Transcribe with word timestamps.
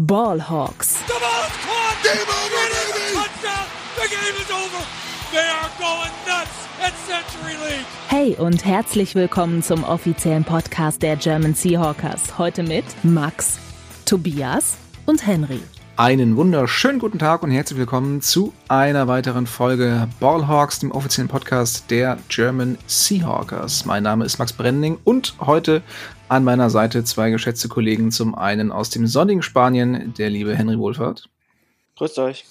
Ballhawks. 0.00 1.06
The 1.06 1.12
ball 1.20 1.44
is 1.44 1.56
caught. 1.60 1.98
Game 2.02 2.16
over, 2.16 2.64
baby. 2.72 3.14
Touchdown. 3.14 3.66
The 3.96 4.08
game 4.08 4.36
is 4.40 4.50
over. 4.50 4.84
They 5.30 5.46
are 5.46 5.70
going 5.78 6.10
nuts 6.26 6.68
at 6.80 6.94
Century 7.06 7.54
League. 7.68 7.84
Hey 8.08 8.34
und 8.34 8.64
herzlich 8.64 9.14
willkommen 9.14 9.62
zum 9.62 9.84
offiziellen 9.84 10.44
Podcast 10.44 11.02
der 11.02 11.16
German 11.16 11.54
Seahawkers. 11.54 12.38
Heute 12.38 12.62
mit 12.62 12.84
Max, 13.02 13.58
Tobias 14.06 14.78
und 15.04 15.26
Henry. 15.26 15.60
Einen 16.00 16.38
wunderschönen 16.38 16.98
guten 16.98 17.18
Tag 17.18 17.42
und 17.42 17.50
herzlich 17.50 17.78
willkommen 17.78 18.22
zu 18.22 18.54
einer 18.68 19.06
weiteren 19.06 19.46
Folge 19.46 20.08
Ballhawks, 20.18 20.78
dem 20.78 20.92
offiziellen 20.92 21.28
Podcast 21.28 21.90
der 21.90 22.16
German 22.30 22.78
Seahawkers. 22.86 23.84
Mein 23.84 24.04
Name 24.04 24.24
ist 24.24 24.38
Max 24.38 24.54
Brending 24.54 24.96
und 25.04 25.34
heute 25.40 25.82
an 26.30 26.42
meiner 26.42 26.70
Seite 26.70 27.04
zwei 27.04 27.28
geschätzte 27.28 27.68
Kollegen. 27.68 28.10
Zum 28.12 28.34
einen 28.34 28.72
aus 28.72 28.88
dem 28.88 29.06
sonnigen 29.06 29.42
Spanien, 29.42 30.14
der 30.14 30.30
liebe 30.30 30.56
Henry 30.56 30.78
Wohlfahrt. 30.78 31.28
Grüßt 31.96 32.18
euch. 32.20 32.46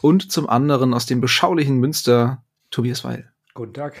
Und 0.00 0.32
zum 0.32 0.48
anderen 0.48 0.94
aus 0.94 1.04
dem 1.04 1.20
beschaulichen 1.20 1.76
Münster, 1.76 2.42
Tobias 2.70 3.04
Weil. 3.04 3.30
Guten 3.52 3.74
Tag. 3.74 4.00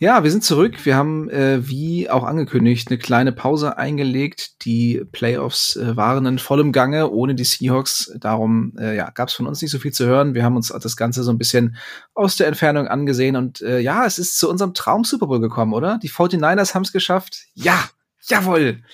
Ja, 0.00 0.22
wir 0.22 0.30
sind 0.30 0.44
zurück. 0.44 0.86
Wir 0.86 0.94
haben, 0.94 1.28
äh, 1.28 1.68
wie 1.68 2.08
auch 2.08 2.22
angekündigt, 2.22 2.86
eine 2.88 2.98
kleine 2.98 3.32
Pause 3.32 3.78
eingelegt. 3.78 4.64
Die 4.64 5.04
Playoffs 5.10 5.74
äh, 5.74 5.96
waren 5.96 6.24
in 6.26 6.38
vollem 6.38 6.70
Gange, 6.70 7.10
ohne 7.10 7.34
die 7.34 7.42
Seahawks. 7.42 8.12
Darum 8.20 8.74
äh, 8.78 8.94
ja, 8.94 9.10
gab 9.10 9.28
es 9.28 9.34
von 9.34 9.48
uns 9.48 9.60
nicht 9.60 9.72
so 9.72 9.80
viel 9.80 9.92
zu 9.92 10.06
hören. 10.06 10.34
Wir 10.34 10.44
haben 10.44 10.54
uns 10.54 10.68
das 10.68 10.96
Ganze 10.96 11.24
so 11.24 11.32
ein 11.32 11.38
bisschen 11.38 11.76
aus 12.14 12.36
der 12.36 12.46
Entfernung 12.46 12.86
angesehen. 12.86 13.34
Und 13.34 13.60
äh, 13.60 13.80
ja, 13.80 14.06
es 14.06 14.20
ist 14.20 14.38
zu 14.38 14.48
unserem 14.48 14.72
Traum 14.72 15.02
Super 15.02 15.26
Bowl 15.26 15.40
gekommen, 15.40 15.74
oder? 15.74 15.98
Die 16.00 16.10
49ers 16.10 16.74
haben 16.74 16.82
es 16.82 16.92
geschafft. 16.92 17.46
Ja, 17.54 17.90
jawohl. 18.28 18.84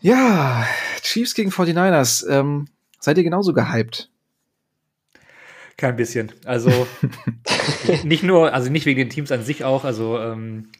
Ja, 0.00 0.66
Chiefs 1.02 1.34
gegen 1.34 1.52
49ers. 1.52 2.28
Ähm, 2.28 2.66
seid 2.98 3.16
ihr 3.16 3.24
genauso 3.24 3.52
gehypt? 3.52 4.10
Kein 5.76 5.94
bisschen. 5.94 6.32
Also 6.44 6.70
nicht 8.04 8.22
nur, 8.22 8.52
also 8.52 8.70
nicht 8.70 8.86
wegen 8.86 8.98
den 8.98 9.10
Teams 9.10 9.32
an 9.32 9.42
sich 9.42 9.64
auch, 9.64 9.84
also 9.84 10.18
ähm, 10.18 10.70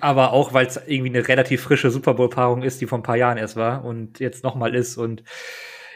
aber 0.00 0.32
auch, 0.32 0.52
weil 0.52 0.66
es 0.66 0.80
irgendwie 0.86 1.10
eine 1.10 1.28
relativ 1.28 1.62
frische 1.62 1.90
Super 1.90 2.14
Bowl-Paarung 2.14 2.62
ist, 2.62 2.80
die 2.80 2.86
vor 2.86 2.98
ein 2.98 3.02
paar 3.02 3.16
Jahren 3.16 3.36
erst 3.38 3.56
war 3.56 3.84
und 3.84 4.18
jetzt 4.18 4.42
nochmal 4.42 4.74
ist 4.74 4.96
und 4.96 5.22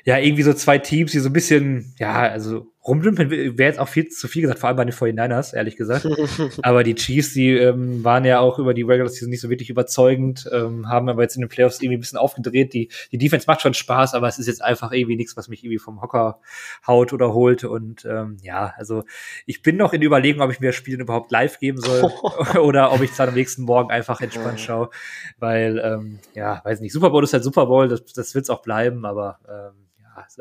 ja, 0.04 0.18
irgendwie 0.18 0.42
so 0.42 0.52
zwei 0.52 0.78
Teams, 0.78 1.12
die 1.12 1.18
so 1.18 1.30
ein 1.30 1.32
bisschen, 1.32 1.94
ja, 1.98 2.14
also 2.14 2.66
rumdümpeln 2.86 3.30
wäre 3.30 3.68
jetzt 3.70 3.78
auch 3.78 3.88
viel 3.88 4.08
zu 4.08 4.28
viel 4.28 4.42
gesagt, 4.42 4.60
vor 4.60 4.68
allem 4.68 4.76
bei 4.76 4.84
den 4.84 4.92
49ers, 4.92 5.54
ehrlich 5.54 5.76
gesagt. 5.76 6.06
aber 6.62 6.84
die 6.84 6.94
Chiefs, 6.94 7.32
die 7.32 7.50
ähm, 7.50 8.04
waren 8.04 8.24
ja 8.24 8.40
auch 8.40 8.58
über 8.58 8.74
die 8.74 8.82
Regular 8.82 9.08
Season 9.08 9.30
nicht 9.30 9.40
so 9.40 9.48
wirklich 9.48 9.70
überzeugend, 9.70 10.48
ähm, 10.52 10.88
haben 10.88 11.08
aber 11.08 11.22
jetzt 11.22 11.36
in 11.36 11.40
den 11.40 11.48
Playoffs 11.48 11.80
irgendwie 11.80 11.96
ein 11.96 12.00
bisschen 12.00 12.18
aufgedreht. 12.18 12.74
Die, 12.74 12.90
die 13.10 13.18
Defense 13.18 13.46
macht 13.46 13.62
schon 13.62 13.74
Spaß, 13.74 14.14
aber 14.14 14.28
es 14.28 14.38
ist 14.38 14.46
jetzt 14.46 14.62
einfach 14.62 14.92
irgendwie 14.92 15.16
nichts, 15.16 15.36
was 15.36 15.48
mich 15.48 15.64
irgendwie 15.64 15.78
vom 15.78 16.02
Hocker 16.02 16.40
haut 16.86 17.12
oder 17.12 17.32
holt. 17.32 17.64
Und 17.64 18.04
ähm, 18.04 18.36
ja, 18.42 18.74
also 18.76 19.04
ich 19.46 19.62
bin 19.62 19.76
noch 19.76 19.94
in 19.94 20.02
Überlegung, 20.02 20.42
ob 20.42 20.50
ich 20.50 20.60
mir 20.60 20.68
das 20.68 20.76
Spiel 20.76 21.00
überhaupt 21.00 21.30
live 21.30 21.58
geben 21.58 21.78
soll 21.80 22.02
oder 22.60 22.92
ob 22.92 23.00
ich 23.00 23.12
es 23.12 23.16
dann 23.16 23.30
am 23.30 23.34
nächsten 23.34 23.62
Morgen 23.62 23.90
einfach 23.90 24.20
entspannt 24.20 24.60
schaue. 24.60 24.90
Weil, 25.38 25.78
ähm, 25.78 26.18
ja, 26.34 26.60
weiß 26.64 26.80
nicht, 26.80 26.92
Super 26.92 27.10
Bowl 27.10 27.24
ist 27.24 27.32
halt 27.32 27.44
Super 27.44 27.66
Bowl, 27.66 27.88
das, 27.88 28.04
das 28.04 28.34
wird 28.34 28.44
es 28.44 28.50
auch 28.50 28.60
bleiben, 28.60 29.06
aber 29.06 29.38
ähm, 29.48 29.84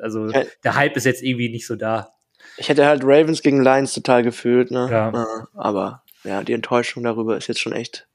also 0.02 0.30
der 0.64 0.76
Hype 0.76 0.96
ist 0.98 1.06
jetzt 1.06 1.24
irgendwie 1.24 1.50
nicht 1.50 1.68
so 1.68 1.76
da. 1.76 2.14
Ich 2.58 2.70
hätte 2.70 2.86
halt 2.86 3.04
Ravens 3.04 3.42
gegen 3.42 3.64
Lions 3.64 3.94
total 3.94 4.24
gefühlt, 4.24 4.72
ne? 4.72 4.88
Ja. 4.92 5.48
Aber 5.54 6.04
ja, 6.24 6.44
die 6.44 6.54
Enttäuschung 6.54 7.04
darüber 7.04 7.38
ist 7.38 7.48
jetzt 7.48 7.60
schon 7.60 7.74
echt 7.74 8.08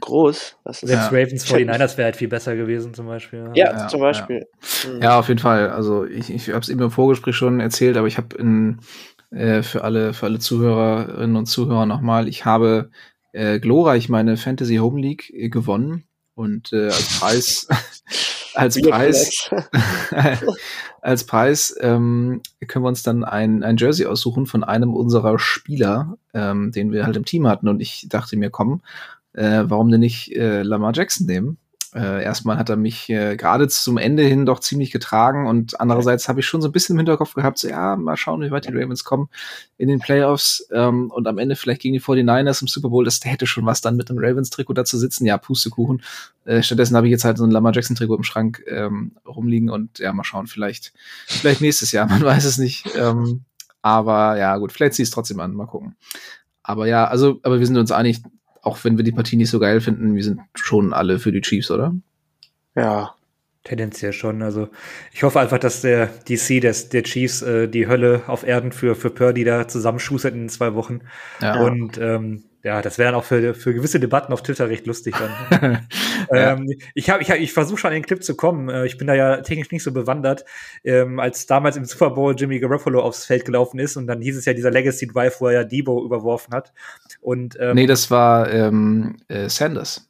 groß. 0.00 0.56
Das 0.64 0.80
Selbst 0.80 1.12
ja. 1.12 1.18
Ravens 1.18 1.46
49ers 1.46 1.96
wäre 1.96 2.06
halt 2.06 2.16
viel 2.16 2.28
besser 2.28 2.56
gewesen, 2.56 2.94
zum 2.94 3.06
Beispiel. 3.06 3.50
Ja, 3.54 3.72
ja 3.72 3.88
zum 3.88 4.00
Beispiel. 4.00 4.46
Ja, 4.84 4.90
mhm. 4.90 5.02
ja, 5.02 5.18
auf 5.18 5.28
jeden 5.28 5.40
Fall. 5.40 5.70
Also 5.70 6.04
ich, 6.04 6.30
ich 6.30 6.48
habe 6.48 6.60
es 6.60 6.68
eben 6.68 6.82
im 6.82 6.90
Vorgespräch 6.90 7.36
schon 7.36 7.60
erzählt, 7.60 7.96
aber 7.96 8.06
ich 8.06 8.16
habe 8.16 8.36
in 8.36 8.80
äh, 9.30 9.62
für 9.62 9.84
alle 9.84 10.12
für 10.12 10.26
alle 10.26 10.38
Zuhörerinnen 10.38 11.36
und 11.36 11.46
Zuhörer 11.46 11.86
nochmal, 11.86 12.28
ich 12.28 12.44
habe 12.44 12.90
äh, 13.32 13.60
glorreich 13.60 14.08
meine 14.08 14.36
Fantasy 14.36 14.76
Home 14.76 15.00
League 15.00 15.30
äh, 15.30 15.48
gewonnen 15.48 16.04
und 16.34 16.72
äh, 16.72 16.86
als 16.86 17.18
Preis 17.18 17.68
als 18.60 18.80
Preis 18.80 19.50
als 21.02 21.24
Preis 21.24 21.76
ähm, 21.80 22.42
können 22.66 22.84
wir 22.84 22.88
uns 22.88 23.02
dann 23.02 23.24
ein, 23.24 23.62
ein 23.62 23.76
Jersey 23.76 24.06
aussuchen 24.06 24.46
von 24.46 24.64
einem 24.64 24.94
unserer 24.94 25.38
Spieler, 25.38 26.18
ähm, 26.34 26.72
den 26.72 26.92
wir 26.92 27.06
halt 27.06 27.16
im 27.16 27.24
Team 27.24 27.46
hatten 27.46 27.68
und 27.68 27.80
ich 27.80 28.06
dachte 28.08 28.36
mir, 28.36 28.50
komm, 28.50 28.82
äh, 29.32 29.64
warum 29.66 29.90
denn 29.90 30.00
nicht 30.00 30.34
äh, 30.36 30.62
Lamar 30.62 30.92
Jackson 30.94 31.26
nehmen? 31.26 31.58
Äh, 31.92 32.22
erstmal 32.22 32.56
hat 32.56 32.68
er 32.68 32.76
mich 32.76 33.08
äh, 33.08 33.36
gerade 33.36 33.66
zum 33.66 33.98
Ende 33.98 34.22
hin 34.22 34.46
doch 34.46 34.60
ziemlich 34.60 34.92
getragen 34.92 35.48
und 35.48 35.80
andererseits 35.80 36.28
habe 36.28 36.38
ich 36.38 36.46
schon 36.46 36.62
so 36.62 36.68
ein 36.68 36.72
bisschen 36.72 36.94
im 36.94 37.00
Hinterkopf 37.00 37.34
gehabt, 37.34 37.58
so 37.58 37.68
ja, 37.68 37.96
mal 37.96 38.16
schauen, 38.16 38.42
wie 38.42 38.52
weit 38.52 38.66
die 38.66 38.72
Ravens 38.72 39.02
kommen 39.02 39.28
in 39.76 39.88
den 39.88 39.98
Playoffs 39.98 40.68
ähm, 40.72 41.10
und 41.10 41.26
am 41.26 41.38
Ende 41.38 41.56
vielleicht 41.56 41.82
gegen 41.82 41.94
die 41.94 42.00
49ers 42.00 42.62
im 42.62 42.68
Super 42.68 42.90
Bowl, 42.90 43.04
das 43.04 43.18
hätte 43.24 43.46
schon 43.46 43.66
was 43.66 43.80
dann 43.80 43.96
mit 43.96 44.08
einem 44.08 44.20
Ravens-Trikot 44.20 44.74
da 44.74 44.84
zu 44.84 44.98
sitzen, 44.98 45.26
ja, 45.26 45.36
Pustekuchen. 45.36 46.02
Äh, 46.44 46.62
stattdessen 46.62 46.96
habe 46.96 47.08
ich 47.08 47.10
jetzt 47.10 47.24
halt 47.24 47.38
so 47.38 47.44
ein 47.44 47.50
Lamar 47.50 47.72
Jackson-Trikot 47.74 48.16
im 48.16 48.22
Schrank 48.22 48.62
ähm, 48.68 49.16
rumliegen 49.26 49.68
und 49.68 49.98
ja, 49.98 50.12
mal 50.12 50.22
schauen, 50.22 50.46
vielleicht, 50.46 50.92
vielleicht 51.26 51.60
nächstes 51.60 51.90
Jahr, 51.90 52.06
man 52.08 52.22
weiß 52.22 52.44
es 52.44 52.58
nicht. 52.58 52.86
Ähm, 52.96 53.44
aber 53.82 54.38
ja, 54.38 54.56
gut, 54.58 54.70
vielleicht 54.70 54.94
zieh 54.94 55.02
es 55.02 55.10
trotzdem 55.10 55.40
an, 55.40 55.54
mal 55.54 55.66
gucken. 55.66 55.96
Aber 56.62 56.86
ja, 56.86 57.06
also, 57.06 57.40
aber 57.42 57.58
wir 57.58 57.66
sind 57.66 57.78
uns 57.78 57.90
einig, 57.90 58.22
auch 58.62 58.82
wenn 58.84 58.96
wir 58.96 59.04
die 59.04 59.12
Partie 59.12 59.36
nicht 59.36 59.50
so 59.50 59.58
geil 59.58 59.80
finden, 59.80 60.14
wir 60.14 60.24
sind 60.24 60.40
schon 60.54 60.92
alle 60.92 61.18
für 61.18 61.32
die 61.32 61.40
Chiefs, 61.40 61.70
oder? 61.70 61.94
Ja. 62.74 63.14
Tendenziell 63.62 64.14
schon. 64.14 64.42
Also 64.42 64.70
ich 65.12 65.22
hoffe 65.22 65.38
einfach, 65.38 65.58
dass 65.58 65.82
der 65.82 66.06
DC 66.06 66.62
des, 66.62 66.88
der 66.88 67.02
Chiefs 67.02 67.42
äh, 67.42 67.68
die 67.68 67.88
Hölle 67.88 68.22
auf 68.26 68.42
Erden 68.42 68.72
für, 68.72 68.94
für 68.94 69.10
Purdy 69.10 69.44
da 69.44 69.68
zusammenschustert 69.68 70.34
in 70.34 70.48
zwei 70.48 70.74
Wochen. 70.74 71.00
Ja. 71.42 71.60
Und 71.60 71.98
ähm, 71.98 72.44
ja, 72.62 72.82
das 72.82 72.98
wäre 72.98 73.16
auch 73.16 73.24
für, 73.24 73.54
für 73.54 73.72
gewisse 73.72 74.00
Debatten 74.00 74.32
auf 74.32 74.42
Twitter 74.42 74.68
recht 74.68 74.86
lustig 74.86 75.14
dann. 75.18 75.86
ja. 76.30 76.52
ähm, 76.52 76.70
ich 76.94 77.08
habe, 77.08 77.22
ich, 77.22 77.30
hab, 77.30 77.38
ich 77.38 77.52
versuche 77.52 77.78
schon 77.78 77.88
an 77.88 77.94
den 77.94 78.04
Clip 78.04 78.22
zu 78.22 78.36
kommen. 78.36 78.68
Äh, 78.68 78.86
ich 78.86 78.98
bin 78.98 79.06
da 79.06 79.14
ja 79.14 79.38
technisch 79.38 79.70
nicht 79.70 79.82
so 79.82 79.92
bewandert. 79.92 80.44
Ähm, 80.84 81.18
als 81.20 81.46
damals 81.46 81.76
im 81.76 81.86
Super 81.86 82.10
Bowl 82.10 82.34
Jimmy 82.36 82.60
Garoppolo 82.60 83.00
aufs 83.00 83.24
Feld 83.24 83.44
gelaufen 83.46 83.78
ist 83.78 83.96
und 83.96 84.06
dann 84.06 84.20
hieß 84.20 84.36
es 84.36 84.44
ja 84.44 84.52
dieser 84.52 84.70
Legacy 84.70 85.06
Drive, 85.06 85.40
wo 85.40 85.46
er 85.46 85.52
ja 85.52 85.64
Debo 85.64 86.04
überworfen 86.04 86.52
hat. 86.52 86.72
Und 87.20 87.56
ähm, 87.58 87.74
nee, 87.74 87.86
das 87.86 88.10
war 88.10 88.52
ähm, 88.52 89.16
äh, 89.28 89.48
Sanders. 89.48 90.09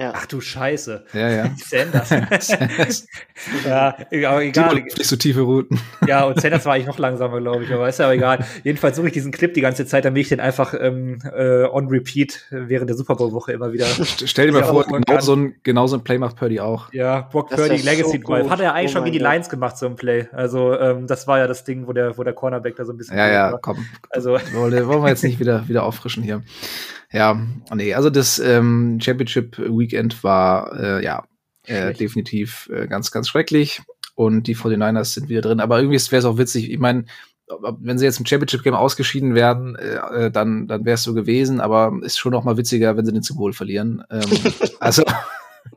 Ja. 0.00 0.14
Ach 0.16 0.24
du 0.24 0.40
Scheiße. 0.40 1.04
Ja, 1.12 1.28
ja. 1.28 1.50
Sanders. 1.58 2.08
Sanders. 2.08 3.06
ja, 3.66 3.94
aber 4.26 4.42
egal. 4.42 4.76
Nicht 4.76 5.04
so 5.04 5.16
tiefe 5.16 5.42
Routen. 5.42 5.78
Ja, 6.06 6.24
und 6.24 6.40
Sanders 6.40 6.64
war 6.64 6.78
ich 6.78 6.86
noch 6.86 6.98
langsamer, 6.98 7.38
glaube 7.38 7.64
ich, 7.64 7.72
aber 7.72 7.86
ist 7.86 7.98
ja 7.98 8.06
aber 8.06 8.14
egal. 8.14 8.42
Jedenfalls 8.64 8.96
suche 8.96 9.08
ich 9.08 9.12
diesen 9.12 9.30
Clip 9.30 9.52
die 9.52 9.60
ganze 9.60 9.84
Zeit, 9.84 10.06
damit 10.06 10.22
ich 10.22 10.30
den 10.30 10.40
einfach 10.40 10.72
ähm, 10.72 11.18
äh, 11.36 11.64
on 11.64 11.88
repeat 11.88 12.46
während 12.50 12.88
der 12.88 12.96
Super 12.96 13.14
Bowl-Woche 13.14 13.52
immer 13.52 13.74
wieder. 13.74 13.84
Stell 13.84 14.46
dir 14.46 14.52
mal 14.52 14.64
vor, 14.64 14.86
genau 14.86 15.20
so, 15.20 15.36
ein, 15.36 15.56
genau 15.64 15.86
so 15.86 15.98
ein 15.98 16.02
Play 16.02 16.16
macht 16.16 16.36
Purdy 16.36 16.60
auch. 16.60 16.90
Ja, 16.94 17.28
Brock 17.30 17.50
Purdy, 17.50 17.76
Legacy 17.76 18.22
so 18.22 18.26
Drive. 18.26 18.48
Hat 18.48 18.60
er 18.60 18.72
eigentlich 18.72 18.92
oh 18.92 18.94
schon 18.94 19.04
wie 19.04 19.10
die 19.10 19.18
Lions 19.18 19.50
gemacht, 19.50 19.76
so 19.76 19.84
ein 19.84 19.96
Play. 19.96 20.28
Also, 20.32 20.78
ähm, 20.78 21.06
das 21.08 21.28
war 21.28 21.38
ja 21.38 21.46
das 21.46 21.64
Ding, 21.64 21.86
wo 21.86 21.92
der, 21.92 22.16
wo 22.16 22.24
der 22.24 22.32
Cornerback 22.32 22.74
da 22.76 22.86
so 22.86 22.92
ein 22.94 22.96
bisschen. 22.96 23.18
Ja, 23.18 23.28
ja, 23.28 23.52
war. 23.52 23.58
komm. 23.60 23.84
Also. 24.08 24.38
Wollen 24.54 24.72
wir 24.72 25.08
jetzt 25.08 25.24
nicht 25.24 25.40
wieder, 25.40 25.68
wieder 25.68 25.82
auffrischen 25.82 26.22
hier. 26.22 26.42
Ja, 27.12 27.40
nee, 27.74 27.94
also 27.94 28.08
das 28.08 28.38
ähm, 28.38 28.98
Championship 29.02 29.58
Weekend 29.58 30.22
war 30.22 30.78
äh, 30.78 31.04
ja 31.04 31.24
äh, 31.66 31.92
definitiv 31.92 32.68
äh, 32.72 32.86
ganz, 32.86 33.10
ganz 33.10 33.28
schrecklich. 33.28 33.82
Und 34.14 34.46
die 34.46 34.56
49ers 34.56 35.14
sind 35.14 35.28
wieder 35.28 35.40
drin. 35.40 35.60
Aber 35.60 35.78
irgendwie 35.78 35.98
wäre 35.98 36.18
es 36.18 36.24
auch 36.24 36.36
witzig. 36.36 36.70
Ich 36.70 36.78
meine, 36.78 37.04
wenn 37.78 37.98
sie 37.98 38.04
jetzt 38.04 38.20
im 38.20 38.26
Championship 38.26 38.62
Game 38.62 38.74
ausgeschieden 38.74 39.34
werden, 39.34 39.76
äh, 39.76 40.26
äh 40.26 40.30
dann, 40.30 40.66
dann 40.68 40.84
wäre 40.84 40.94
es 40.94 41.02
so 41.02 41.14
gewesen. 41.14 41.60
Aber 41.60 41.92
ist 42.02 42.18
schon 42.18 42.32
noch 42.32 42.44
mal 42.44 42.56
witziger, 42.56 42.96
wenn 42.96 43.06
sie 43.06 43.12
den 43.12 43.36
Bowl 43.36 43.52
verlieren. 43.52 44.04
Ähm, 44.10 44.20
also 44.80 45.02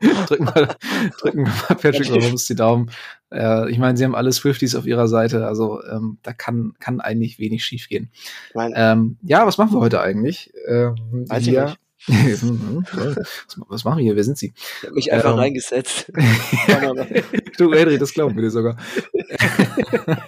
drücken 0.00 0.46
wir, 0.46 0.76
drücken 1.20 1.46
wir 1.46 1.52
mal 1.52 1.74
Patrick 1.76 2.10
Mahomes 2.10 2.46
die 2.46 2.54
Daumen. 2.54 2.90
Äh, 3.34 3.70
ich 3.70 3.78
meine, 3.78 3.96
sie 3.96 4.04
haben 4.04 4.14
alle 4.14 4.32
Swifties 4.32 4.74
auf 4.74 4.86
ihrer 4.86 5.08
Seite, 5.08 5.46
also 5.46 5.82
ähm, 5.84 6.18
da 6.22 6.32
kann, 6.32 6.74
kann 6.78 7.00
eigentlich 7.00 7.38
wenig 7.38 7.64
schief 7.64 7.88
gehen. 7.88 8.10
Ähm, 8.54 9.18
ja, 9.22 9.46
was 9.46 9.58
machen 9.58 9.72
wir 9.72 9.80
heute 9.80 10.00
eigentlich? 10.00 10.52
Ähm, 10.66 11.26
Weiß 11.28 11.46
ich 11.46 11.58
nicht. 11.58 11.78
was, 13.68 13.84
machen 13.84 13.98
wir 13.98 14.04
hier? 14.04 14.16
Wer 14.16 14.24
sind 14.24 14.36
Sie? 14.36 14.52
Ich 14.54 14.84
habe 14.84 14.94
mich 14.94 15.12
einfach 15.12 15.32
ähm, 15.32 15.38
reingesetzt. 15.38 16.12
du, 17.56 17.72
Henry, 17.72 17.98
das 17.98 18.12
glauben 18.12 18.36
wir 18.36 18.42
dir 18.42 18.50
sogar. 18.50 18.76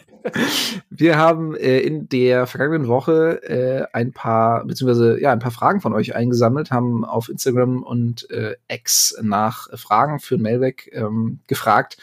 wir 0.89 1.19
haben 1.19 1.55
äh, 1.55 1.81
in 1.81 2.09
der 2.09 2.47
vergangenen 2.47 2.89
Woche 2.89 3.43
äh, 3.43 3.87
ein 3.93 4.13
paar, 4.13 4.65
beziehungsweise 4.65 5.21
ja, 5.21 5.33
ein 5.33 5.39
paar 5.39 5.51
Fragen 5.51 5.83
von 5.83 5.93
euch 5.93 6.15
eingesammelt, 6.15 6.71
haben 6.71 7.05
auf 7.05 7.29
Instagram 7.29 7.83
und 7.83 8.31
äh, 8.31 8.57
X 8.69 9.19
nach 9.21 9.69
Fragen 9.79 10.19
für 10.19 10.39
Mailback 10.39 10.91
ähm, 10.95 11.41
gefragt. 11.47 11.99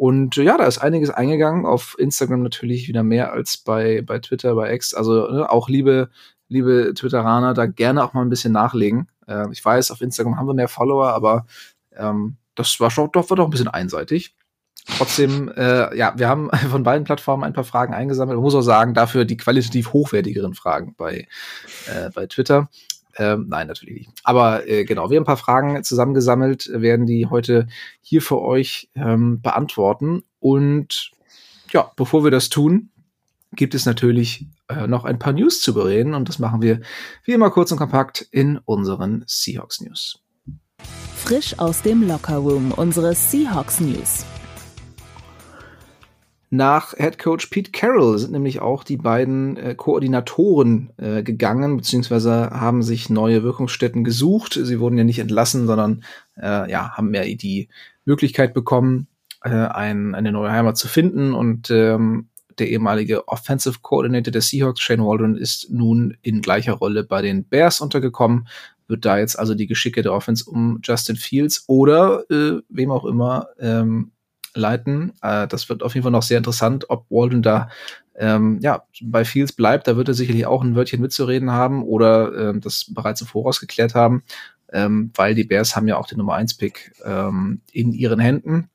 Und 0.00 0.36
ja, 0.36 0.56
da 0.56 0.64
ist 0.64 0.78
einiges 0.78 1.10
eingegangen. 1.10 1.66
Auf 1.66 1.94
Instagram 1.98 2.42
natürlich 2.42 2.88
wieder 2.88 3.02
mehr 3.02 3.32
als 3.32 3.58
bei, 3.58 4.00
bei 4.00 4.18
Twitter, 4.18 4.54
bei 4.54 4.72
X. 4.72 4.94
Also 4.94 5.30
ne, 5.30 5.50
auch 5.50 5.68
liebe 5.68 6.08
liebe 6.48 6.94
Twitteraner, 6.94 7.52
da 7.52 7.66
gerne 7.66 8.02
auch 8.02 8.14
mal 8.14 8.22
ein 8.22 8.30
bisschen 8.30 8.54
nachlegen. 8.54 9.08
Äh, 9.28 9.52
ich 9.52 9.62
weiß, 9.62 9.90
auf 9.90 10.00
Instagram 10.00 10.38
haben 10.38 10.46
wir 10.46 10.54
mehr 10.54 10.68
Follower, 10.68 11.08
aber 11.12 11.44
ähm, 11.94 12.38
das 12.54 12.80
war 12.80 12.90
schon 12.90 13.10
doch, 13.12 13.28
war 13.28 13.36
doch 13.36 13.44
ein 13.44 13.50
bisschen 13.50 13.68
einseitig. 13.68 14.34
Trotzdem, 14.96 15.52
äh, 15.54 15.94
ja, 15.94 16.14
wir 16.16 16.28
haben 16.28 16.48
von 16.70 16.82
beiden 16.82 17.04
Plattformen 17.04 17.44
ein 17.44 17.52
paar 17.52 17.64
Fragen 17.64 17.92
eingesammelt. 17.92 18.36
Man 18.36 18.42
muss 18.42 18.54
auch 18.54 18.62
sagen, 18.62 18.94
dafür 18.94 19.26
die 19.26 19.36
qualitativ 19.36 19.92
hochwertigeren 19.92 20.54
Fragen 20.54 20.94
bei, 20.96 21.28
äh, 21.86 22.08
bei 22.14 22.26
Twitter. 22.26 22.70
Ähm, 23.20 23.48
nein, 23.50 23.66
natürlich 23.66 24.06
nicht. 24.06 24.10
Aber 24.24 24.66
äh, 24.66 24.84
genau, 24.84 25.10
wir 25.10 25.16
haben 25.16 25.24
ein 25.24 25.26
paar 25.26 25.36
Fragen 25.36 25.84
zusammengesammelt, 25.84 26.70
werden 26.72 27.04
die 27.04 27.26
heute 27.26 27.66
hier 28.00 28.22
für 28.22 28.40
euch 28.40 28.88
ähm, 28.94 29.42
beantworten. 29.42 30.22
Und 30.38 31.10
ja, 31.70 31.92
bevor 31.96 32.24
wir 32.24 32.30
das 32.30 32.48
tun, 32.48 32.88
gibt 33.52 33.74
es 33.74 33.84
natürlich 33.84 34.46
äh, 34.68 34.86
noch 34.86 35.04
ein 35.04 35.18
paar 35.18 35.34
News 35.34 35.60
zu 35.60 35.74
bereden. 35.74 36.14
Und 36.14 36.30
das 36.30 36.38
machen 36.38 36.62
wir 36.62 36.80
wie 37.24 37.32
immer 37.32 37.50
kurz 37.50 37.70
und 37.72 37.78
kompakt 37.78 38.26
in 38.30 38.56
unseren 38.64 39.22
Seahawks 39.26 39.82
News. 39.82 40.22
Frisch 41.14 41.58
aus 41.58 41.82
dem 41.82 42.08
Lockerroom, 42.08 42.72
unsere 42.72 43.14
Seahawks 43.14 43.80
News. 43.80 44.24
Nach 46.52 46.94
Head 46.96 47.20
Coach 47.20 47.46
Pete 47.46 47.70
Carroll 47.70 48.18
sind 48.18 48.32
nämlich 48.32 48.60
auch 48.60 48.82
die 48.82 48.96
beiden 48.96 49.56
äh, 49.56 49.76
Koordinatoren 49.76 50.92
äh, 50.96 51.22
gegangen, 51.22 51.76
beziehungsweise 51.76 52.50
haben 52.50 52.82
sich 52.82 53.08
neue 53.08 53.44
Wirkungsstätten 53.44 54.02
gesucht. 54.02 54.58
Sie 54.60 54.80
wurden 54.80 54.98
ja 54.98 55.04
nicht 55.04 55.20
entlassen, 55.20 55.68
sondern 55.68 56.02
äh, 56.36 56.68
ja, 56.68 56.90
haben 56.96 57.14
ja 57.14 57.22
die 57.22 57.68
Möglichkeit 58.04 58.52
bekommen, 58.52 59.06
äh, 59.44 59.50
ein, 59.50 60.16
eine 60.16 60.32
neue 60.32 60.50
Heimat 60.50 60.76
zu 60.76 60.88
finden. 60.88 61.34
Und 61.34 61.70
ähm, 61.70 62.30
der 62.58 62.68
ehemalige 62.68 63.28
Offensive 63.28 63.78
Coordinator 63.80 64.32
der 64.32 64.42
Seahawks, 64.42 64.80
Shane 64.80 65.04
Waldron, 65.04 65.36
ist 65.36 65.70
nun 65.70 66.16
in 66.20 66.42
gleicher 66.42 66.72
Rolle 66.72 67.04
bei 67.04 67.22
den 67.22 67.44
Bears 67.44 67.80
untergekommen. 67.80 68.48
Wird 68.88 69.04
da 69.04 69.18
jetzt 69.18 69.38
also 69.38 69.54
die 69.54 69.68
Geschicke 69.68 70.02
der 70.02 70.12
Offense 70.12 70.50
um 70.50 70.80
Justin 70.82 71.14
Fields 71.14 71.62
oder 71.68 72.28
äh, 72.28 72.60
wem 72.68 72.90
auch 72.90 73.04
immer 73.04 73.46
ähm, 73.60 74.10
leiten. 74.54 75.12
Äh, 75.22 75.46
das 75.48 75.68
wird 75.68 75.82
auf 75.82 75.94
jeden 75.94 76.02
Fall 76.02 76.12
noch 76.12 76.22
sehr 76.22 76.38
interessant, 76.38 76.88
ob 76.88 77.06
Walden 77.10 77.42
da 77.42 77.68
ähm, 78.16 78.58
ja, 78.62 78.84
bei 79.02 79.24
Fields 79.24 79.52
bleibt. 79.52 79.86
Da 79.88 79.96
wird 79.96 80.08
er 80.08 80.14
sicherlich 80.14 80.46
auch 80.46 80.62
ein 80.62 80.76
Wörtchen 80.76 81.00
mitzureden 81.00 81.50
haben 81.50 81.82
oder 81.82 82.50
ähm, 82.50 82.60
das 82.60 82.92
bereits 82.92 83.20
im 83.20 83.26
Voraus 83.26 83.60
geklärt 83.60 83.94
haben, 83.94 84.22
ähm, 84.72 85.10
weil 85.14 85.34
die 85.34 85.44
Bears 85.44 85.74
haben 85.74 85.88
ja 85.88 85.96
auch 85.96 86.06
den 86.06 86.18
Nummer 86.18 86.36
1-Pick 86.36 86.92
ähm, 87.04 87.62
in 87.72 87.92
ihren 87.92 88.20
Händen. 88.20 88.68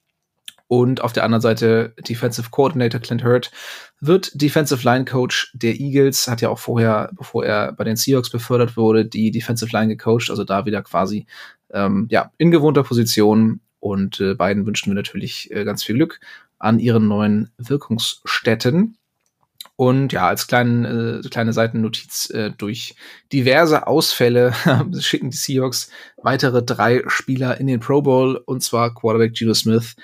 Und 0.68 1.02
auf 1.02 1.14
der 1.14 1.24
anderen 1.24 1.44
Seite 1.44 1.94
Defensive 2.10 2.50
Coordinator 2.50 3.00
Clint 3.00 3.24
Hurt 3.24 3.52
wird 4.00 4.32
Defensive 4.34 4.84
Line 4.84 5.06
Coach 5.06 5.52
der 5.54 5.80
Eagles, 5.80 6.28
hat 6.28 6.42
ja 6.42 6.50
auch 6.50 6.58
vorher, 6.58 7.12
bevor 7.16 7.46
er 7.46 7.72
bei 7.74 7.84
den 7.84 7.98
Seahawks 7.98 8.32
befördert 8.32 8.76
wurde, 8.76 9.06
die 9.06 9.30
Defensive 9.30 9.72
Line 9.72 9.96
gecoacht, 9.96 10.32
also 10.32 10.44
da 10.44 10.66
wieder 10.66 10.82
quasi 10.82 11.28
ähm, 11.72 12.08
ja, 12.10 12.32
in 12.38 12.50
gewohnter 12.50 12.84
Position 12.84 13.60
und 13.86 14.20
äh, 14.20 14.34
beiden 14.34 14.66
wünschen 14.66 14.90
wir 14.90 14.96
natürlich 14.96 15.52
äh, 15.52 15.64
ganz 15.64 15.84
viel 15.84 15.94
Glück 15.94 16.20
an 16.58 16.80
ihren 16.80 17.08
neuen 17.08 17.52
Wirkungsstätten. 17.60 18.98
Und 19.76 20.12
ja, 20.12 20.28
als 20.28 20.48
kleinen, 20.48 20.86
äh, 20.86 21.30
kleine 21.30 21.54
Seitennotiz 21.54 22.32
äh, 22.32 22.50
durch 22.58 22.96
diverse 23.32 23.86
Ausfälle 23.86 24.54
schicken 25.00 25.30
die 25.30 25.38
Seahawks 25.38 25.92
weitere 26.18 26.64
drei 26.64 27.04
Spieler 27.06 27.60
in 27.60 27.68
den 27.68 27.80
Pro 27.80 28.02
Bowl, 28.02 28.42
und 28.48 28.64
zwar 28.64 28.92
Quarterback 28.92 29.38
Gino 29.38 29.54
Smith, 29.54 29.96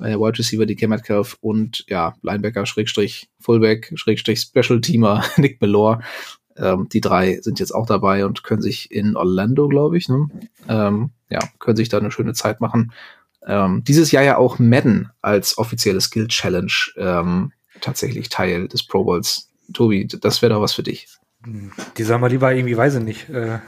äh, 0.00 0.16
Wide 0.16 0.38
Receiver 0.38 0.66
DK 0.66 0.88
Metcalf 0.88 1.38
und 1.40 1.86
ja, 1.88 2.14
Linebacker 2.20 2.66
Schrägstrich 2.66 3.30
Fullback 3.38 3.90
Schrägstrich 3.94 4.40
Special 4.40 4.82
Teamer 4.82 5.24
Nick 5.38 5.60
Bellore. 5.60 6.00
Ähm, 6.58 6.90
die 6.92 7.00
drei 7.00 7.40
sind 7.40 7.58
jetzt 7.58 7.74
auch 7.74 7.86
dabei 7.86 8.26
und 8.26 8.42
können 8.42 8.60
sich 8.60 8.90
in 8.90 9.16
Orlando, 9.16 9.68
glaube 9.68 9.96
ich, 9.96 10.10
ne? 10.10 10.28
ähm, 10.68 11.10
ja, 11.30 11.38
können 11.58 11.76
sich 11.76 11.88
da 11.88 11.96
eine 11.96 12.10
schöne 12.10 12.34
Zeit 12.34 12.60
machen 12.60 12.92
ähm, 13.46 13.82
dieses 13.84 14.12
Jahr 14.12 14.22
ja 14.22 14.36
auch 14.36 14.58
Madden 14.58 15.10
als 15.22 15.58
offizielle 15.58 16.00
Skill 16.00 16.28
Challenge 16.28 16.72
ähm, 16.96 17.52
tatsächlich 17.80 18.28
Teil 18.28 18.68
des 18.68 18.86
Pro 18.86 19.04
Bowls. 19.04 19.48
Tobi, 19.72 20.06
das 20.06 20.42
wäre 20.42 20.54
doch 20.54 20.60
was 20.60 20.72
für 20.72 20.82
dich. 20.82 21.06
Die 21.96 22.02
sagen 22.02 22.20
mal 22.20 22.30
lieber 22.30 22.52
irgendwie, 22.52 22.76
weiß 22.76 22.96
ich 22.96 23.02
nicht, 23.02 23.30
äh, 23.30 23.60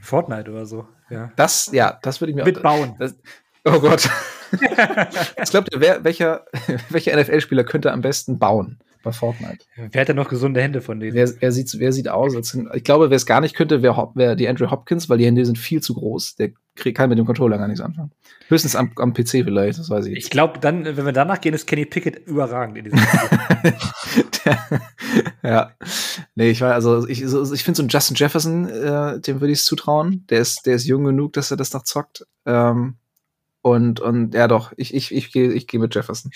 Fortnite 0.00 0.50
oder 0.50 0.66
so. 0.66 0.86
Ja. 1.10 1.32
Das, 1.36 1.70
ja, 1.72 1.98
das 2.02 2.20
würde 2.20 2.30
ich 2.30 2.36
mir 2.36 2.44
Mitbauen. 2.44 2.94
Das, 2.98 3.16
oh 3.64 3.80
Gott. 3.80 4.08
Was 5.36 5.50
glaubt 5.50 5.68
ihr, 5.72 5.80
wer, 5.80 6.04
welcher, 6.04 6.46
welcher 6.90 7.16
NFL-Spieler 7.20 7.64
könnte 7.64 7.92
am 7.92 8.00
besten 8.00 8.38
bauen? 8.38 8.78
Bei 9.02 9.12
Fortnite. 9.12 9.64
Wer 9.76 10.00
hat 10.00 10.08
denn 10.08 10.16
noch 10.16 10.28
gesunde 10.28 10.60
Hände 10.60 10.80
von 10.80 11.00
denen? 11.00 11.14
Wer, 11.14 11.30
wer, 11.40 11.52
sieht, 11.52 11.78
wer 11.78 11.92
sieht 11.92 12.08
aus? 12.08 12.34
Als, 12.34 12.56
ich 12.74 12.84
glaube, 12.84 13.10
wer 13.10 13.16
es 13.16 13.26
gar 13.26 13.40
nicht 13.40 13.54
könnte, 13.54 13.82
wäre 13.82 14.10
wär 14.14 14.36
die 14.36 14.48
Andrew 14.48 14.70
Hopkins, 14.70 15.08
weil 15.08 15.18
die 15.18 15.26
Hände 15.26 15.44
sind 15.44 15.58
viel 15.58 15.82
zu 15.82 15.94
groß. 15.94 16.36
Der 16.36 16.50
kann 16.94 17.08
mit 17.08 17.18
dem 17.18 17.26
Controller 17.26 17.58
gar 17.58 17.68
nichts 17.68 17.80
anfangen. 17.80 18.12
Höchstens 18.48 18.76
am, 18.76 18.92
am 18.96 19.12
PC 19.12 19.44
vielleicht, 19.44 19.78
das 19.78 19.90
weiß 19.90 20.06
ich. 20.06 20.16
Ich 20.16 20.30
glaube, 20.30 20.58
dann, 20.58 20.84
wenn 20.84 21.04
wir 21.04 21.12
danach 21.12 21.40
gehen, 21.40 21.54
ist 21.54 21.66
Kenny 21.66 21.84
Pickett 21.84 22.26
überragend 22.26 22.78
in 22.78 22.84
diesem 22.84 23.00
der, 24.44 24.58
Ja. 25.42 25.72
Nee, 26.34 26.50
ich 26.50 26.60
war, 26.60 26.74
also 26.74 27.06
ich, 27.06 27.22
ich 27.22 27.28
finde 27.64 27.76
so 27.76 27.82
einen 27.82 27.88
Justin 27.88 28.16
Jefferson, 28.16 28.68
äh, 28.68 29.20
dem 29.20 29.40
würde 29.40 29.52
ich 29.52 29.60
es 29.60 29.64
zutrauen. 29.64 30.24
Der 30.30 30.40
ist, 30.40 30.66
der 30.66 30.74
ist 30.76 30.86
jung 30.86 31.04
genug, 31.04 31.32
dass 31.34 31.50
er 31.50 31.56
das 31.56 31.72
noch 31.72 31.84
zockt. 31.84 32.26
Ähm, 32.46 32.96
und, 33.62 34.00
und 34.00 34.34
ja 34.34 34.48
doch, 34.48 34.72
ich, 34.76 34.94
ich, 34.94 35.14
ich 35.14 35.32
gehe 35.32 35.52
ich 35.52 35.66
geh 35.66 35.78
mit 35.78 35.94
Jefferson. 35.94 36.30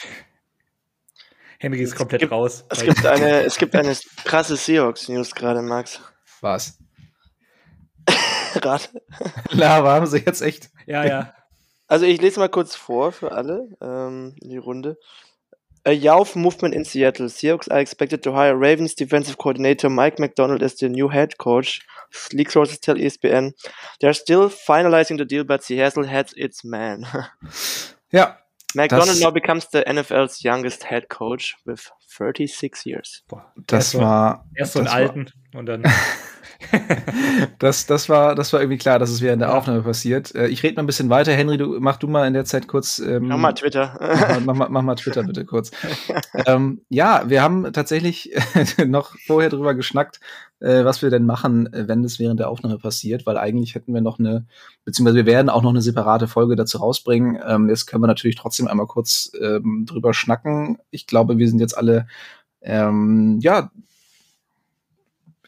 Henry 1.62 1.80
ist 1.80 1.94
komplett 1.94 2.18
gibt, 2.18 2.32
raus. 2.32 2.64
Es 2.70 2.82
gibt, 2.82 3.06
eine, 3.06 3.44
es 3.44 3.56
gibt 3.56 3.76
eine 3.76 3.96
krasse 4.24 4.56
Seahawks-News 4.56 5.32
gerade, 5.32 5.62
Max. 5.62 6.00
Was? 6.40 6.76
Rat. 8.56 8.90
Lava 9.50 9.92
haben 9.94 10.06
sie 10.06 10.18
jetzt 10.18 10.42
echt. 10.42 10.70
Ja, 10.86 11.04
ja. 11.04 11.32
Also 11.86 12.04
ich 12.04 12.20
lese 12.20 12.40
mal 12.40 12.48
kurz 12.48 12.74
vor 12.74 13.12
für 13.12 13.30
alle 13.30 13.68
ähm, 13.80 14.34
in 14.40 14.50
die 14.50 14.56
Runde. 14.56 14.98
A 15.84 15.92
Youth 15.92 16.34
movement 16.34 16.74
in 16.74 16.84
Seattle. 16.84 17.28
Seahawks 17.28 17.70
are 17.70 17.80
expected 17.80 18.24
to 18.24 18.32
hire 18.32 18.56
Ravens 18.56 18.96
defensive 18.96 19.36
coordinator 19.36 19.88
Mike 19.88 20.18
McDonald 20.18 20.64
as 20.64 20.76
the 20.78 20.88
new 20.88 21.12
head 21.12 21.38
coach. 21.38 21.86
League 22.32 22.50
sources 22.50 22.80
tell 22.80 22.96
ESPN. 22.96 23.52
They're 24.00 24.14
still 24.14 24.50
finalizing 24.50 25.16
the 25.16 25.24
deal, 25.24 25.44
but 25.44 25.62
Seattle 25.62 26.08
has 26.08 26.32
its 26.36 26.64
man. 26.64 27.06
ja, 28.10 28.36
McDonald 28.74 29.08
das, 29.08 29.20
now 29.20 29.30
becomes 29.30 29.68
the 29.72 29.84
NFL's 29.86 30.42
youngest 30.42 30.84
head 30.84 31.08
coach 31.08 31.56
with 31.64 31.90
36 32.06 32.86
years. 32.86 33.22
Boah, 33.28 33.52
das 33.66 33.94
war. 33.94 34.46
Erst 34.54 34.72
so 34.74 34.80
einen 34.80 34.88
alten 34.88 35.30
und 35.54 35.66
dann. 35.66 35.84
das, 37.58 37.86
das, 37.86 38.08
war, 38.08 38.34
das 38.34 38.52
war 38.52 38.60
irgendwie 38.60 38.78
klar, 38.78 38.98
dass 38.98 39.10
es 39.10 39.20
während 39.20 39.42
der 39.42 39.54
Aufnahme 39.54 39.82
passiert. 39.82 40.34
Äh, 40.34 40.48
ich 40.48 40.62
rede 40.62 40.76
mal 40.76 40.82
ein 40.82 40.86
bisschen 40.86 41.10
weiter. 41.10 41.32
Henry, 41.32 41.56
du, 41.56 41.78
mach 41.80 41.96
du 41.96 42.08
mal 42.08 42.26
in 42.26 42.34
der 42.34 42.44
Zeit 42.44 42.68
kurz. 42.68 42.98
Ähm, 42.98 43.28
mach 43.28 43.38
mal 43.38 43.52
Twitter. 43.52 43.98
mach, 44.44 44.54
mach, 44.54 44.68
mach, 44.68 44.82
mal 44.82 44.94
Twitter 44.94 45.22
bitte 45.22 45.44
kurz. 45.44 45.70
ähm, 46.46 46.82
ja, 46.88 47.28
wir 47.28 47.42
haben 47.42 47.72
tatsächlich 47.72 48.30
noch 48.86 49.16
vorher 49.26 49.50
drüber 49.50 49.74
geschnackt, 49.74 50.20
äh, 50.60 50.84
was 50.84 51.02
wir 51.02 51.10
denn 51.10 51.26
machen, 51.26 51.68
wenn 51.72 52.04
es 52.04 52.18
während 52.18 52.40
der 52.40 52.48
Aufnahme 52.48 52.78
passiert, 52.78 53.26
weil 53.26 53.36
eigentlich 53.36 53.74
hätten 53.74 53.94
wir 53.94 54.00
noch 54.00 54.18
eine, 54.18 54.46
beziehungsweise 54.84 55.16
wir 55.16 55.26
werden 55.26 55.48
auch 55.48 55.62
noch 55.62 55.70
eine 55.70 55.82
separate 55.82 56.28
Folge 56.28 56.56
dazu 56.56 56.78
rausbringen. 56.78 57.40
Ähm, 57.46 57.68
jetzt 57.68 57.86
können 57.86 58.02
wir 58.02 58.08
natürlich 58.08 58.36
trotzdem 58.36 58.68
einmal 58.68 58.86
kurz 58.86 59.32
ähm, 59.40 59.86
drüber 59.86 60.14
schnacken. 60.14 60.78
Ich 60.90 61.06
glaube, 61.06 61.38
wir 61.38 61.48
sind 61.48 61.60
jetzt 61.60 61.76
alle 61.76 62.06
ähm, 62.62 63.38
ja 63.42 63.70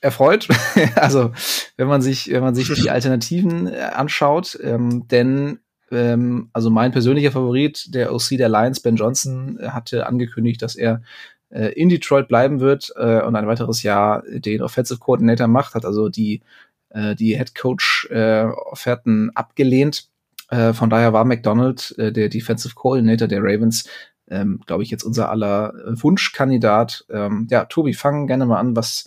erfreut. 0.05 0.49
also 0.97 1.33
wenn 1.77 1.89
man 1.89 2.03
sich, 2.03 2.31
wenn 2.31 2.43
man 2.43 2.55
sich 2.55 2.73
die 2.73 2.91
Alternativen 2.91 3.67
äh, 3.67 3.79
anschaut, 3.79 4.59
ähm, 4.63 5.09
denn 5.09 5.61
ähm, 5.91 6.51
also 6.53 6.71
mein 6.71 6.93
persönlicher 6.93 7.33
Favorit, 7.33 7.95
der 7.95 8.15
OC 8.15 8.37
der 8.37 8.49
Lions, 8.49 8.81
Ben 8.81 8.97
Johnson, 8.97 9.59
hatte 9.63 10.07
angekündigt, 10.07 10.63
dass 10.63 10.77
er 10.77 11.03
äh, 11.51 11.69
in 11.69 11.89
Detroit 11.89 12.29
bleiben 12.29 12.61
wird 12.61 12.93
äh, 12.97 13.23
und 13.23 13.35
ein 13.35 13.47
weiteres 13.47 13.83
Jahr 13.83 14.23
den 14.29 14.63
Offensive 14.63 15.01
Coordinator 15.01 15.47
macht, 15.49 15.75
hat 15.75 15.87
also 15.87 16.09
die, 16.09 16.43
äh, 16.91 17.15
die 17.15 17.37
Head 17.37 17.55
Coach 17.55 18.09
äh, 18.11 18.45
Offerten 18.45 19.31
abgelehnt. 19.35 20.09
Äh, 20.51 20.75
von 20.75 20.91
daher 20.91 21.15
war 21.15 21.25
McDonald, 21.25 21.95
äh, 21.99 22.13
der 22.13 22.29
Defensive 22.29 22.75
Coordinator 22.75 23.27
der 23.27 23.43
Ravens, 23.43 23.89
ähm, 24.29 24.61
glaube 24.67 24.83
ich, 24.83 24.91
jetzt 24.91 25.05
unser 25.05 25.31
aller 25.31 25.75
Wunschkandidat. 25.87 27.05
Ähm, 27.11 27.47
ja, 27.51 27.65
Tobi, 27.65 27.95
fang 27.95 28.27
gerne 28.27 28.47
mal 28.47 28.59
an. 28.59 28.77
Was, 28.77 29.07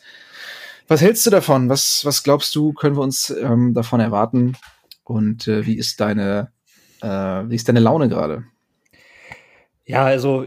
was 0.88 1.01
hältst 1.01 1.25
du 1.25 1.29
davon? 1.29 1.70
Was, 1.70 2.06
was 2.06 2.24
glaubst 2.24 2.56
du, 2.56 2.74
können 2.74 2.96
wir 2.96 3.03
uns 3.03 3.29
ähm, 3.29 3.74
davon 3.74 4.00
erwarten? 4.00 4.56
Und 5.03 5.48
äh, 5.48 5.65
wie 5.65 5.77
ist 5.77 6.00
deine, 6.00 6.51
äh, 7.01 7.08
wie 7.08 7.56
ist 7.56 7.67
deine 7.67 7.79
Laune 7.79 8.10
gerade? 8.10 8.46
Ja, 9.86 10.03
also 10.03 10.46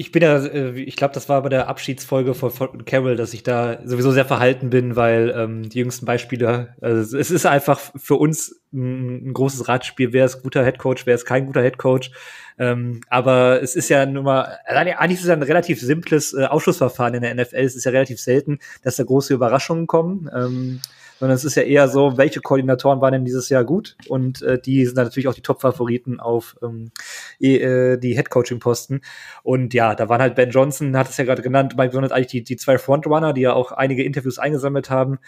ich 0.00 0.12
bin 0.12 0.22
ja, 0.22 0.38
äh, 0.38 0.80
ich 0.80 0.96
glaube, 0.96 1.12
das 1.12 1.28
war 1.28 1.42
bei 1.42 1.50
der 1.50 1.68
Abschiedsfolge 1.68 2.32
von, 2.32 2.86
Carol, 2.86 3.16
dass 3.16 3.34
ich 3.34 3.42
da 3.42 3.80
sowieso 3.84 4.12
sehr 4.12 4.24
verhalten 4.24 4.70
bin, 4.70 4.96
weil 4.96 5.30
ähm, 5.36 5.68
die 5.68 5.80
jüngsten 5.80 6.06
Beispiele, 6.06 6.74
also 6.80 7.18
es 7.18 7.30
ist 7.30 7.44
einfach 7.44 7.78
für 7.94 8.14
uns 8.14 8.62
ein, 8.72 9.28
ein 9.28 9.34
großes 9.34 9.68
Ratspiel, 9.68 10.14
wer 10.14 10.24
ist 10.24 10.42
guter 10.42 10.64
Headcoach, 10.64 11.04
wer 11.04 11.16
ist 11.16 11.26
kein 11.26 11.44
guter 11.44 11.62
Headcoach. 11.62 12.12
Ähm, 12.58 13.02
aber 13.10 13.60
es 13.60 13.76
ist 13.76 13.90
ja 13.90 14.06
nun 14.06 14.24
mal, 14.24 14.58
eigentlich 14.64 15.18
ist 15.18 15.24
es 15.24 15.30
ein 15.30 15.42
relativ 15.42 15.82
simples 15.82 16.32
äh, 16.32 16.46
Ausschlussverfahren 16.46 17.12
in 17.12 17.20
der 17.20 17.34
NFL. 17.34 17.56
Es 17.56 17.76
ist 17.76 17.84
ja 17.84 17.90
relativ 17.90 18.20
selten, 18.20 18.58
dass 18.82 18.96
da 18.96 19.04
große 19.04 19.34
Überraschungen 19.34 19.86
kommen. 19.86 20.30
Ähm, 20.34 20.80
sondern 21.20 21.36
es 21.36 21.44
ist 21.44 21.54
ja 21.54 21.62
eher 21.62 21.86
so, 21.86 22.16
welche 22.16 22.40
Koordinatoren 22.40 23.02
waren 23.02 23.12
denn 23.12 23.26
dieses 23.26 23.50
Jahr 23.50 23.62
gut? 23.62 23.94
Und 24.08 24.40
äh, 24.40 24.58
die 24.58 24.86
sind 24.86 24.96
natürlich 24.96 25.28
auch 25.28 25.34
die 25.34 25.42
Top-Favoriten 25.42 26.18
auf 26.18 26.56
ähm, 26.62 26.92
äh, 27.40 27.98
die 27.98 28.14
Head-Coaching-Posten. 28.14 29.02
Und 29.42 29.74
ja, 29.74 29.94
da 29.94 30.08
waren 30.08 30.22
halt 30.22 30.34
Ben 30.34 30.48
Johnson, 30.48 30.96
hat 30.96 31.10
es 31.10 31.18
ja 31.18 31.24
gerade 31.24 31.42
genannt, 31.42 31.76
Mike 31.76 31.92
Donald 31.92 32.10
eigentlich 32.10 32.28
die, 32.28 32.42
die 32.42 32.56
zwei 32.56 32.78
Frontrunner, 32.78 33.34
die 33.34 33.42
ja 33.42 33.52
auch 33.52 33.70
einige 33.70 34.02
Interviews 34.02 34.38
eingesammelt 34.38 34.88
haben. 34.88 35.18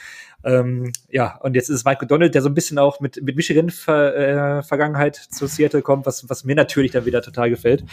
Ähm, 0.45 0.93
ja, 1.11 1.37
und 1.43 1.55
jetzt 1.55 1.69
ist 1.69 1.77
es 1.77 1.85
Mike 1.85 2.07
Donald, 2.07 2.35
der 2.35 2.41
so 2.41 2.49
ein 2.49 2.55
bisschen 2.55 2.79
auch 2.79 3.01
mit, 3.01 3.23
mit 3.23 3.37
Michigan-Vergangenheit 3.37 5.19
äh, 5.19 5.31
zu 5.31 5.47
Seattle 5.47 5.83
kommt, 5.83 6.07
was, 6.07 6.27
was 6.31 6.45
mir 6.45 6.57
natürlich 6.57 6.93
dann 6.93 7.05
wieder 7.05 7.21
total 7.21 7.51
gefällt. 7.51 7.85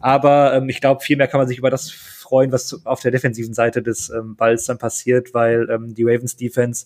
Aber 0.00 0.52
ähm, 0.52 0.68
ich 0.68 0.82
glaube, 0.82 1.00
viel 1.00 1.16
mehr 1.16 1.26
kann 1.26 1.40
man 1.40 1.48
sich 1.48 1.56
über 1.56 1.70
das 1.70 1.90
freuen, 1.90 2.52
was 2.52 2.84
auf 2.84 3.00
der 3.00 3.12
defensiven 3.12 3.54
Seite 3.54 3.82
des 3.82 4.10
ähm, 4.10 4.36
Balls 4.36 4.66
dann 4.66 4.76
passiert, 4.76 5.32
weil 5.32 5.70
ähm, 5.70 5.94
die 5.94 6.04
Ravens 6.04 6.36
Defense 6.36 6.84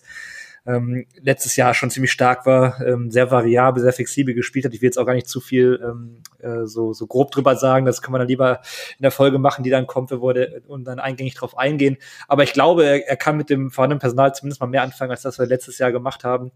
ähm, 0.65 1.05
letztes 1.19 1.55
Jahr 1.55 1.73
schon 1.73 1.89
ziemlich 1.89 2.11
stark 2.11 2.45
war, 2.45 2.79
ähm, 2.85 3.09
sehr 3.09 3.31
variabel, 3.31 3.81
sehr 3.81 3.93
flexibel 3.93 4.35
gespielt 4.35 4.65
hat. 4.65 4.73
Ich 4.73 4.81
will 4.81 4.87
jetzt 4.87 4.97
auch 4.97 5.05
gar 5.05 5.15
nicht 5.15 5.27
zu 5.27 5.41
viel 5.41 5.79
ähm, 5.83 6.21
äh, 6.39 6.65
so, 6.65 6.93
so 6.93 7.07
grob 7.07 7.31
drüber 7.31 7.55
sagen, 7.55 7.85
das 7.85 8.01
kann 8.01 8.11
man 8.11 8.19
dann 8.19 8.27
lieber 8.27 8.61
in 8.97 9.01
der 9.01 9.11
Folge 9.11 9.39
machen, 9.39 9.63
die 9.63 9.71
dann 9.71 9.87
kommt, 9.87 10.11
wo 10.11 10.33
wir 10.33 10.61
und 10.67 10.83
dann 10.85 10.99
eingängig 10.99 11.33
drauf 11.33 11.57
eingehen. 11.57 11.97
Aber 12.27 12.43
ich 12.43 12.53
glaube, 12.53 12.85
er, 12.85 13.07
er 13.07 13.17
kann 13.17 13.37
mit 13.37 13.49
dem 13.49 13.71
vorhandenen 13.71 13.99
Personal 13.99 14.35
zumindest 14.35 14.61
mal 14.61 14.67
mehr 14.67 14.83
anfangen, 14.83 15.11
als 15.11 15.23
das 15.23 15.39
wir 15.39 15.47
letztes 15.47 15.79
Jahr 15.79 15.91
gemacht 15.91 16.23
haben. 16.23 16.51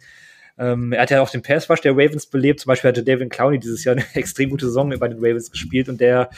Ähm, 0.57 0.93
er 0.93 1.01
hat 1.01 1.09
ja 1.09 1.21
auch 1.21 1.29
den 1.29 1.41
Pass 1.41 1.69
Rush 1.69 1.81
der 1.81 1.93
Ravens 1.93 2.27
belebt. 2.27 2.59
Zum 2.61 2.69
Beispiel 2.69 2.89
hatte 2.89 3.03
David 3.03 3.29
Clowney 3.29 3.59
dieses 3.59 3.83
Jahr 3.83 3.95
eine 3.95 4.05
extrem 4.13 4.49
gute 4.49 4.67
Saison 4.67 4.97
bei 4.97 5.07
den 5.07 5.17
Ravens 5.17 5.51
gespielt 5.51 5.89
und 5.89 5.99
der 5.99 6.29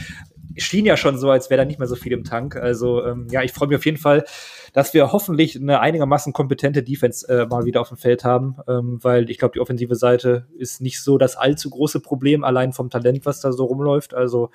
schien 0.57 0.85
ja 0.85 0.97
schon 0.97 1.17
so, 1.17 1.29
als 1.29 1.49
wäre 1.49 1.59
da 1.61 1.65
nicht 1.65 1.79
mehr 1.79 1.87
so 1.87 1.95
viel 1.95 2.11
im 2.11 2.23
Tank. 2.23 2.55
Also 2.55 3.05
ähm, 3.05 3.27
ja, 3.31 3.43
ich 3.43 3.51
freue 3.51 3.67
mich 3.67 3.77
auf 3.77 3.85
jeden 3.85 3.97
Fall, 3.97 4.25
dass 4.73 4.93
wir 4.93 5.11
hoffentlich 5.11 5.55
eine 5.55 5.79
einigermaßen 5.79 6.33
kompetente 6.33 6.83
Defense 6.83 7.27
äh, 7.27 7.45
mal 7.45 7.65
wieder 7.65 7.81
auf 7.81 7.89
dem 7.89 7.97
Feld 7.97 8.23
haben, 8.23 8.57
ähm, 8.67 8.99
weil 9.01 9.29
ich 9.29 9.37
glaube, 9.37 9.53
die 9.53 9.59
offensive 9.59 9.95
Seite 9.95 10.47
ist 10.57 10.81
nicht 10.81 11.01
so 11.01 11.17
das 11.17 11.35
allzu 11.35 11.69
große 11.69 11.99
Problem, 11.99 12.43
allein 12.43 12.73
vom 12.73 12.89
Talent, 12.89 13.25
was 13.25 13.41
da 13.41 13.51
so 13.51 13.65
rumläuft. 13.65 14.13
Also 14.13 14.51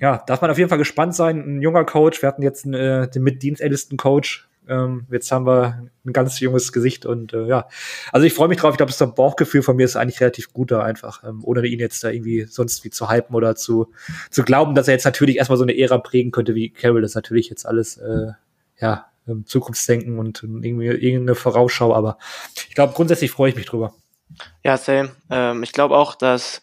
ja, 0.00 0.22
darf 0.26 0.40
man 0.40 0.50
auf 0.50 0.58
jeden 0.58 0.68
Fall 0.68 0.78
gespannt 0.78 1.14
sein. 1.14 1.38
Ein 1.38 1.62
junger 1.62 1.84
Coach, 1.84 2.22
wir 2.22 2.28
hatten 2.28 2.42
jetzt 2.42 2.66
äh, 2.66 3.08
den 3.08 3.22
mit 3.22 3.42
dienstältesten 3.42 3.96
Coach 3.96 4.48
ähm, 4.68 5.06
jetzt 5.10 5.30
haben 5.32 5.46
wir 5.46 5.88
ein 6.04 6.12
ganz 6.12 6.38
junges 6.40 6.72
Gesicht 6.72 7.06
und 7.06 7.32
äh, 7.32 7.46
ja, 7.46 7.68
also 8.12 8.26
ich 8.26 8.34
freue 8.34 8.48
mich 8.48 8.58
drauf. 8.58 8.72
Ich 8.72 8.76
glaube, 8.76 8.92
das 8.96 9.14
Bauchgefühl 9.14 9.62
von 9.62 9.76
mir 9.76 9.84
ist 9.84 9.96
eigentlich 9.96 10.20
relativ 10.20 10.52
gut 10.52 10.70
da 10.70 10.82
einfach, 10.82 11.24
ähm, 11.24 11.40
ohne 11.42 11.66
ihn 11.66 11.80
jetzt 11.80 12.04
da 12.04 12.10
irgendwie 12.10 12.44
sonst 12.44 12.84
wie 12.84 12.90
zu 12.90 13.10
hypen 13.10 13.34
oder 13.34 13.56
zu, 13.56 13.92
zu 14.30 14.42
glauben, 14.42 14.74
dass 14.74 14.88
er 14.88 14.94
jetzt 14.94 15.04
natürlich 15.04 15.36
erstmal 15.36 15.58
so 15.58 15.64
eine 15.64 15.78
Ära 15.78 15.98
prägen 15.98 16.30
könnte 16.30 16.54
wie 16.54 16.70
Carol. 16.70 17.02
Das 17.02 17.12
ist 17.12 17.16
natürlich 17.16 17.48
jetzt 17.48 17.66
alles, 17.66 17.96
äh, 17.96 18.32
ja, 18.80 19.06
Zukunftsdenken 19.44 20.18
und 20.18 20.42
irgendwie 20.42 20.86
irgendeine 20.86 21.34
Vorausschau, 21.34 21.94
aber 21.94 22.16
ich 22.66 22.74
glaube, 22.74 22.94
grundsätzlich 22.94 23.30
freue 23.30 23.50
ich 23.50 23.56
mich 23.56 23.66
drüber. 23.66 23.92
Ja, 24.64 24.78
same. 24.78 25.10
Ähm, 25.30 25.62
ich 25.62 25.72
glaube 25.72 25.96
auch, 25.96 26.14
dass 26.14 26.62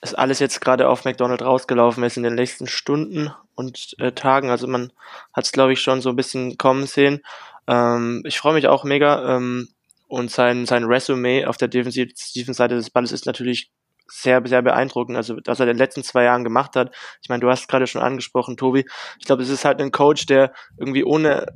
es 0.00 0.14
alles 0.14 0.38
jetzt 0.38 0.60
gerade 0.60 0.88
auf 0.88 1.04
McDonald's 1.04 1.44
rausgelaufen 1.44 2.04
ist 2.04 2.16
in 2.16 2.22
den 2.22 2.34
nächsten 2.34 2.68
Stunden 2.68 3.32
und 3.56 3.96
äh, 3.98 4.12
Tagen. 4.12 4.50
Also 4.50 4.68
man 4.68 4.92
hat 5.32 5.44
es, 5.44 5.52
glaube 5.52 5.72
ich, 5.72 5.80
schon 5.80 6.00
so 6.00 6.10
ein 6.10 6.16
bisschen 6.16 6.56
kommen 6.56 6.86
sehen. 6.86 7.22
Ähm, 7.66 8.22
ich 8.24 8.38
freue 8.38 8.54
mich 8.54 8.68
auch 8.68 8.84
mega. 8.84 9.36
Ähm, 9.36 9.68
und 10.08 10.30
sein, 10.30 10.66
sein 10.66 10.84
Resümee 10.84 11.46
auf 11.46 11.56
der 11.56 11.66
defensiven 11.66 12.54
Seite 12.54 12.76
des 12.76 12.90
Balles 12.90 13.10
ist 13.10 13.26
natürlich 13.26 13.72
sehr, 14.06 14.40
sehr 14.46 14.62
beeindruckend. 14.62 15.16
Also, 15.16 15.36
was 15.44 15.58
er 15.58 15.64
in 15.64 15.72
den 15.72 15.78
letzten 15.78 16.04
zwei 16.04 16.24
Jahren 16.24 16.44
gemacht 16.44 16.76
hat. 16.76 16.94
Ich 17.22 17.28
meine, 17.28 17.40
du 17.40 17.50
hast 17.50 17.66
gerade 17.68 17.88
schon 17.88 18.02
angesprochen, 18.02 18.56
Tobi. 18.56 18.86
Ich 19.18 19.26
glaube, 19.26 19.42
es 19.42 19.48
ist 19.48 19.64
halt 19.64 19.80
ein 19.80 19.90
Coach, 19.90 20.26
der 20.26 20.52
irgendwie 20.78 21.02
ohne 21.02 21.46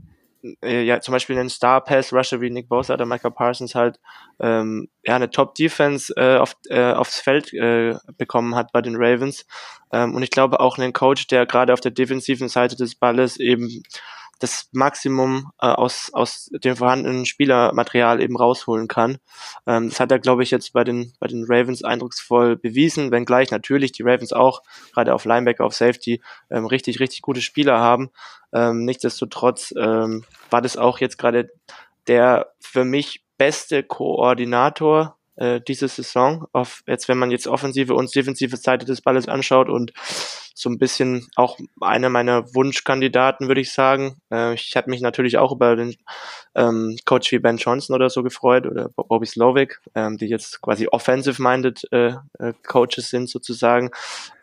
äh, 0.63 0.83
ja, 0.83 1.01
zum 1.01 1.13
Beispiel 1.13 1.39
einen 1.39 1.51
Star 1.51 1.83
Pass 1.83 2.13
Rusher 2.13 2.41
wie 2.41 2.51
Nick 2.51 2.69
Bosa 2.69 2.95
oder 2.95 3.07
Michael 3.07 3.33
Parsons 3.33 3.75
halt 3.75 3.99
ähm, 4.41 4.89
ja 5.05 5.17
eine 5.17 5.31
Top 5.31 5.55
Defense 5.55 6.13
äh, 6.17 6.37
auf, 6.37 6.57
äh, 6.69 6.93
aufs 6.93 7.21
Feld 7.21 7.53
äh, 7.53 7.97
bekommen 8.17 8.55
hat 8.55 8.73
bei 8.73 8.83
den 8.83 8.97
Ravens. 8.97 9.47
Ähm, 9.93 10.15
und 10.15 10.23
ich 10.23 10.31
glaube 10.31 10.61
auch 10.61 10.79
einen 10.79 10.93
Coach, 10.93 11.27
der 11.27 11.47
gerade 11.47 11.73
auf 11.73 11.81
der 11.81 11.91
defensiven 11.91 12.49
Seite 12.49 12.77
des 12.77 12.95
Balles 12.95 13.39
eben 13.39 13.83
das 14.41 14.69
Maximum 14.73 15.53
äh, 15.61 15.67
aus, 15.67 16.11
aus 16.13 16.51
dem 16.53 16.77
vorhandenen 16.77 17.27
Spielermaterial 17.27 18.21
eben 18.21 18.37
rausholen 18.37 18.89
kann. 18.89 19.19
Ähm, 19.67 19.91
das 19.91 20.01
hat 20.01 20.11
er, 20.11 20.19
glaube 20.19 20.43
ich, 20.43 20.51
jetzt 20.51 20.73
bei 20.73 20.83
den, 20.83 21.13
bei 21.21 21.29
den 21.29 21.45
Ravens 21.47 21.85
eindrucksvoll 21.85 22.57
bewiesen, 22.57 23.13
wenngleich 23.13 23.51
natürlich 23.51 23.93
die 23.93 24.03
Ravens 24.03 24.33
auch 24.33 24.63
gerade 24.93 25.15
auf 25.15 25.25
Linebacker, 25.25 25.65
auf 25.65 25.75
Safety 25.75 26.21
ähm, 26.51 26.67
richtig, 26.67 27.01
richtig 27.01 27.23
gute 27.23 27.43
Spieler 27.43 27.79
haben. 27.79 28.11
Ähm, 28.53 28.85
nichtsdestotrotz 28.85 29.73
ähm, 29.79 30.25
war 30.51 30.63
das 30.63 30.77
auch 30.77 30.99
jetzt 30.99 31.19
gerade 31.19 31.51
der 32.07 32.53
für 32.59 32.85
mich 32.85 33.25
beste 33.37 33.83
Koordinator 33.83 35.17
äh, 35.37 35.61
diese 35.61 35.89
Saison. 35.89 36.47
Auf, 36.53 36.83
jetzt, 36.87 37.09
wenn 37.09 37.19
man 37.19 37.31
jetzt 37.31 37.47
offensive 37.47 37.95
und 37.95 38.15
defensive 38.15 38.57
Seite 38.57 38.87
des 38.87 39.01
Balles 39.01 39.29
anschaut 39.29 39.69
und 39.69 39.93
so 40.61 40.69
ein 40.69 40.79
bisschen 40.79 41.27
auch 41.37 41.59
einer 41.81 42.11
meiner 42.11 42.55
Wunschkandidaten, 42.55 43.49
würde 43.49 43.63
ich 43.63 43.73
sagen. 43.73 44.21
Äh, 44.31 44.55
ich 44.55 44.77
hatte 44.77 44.91
mich 44.91 45.01
natürlich 45.01 45.39
auch 45.39 45.53
über 45.53 45.75
den 45.75 45.97
ähm, 46.55 46.97
Coach 47.07 47.33
wie 47.33 47.39
Ben 47.39 47.57
Johnson 47.57 47.95
oder 47.95 48.11
so 48.11 48.23
gefreut 48.23 48.67
oder 48.67 48.91
Bobby 48.91 49.27
Slovic, 49.27 49.81
ähm, 49.95 50.19
die 50.19 50.27
jetzt 50.27 50.61
quasi 50.61 50.89
offensive-minded 50.89 51.89
äh, 51.93 52.15
äh, 52.39 52.53
Coaches 52.67 53.09
sind 53.09 53.31
sozusagen. 53.31 53.91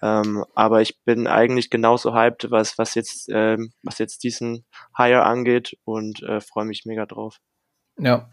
Ähm, 0.01 0.43
aber 0.55 0.81
ich 0.81 1.00
bin 1.03 1.27
eigentlich 1.27 1.69
genauso 1.69 2.13
hyped, 2.15 2.50
was, 2.50 2.77
was 2.77 2.95
jetzt, 2.95 3.29
ähm, 3.31 3.71
was 3.83 4.00
jetzt 4.00 4.24
diesen 4.24 4.65
Hire 4.97 5.24
angeht 5.24 5.77
und 5.86 6.24
äh, 6.24 6.41
freue 6.41 6.65
mich 6.65 6.86
mega 6.86 7.05
drauf. 7.05 7.39
Ja, 8.00 8.30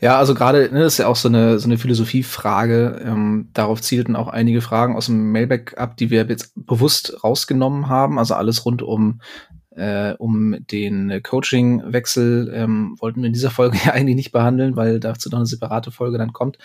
ja, 0.00 0.16
also 0.16 0.34
gerade 0.34 0.68
ne, 0.72 0.80
das 0.80 0.94
ist 0.94 0.98
ja 0.98 1.08
auch 1.08 1.16
so 1.16 1.28
eine 1.28 1.58
so 1.58 1.66
eine 1.66 1.76
Philosophiefrage. 1.78 3.00
Ähm, 3.04 3.48
darauf 3.52 3.82
zielten 3.82 4.14
auch 4.14 4.28
einige 4.28 4.60
Fragen 4.60 4.94
aus 4.94 5.06
dem 5.06 5.32
Mailback 5.32 5.76
ab, 5.76 5.96
die 5.96 6.10
wir 6.10 6.24
jetzt 6.26 6.52
bewusst 6.54 7.24
rausgenommen 7.24 7.88
haben. 7.88 8.18
Also 8.18 8.34
alles 8.34 8.64
rund 8.64 8.80
um 8.80 9.20
äh, 9.70 10.14
um 10.18 10.56
den 10.70 11.20
Coaching-Wechsel 11.22 12.52
ähm, 12.54 12.96
wollten 13.00 13.22
wir 13.22 13.26
in 13.26 13.32
dieser 13.32 13.50
Folge 13.50 13.78
ja 13.84 13.92
eigentlich 13.92 14.16
nicht 14.16 14.32
behandeln, 14.32 14.76
weil 14.76 15.00
dazu 15.00 15.28
noch 15.30 15.38
eine 15.38 15.46
separate 15.46 15.90
Folge 15.90 16.18
dann 16.18 16.32
kommt. 16.32 16.58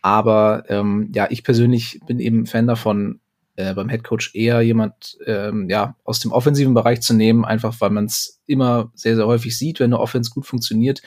Aber 0.00 0.64
ähm, 0.68 1.10
ja, 1.14 1.26
ich 1.30 1.42
persönlich 1.42 2.00
bin 2.06 2.20
eben 2.20 2.46
Fan 2.46 2.68
davon, 2.68 3.20
äh, 3.56 3.74
beim 3.74 3.88
Headcoach 3.88 4.30
eher 4.34 4.60
jemand 4.60 5.18
ähm, 5.26 5.68
ja 5.68 5.96
aus 6.04 6.20
dem 6.20 6.30
offensiven 6.30 6.74
Bereich 6.74 7.00
zu 7.00 7.12
nehmen, 7.12 7.44
einfach 7.44 7.80
weil 7.80 7.90
man 7.90 8.04
es 8.04 8.40
immer 8.46 8.92
sehr 8.94 9.16
sehr 9.16 9.26
häufig 9.26 9.58
sieht, 9.58 9.80
wenn 9.80 9.92
eine 9.92 9.98
Offense 9.98 10.30
gut 10.30 10.46
funktioniert 10.46 11.02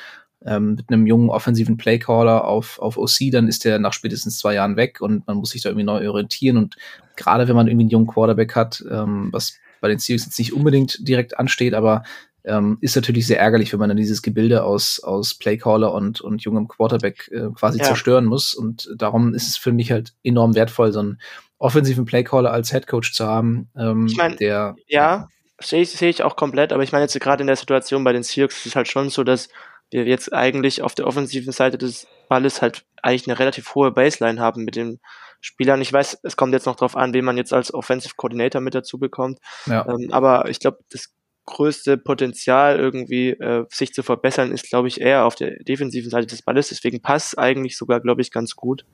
ähm, 0.45 0.75
mit 0.75 0.89
einem 0.89 1.05
jungen 1.05 1.29
offensiven 1.29 1.77
Playcaller 1.77 2.45
auf, 2.45 2.79
auf 2.79 2.97
OC, 2.97 3.31
dann 3.31 3.47
ist 3.47 3.65
der 3.65 3.79
nach 3.79 3.93
spätestens 3.93 4.39
zwei 4.39 4.55
Jahren 4.55 4.75
weg 4.75 5.01
und 5.01 5.27
man 5.27 5.37
muss 5.37 5.51
sich 5.51 5.61
da 5.61 5.69
irgendwie 5.69 5.85
neu 5.85 6.09
orientieren. 6.09 6.57
Und 6.57 6.75
gerade 7.15 7.47
wenn 7.47 7.55
man 7.55 7.67
irgendwie 7.67 7.83
einen 7.83 7.91
jungen 7.91 8.07
Quarterback 8.07 8.55
hat, 8.55 8.83
ähm, 8.89 9.29
was 9.31 9.59
bei 9.81 9.87
den 9.87 9.99
Seahawks 9.99 10.25
jetzt 10.25 10.39
nicht 10.39 10.53
unbedingt 10.53 11.07
direkt 11.07 11.37
ansteht, 11.39 11.73
aber 11.73 12.03
ähm, 12.43 12.77
ist 12.81 12.95
natürlich 12.95 13.27
sehr 13.27 13.39
ärgerlich, 13.39 13.71
wenn 13.71 13.79
man 13.79 13.89
dann 13.89 13.97
dieses 13.97 14.21
Gebilde 14.21 14.63
aus, 14.63 14.99
aus 14.99 15.35
Playcaller 15.35 15.93
und, 15.93 16.21
und 16.21 16.41
jungem 16.43 16.67
Quarterback 16.67 17.29
äh, 17.31 17.49
quasi 17.53 17.79
ja. 17.79 17.85
zerstören 17.85 18.25
muss. 18.25 18.53
Und 18.53 18.89
darum 18.95 19.33
ist 19.33 19.47
es 19.47 19.57
für 19.57 19.71
mich 19.71 19.91
halt 19.91 20.13
enorm 20.23 20.55
wertvoll, 20.55 20.91
so 20.91 20.99
einen 20.99 21.21
offensiven 21.59 22.05
Playcaller 22.05 22.51
als 22.51 22.73
Headcoach 22.73 23.13
zu 23.13 23.25
haben. 23.25 23.69
Ähm, 23.77 24.07
ich 24.07 24.17
mein, 24.17 24.37
der 24.37 24.75
ja, 24.87 25.27
sehe 25.59 25.83
ich, 25.83 25.91
seh 25.91 26.09
ich 26.09 26.23
auch 26.23 26.35
komplett, 26.35 26.73
aber 26.73 26.81
ich 26.81 26.91
meine 26.91 27.03
jetzt 27.03 27.19
gerade 27.19 27.41
in 27.41 27.47
der 27.47 27.55
Situation 27.55 28.03
bei 28.03 28.13
den 28.13 28.23
Seahawks 28.23 28.57
ist 28.57 28.65
es 28.67 28.75
halt 28.75 28.87
schon 28.87 29.09
so, 29.09 29.23
dass 29.23 29.49
wir 29.91 30.05
jetzt 30.05 30.33
eigentlich 30.33 30.81
auf 30.81 30.95
der 30.95 31.07
offensiven 31.07 31.51
Seite 31.51 31.77
des 31.77 32.07
Balles 32.29 32.61
halt 32.61 32.85
eigentlich 33.01 33.27
eine 33.27 33.39
relativ 33.39 33.75
hohe 33.75 33.91
Baseline 33.91 34.39
haben 34.39 34.63
mit 34.63 34.75
den 34.75 34.99
Spielern. 35.41 35.81
Ich 35.81 35.91
weiß, 35.91 36.19
es 36.23 36.37
kommt 36.37 36.53
jetzt 36.53 36.65
noch 36.65 36.75
drauf 36.75 36.95
an, 36.95 37.13
wen 37.13 37.25
man 37.25 37.37
jetzt 37.37 37.53
als 37.53 37.73
Offensive 37.73 38.13
Coordinator 38.15 38.61
mit 38.61 38.75
dazu 38.75 38.99
bekommt. 38.99 39.39
Ja. 39.65 39.87
Ähm, 39.87 40.09
aber 40.11 40.49
ich 40.49 40.59
glaube, 40.59 40.79
das 40.91 41.13
größte 41.45 41.97
Potenzial 41.97 42.79
irgendwie 42.79 43.31
äh, 43.31 43.65
sich 43.69 43.93
zu 43.93 44.03
verbessern 44.03 44.51
ist, 44.51 44.69
glaube 44.69 44.87
ich, 44.87 45.01
eher 45.01 45.25
auf 45.25 45.35
der 45.35 45.63
defensiven 45.63 46.09
Seite 46.09 46.27
des 46.27 46.43
Balles. 46.43 46.69
Deswegen 46.69 47.01
passt 47.01 47.37
eigentlich 47.37 47.77
sogar, 47.77 47.99
glaube 47.99 48.21
ich, 48.21 48.31
ganz 48.31 48.55
gut. 48.55 48.85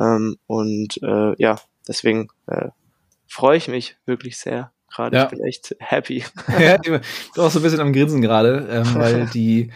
Ähm, 0.00 0.36
und 0.46 1.02
äh, 1.02 1.34
ja, 1.36 1.56
deswegen 1.86 2.28
äh, 2.46 2.68
freue 3.26 3.56
ich 3.56 3.68
mich 3.68 3.96
wirklich 4.06 4.38
sehr 4.38 4.72
gerade. 4.94 5.16
Ja. 5.16 5.24
Ich 5.24 5.30
bin 5.30 5.44
echt 5.44 5.74
happy. 5.80 6.24
ja, 6.58 6.76
ich 6.76 6.90
bin 6.90 7.00
auch 7.36 7.50
so 7.50 7.58
ein 7.58 7.62
bisschen 7.62 7.80
am 7.80 7.92
Grinsen 7.92 8.22
gerade, 8.22 8.66
ähm, 8.70 8.94
weil 8.94 9.26
die 9.34 9.70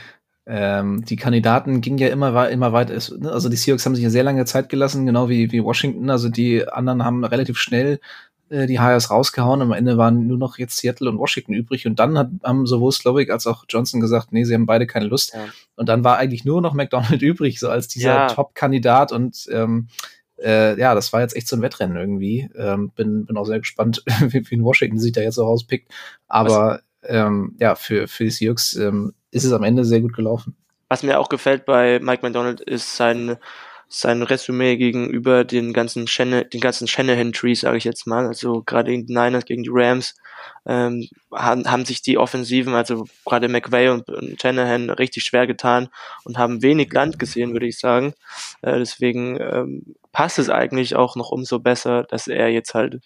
ähm, 0.51 1.05
die 1.05 1.17
Kandidaten 1.17 1.83
gingen 1.83 1.99
ja 1.99 2.09
immer, 2.09 2.49
immer 2.49 2.73
weiter. 2.73 2.95
Ne? 3.19 3.31
Also 3.31 3.51
die 3.51 3.57
Seahawks 3.57 3.85
haben 3.85 3.95
sich 3.95 4.05
ja 4.05 4.09
sehr 4.09 4.25
lange 4.25 4.47
Zeit 4.47 4.71
gelassen, 4.71 5.05
genau 5.05 5.29
wie, 5.29 5.53
wie 5.53 5.63
Washington. 5.63 6.09
Also 6.09 6.31
die 6.31 6.67
anderen 6.67 7.05
haben 7.05 7.23
relativ 7.23 7.59
schnell 7.59 8.01
äh, 8.49 8.67
die 8.67 8.81
Hires 8.81 9.11
rausgehauen. 9.11 9.61
Am 9.61 9.73
Ende 9.73 9.99
waren 9.99 10.27
nur 10.27 10.39
noch 10.39 10.57
jetzt 10.57 10.79
Seattle 10.79 11.11
und 11.11 11.19
Washington 11.19 11.53
übrig. 11.53 11.87
Und 11.87 11.99
dann 11.99 12.17
hat, 12.17 12.31
haben 12.43 12.67
sowohl 12.67 12.93
Slovic 12.93 13.31
als 13.31 13.47
auch 13.47 13.67
Johnson 13.69 14.01
gesagt, 14.01 14.33
nee, 14.33 14.45
sie 14.45 14.55
haben 14.55 14.65
beide 14.65 14.87
keine 14.87 15.05
Lust. 15.05 15.35
Ja. 15.35 15.49
Und 15.77 15.91
dann 15.91 16.03
war 16.03 16.17
eigentlich 16.17 16.47
nur 16.47 16.63
noch 16.63 16.73
McDonald 16.73 17.21
übrig, 17.23 17.61
so 17.61 17.69
als 17.69 17.87
dieser 17.89 18.15
ja. 18.15 18.27
Top-Kandidat. 18.29 19.13
Und 19.13 19.49
ähm, 19.53 19.89
äh, 20.43 20.81
ja, 20.81 20.95
das 20.95 21.13
war 21.13 21.21
jetzt 21.21 21.37
echt 21.37 21.49
so 21.49 21.57
ein 21.57 21.63
Wettrennen 21.63 21.99
irgendwie. 21.99 22.49
Ähm, 22.57 22.91
bin, 22.97 23.27
bin 23.27 23.37
auch 23.37 23.45
sehr 23.45 23.59
gespannt, 23.59 24.03
wie, 24.21 24.51
wie 24.51 24.55
in 24.55 24.65
Washington 24.65 24.99
sich 24.99 25.13
da 25.13 25.21
jetzt 25.21 25.35
so 25.35 25.45
rauspickt. 25.45 25.93
Aber 26.27 26.81
ähm, 27.03 27.55
ja, 27.61 27.75
für, 27.75 28.09
für 28.09 28.25
die 28.25 28.31
Seahawks 28.31 28.75
ähm, 28.75 29.13
ist 29.31 29.45
es 29.45 29.53
am 29.53 29.65
Ende 29.65 29.85
sehr 29.85 30.01
gut 30.01 30.15
gelaufen. 30.15 30.57
was 30.89 31.03
mir 31.03 31.21
auch 31.21 31.29
gefällt 31.29 31.67
bei 31.67 32.01
Mike 32.01 32.23
McDonald 32.23 32.61
ist 32.61 32.97
sein 32.97 33.37
sein 33.89 34.23
Resümee 34.23 34.77
gegenüber 34.77 35.45
den 35.45 35.73
ganzen 35.73 36.07
Shanahan, 36.07 36.49
den 36.51 36.61
ganzen 36.61 36.87
Shanahan 36.87 37.33
Trees, 37.33 37.61
sage 37.61 37.79
ich 37.79 37.85
jetzt 37.85 38.07
mal, 38.07 38.27
also 38.27 38.63
gerade 38.63 38.91
gegen 38.91 39.07
die 39.07 39.15
Niners, 39.15 39.47
gegen 39.47 39.63
die 39.63 39.71
Rams, 39.73 40.15
ähm, 40.67 41.09
haben, 41.33 41.65
haben 41.71 41.87
sich 41.87 42.03
die 42.03 42.19
Offensiven, 42.19 42.75
also 42.75 43.07
gerade 43.25 43.49
McVay 43.49 43.89
und, 43.89 44.09
und 44.11 44.41
Shanahan 44.41 44.91
richtig 44.91 45.25
schwer 45.25 45.47
getan 45.47 45.89
und 46.25 46.37
haben 46.37 46.63
wenig 46.63 46.93
Land 46.93 47.19
gesehen, 47.19 47.53
würde 47.55 47.67
ich 47.67 47.79
sagen. 47.79 48.13
Äh, 48.61 48.79
deswegen 48.79 49.39
ähm, 49.41 49.95
passt 50.13 50.39
es 50.39 50.51
eigentlich 50.51 50.95
auch 50.95 51.17
noch 51.17 51.31
umso 51.31 51.59
besser, 51.59 52.05
dass 52.05 52.29
er 52.29 52.49
jetzt 52.49 52.75
halt 52.75 53.01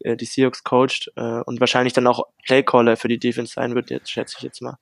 äh, 0.00 0.16
die 0.16 0.24
Seahawks 0.24 0.64
coacht 0.64 1.12
äh, 1.14 1.40
und 1.42 1.60
wahrscheinlich 1.60 1.92
dann 1.92 2.08
auch 2.08 2.24
Playcaller 2.44 2.96
für 2.96 3.08
die 3.08 3.20
Defense 3.20 3.52
sein 3.54 3.76
wird, 3.76 3.90
jetzt 3.90 4.10
schätze 4.10 4.34
ich 4.38 4.42
jetzt 4.42 4.62
mal. 4.62 4.78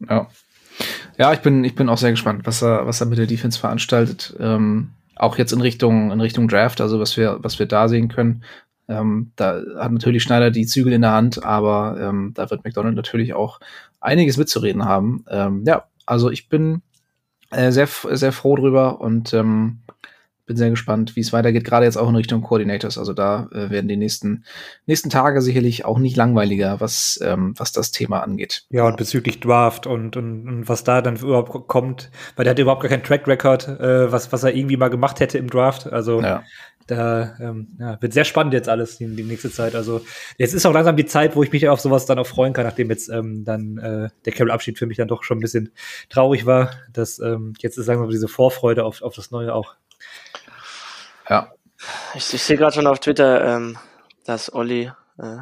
Ja. 0.00 0.28
Ja, 1.16 1.32
ich 1.32 1.40
bin, 1.40 1.62
ich 1.62 1.74
bin 1.74 1.88
auch 1.88 1.98
sehr 1.98 2.10
gespannt, 2.10 2.42
was 2.44 2.62
er, 2.62 2.86
was 2.86 3.00
er 3.00 3.06
mit 3.06 3.18
der 3.18 3.26
Defense 3.26 3.58
veranstaltet. 3.58 4.34
Ähm, 4.40 4.90
auch 5.14 5.38
jetzt 5.38 5.52
in 5.52 5.60
Richtung, 5.60 6.10
in 6.10 6.20
Richtung 6.20 6.48
Draft, 6.48 6.80
also 6.80 6.98
was 6.98 7.16
wir, 7.16 7.38
was 7.40 7.58
wir 7.58 7.66
da 7.66 7.88
sehen 7.88 8.08
können. 8.08 8.42
Ähm, 8.88 9.32
da 9.36 9.62
hat 9.78 9.92
natürlich 9.92 10.22
Schneider 10.22 10.50
die 10.50 10.66
Zügel 10.66 10.92
in 10.92 11.02
der 11.02 11.12
Hand, 11.12 11.44
aber 11.44 11.96
ähm, 12.00 12.32
da 12.34 12.50
wird 12.50 12.64
McDonald 12.64 12.96
natürlich 12.96 13.32
auch 13.32 13.60
einiges 14.00 14.36
mitzureden 14.36 14.84
haben. 14.84 15.24
Ähm, 15.30 15.64
ja, 15.66 15.84
also 16.04 16.30
ich 16.30 16.48
bin 16.48 16.82
äh, 17.50 17.70
sehr, 17.70 17.86
sehr 17.86 18.32
froh 18.32 18.56
drüber 18.56 19.00
und 19.00 19.32
ähm, 19.32 19.78
bin 20.46 20.56
sehr 20.56 20.70
gespannt, 20.70 21.16
wie 21.16 21.20
es 21.20 21.32
weitergeht, 21.32 21.64
gerade 21.64 21.86
jetzt 21.86 21.96
auch 21.96 22.08
in 22.08 22.16
Richtung 22.16 22.42
Coordinators. 22.42 22.98
Also 22.98 23.12
da 23.12 23.48
äh, 23.52 23.70
werden 23.70 23.88
die 23.88 23.96
nächsten, 23.96 24.44
nächsten 24.86 25.10
Tage 25.10 25.40
sicherlich 25.40 25.84
auch 25.84 25.98
nicht 25.98 26.16
langweiliger, 26.16 26.80
was, 26.80 27.18
ähm, 27.22 27.54
was 27.56 27.72
das 27.72 27.90
Thema 27.92 28.22
angeht. 28.22 28.66
Ja, 28.70 28.86
und 28.86 28.96
bezüglich 28.96 29.40
Draft 29.40 29.86
und, 29.86 30.16
und, 30.16 30.46
und 30.46 30.68
was 30.68 30.84
da 30.84 31.00
dann 31.00 31.16
überhaupt 31.16 31.68
kommt, 31.68 32.10
weil 32.36 32.44
der 32.44 32.50
hat 32.52 32.58
überhaupt 32.58 32.82
gar 32.82 32.90
keinen 32.90 33.04
Track 33.04 33.26
Record, 33.26 33.68
äh, 33.68 34.12
was, 34.12 34.32
was 34.32 34.44
er 34.44 34.54
irgendwie 34.54 34.76
mal 34.76 34.90
gemacht 34.90 35.20
hätte 35.20 35.38
im 35.38 35.48
Draft. 35.48 35.90
Also 35.90 36.20
ja. 36.20 36.42
da 36.86 37.36
ähm, 37.40 37.68
ja, 37.78 38.00
wird 38.02 38.12
sehr 38.12 38.24
spannend 38.24 38.52
jetzt 38.52 38.68
alles 38.68 38.98
die, 38.98 39.06
die 39.16 39.22
nächste 39.22 39.50
Zeit. 39.50 39.74
Also 39.74 40.02
jetzt 40.36 40.52
ist 40.52 40.66
auch 40.66 40.74
langsam 40.74 40.96
die 40.96 41.06
Zeit, 41.06 41.36
wo 41.36 41.42
ich 41.42 41.52
mich 41.52 41.68
auf 41.70 41.80
sowas 41.80 42.04
dann 42.04 42.18
auch 42.18 42.26
freuen 42.26 42.52
kann, 42.52 42.66
nachdem 42.66 42.90
jetzt 42.90 43.08
ähm, 43.08 43.44
dann 43.44 43.78
äh, 43.78 44.08
der 44.26 44.32
Carol-Abschied 44.32 44.78
für 44.78 44.86
mich 44.86 44.98
dann 44.98 45.08
doch 45.08 45.22
schon 45.22 45.38
ein 45.38 45.42
bisschen 45.42 45.72
traurig 46.10 46.44
war. 46.44 46.70
Dass 46.92 47.18
ähm, 47.18 47.54
jetzt 47.60 47.78
ist 47.78 47.86
langsam 47.86 48.10
diese 48.10 48.28
Vorfreude 48.28 48.84
auf, 48.84 49.00
auf 49.00 49.14
das 49.14 49.30
Neue 49.30 49.54
auch. 49.54 49.74
Ja. 51.28 51.52
Ich, 52.14 52.32
ich 52.32 52.42
sehe 52.42 52.56
gerade 52.56 52.74
schon 52.74 52.86
auf 52.86 53.00
Twitter, 53.00 53.56
ähm, 53.56 53.76
dass 54.24 54.52
Olli, 54.52 54.90
äh, 55.18 55.36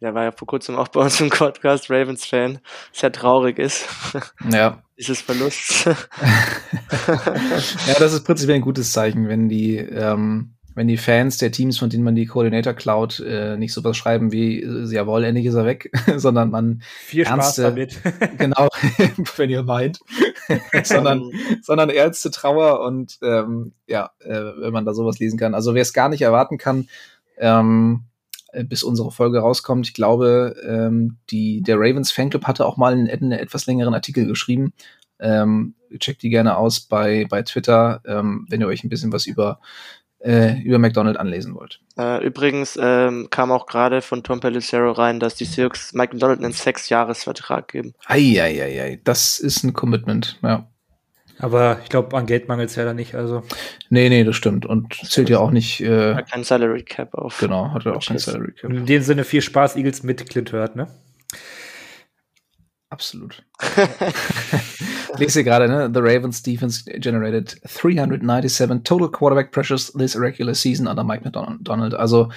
der 0.00 0.14
war 0.14 0.24
ja 0.24 0.32
vor 0.32 0.46
kurzem 0.46 0.76
auch 0.76 0.88
bei 0.88 1.00
uns 1.00 1.20
im 1.20 1.30
Podcast, 1.30 1.90
Ravens-Fan, 1.90 2.58
sehr 2.92 3.12
traurig 3.12 3.58
ist. 3.58 3.86
Ja. 4.50 4.82
Dieses 4.98 5.20
Verlust. 5.20 5.86
ja, 5.86 5.96
das 7.98 8.12
ist 8.12 8.24
prinzipiell 8.24 8.56
ein 8.56 8.62
gutes 8.62 8.92
Zeichen, 8.92 9.28
wenn 9.28 9.48
die, 9.48 9.76
ähm, 9.76 10.54
wenn 10.76 10.88
die 10.88 10.96
Fans 10.96 11.38
der 11.38 11.50
Teams, 11.52 11.78
von 11.78 11.90
denen 11.90 12.04
man 12.04 12.14
die 12.14 12.26
Coordinator 12.26 12.74
klaut, 12.74 13.18
äh, 13.20 13.56
nicht 13.56 13.72
sowas 13.72 13.96
schreiben 13.96 14.30
wie, 14.30 14.62
äh, 14.62 14.84
jawohl, 14.92 15.24
endlich 15.24 15.46
ist 15.46 15.54
er 15.54 15.64
weg, 15.64 15.90
sondern 16.16 16.50
man 16.50 16.82
viel 16.82 17.26
Spaß 17.26 17.56
damit. 17.56 17.98
genau, 18.38 18.68
wenn 19.36 19.50
ihr 19.50 19.62
meint, 19.62 19.98
sondern, 20.84 21.30
sondern 21.62 21.90
ernste 21.90 22.30
Trauer 22.30 22.80
und 22.80 23.18
ähm, 23.22 23.72
ja, 23.86 24.10
äh, 24.20 24.52
wenn 24.58 24.72
man 24.72 24.84
da 24.84 24.94
sowas 24.94 25.18
lesen 25.18 25.38
kann. 25.38 25.54
Also 25.54 25.74
wer 25.74 25.82
es 25.82 25.92
gar 25.92 26.08
nicht 26.08 26.22
erwarten 26.22 26.58
kann, 26.58 26.88
ähm, 27.38 28.04
äh, 28.52 28.64
bis 28.64 28.82
unsere 28.82 29.10
Folge 29.10 29.40
rauskommt, 29.40 29.86
ich 29.86 29.94
glaube, 29.94 30.56
ähm, 30.66 31.18
die, 31.30 31.62
der 31.62 31.76
Ravens 31.78 32.12
Fanclub 32.12 32.44
hatte 32.44 32.66
auch 32.66 32.76
mal 32.76 32.92
einen, 32.92 33.08
einen 33.08 33.32
etwas 33.32 33.66
längeren 33.66 33.94
Artikel 33.94 34.26
geschrieben. 34.26 34.72
Ähm, 35.20 35.74
checkt 35.98 36.22
die 36.22 36.30
gerne 36.30 36.56
aus 36.56 36.80
bei, 36.80 37.26
bei 37.28 37.42
Twitter, 37.42 38.00
ähm, 38.04 38.46
wenn 38.48 38.60
ihr 38.60 38.66
euch 38.66 38.84
ein 38.84 38.88
bisschen 38.88 39.12
was 39.12 39.26
über 39.26 39.60
äh, 40.24 40.60
über 40.62 40.78
McDonald 40.78 41.18
anlesen 41.18 41.54
wollt. 41.54 41.80
Äh, 41.98 42.24
übrigens 42.24 42.78
ähm, 42.80 43.28
kam 43.30 43.52
auch 43.52 43.66
gerade 43.66 44.00
von 44.00 44.22
Tom 44.22 44.40
Pellicero 44.40 44.92
rein, 44.92 45.20
dass 45.20 45.34
die 45.34 45.44
Seahawks 45.44 45.92
Mike 45.92 46.14
McDonald 46.14 46.42
einen 46.42 46.52
Sechs-Jahres-Vertrag 46.52 47.68
geben. 47.68 47.94
Eieiei, 48.06 49.00
das 49.04 49.38
ist 49.38 49.62
ein 49.64 49.74
Commitment, 49.74 50.38
ja. 50.42 50.66
Aber 51.38 51.80
ich 51.82 51.88
glaube, 51.88 52.16
an 52.16 52.26
Geld 52.26 52.48
mangelt 52.48 52.70
es 52.70 52.76
ja 52.76 52.84
da 52.84 52.94
nicht, 52.94 53.14
also. 53.16 53.42
Nee, 53.90 54.08
nee, 54.08 54.24
das 54.24 54.36
stimmt. 54.36 54.66
Und 54.66 54.94
zählt 54.94 55.28
ja 55.28 55.40
auch 55.40 55.50
nicht. 55.50 55.80
Äh, 55.80 56.14
hat 56.14 56.30
kein 56.30 56.44
Salary 56.44 56.84
Cap 56.84 57.14
auf. 57.14 57.38
Genau, 57.38 57.72
hat 57.72 57.84
er 57.86 57.96
auch 57.96 58.06
kein 58.06 58.18
Salary 58.18 58.52
Cap. 58.52 58.70
In 58.70 58.86
dem 58.86 59.02
Sinne 59.02 59.24
viel 59.24 59.42
Spaß, 59.42 59.76
Eagles 59.76 60.04
mit 60.04 60.28
Clint 60.30 60.52
Hurt, 60.52 60.76
ne? 60.76 60.86
Absolut. 62.94 63.42
lese 65.18 65.42
gerade, 65.42 65.68
ne? 65.68 65.90
The 65.92 66.00
Ravens 66.00 66.42
defense 66.42 66.84
generated 66.84 67.60
397 67.64 68.84
total 68.84 69.10
quarterback 69.10 69.50
pressures 69.50 69.92
this 69.92 70.16
regular 70.16 70.54
season 70.54 70.86
under 70.86 71.02
Mike 71.02 71.24
McDonald. 71.24 71.94
Also 71.94 72.30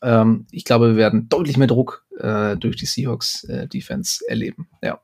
ähm, 0.00 0.46
ich 0.50 0.64
glaube, 0.64 0.92
wir 0.92 0.96
werden 0.96 1.28
deutlich 1.28 1.58
mehr 1.58 1.66
Druck 1.66 2.06
äh, 2.18 2.56
durch 2.56 2.76
die 2.76 2.86
Seahawks 2.86 3.44
äh, 3.44 3.68
Defense 3.68 4.24
erleben. 4.26 4.70
Ja. 4.82 4.98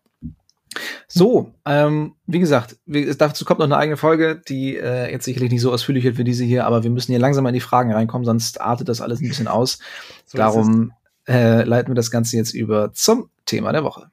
So, 1.06 1.52
ähm, 1.66 2.14
wie 2.26 2.40
gesagt, 2.40 2.78
wie, 2.86 3.14
dazu 3.14 3.44
kommt 3.44 3.60
noch 3.60 3.66
eine 3.66 3.76
eigene 3.76 3.98
Folge, 3.98 4.40
die 4.48 4.78
äh, 4.78 5.12
jetzt 5.12 5.26
sicherlich 5.26 5.52
nicht 5.52 5.60
so 5.60 5.70
ausführlich 5.70 6.04
wird 6.04 6.16
wie 6.16 6.24
diese 6.24 6.44
hier, 6.44 6.66
aber 6.66 6.82
wir 6.82 6.90
müssen 6.90 7.12
hier 7.12 7.20
langsam 7.20 7.46
in 7.46 7.52
die 7.52 7.60
Fragen 7.60 7.92
reinkommen, 7.92 8.24
sonst 8.24 8.58
artet 8.60 8.88
das 8.88 9.02
alles 9.02 9.20
ein 9.20 9.28
bisschen 9.28 9.48
aus. 9.48 9.80
so 10.24 10.38
Darum 10.38 10.92
äh, 11.28 11.62
leiten 11.62 11.90
wir 11.90 11.94
das 11.94 12.10
Ganze 12.10 12.38
jetzt 12.38 12.54
über 12.54 12.92
zum 12.94 13.28
Thema 13.44 13.72
der 13.72 13.84
Woche. 13.84 14.10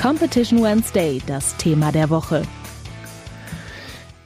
Competition 0.00 0.62
Wednesday, 0.62 1.20
das 1.26 1.56
Thema 1.58 1.92
der 1.92 2.08
Woche. 2.08 2.42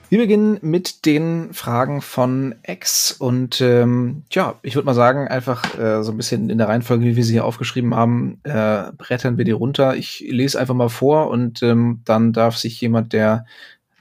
Wir 0.09 0.19
beginnen 0.19 0.59
mit 0.63 1.05
den 1.05 1.53
Fragen 1.53 2.01
von 2.01 2.55
X 2.65 3.11
und 3.11 3.61
ähm, 3.61 4.23
ja, 4.31 4.55
ich 4.63 4.77
würde 4.77 4.87
mal 4.87 4.95
sagen, 4.95 5.27
einfach 5.27 5.77
äh, 5.77 6.05
so 6.05 6.13
ein 6.13 6.17
bisschen 6.17 6.49
in 6.49 6.59
der 6.59 6.69
Reihenfolge, 6.69 7.05
wie 7.05 7.17
wir 7.17 7.25
sie 7.25 7.33
hier 7.33 7.45
aufgeschrieben 7.45 7.97
haben, 7.97 8.39
äh, 8.45 8.93
brettern 8.97 9.37
wir 9.37 9.45
die 9.45 9.51
runter. 9.51 9.97
Ich 9.97 10.25
lese 10.29 10.61
einfach 10.61 10.77
mal 10.77 10.89
vor 10.89 11.29
und 11.31 11.63
ähm, 11.65 12.03
dann 12.05 12.33
darf 12.33 12.57
sich 12.57 12.81
jemand, 12.81 13.13
der, 13.13 13.45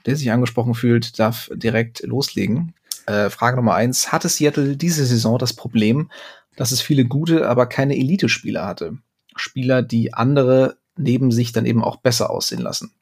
der 0.06 0.14
sich 0.14 0.30
angesprochen 0.30 0.74
fühlt, 0.74 1.18
darf 1.18 1.50
direkt 1.52 2.02
loslegen. 2.04 2.74
Äh, 3.06 3.30
Frage 3.30 3.56
Nummer 3.56 3.74
eins: 3.74 4.12
Hatte 4.12 4.28
Seattle 4.28 4.76
diese 4.76 5.04
Saison 5.04 5.38
das 5.38 5.54
Problem, 5.54 6.10
dass 6.54 6.70
es 6.70 6.80
viele 6.80 7.04
gute, 7.04 7.48
aber 7.48 7.66
keine 7.66 7.96
Elite-Spieler 7.96 8.64
hatte? 8.64 8.98
Spieler, 9.36 9.82
die 9.82 10.14
andere 10.14 10.78
neben 10.96 11.32
sich 11.32 11.52
dann 11.52 11.66
eben 11.66 11.82
auch 11.82 11.96
besser 11.96 12.30
aussehen 12.30 12.62
lassen. 12.62 12.92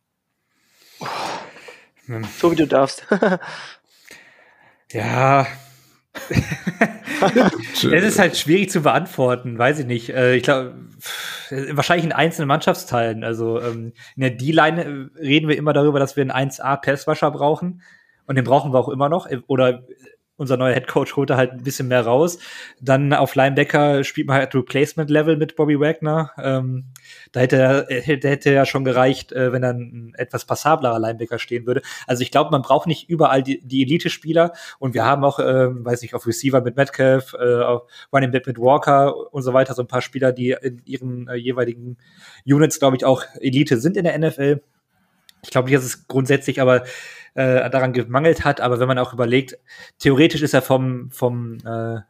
So 2.38 2.50
wie 2.50 2.56
du 2.56 2.66
darfst. 2.66 3.06
ja. 4.92 5.46
es 7.72 7.84
ist 7.84 8.18
halt 8.18 8.36
schwierig 8.36 8.70
zu 8.70 8.82
beantworten, 8.82 9.58
weiß 9.58 9.80
ich 9.80 9.86
nicht. 9.86 10.10
Äh, 10.10 10.36
ich 10.36 10.42
glaube, 10.42 10.74
wahrscheinlich 11.50 12.04
in 12.04 12.12
einzelnen 12.12 12.48
Mannschaftsteilen. 12.48 13.24
Also 13.24 13.60
ähm, 13.60 13.92
in 14.16 14.20
der 14.22 14.30
D-Line 14.30 14.84
äh, 14.84 15.18
reden 15.20 15.48
wir 15.48 15.56
immer 15.56 15.72
darüber, 15.72 15.98
dass 15.98 16.16
wir 16.16 16.22
einen 16.22 16.50
1A-Passwascher 16.50 17.30
brauchen. 17.30 17.82
Und 18.26 18.36
den 18.36 18.44
brauchen 18.44 18.72
wir 18.72 18.78
auch 18.78 18.88
immer 18.88 19.08
noch. 19.08 19.28
Oder 19.46 19.84
unser 20.36 20.56
neuer 20.56 20.74
Head 20.74 20.88
Coach 20.88 21.16
holt 21.16 21.30
da 21.30 21.36
halt 21.36 21.52
ein 21.52 21.62
bisschen 21.62 21.88
mehr 21.88 22.04
raus. 22.04 22.38
Dann 22.80 23.12
auf 23.12 23.34
Linebacker 23.34 24.02
spielt 24.02 24.26
man 24.26 24.36
halt 24.36 24.54
Replacement 24.54 25.10
Level 25.10 25.36
mit 25.36 25.56
Bobby 25.56 25.78
Wagner. 25.78 26.32
Ähm, 26.42 26.86
da 27.32 27.40
hätte 27.40 27.56
er 27.56 27.86
hätte, 27.88 28.28
hätte 28.28 28.52
ja 28.52 28.66
schon 28.66 28.84
gereicht, 28.84 29.32
äh, 29.32 29.52
wenn 29.52 29.62
dann 29.62 29.78
ein 29.78 30.14
etwas 30.16 30.44
passablerer 30.44 30.98
Linebacker 30.98 31.38
stehen 31.38 31.66
würde. 31.66 31.82
Also 32.06 32.22
ich 32.22 32.30
glaube, 32.30 32.50
man 32.50 32.62
braucht 32.62 32.86
nicht 32.86 33.08
überall 33.08 33.42
die, 33.42 33.60
die 33.62 33.82
Elite-Spieler 33.82 34.52
und 34.78 34.94
wir 34.94 35.04
haben 35.04 35.24
auch, 35.24 35.38
ähm, 35.38 35.84
weiß 35.84 36.02
nicht, 36.02 36.14
auf 36.14 36.26
Receiver 36.26 36.60
mit 36.60 36.76
Metcalf, 36.76 37.34
äh, 37.34 37.62
auf 37.62 37.82
Running 38.12 38.30
Back 38.30 38.46
mit 38.46 38.58
Walker 38.58 39.32
und 39.32 39.42
so 39.42 39.52
weiter, 39.52 39.74
so 39.74 39.82
ein 39.82 39.88
paar 39.88 40.02
Spieler, 40.02 40.32
die 40.32 40.56
in 40.60 40.82
ihren 40.84 41.28
äh, 41.28 41.34
jeweiligen 41.34 41.98
Units, 42.46 42.78
glaube 42.78 42.96
ich, 42.96 43.04
auch 43.04 43.24
Elite 43.40 43.78
sind 43.78 43.96
in 43.96 44.04
der 44.04 44.18
NFL. 44.18 44.62
Ich 45.44 45.50
glaube 45.50 45.68
nicht, 45.68 45.76
dass 45.76 45.84
es 45.84 46.06
grundsätzlich 46.06 46.60
aber 46.60 46.84
äh, 47.34 47.68
daran 47.70 47.92
gemangelt 47.92 48.44
hat, 48.44 48.60
aber 48.60 48.80
wenn 48.80 48.88
man 48.88 48.98
auch 48.98 49.12
überlegt, 49.12 49.58
theoretisch 49.98 50.42
ist 50.42 50.54
er 50.54 50.62
vom, 50.62 51.10
vom 51.10 51.58
äh, 51.64 52.00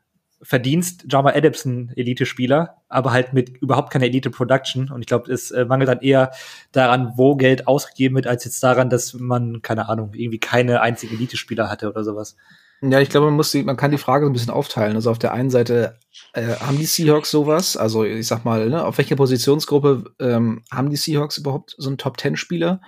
Verdienst 0.45 1.05
Jama 1.09 1.31
Adamson 1.31 1.93
Elite-Spieler, 1.95 2.79
aber 2.89 3.13
halt 3.13 3.33
mit 3.33 3.51
überhaupt 3.59 3.93
keiner 3.93 4.07
Elite-Production. 4.07 4.91
Und 4.91 5.01
ich 5.01 5.07
glaube, 5.07 5.33
es 5.33 5.53
äh, 5.53 5.65
mangelt 5.65 5.89
dann 5.89 6.01
eher 6.01 6.33
daran, 6.73 7.13
wo 7.15 7.37
Geld 7.37 7.69
ausgegeben 7.69 8.17
wird, 8.17 8.27
als 8.27 8.45
jetzt 8.45 8.61
daran, 8.61 8.91
dass 8.91 9.15
man, 9.15 9.63
keine 9.63 9.89
Ahnung, 9.89 10.15
irgendwie 10.15 10.41
keine 10.41 10.81
einzigen 10.81 11.15
Elite-Spieler 11.15 11.71
hatte 11.71 11.89
oder 11.89 12.03
sowas. 12.03 12.37
Ja, 12.81 12.99
ich 12.99 13.11
glaube, 13.11 13.27
man 13.27 13.37
muss 13.37 13.53
die, 13.53 13.63
man 13.63 13.77
kann 13.77 13.93
die 13.93 13.99
Frage 13.99 14.27
so 14.27 14.31
ein 14.31 14.33
bisschen 14.33 14.51
aufteilen. 14.51 14.97
Also 14.97 15.13
auf 15.13 15.19
der 15.21 15.33
einen 15.33 15.51
Seite 15.51 16.01
äh, 16.33 16.57
haben 16.57 16.77
die 16.77 16.87
Seahawks 16.87 17.31
sowas, 17.31 17.77
also 17.77 18.03
ich 18.03 18.27
sag 18.27 18.45
mal, 18.45 18.69
ne, 18.69 18.85
auf 18.85 18.99
welcher 18.99 19.15
Positionsgruppe 19.15 20.13
ähm, 20.19 20.63
haben 20.73 20.91
die 20.91 20.97
Seahawks 20.97 21.39
überhaupt 21.39 21.77
so 21.79 21.89
einen 21.89 21.99
Top 21.99 22.17
Ten 22.17 22.37
Spieler? 22.37 22.81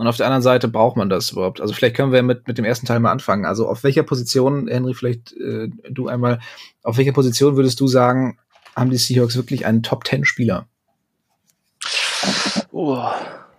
Und 0.00 0.06
auf 0.06 0.16
der 0.16 0.26
anderen 0.26 0.42
Seite 0.42 0.66
braucht 0.66 0.96
man 0.96 1.10
das 1.10 1.30
überhaupt. 1.30 1.60
Also 1.60 1.74
vielleicht 1.74 1.94
können 1.94 2.10
wir 2.10 2.22
mit, 2.22 2.48
mit 2.48 2.56
dem 2.56 2.64
ersten 2.64 2.86
Teil 2.86 3.00
mal 3.00 3.12
anfangen. 3.12 3.44
Also 3.44 3.68
auf 3.68 3.84
welcher 3.84 4.02
Position, 4.02 4.66
Henry, 4.66 4.94
vielleicht 4.94 5.32
äh, 5.36 5.68
du 5.90 6.08
einmal, 6.08 6.40
auf 6.82 6.96
welcher 6.96 7.12
Position 7.12 7.56
würdest 7.56 7.78
du 7.80 7.86
sagen, 7.86 8.38
haben 8.74 8.90
die 8.90 8.96
Seahawks 8.96 9.36
wirklich 9.36 9.66
einen 9.66 9.82
Top 9.82 10.04
Ten 10.04 10.24
Spieler? 10.24 10.66
Oh, 12.72 13.02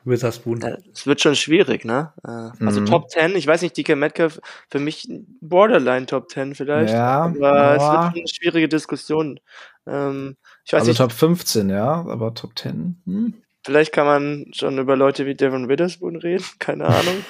Witherspoon. 0.04 0.63
es 0.93 1.06
wird 1.06 1.21
schon 1.21 1.36
schwierig, 1.36 1.86
ne? 1.86 2.12
Äh, 2.23 2.65
Also 2.65 2.82
Mhm. 2.82 2.86
Top 2.88 3.10
10, 3.10 3.36
ich 3.36 3.45
weiß 3.45 3.62
nicht, 3.62 3.77
DK 3.77 3.95
Metcalf, 3.95 4.39
für 4.69 4.80
mich 4.80 5.08
Borderline 5.41 6.08
Top 6.08 6.30
10 6.32 6.56
vielleicht. 6.56 6.93
Ja, 6.93 7.25
aber 7.25 7.75
es 7.75 7.84
wird 7.84 8.04
schon 8.04 8.15
eine 8.15 8.27
schwierige 8.27 8.67
Diskussion. 8.67 9.39
Ähm, 9.86 10.38
ich 10.65 10.73
weiß 10.73 10.82
Also 10.82 10.91
nicht, 10.91 10.97
Top 10.97 11.12
15, 11.12 11.69
ja, 11.69 11.86
aber 12.08 12.34
Top 12.34 12.58
10. 12.58 13.01
Hm? 13.06 13.34
Vielleicht 13.63 13.91
kann 13.91 14.06
man 14.06 14.45
schon 14.54 14.78
über 14.78 14.95
Leute 14.95 15.26
wie 15.26 15.36
Devon 15.36 15.69
Witherspoon 15.69 16.15
reden, 16.15 16.45
keine 16.60 16.86
Ahnung. 16.86 17.26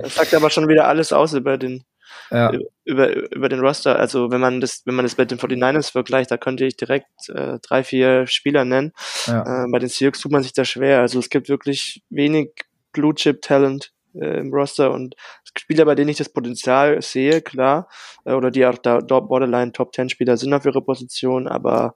Das 0.00 0.14
sagt 0.16 0.34
aber 0.34 0.50
schon 0.50 0.68
wieder 0.68 0.86
alles 0.86 1.12
aus 1.12 1.34
über 1.34 1.58
den, 1.58 1.84
ja. 2.30 2.52
über, 2.84 3.14
über 3.32 3.48
den 3.48 3.60
Roster. 3.60 3.98
Also 3.98 4.30
wenn 4.30 4.40
man 4.40 4.60
das, 4.60 4.82
wenn 4.84 4.94
man 4.94 5.04
das 5.04 5.16
mit 5.16 5.30
den 5.30 5.38
49ers 5.38 5.92
vergleicht, 5.92 6.30
da 6.30 6.36
könnte 6.36 6.64
ich 6.64 6.76
direkt 6.76 7.28
äh, 7.28 7.58
drei, 7.62 7.84
vier 7.84 8.26
Spieler 8.26 8.64
nennen. 8.64 8.92
ja. 9.26 9.64
Äh, 9.64 9.68
bei 9.70 9.78
den 9.78 9.88
Seahawks 9.88 10.20
tut 10.20 10.32
man 10.32 10.42
sich 10.42 10.52
da 10.52 10.64
schwer. 10.64 11.00
Also 11.00 11.18
es 11.18 11.30
gibt 11.30 11.48
wirklich 11.48 12.02
wenig 12.10 12.50
Blue 12.92 13.14
Chip 13.14 13.40
Talent 13.42 13.92
äh, 14.14 14.38
im 14.40 14.52
Roster 14.52 14.92
und 14.92 15.14
Spieler, 15.58 15.84
bei 15.84 15.94
denen 15.94 16.10
ich 16.10 16.16
das 16.16 16.28
Potenzial 16.28 17.00
sehe, 17.02 17.42
klar, 17.42 17.88
äh, 18.24 18.32
oder 18.32 18.50
die 18.50 18.64
auch 18.66 18.78
da 18.78 19.00
dort 19.00 19.28
Borderline 19.28 19.72
Top 19.72 19.94
10 19.94 20.08
Spieler 20.08 20.36
sind 20.36 20.54
auf 20.54 20.64
ihre 20.64 20.82
Position, 20.82 21.46
aber 21.48 21.94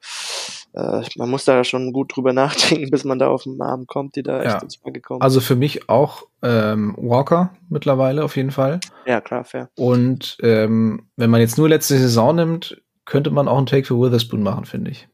äh, 0.76 1.02
man 1.16 1.28
muss 1.30 1.44
da 1.44 1.64
schon 1.64 1.92
gut 1.92 2.14
drüber 2.14 2.32
nachdenken, 2.34 2.90
bis 2.90 3.04
man 3.04 3.18
da 3.18 3.28
auf 3.28 3.42
den 3.44 3.56
Namen 3.56 3.86
kommt, 3.86 4.14
die 4.16 4.22
da 4.22 4.38
echt 4.42 4.46
Ja. 4.52 4.58
ins 4.62 4.76
Frage 4.76 5.00
kommen. 5.00 5.22
Also 5.22 5.40
für 5.40 5.56
mich 5.56 5.88
auch 5.88 6.24
ähm, 6.42 6.94
Walker 6.98 7.50
mittlerweile 7.68 8.22
auf 8.24 8.36
jeden 8.36 8.50
Fall. 8.52 8.80
ja, 9.06 9.20
klar, 9.20 9.44
fair. 9.44 9.70
Und 9.76 10.36
ähm, 10.42 11.08
wenn 11.16 11.30
man 11.30 11.40
jetzt 11.40 11.58
nur 11.58 11.68
letzte 11.68 11.98
Saison 11.98 12.36
nimmt, 12.36 12.80
könnte 13.04 13.30
man 13.30 13.48
auch 13.48 13.56
einen 13.58 13.66
Take 13.66 13.84
für 13.86 13.98
Witherspoon 14.00 14.42
machen, 14.42 14.64
finde 14.66 14.90
ich. 14.92 15.08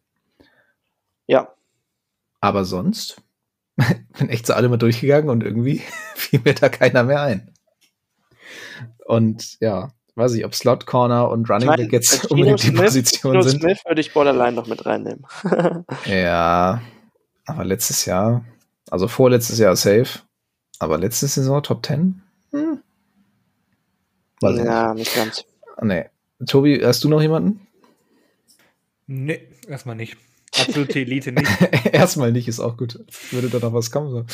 Ja, 1.27 1.48
Aber 2.40 2.64
sonst 2.64 3.22
bin 4.18 4.29
echt 4.29 4.46
so 4.46 4.55
alle 4.55 4.68
mal 4.68 4.77
durchgegangen 4.77 5.31
und 5.31 5.42
irgendwie 5.44 5.81
fiel 6.14 6.40
mir 6.44 6.55
da 6.55 6.68
keiner 6.68 7.05
mehr 7.05 7.22
ein. 7.22 7.51
Und 9.07 9.59
ja, 9.61 9.90
weiß 10.14 10.35
ich, 10.35 10.44
ob 10.44 10.55
Slot 10.55 10.87
Corner 10.87 11.29
und 11.31 11.48
Running 11.48 11.62
Ich 11.62 11.66
mein, 11.66 11.77
Back 11.79 11.92
jetzt 11.92 12.25
unbedingt 12.31 12.62
die 12.62 12.68
Smith- 12.68 12.81
Position 12.83 13.33
Geno 13.33 13.42
sind. 13.42 13.61
Smith 13.61 13.79
würde 13.87 14.01
ich 14.01 14.12
Borderline 14.12 14.53
noch 14.53 14.66
mit 14.66 14.85
reinnehmen. 14.87 15.25
Ja, 16.07 16.83
aber 17.46 17.64
letztes 17.64 18.05
Jahr, 18.05 18.44
also 18.90 19.09
vorletztes 19.09 19.59
Jahr 19.59 19.75
safe, 19.77 20.20
aber 20.79 20.98
letzte 20.98 21.27
Saison 21.27 21.62
Top 21.62 21.85
10? 21.85 22.20
Hm. 22.53 22.79
Weiß 24.40 24.59
ja, 24.59 24.94
nicht 24.94 25.14
ganz. 25.14 25.37
nicht. 25.38 25.46
Nee. 25.83 26.05
Tobi, 26.46 26.81
hast 26.85 27.05
du 27.05 27.09
noch 27.09 27.22
jemanden? 27.22 27.66
Nee, 29.07 29.48
erstmal 29.68 29.94
nicht. 29.96 30.16
Absolute 30.61 30.98
Elite 31.01 31.33
nicht. 31.33 31.48
Erstmal 31.92 32.31
nicht, 32.33 32.46
ist 32.48 32.61
auch 32.61 32.77
gut. 32.77 32.98
Würde 33.31 33.48
da 33.48 33.59
noch 33.59 33.72
was 33.72 33.90
kommen. 33.90 34.11
So. 34.11 34.27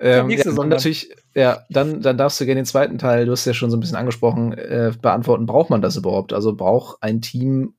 Ähm, 0.00 0.26
nächste 0.26 0.48
ja, 0.48 0.52
Saison 0.52 0.64
dann 0.64 0.70
dann. 0.70 0.76
natürlich, 0.76 1.14
ja, 1.34 1.64
dann, 1.70 2.02
dann 2.02 2.18
darfst 2.18 2.40
du 2.40 2.46
gerne 2.46 2.60
den 2.60 2.66
zweiten 2.66 2.98
Teil, 2.98 3.26
du 3.26 3.32
hast 3.32 3.44
ja 3.44 3.54
schon 3.54 3.70
so 3.70 3.76
ein 3.76 3.80
bisschen 3.80 3.96
angesprochen, 3.96 4.52
äh, 4.52 4.92
beantworten, 5.00 5.46
braucht 5.46 5.70
man 5.70 5.82
das 5.82 5.96
überhaupt? 5.96 6.32
Also 6.32 6.54
braucht 6.54 7.02
ein 7.02 7.20
Team 7.20 7.74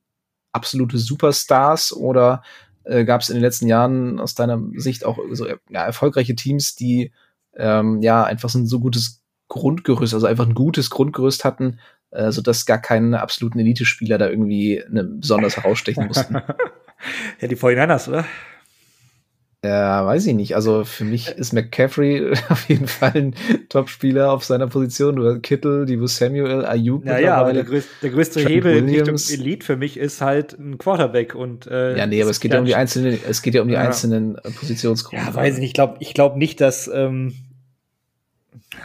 absolute 0.52 0.98
Superstars 0.98 1.92
oder 1.92 2.42
äh, 2.84 3.04
gab 3.04 3.20
es 3.20 3.28
in 3.28 3.36
den 3.36 3.42
letzten 3.42 3.66
Jahren 3.66 4.18
aus 4.18 4.34
deiner 4.34 4.60
Sicht 4.76 5.04
auch 5.04 5.18
so 5.32 5.46
ja, 5.46 5.84
erfolgreiche 5.84 6.34
Teams, 6.34 6.74
die 6.74 7.12
ähm, 7.56 8.02
ja 8.02 8.24
einfach 8.24 8.48
so 8.48 8.58
ein 8.58 8.66
so 8.66 8.80
gutes 8.80 9.22
Grundgerüst, 9.48 10.14
also 10.14 10.26
einfach 10.26 10.46
ein 10.46 10.54
gutes 10.54 10.90
Grundgerüst 10.90 11.44
hatten, 11.44 11.78
äh, 12.10 12.32
sodass 12.32 12.66
gar 12.66 12.78
keine 12.78 13.20
absoluten 13.20 13.58
Elite-Spieler 13.58 14.18
da 14.18 14.28
irgendwie 14.28 14.82
ne, 14.90 15.04
besonders 15.04 15.56
herausstechen 15.56 16.06
mussten? 16.06 16.34
ja, 17.40 17.48
die 17.48 17.56
49ers, 17.56 18.08
oder? 18.08 18.24
Ja, 19.64 20.06
weiß 20.06 20.26
ich 20.26 20.34
nicht. 20.34 20.54
Also 20.54 20.84
für 20.84 21.04
mich 21.04 21.30
ist 21.30 21.52
McCaffrey 21.52 22.32
auf 22.48 22.68
jeden 22.68 22.86
Fall 22.86 23.10
ein 23.14 23.34
Top-Spieler 23.68 24.30
auf 24.32 24.44
seiner 24.44 24.68
Position. 24.68 25.16
Du 25.16 25.26
hast 25.26 25.42
Kittel, 25.42 25.84
Divo 25.84 26.06
Samuel, 26.06 26.64
Ayuk 26.64 27.04
Ja, 27.04 27.18
ja, 27.18 27.34
aber 27.36 27.52
der, 27.52 27.64
größ 27.64 27.84
der 28.02 28.10
größte 28.10 28.40
Trent 28.40 28.48
Hebel 28.50 28.76
in 28.76 28.86
Williams. 28.86 29.28
Richtung 29.28 29.44
Elite 29.46 29.66
für 29.66 29.76
mich 29.76 29.96
ist 29.96 30.20
halt 30.20 30.56
ein 30.58 30.78
Quarterback 30.78 31.34
und 31.34 31.66
äh, 31.66 31.96
Ja, 31.98 32.06
nee, 32.06 32.22
aber 32.22 32.30
es 32.30 32.38
geht 32.38 32.52
ja 32.52 32.60
um 32.60 32.66
die 32.66 32.76
einzelnen, 32.76 33.18
es 33.28 33.42
geht 33.42 33.54
ja 33.54 33.62
um 33.62 33.68
die 33.68 33.74
Ja. 33.74 33.80
einzelnen 33.80 34.36
äh, 34.36 34.50
Positionsgruppen. 34.50 35.26
Ja, 35.26 35.34
weiß 35.34 35.54
ich 35.54 35.60
nicht. 35.60 35.68
Ich 35.70 35.74
glaube 35.74 35.96
ich 35.98 36.14
glaub 36.14 36.36
nicht, 36.36 36.60
dass 36.60 36.88
ähm, 36.94 37.34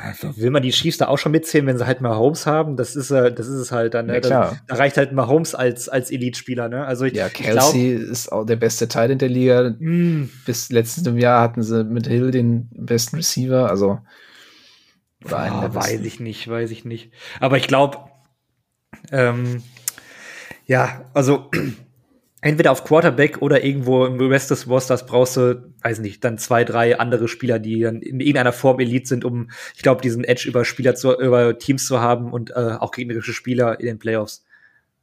also 0.02 0.36
will 0.38 0.50
man 0.50 0.62
die 0.62 0.72
Chiefs 0.72 0.98
da 0.98 1.08
auch 1.08 1.18
schon 1.18 1.32
mitzählen, 1.32 1.66
wenn 1.66 1.78
sie 1.78 1.86
halt 1.86 2.02
mal 2.02 2.16
Holmes 2.16 2.46
haben. 2.46 2.78
Das 2.78 2.96
ist, 2.96 3.12
äh, 3.12 3.32
das 3.34 3.48
ist 3.48 3.56
es 3.56 3.72
halt 3.72 3.94
dann. 3.94 4.08
Ne? 4.08 4.16
Ja, 4.16 4.20
klar. 4.20 4.58
Da, 4.68 4.76
reicht 4.76 4.98
halt 4.98 5.12
mal 5.14 5.28
Holmes 5.28 5.56
als, 5.56 5.90
als 5.90 6.12
Elite-Spieler. 6.12 6.70
Ne? 6.70 6.86
Also 6.86 7.06
ich, 7.06 7.14
Ja, 7.14 7.28
ich 7.28 7.34
glaub, 7.34 7.72
Kelsey 7.72 7.94
ist 7.94 8.32
auch 8.32 8.46
der 8.46 8.56
beste 8.56 8.88
Teil 8.88 9.12
in 9.12 9.18
der 9.20 9.30
Liga. 9.30 9.74
mh, 9.78 10.28
Bis 10.46 10.70
letztes 10.70 11.06
Jahr 11.16 11.42
hatten 11.42 11.64
sie 11.64 11.84
mit 11.84 12.08
Hill 12.08 12.32
den 12.32 12.70
besten 12.72 13.18
Receiver, 13.18 13.70
also 13.70 14.00
boah, 15.22 15.70
weiß 15.74 16.02
ich 16.02 16.20
nicht, 16.20 16.48
weiß 16.48 16.72
ich 16.72 16.86
nicht. 16.86 17.12
Aber 17.40 17.58
ich 17.58 17.68
glaube, 17.68 17.98
ähm, 19.12 19.64
ja, 20.66 21.06
also 21.14 21.50
entweder 22.44 22.72
auf 22.72 22.84
Quarterback 22.84 23.42
oder 23.42 23.64
irgendwo 23.64 24.06
im 24.06 24.20
Rest 24.20 24.52
des 24.52 24.68
Rosters 24.68 25.06
brauchst 25.06 25.38
du, 25.38 25.74
weiß 25.82 26.00
nicht, 26.00 26.24
dann 26.26 26.38
zwei, 26.38 26.66
drei 26.66 27.00
andere 27.00 27.30
Spieler, 27.30 27.58
die 27.58 27.80
dann 27.80 28.02
in 28.02 28.20
irgendeiner 28.20 28.52
Form 28.52 28.82
Elite 28.82 29.08
sind, 29.08 29.24
um, 29.24 29.50
ich 29.76 29.82
glaube, 29.82 30.02
diesen 30.02 30.26
Edge 30.26 30.48
über 30.50 30.66
Spieler 30.66 30.94
zu, 30.94 31.18
über 31.18 31.58
Teams 31.58 31.88
zu 31.88 32.02
haben 32.02 32.34
und 32.34 32.52
äh, 32.52 32.76
auch 32.80 32.92
gegnerische 32.92 33.32
Spieler 33.32 33.80
in 33.80 33.86
den 33.86 34.00
Playoffs. 34.00 34.44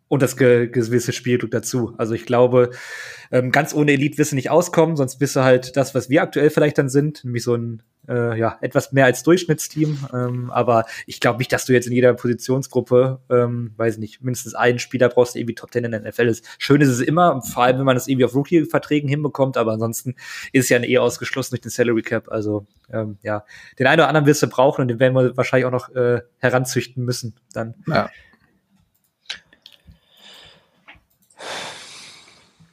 Und 0.07 0.23
das 0.23 0.37
ge 0.37 0.67
gewisse 0.67 1.13
Spielglück 1.13 1.51
dazu. 1.51 1.95
Also 1.97 2.15
ich 2.15 2.27
glaube, 2.27 2.71
ähm, 3.31 3.53
ganz 3.53 3.73
ohne 3.73 3.93
Elite 3.93 4.19
wirst 4.19 4.33
du 4.33 4.37
nicht 4.37 4.51
auskommen, 4.51 4.97
sonst 4.97 5.17
bist 5.17 5.37
du 5.37 5.41
halt 5.41 5.77
das, 5.77 5.95
was 5.95 6.11
wir 6.11 6.23
aktuell 6.23 6.51
vielleicht 6.51 6.77
dann 6.77 6.91
sind, 6.91 7.25
nämlich 7.25 7.45
so 7.45 7.55
ein 7.55 7.83
äh, 8.09 8.39
ja, 8.39 8.59
etwas 8.61 8.93
mehr 8.93 9.05
als 9.05 9.23
Durchschnittsteam. 9.23 9.99
Ähm, 10.13 10.51
aber 10.51 10.85
ich 11.07 11.21
glaube 11.21 11.39
nicht, 11.39 11.53
dass 11.53 11.67
du 11.67 11.73
jetzt 11.73 11.87
in 11.87 11.93
jeder 11.93 12.15
Positionsgruppe, 12.15 13.21
ähm, 13.31 13.73
weiß 13.77 13.99
nicht, 13.99 14.23
mindestens 14.23 14.55
einen 14.55 14.79
Spieler 14.79 15.09
brauchst, 15.09 15.35
der 15.35 15.41
irgendwie 15.41 15.55
Top 15.55 15.73
10 15.73 15.85
in 15.85 15.93
der 15.93 16.01
NFL 16.01 16.29
ist. 16.29 16.45
Schön 16.59 16.81
ist 16.81 16.89
es 16.89 17.01
immer, 17.01 17.43
vor 17.43 17.65
allem 17.65 17.79
wenn 17.79 17.85
man 17.85 17.97
das 17.97 18.09
irgendwie 18.09 18.25
auf 18.25 18.35
Rookie-Verträgen 18.35 19.09
hinbekommt, 19.09 19.57
aber 19.57 19.73
ansonsten 19.73 20.15
ist 20.53 20.65
es 20.65 20.69
ja 20.69 20.83
eh 20.83 20.99
ausgeschlossen 20.99 21.51
durch 21.51 21.61
den 21.61 21.71
Salary 21.71 22.03
Cap. 22.03 22.31
Also 22.31 22.67
ähm, 22.93 23.19
ja, 23.23 23.45
den 23.79 23.87
einen 23.87 24.01
oder 24.01 24.09
anderen 24.09 24.27
wirst 24.27 24.43
du 24.43 24.49
brauchen 24.49 24.83
und 24.83 24.89
den 24.89 24.99
werden 25.01 25.15
wir 25.15 25.37
wahrscheinlich 25.37 25.67
auch 25.67 25.71
noch 25.71 25.95
äh, 25.95 26.21
heranzüchten 26.39 27.05
müssen 27.05 27.35
dann. 27.53 27.75
Ja. 27.87 28.11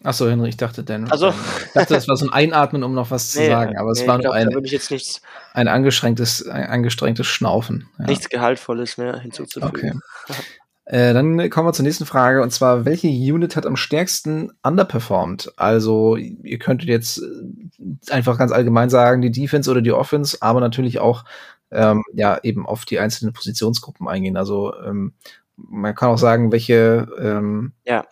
Achso, 0.03 0.27
Henry, 0.27 0.49
ich 0.49 0.57
dachte, 0.57 0.83
Dan. 0.83 1.09
Also- 1.11 1.29
ich 1.29 1.73
dachte, 1.73 1.93
das 1.93 2.07
war 2.07 2.17
so 2.17 2.27
ein 2.27 2.33
Einatmen, 2.33 2.83
um 2.83 2.93
noch 2.93 3.11
was 3.11 3.31
zu 3.31 3.39
sagen, 3.45 3.77
aber 3.77 3.91
es 3.91 4.01
nee, 4.01 4.07
war 4.07 4.15
nur 4.15 4.33
glaub, 4.33 4.35
ein, 4.35 4.47
nichts, 4.47 5.21
ein 5.53 5.67
angestrengtes, 5.67 6.47
ein 6.47 6.65
angestrengtes 6.65 7.27
Schnaufen. 7.27 7.87
Ja. 7.99 8.05
nichts 8.05 8.29
Gehaltvolles 8.29 8.97
mehr 8.97 9.19
hinzuzufügen. 9.19 10.01
Okay. 10.27 10.37
Äh, 10.85 11.13
dann 11.13 11.49
kommen 11.49 11.67
wir 11.67 11.73
zur 11.73 11.83
nächsten 11.83 12.05
Frage 12.05 12.41
und 12.41 12.51
zwar, 12.51 12.85
welche 12.85 13.09
Unit 13.09 13.57
hat 13.57 13.65
am 13.65 13.75
stärksten 13.75 14.51
underperformed? 14.63 15.51
Also, 15.57 16.15
ihr 16.15 16.59
könntet 16.59 16.87
jetzt 16.87 17.17
äh, 17.17 18.13
einfach 18.13 18.37
ganz 18.37 18.53
allgemein 18.53 18.89
sagen, 18.89 19.21
die 19.21 19.31
Defense 19.31 19.69
oder 19.69 19.81
die 19.81 19.91
Offense, 19.91 20.37
aber 20.39 20.61
natürlich 20.61 20.99
auch 20.99 21.25
ähm, 21.71 22.03
ja 22.13 22.39
eben 22.43 22.65
auf 22.65 22.85
die 22.85 22.99
einzelnen 22.99 23.33
Positionsgruppen 23.33 24.07
eingehen. 24.07 24.37
Also 24.37 24.73
ähm, 24.81 25.13
man 25.57 25.95
kann 25.95 26.09
auch 26.09 26.17
sagen, 26.17 26.51
welche 26.51 27.07
ähm, 27.19 27.73
Ja. 27.85 28.05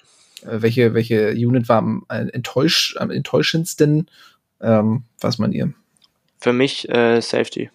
Äh, 0.46 0.62
welche 0.62 0.94
welche 0.94 1.32
Unit 1.32 1.70
war 1.70 1.78
am 1.78 2.06
äh, 2.10 2.28
enttäusch, 2.30 2.96
am 3.00 3.12
enttäuschendsten? 3.12 4.10
Ähm, 4.62 5.04
was 5.20 5.38
man 5.38 5.52
ihr? 5.52 5.74
Für 6.40 6.54
mich 6.54 6.90
äh, 6.90 7.22
Safety. 7.22 7.70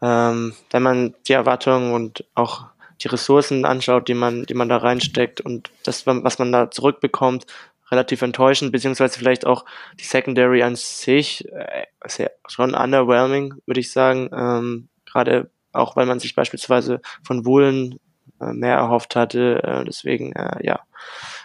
Ähm, 0.00 0.54
wenn 0.70 0.82
man 0.82 1.14
die 1.26 1.32
Erwartungen 1.32 1.92
und 1.92 2.24
auch 2.34 2.66
die 3.00 3.08
Ressourcen 3.08 3.64
anschaut, 3.64 4.08
die 4.08 4.14
man, 4.14 4.44
die 4.44 4.54
man 4.54 4.68
da 4.68 4.78
reinsteckt 4.78 5.40
und 5.40 5.70
das, 5.84 6.06
was 6.06 6.38
man 6.38 6.52
da 6.52 6.70
zurückbekommt, 6.70 7.46
relativ 7.90 8.22
enttäuschend, 8.22 8.72
beziehungsweise 8.72 9.18
vielleicht 9.18 9.46
auch 9.46 9.64
die 9.98 10.04
Secondary 10.04 10.62
an 10.62 10.76
sich 10.76 11.50
äh, 11.52 11.84
sehr, 12.06 12.32
schon 12.46 12.74
underwhelming, 12.74 13.54
würde 13.66 13.80
ich 13.80 13.92
sagen. 13.92 14.28
Ähm, 14.32 14.88
Gerade 15.06 15.50
auch, 15.72 15.96
weil 15.96 16.06
man 16.06 16.20
sich 16.20 16.34
beispielsweise 16.34 17.00
von 17.22 17.46
Woolen 17.46 17.98
äh, 18.40 18.52
mehr 18.52 18.76
erhofft 18.76 19.16
hatte. 19.16 19.62
Äh, 19.62 19.84
deswegen, 19.84 20.34
ja, 20.60 20.80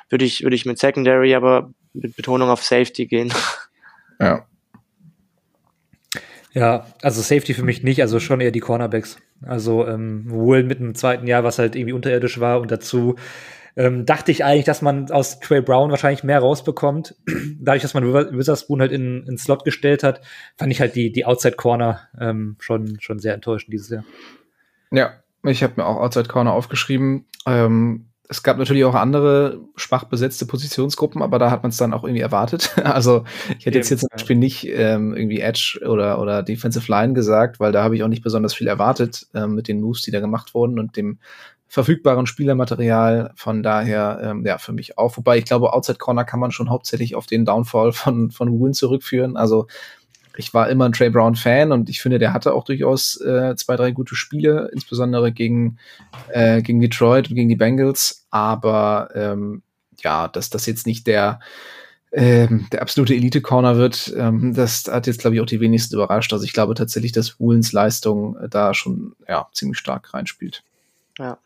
würde 0.10 0.26
ich, 0.26 0.44
würde 0.44 0.56
ich 0.56 0.66
mit 0.66 0.80
Secondary, 0.80 1.36
aber 1.36 1.72
mit 1.94 2.16
Betonung 2.16 2.50
auf 2.50 2.64
Safety 2.64 3.06
gehen. 3.06 3.34
Ja. 4.20 4.46
Ja, 6.54 6.86
also 7.02 7.22
Safety 7.22 7.56
für 7.56 7.64
mich 7.64 7.84
nicht, 7.84 8.00
also 8.00 8.20
schon 8.20 8.40
eher 8.40 8.52
die 8.52 8.60
Cornerbacks. 8.60 9.18
Also 9.42 9.88
ähm, 9.88 10.30
Wohl 10.30 10.64
mit 10.64 10.80
dem 10.80 10.94
zweiten 10.94 11.26
Jahr, 11.26 11.44
was 11.44 11.58
halt 11.58 11.76
irgendwie 11.76 11.94
unterirdisch 11.94 12.40
war 12.40 12.62
und 12.62 12.72
dazu 12.72 13.16
ähm, 13.76 14.06
dachte 14.06 14.32
ich 14.32 14.46
eigentlich, 14.46 14.66
dass 14.66 14.82
man 14.82 15.10
aus 15.10 15.40
Trey 15.40 15.62
Brown 15.62 15.90
wahrscheinlich 15.90 16.24
mehr 16.24 16.40
rausbekommt. 16.40 17.16
Dadurch, 17.60 17.82
dass 17.82 17.94
man 17.94 18.06
Witherspoon 18.14 18.82
halt 18.82 18.92
in, 18.92 19.26
in 19.26 19.38
Slot 19.38 19.66
gestellt 19.66 20.04
hat, 20.04 20.22
fand 20.58 20.72
ich 20.72 20.80
halt 20.80 20.96
die, 20.96 21.12
die 21.12 21.26
Outside 21.26 21.56
Corner 21.56 22.02
ähm, 22.20 22.56
schon, 22.60 23.00
schon 23.00 23.20
sehr 23.20 23.34
enttäuschend 23.34 23.74
dieses 23.74 23.90
Jahr. 23.90 24.04
Ja, 24.92 25.14
ich 25.44 25.64
habe 25.64 25.74
mir 25.78 25.88
auch 25.88 25.98
Outside 25.98 26.28
Corner 26.28 26.54
aufgeschrieben. 26.54 27.26
Ähm, 27.48 28.10
es 28.34 28.42
gab 28.42 28.58
natürlich 28.58 28.84
auch 28.84 28.96
andere 28.96 29.62
schwach 29.76 30.06
besetzte 30.06 30.48
Positionsgruppen, 30.48 31.22
aber 31.22 31.38
da 31.38 31.52
hat 31.52 31.62
man 31.62 31.70
es 31.70 31.78
dann 31.78 31.94
auch 31.94 32.04
irgendwie 32.04 32.22
erwartet. 32.22 32.72
Also 32.84 33.24
ich 33.58 33.66
hätte 33.66 33.78
jetzt 33.78 33.88
hier 33.88 33.98
zum 33.98 34.10
Beispiel 34.12 34.36
nicht 34.36 34.68
ähm, 34.68 35.16
irgendwie 35.16 35.40
Edge 35.40 35.80
oder, 35.88 36.20
oder 36.20 36.44
Defensive 36.44 36.92
Line 36.92 37.14
gesagt, 37.14 37.60
weil 37.60 37.72
da 37.72 37.84
habe 37.84 37.96
ich 37.96 38.04
auch 38.04 38.08
nicht 38.08 38.24
besonders 38.24 38.54
viel 38.54 38.68
erwartet 38.68 39.28
ähm, 39.34 39.56
mit 39.56 39.68
den 39.68 39.82
Moves, 39.82 40.02
die 40.02 40.12
da 40.12 40.20
gemacht 40.20 40.54
wurden 40.54 40.80
und 40.80 40.96
dem 40.98 41.20
verfügbaren 41.68 42.28
Spielermaterial. 42.28 43.32
Von 43.36 43.64
daher, 43.64 44.20
ähm, 44.24 44.46
ja, 44.46 44.58
für 44.58 44.74
mich 44.74 44.98
auch. 44.98 45.18
Wobei 45.18 45.38
ich 45.38 45.46
glaube, 45.46 45.74
Outside 45.74 45.98
Corner 45.98 46.24
kann 46.24 46.40
man 46.40 46.52
schon 46.52 46.70
hauptsächlich 46.70 47.16
auf 47.16 47.26
den 47.26 47.46
Downfall 47.46 47.94
von, 47.94 48.32
von 48.32 48.52
Woolen 48.52 48.74
zurückführen. 48.74 49.38
Also 49.38 49.68
ich 50.38 50.54
war 50.54 50.70
immer 50.70 50.86
ein 50.86 50.94
Trey 50.94 51.10
Brown 51.10 51.36
Fan 51.36 51.72
und 51.72 51.90
ich 51.90 52.02
finde, 52.02 52.20
der 52.20 52.34
hatte 52.34 52.54
auch 52.54 52.66
durchaus 52.66 53.20
äh, 53.22 53.56
zwei, 53.56 53.76
drei 53.76 53.92
gute 53.92 54.16
Spiele, 54.16 54.70
insbesondere 54.74 55.32
gegen, 55.32 55.78
äh, 56.30 56.62
gegen 56.62 56.80
Detroit 56.80 57.30
und 57.30 57.36
gegen 57.36 57.50
die 57.50 57.56
Bengals. 57.56 58.26
Aber 58.30 59.10
ähm, 59.14 59.62
ja, 60.00 60.28
dass 60.28 60.50
das 60.50 60.66
jetzt 60.66 60.88
nicht 60.88 61.08
der, 61.08 61.40
ähm, 62.12 62.68
der 62.72 62.82
absolute 62.82 63.16
Elite-Corner 63.16 63.78
wird, 63.78 64.14
ähm, 64.18 64.54
das 64.54 64.86
hat 64.86 65.08
jetzt, 65.08 65.20
glaube 65.20 65.36
ich, 65.36 65.42
auch 65.42 65.46
die 65.46 65.60
wenigsten 65.60 65.96
überrascht. 65.96 66.34
Also 66.34 66.46
ich 66.46 66.54
glaube 66.54 66.74
tatsächlich, 66.74 67.12
dass 67.12 67.40
Woolens 67.40 67.72
Leistung 67.72 68.38
da 68.50 68.74
schon 68.74 69.16
ja, 69.28 69.48
ziemlich 69.54 69.78
stark 69.78 70.14
reinspielt. 70.14 70.64
Ja. 71.20 71.38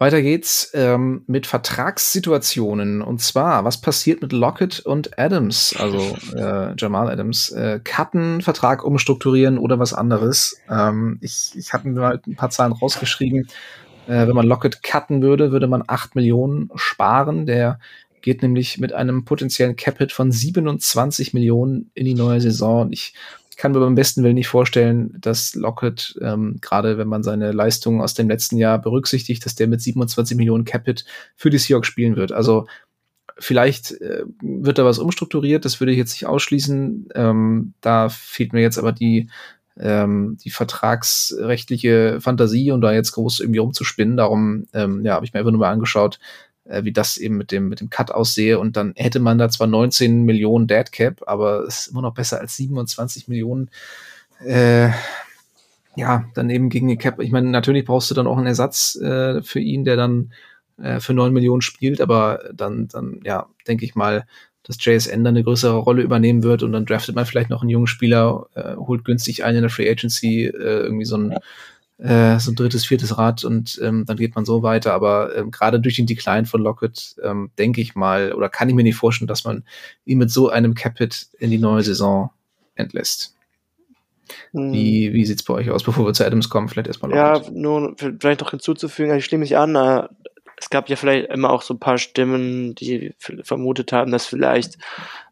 Weiter 0.00 0.22
geht's 0.22 0.70
ähm, 0.72 1.24
mit 1.26 1.46
Vertragssituationen. 1.46 3.02
Und 3.02 3.20
zwar, 3.20 3.66
was 3.66 3.82
passiert 3.82 4.22
mit 4.22 4.32
Lockett 4.32 4.80
und 4.80 5.18
Adams, 5.18 5.76
also 5.78 6.16
äh, 6.34 6.74
Jamal 6.78 7.10
Adams? 7.10 7.50
Äh, 7.50 7.80
Cutten, 7.84 8.40
Vertrag 8.40 8.82
umstrukturieren 8.82 9.58
oder 9.58 9.78
was 9.78 9.92
anderes? 9.92 10.58
Ähm, 10.70 11.18
ich 11.20 11.52
ich 11.54 11.74
hatte 11.74 11.86
mir 11.86 12.00
halt 12.00 12.26
ein 12.26 12.34
paar 12.34 12.48
Zahlen 12.48 12.72
rausgeschrieben. 12.72 13.48
Äh, 14.06 14.26
wenn 14.26 14.34
man 14.34 14.46
Lockett 14.46 14.82
cutten 14.82 15.20
würde, 15.20 15.52
würde 15.52 15.66
man 15.66 15.84
acht 15.86 16.14
Millionen 16.14 16.70
sparen. 16.76 17.44
Der 17.44 17.78
geht 18.22 18.40
nämlich 18.40 18.78
mit 18.78 18.94
einem 18.94 19.26
potenziellen 19.26 19.76
Capit 19.76 20.12
von 20.12 20.32
27 20.32 21.34
Millionen 21.34 21.90
in 21.92 22.06
die 22.06 22.14
neue 22.14 22.40
Saison. 22.40 22.90
Ich 22.90 23.12
kann 23.60 23.72
mir 23.72 23.80
beim 23.80 23.94
besten 23.94 24.24
Willen 24.24 24.36
nicht 24.36 24.48
vorstellen, 24.48 25.14
dass 25.20 25.54
Lockett, 25.54 26.18
ähm, 26.22 26.56
gerade 26.62 26.96
wenn 26.96 27.08
man 27.08 27.22
seine 27.22 27.52
Leistungen 27.52 28.00
aus 28.00 28.14
dem 28.14 28.26
letzten 28.26 28.56
Jahr 28.56 28.80
berücksichtigt, 28.80 29.44
dass 29.44 29.54
der 29.54 29.68
mit 29.68 29.82
27 29.82 30.34
Millionen 30.34 30.64
Capit 30.64 31.04
für 31.36 31.50
die 31.50 31.58
Seahawks 31.58 31.86
spielen 31.86 32.16
wird. 32.16 32.32
Also 32.32 32.66
vielleicht 33.38 33.92
äh, 34.00 34.24
wird 34.40 34.78
da 34.78 34.86
was 34.86 34.98
umstrukturiert, 34.98 35.66
das 35.66 35.78
würde 35.78 35.92
ich 35.92 35.98
jetzt 35.98 36.12
nicht 36.12 36.26
ausschließen. 36.26 37.10
Ähm, 37.14 37.74
da 37.82 38.08
fehlt 38.08 38.54
mir 38.54 38.62
jetzt 38.62 38.78
aber 38.78 38.92
die, 38.92 39.28
ähm, 39.78 40.38
die 40.42 40.50
vertragsrechtliche 40.50 42.18
Fantasie, 42.22 42.72
um 42.72 42.80
da 42.80 42.94
jetzt 42.94 43.12
groß 43.12 43.40
irgendwie 43.40 43.60
rumzuspinnen. 43.60 44.16
Darum 44.16 44.68
ähm, 44.72 45.04
ja, 45.04 45.16
habe 45.16 45.26
ich 45.26 45.34
mir 45.34 45.40
einfach 45.40 45.52
nur 45.52 45.60
mal 45.60 45.70
angeschaut, 45.70 46.18
äh, 46.70 46.84
wie 46.84 46.92
das 46.92 47.18
eben 47.18 47.36
mit 47.36 47.52
dem, 47.52 47.68
mit 47.68 47.80
dem 47.80 47.90
Cut 47.90 48.10
aussehe. 48.10 48.58
Und 48.58 48.76
dann 48.76 48.94
hätte 48.96 49.20
man 49.20 49.38
da 49.38 49.48
zwar 49.50 49.66
19 49.66 50.22
Millionen 50.22 50.66
Dead 50.66 50.90
Cap, 50.90 51.22
aber 51.26 51.64
es 51.64 51.80
ist 51.80 51.86
immer 51.88 52.02
noch 52.02 52.14
besser 52.14 52.40
als 52.40 52.56
27 52.56 53.28
Millionen. 53.28 53.70
Äh, 54.44 54.90
ja, 55.96 56.24
dann 56.34 56.50
eben 56.50 56.70
gegen 56.70 56.88
den 56.88 56.98
Cap. 56.98 57.20
Ich 57.20 57.32
meine, 57.32 57.50
natürlich 57.50 57.84
brauchst 57.84 58.10
du 58.10 58.14
dann 58.14 58.26
auch 58.26 58.38
einen 58.38 58.46
Ersatz 58.46 58.96
äh, 58.96 59.42
für 59.42 59.60
ihn, 59.60 59.84
der 59.84 59.96
dann 59.96 60.32
äh, 60.80 61.00
für 61.00 61.12
9 61.12 61.32
Millionen 61.32 61.62
spielt, 61.62 62.00
aber 62.00 62.44
dann, 62.54 62.88
dann, 62.88 63.20
ja, 63.24 63.46
denke 63.66 63.84
ich 63.84 63.94
mal, 63.94 64.24
dass 64.62 64.82
JSN 64.84 65.24
dann 65.24 65.34
eine 65.34 65.42
größere 65.42 65.76
Rolle 65.76 66.02
übernehmen 66.02 66.42
wird 66.42 66.62
und 66.62 66.72
dann 66.72 66.86
draftet 66.86 67.16
man 67.16 67.26
vielleicht 67.26 67.50
noch 67.50 67.62
einen 67.62 67.70
jungen 67.70 67.86
Spieler, 67.86 68.46
äh, 68.54 68.76
holt 68.76 69.04
günstig 69.04 69.42
einen 69.44 69.58
in 69.58 69.62
der 69.62 69.70
Free 69.70 69.90
Agency, 69.90 70.44
äh, 70.44 70.52
irgendwie 70.52 71.06
so 71.06 71.16
ein 71.16 71.34
äh, 72.00 72.38
so 72.38 72.50
ein 72.50 72.56
drittes, 72.56 72.86
viertes 72.86 73.18
Rad 73.18 73.44
und 73.44 73.78
ähm, 73.82 74.04
dann 74.06 74.16
geht 74.16 74.34
man 74.34 74.44
so 74.44 74.62
weiter. 74.62 74.94
Aber 74.94 75.36
ähm, 75.36 75.50
gerade 75.50 75.80
durch 75.80 75.96
den 75.96 76.06
Decline 76.06 76.46
von 76.46 76.62
Lockett 76.62 77.16
ähm, 77.22 77.50
denke 77.58 77.80
ich 77.80 77.94
mal, 77.94 78.32
oder 78.32 78.48
kann 78.48 78.68
ich 78.68 78.74
mir 78.74 78.82
nicht 78.82 78.96
vorstellen, 78.96 79.28
dass 79.28 79.44
man 79.44 79.64
ihn 80.04 80.18
mit 80.18 80.30
so 80.30 80.48
einem 80.48 80.74
Capit 80.74 81.28
in 81.38 81.50
die 81.50 81.58
neue 81.58 81.82
Saison 81.82 82.30
entlässt. 82.74 83.36
Hm. 84.52 84.72
Wie, 84.72 85.12
wie 85.12 85.24
sieht 85.24 85.40
es 85.40 85.44
bei 85.44 85.54
euch 85.54 85.70
aus, 85.70 85.82
bevor 85.82 86.06
wir 86.06 86.14
zu 86.14 86.24
Adams 86.24 86.48
kommen? 86.48 86.68
Vielleicht 86.68 86.88
erstmal 86.88 87.10
Lockett. 87.10 87.46
Ja, 87.46 87.52
nur 87.52 87.96
vielleicht 87.98 88.40
noch 88.40 88.50
hinzuzufügen, 88.50 89.16
ich 89.16 89.24
stimme 89.24 89.40
mich 89.40 89.56
an, 89.56 89.74
äh, 89.74 90.08
es 90.60 90.68
gab 90.68 90.88
ja 90.90 90.96
vielleicht 90.96 91.30
immer 91.30 91.50
auch 91.50 91.62
so 91.62 91.72
ein 91.72 91.80
paar 91.80 91.96
Stimmen, 91.96 92.74
die 92.74 93.14
vermutet 93.18 93.92
haben, 93.92 94.12
dass 94.12 94.26
vielleicht 94.26 94.76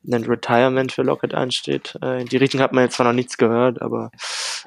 ein 0.07 0.24
Retirement 0.24 0.90
für 0.90 1.02
Lockett 1.02 1.35
ansteht. 1.35 1.98
Äh, 2.02 2.22
in 2.22 2.28
die 2.28 2.38
Richtung 2.38 2.62
hat 2.62 2.72
man 2.72 2.85
jetzt 2.85 2.96
zwar 2.96 3.07
noch 3.07 3.12
nichts 3.12 3.37
gehört, 3.37 3.83
aber 3.83 4.11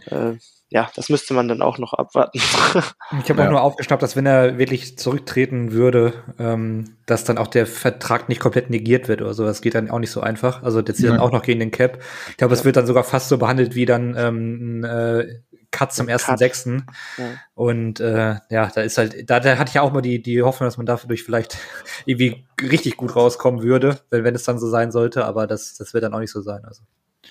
äh, 0.05 0.33
ja, 0.73 0.89
das 0.95 1.09
müsste 1.09 1.33
man 1.33 1.49
dann 1.49 1.61
auch 1.61 1.77
noch 1.79 1.93
abwarten. 1.93 2.37
ich 3.19 3.29
habe 3.29 3.41
ja. 3.41 3.47
auch 3.47 3.51
nur 3.51 3.61
aufgeschnappt, 3.61 4.01
dass 4.01 4.15
wenn 4.15 4.25
er 4.25 4.57
wirklich 4.57 4.97
zurücktreten 4.97 5.73
würde, 5.73 6.13
ähm, 6.39 6.95
dass 7.05 7.25
dann 7.25 7.37
auch 7.37 7.47
der 7.47 7.67
Vertrag 7.67 8.29
nicht 8.29 8.39
komplett 8.39 8.69
negiert 8.69 9.09
wird 9.09 9.21
oder 9.21 9.33
so. 9.33 9.43
Das 9.43 9.61
geht 9.61 9.75
dann 9.75 9.91
auch 9.91 9.99
nicht 9.99 10.11
so 10.11 10.21
einfach. 10.21 10.63
Also 10.63 10.81
der 10.81 10.95
zieht 10.95 11.05
ja. 11.05 11.11
dann 11.11 11.19
auch 11.19 11.33
noch 11.33 11.41
gegen 11.41 11.59
den 11.59 11.71
Cap. 11.71 12.01
Ich 12.29 12.37
glaube, 12.37 12.53
es 12.53 12.63
wird 12.63 12.77
dann 12.77 12.87
sogar 12.87 13.03
fast 13.03 13.27
so 13.27 13.37
behandelt 13.37 13.75
wie 13.75 13.85
dann 13.85 14.15
ähm, 14.17 14.79
ein 14.79 14.83
äh, 14.85 15.39
Cut 15.71 15.91
zum 15.91 16.07
ersten 16.07 16.37
sechsten. 16.37 16.85
Ja. 17.17 17.25
Und 17.53 17.99
äh, 17.99 18.35
ja, 18.49 18.71
da 18.73 18.81
ist 18.81 18.97
halt, 18.97 19.29
da, 19.29 19.41
da 19.41 19.57
hatte 19.57 19.69
ich 19.69 19.75
ja 19.75 19.81
auch 19.81 19.91
mal 19.91 20.01
die, 20.01 20.21
die 20.21 20.41
Hoffnung, 20.41 20.67
dass 20.67 20.77
man 20.77 20.85
dadurch 20.85 21.23
vielleicht 21.23 21.57
irgendwie 22.05 22.45
richtig 22.61 22.95
gut 22.95 23.13
rauskommen 23.13 23.61
würde, 23.61 23.99
wenn, 24.09 24.23
wenn 24.23 24.35
es 24.35 24.43
dann 24.43 24.57
so 24.57 24.69
sein 24.69 24.93
sollte, 24.93 25.25
aber 25.25 25.47
das, 25.47 25.75
das 25.75 25.93
wird 25.93 26.05
dann 26.05 26.13
auch 26.13 26.19
nicht 26.19 26.31
so 26.31 26.41
sein. 26.41 26.63
Also. 26.63 26.83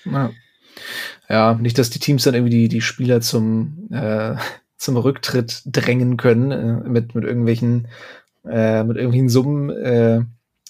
Ja. 0.05 0.29
Ja, 1.29 1.53
nicht, 1.55 1.77
dass 1.77 1.89
die 1.89 1.99
Teams 1.99 2.23
dann 2.23 2.33
irgendwie 2.33 2.51
die, 2.51 2.67
die 2.67 2.81
Spieler 2.81 3.21
zum, 3.21 3.89
äh, 3.91 4.35
zum 4.77 4.97
Rücktritt 4.97 5.61
drängen 5.65 6.17
können, 6.17 6.51
äh, 6.51 6.89
mit, 6.89 7.15
mit 7.15 7.23
irgendwelchen, 7.23 7.87
äh, 8.45 8.83
mit 8.83 8.97
irgendwelchen 8.97 9.29
Summen 9.29 9.69
äh, 9.69 10.21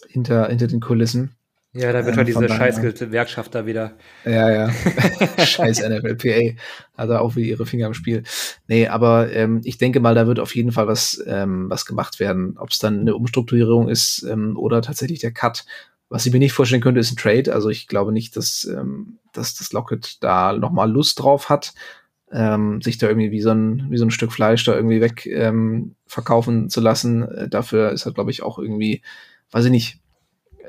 hinter, 0.07 0.47
hinter 0.47 0.67
den 0.67 0.81
Kulissen. 0.81 1.35
Ja, 1.73 1.93
da 1.93 1.99
wird 2.05 2.15
ähm, 2.15 2.17
halt 2.17 2.27
diese 2.27 2.49
scheiß 2.49 2.81
Gewerkschaft 2.81 3.55
da 3.55 3.65
wieder. 3.65 3.93
Ja, 4.25 4.51
ja. 4.51 4.71
scheiß 5.45 5.87
NFLPA. 5.87 6.57
Also 6.97 7.15
auch 7.15 7.37
wieder 7.37 7.47
ihre 7.47 7.65
Finger 7.65 7.87
im 7.87 7.93
Spiel. 7.93 8.23
Nee, 8.67 8.87
aber 8.87 9.31
ähm, 9.31 9.61
ich 9.63 9.77
denke 9.77 10.01
mal, 10.01 10.13
da 10.13 10.27
wird 10.27 10.41
auf 10.41 10.53
jeden 10.53 10.73
Fall 10.73 10.87
was, 10.87 11.23
ähm, 11.25 11.69
was 11.69 11.85
gemacht 11.85 12.19
werden. 12.19 12.57
Ob 12.57 12.71
es 12.71 12.79
dann 12.79 12.99
eine 12.99 13.15
Umstrukturierung 13.15 13.87
ist 13.87 14.23
ähm, 14.23 14.57
oder 14.57 14.81
tatsächlich 14.81 15.19
der 15.19 15.31
Cut. 15.31 15.63
Was 16.12 16.26
ich 16.26 16.34
mir 16.34 16.39
nicht 16.39 16.52
vorstellen 16.52 16.82
könnte, 16.82 17.00
ist 17.00 17.13
ein 17.13 17.15
Trade. 17.15 17.54
Also 17.54 17.69
ich 17.69 17.88
glaube 17.88 18.12
nicht, 18.12 18.36
dass, 18.36 18.65
ähm, 18.65 19.17
dass 19.32 19.56
das 19.56 19.71
Locket 19.71 20.21
da 20.21 20.52
nochmal 20.52 20.91
Lust 20.91 21.21
drauf 21.21 21.47
hat, 21.47 21.74
ähm, 22.34 22.82
sich 22.82 22.97
da 22.97 23.08
irgendwie 23.08 23.32
wie 23.32 23.39
so 23.39 23.52
ein, 23.52 23.89
wie 23.89 23.95
so 23.95 24.04
ein 24.04 24.12
Stück 24.12 24.34
Fleisch 24.34 24.65
da 24.65 24.76
irgendwie 24.76 25.00
weg 25.00 25.26
ähm, 25.26 25.95
verkaufen 26.06 26.69
zu 26.69 26.82
lassen. 26.82 27.24
Äh, 27.24 27.47
dafür 27.47 27.91
ist 27.91 28.06
er, 28.06 28.12
glaube 28.12 28.30
ich, 28.30 28.43
auch 28.43 28.60
irgendwie, 28.60 29.02
weiß 29.52 29.63
ich 29.63 29.71
nicht, 29.71 30.00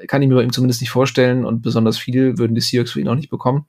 kann 0.07 0.23
ich 0.23 0.29
mir 0.29 0.37
bei 0.37 0.45
ihm 0.45 0.53
zumindest 0.53 0.81
nicht 0.81 0.91
vorstellen 0.91 1.45
und 1.45 1.61
besonders 1.61 1.99
viel 1.99 2.39
würden 2.39 2.55
die 2.55 2.61
Seahawks 2.61 2.93
für 2.93 3.01
ihn 3.01 3.09
auch 3.09 3.17
nicht 3.17 3.31
bekommen. 3.31 3.67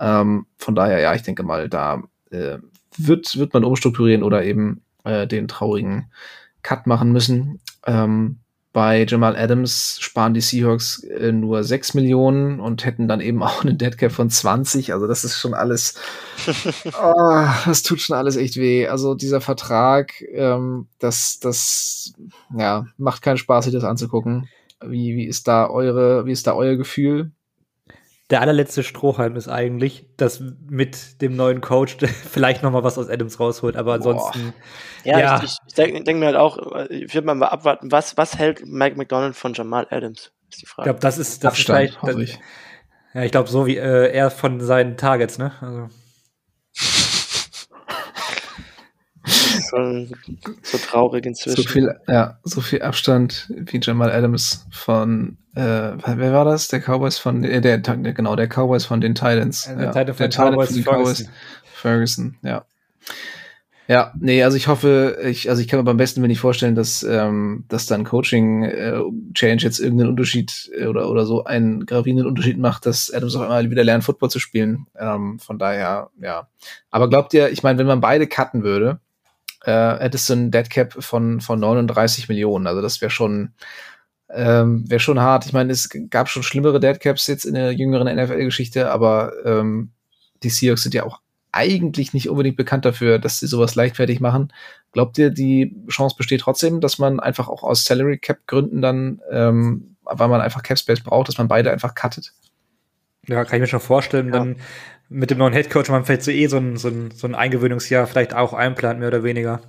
Ähm, 0.00 0.46
von 0.56 0.74
daher, 0.74 0.98
ja, 1.00 1.14
ich 1.14 1.22
denke 1.22 1.42
mal, 1.42 1.68
da 1.68 2.02
äh, 2.30 2.56
wird, 2.96 3.36
wird 3.36 3.52
man 3.52 3.64
umstrukturieren 3.64 4.22
oder 4.22 4.44
eben 4.44 4.80
äh, 5.04 5.26
den 5.26 5.46
traurigen 5.46 6.10
Cut 6.62 6.86
machen 6.86 7.12
müssen. 7.12 7.60
Ähm, 7.86 8.38
bei 8.72 9.04
Jamal 9.06 9.36
Adams 9.36 9.98
sparen 10.00 10.32
die 10.32 10.40
Seahawks 10.40 11.04
äh, 11.04 11.30
nur 11.30 11.62
6 11.62 11.94
Millionen 11.94 12.58
und 12.58 12.84
hätten 12.84 13.06
dann 13.06 13.20
eben 13.20 13.42
auch 13.42 13.64
einen 13.64 13.78
Deadcap 13.78 14.12
von 14.12 14.30
20. 14.30 14.92
Also 14.92 15.06
das 15.06 15.24
ist 15.24 15.38
schon 15.38 15.54
alles, 15.54 15.94
oh, 16.46 17.44
das 17.66 17.82
tut 17.82 18.00
schon 18.00 18.16
alles 18.16 18.36
echt 18.36 18.56
weh. 18.56 18.88
Also 18.88 19.14
dieser 19.14 19.40
Vertrag, 19.40 20.22
ähm, 20.32 20.86
das, 20.98 21.38
das, 21.38 22.14
ja, 22.56 22.86
macht 22.96 23.22
keinen 23.22 23.38
Spaß, 23.38 23.64
sich 23.64 23.74
das 23.74 23.84
anzugucken. 23.84 24.48
Wie, 24.84 25.16
wie 25.16 25.26
ist 25.26 25.46
da 25.46 25.68
eure, 25.68 26.26
wie 26.26 26.32
ist 26.32 26.46
da 26.46 26.54
euer 26.54 26.76
Gefühl? 26.76 27.30
Der 28.32 28.40
allerletzte 28.40 28.82
Strohhalm 28.82 29.36
ist 29.36 29.48
eigentlich, 29.48 30.06
dass 30.16 30.42
mit 30.68 31.20
dem 31.20 31.36
neuen 31.36 31.60
Coach 31.60 31.98
vielleicht 32.30 32.62
noch 32.62 32.72
mal 32.72 32.82
was 32.82 32.96
aus 32.96 33.10
Adams 33.10 33.38
rausholt, 33.38 33.76
aber 33.76 33.92
ansonsten. 33.92 34.54
Ja, 35.04 35.18
ja, 35.18 35.42
ich, 35.44 35.58
ich, 35.66 35.74
denke 35.74 36.02
denk 36.02 36.18
mir 36.18 36.26
halt 36.26 36.36
auch, 36.36 36.58
ich 36.88 37.14
würde 37.14 37.26
mal 37.26 37.46
abwarten, 37.46 37.92
was, 37.92 38.16
was 38.16 38.38
hält 38.38 38.66
Mike 38.66 38.96
McDonald 38.96 39.36
von 39.36 39.52
Jamal 39.52 39.86
Adams? 39.90 40.32
Ist 40.50 40.62
die 40.62 40.66
Frage. 40.66 40.88
Ich 40.88 40.92
glaube, 40.92 41.00
das 41.00 41.18
ist 41.18 41.44
das 41.44 41.52
Abstand, 41.52 41.90
ist 41.90 41.98
vielleicht, 42.00 42.18
ich. 42.18 42.40
Ja, 43.12 43.22
ich 43.22 43.32
glaube, 43.32 43.50
so 43.50 43.66
wie 43.66 43.76
äh, 43.76 44.10
er 44.10 44.30
von 44.30 44.60
seinen 44.60 44.96
Targets, 44.96 45.36
ne? 45.38 45.52
Also. 45.60 45.88
Schon 49.72 50.12
so 50.62 50.78
traurig 50.78 51.26
inzwischen. 51.26 51.62
So 51.62 51.68
viel, 51.68 51.94
ja, 52.06 52.38
so 52.42 52.60
viel 52.60 52.82
Abstand 52.82 53.52
wie 53.56 53.80
Jamal 53.82 54.12
Adams 54.12 54.66
von, 54.70 55.38
äh, 55.54 55.60
wer 55.60 56.32
war 56.32 56.44
das? 56.44 56.68
Der 56.68 56.80
Cowboys 56.80 57.18
von, 57.18 57.44
äh, 57.44 57.60
der, 57.60 57.78
der, 57.78 57.96
genau, 57.96 58.36
der 58.36 58.48
Cowboys 58.48 58.84
von 58.84 59.00
den 59.00 59.14
Titans. 59.14 59.64
Der 59.64 59.86
ja, 59.86 59.92
Titan 59.92 60.14
von, 60.14 60.30
der 60.30 60.30
Cowboys, 60.30 60.68
von 60.68 60.76
den 60.76 60.84
Cowboys. 60.84 61.28
Ferguson, 61.74 62.36
ja. 62.42 62.64
Ja, 63.88 64.12
nee, 64.18 64.42
also 64.44 64.56
ich 64.56 64.68
hoffe, 64.68 65.18
ich, 65.24 65.50
also 65.50 65.60
ich 65.60 65.66
kann 65.66 65.80
mir 65.80 65.84
beim 65.84 65.96
besten 65.96 66.22
nicht 66.22 66.38
vorstellen, 66.38 66.76
dass, 66.76 67.02
ähm, 67.02 67.64
dass 67.68 67.86
dann 67.86 68.04
Coaching 68.04 68.62
äh, 68.62 69.00
Change 69.34 69.64
jetzt 69.64 69.80
irgendeinen 69.80 70.10
Unterschied 70.10 70.70
äh, 70.78 70.86
oder, 70.86 71.10
oder 71.10 71.26
so 71.26 71.44
einen 71.44 71.84
gravierenden 71.84 72.26
Unterschied 72.26 72.58
macht, 72.58 72.86
dass 72.86 73.12
Adams 73.12 73.34
auch 73.34 73.42
einmal 73.42 73.70
wieder 73.70 73.82
lernt, 73.82 74.04
Football 74.04 74.30
zu 74.30 74.38
spielen. 74.38 74.86
Ähm, 74.96 75.40
von 75.40 75.58
daher, 75.58 76.10
ja. 76.20 76.48
Aber 76.90 77.10
glaubt 77.10 77.34
ihr, 77.34 77.50
ich 77.50 77.64
meine, 77.64 77.78
wenn 77.78 77.86
man 77.86 78.00
beide 78.00 78.28
cutten 78.28 78.62
würde, 78.62 79.00
äh, 79.64 79.98
hättest 79.98 80.28
du 80.28 80.34
ein 80.34 80.50
Deadcap 80.50 81.02
von, 81.02 81.40
von 81.40 81.60
39 81.60 82.28
Millionen. 82.28 82.66
Also 82.66 82.82
das 82.82 83.00
wäre 83.00 83.10
schon, 83.10 83.52
ähm, 84.30 84.88
wäre 84.88 85.00
schon 85.00 85.20
hart. 85.20 85.46
Ich 85.46 85.52
meine, 85.52 85.72
es 85.72 85.88
gab 86.10 86.28
schon 86.28 86.42
schlimmere 86.42 86.80
Deadcaps 86.80 87.26
jetzt 87.26 87.44
in 87.44 87.54
der 87.54 87.72
jüngeren 87.72 88.14
NFL-Geschichte, 88.14 88.90
aber 88.90 89.32
ähm, 89.44 89.90
die 90.42 90.50
Seahawks 90.50 90.82
sind 90.82 90.94
ja 90.94 91.04
auch 91.04 91.20
eigentlich 91.52 92.14
nicht 92.14 92.30
unbedingt 92.30 92.56
bekannt 92.56 92.84
dafür, 92.84 93.18
dass 93.18 93.38
sie 93.38 93.46
sowas 93.46 93.74
leichtfertig 93.74 94.20
machen. 94.20 94.52
Glaubt 94.92 95.18
ihr, 95.18 95.30
die 95.30 95.76
Chance 95.88 96.16
besteht 96.16 96.40
trotzdem, 96.40 96.80
dass 96.80 96.98
man 96.98 97.20
einfach 97.20 97.48
auch 97.48 97.62
aus 97.62 97.84
Salary 97.84 98.18
Cap 98.18 98.46
Gründen 98.46 98.80
dann, 98.80 99.20
ähm, 99.30 99.96
weil 100.02 100.28
man 100.28 100.40
einfach 100.40 100.62
Cap 100.62 100.78
Space 100.78 101.00
braucht, 101.00 101.28
dass 101.28 101.38
man 101.38 101.48
beide 101.48 101.70
einfach 101.70 101.94
cuttet? 101.94 102.32
Ja, 103.28 103.44
kann 103.44 103.56
ich 103.56 103.60
mir 103.60 103.66
schon 103.68 103.80
vorstellen. 103.80 104.26
Ja. 104.26 104.32
Dann 104.32 104.56
mit 105.12 105.30
dem 105.30 105.38
neuen 105.38 105.52
Headcoach 105.52 105.88
man 105.88 106.04
vielleicht 106.04 106.22
so 106.22 106.30
eh 106.30 106.46
so 106.46 106.56
ein, 106.56 106.76
so 106.76 106.88
ein, 106.88 107.10
so 107.10 107.26
ein 107.26 107.34
Eingewöhnungsjahr 107.34 108.06
vielleicht 108.06 108.34
auch 108.34 108.52
einplant, 108.52 108.98
mehr 108.98 109.08
oder 109.08 109.22
weniger. 109.22 109.60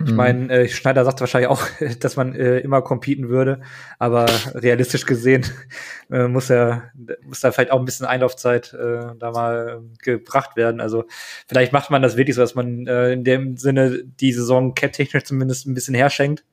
Ich 0.00 0.10
mhm. 0.10 0.16
meine, 0.16 0.52
äh, 0.52 0.68
Schneider 0.68 1.04
sagt 1.04 1.20
wahrscheinlich 1.20 1.50
auch, 1.50 1.66
dass 2.00 2.16
man 2.16 2.34
äh, 2.34 2.58
immer 2.58 2.82
competen 2.82 3.28
würde, 3.28 3.60
aber 3.98 4.26
realistisch 4.54 5.06
gesehen 5.06 5.44
äh, 6.10 6.28
muss 6.28 6.50
er 6.50 6.90
muss 7.22 7.40
da 7.40 7.52
vielleicht 7.52 7.70
auch 7.70 7.78
ein 7.78 7.84
bisschen 7.84 8.06
Einlaufzeit 8.06 8.72
äh, 8.74 9.14
da 9.18 9.30
mal 9.30 9.80
äh, 9.82 10.02
gebracht 10.02 10.56
werden. 10.56 10.80
Also 10.80 11.04
vielleicht 11.46 11.72
macht 11.72 11.90
man 11.90 12.02
das 12.02 12.16
wirklich 12.16 12.36
so, 12.36 12.42
dass 12.42 12.54
man 12.54 12.86
äh, 12.86 13.12
in 13.12 13.24
dem 13.24 13.56
Sinne 13.56 14.02
die 14.04 14.32
Saison 14.32 14.74
cap-technisch 14.74 15.24
zumindest 15.24 15.66
ein 15.66 15.74
bisschen 15.74 15.94
herschenkt, 15.94 16.44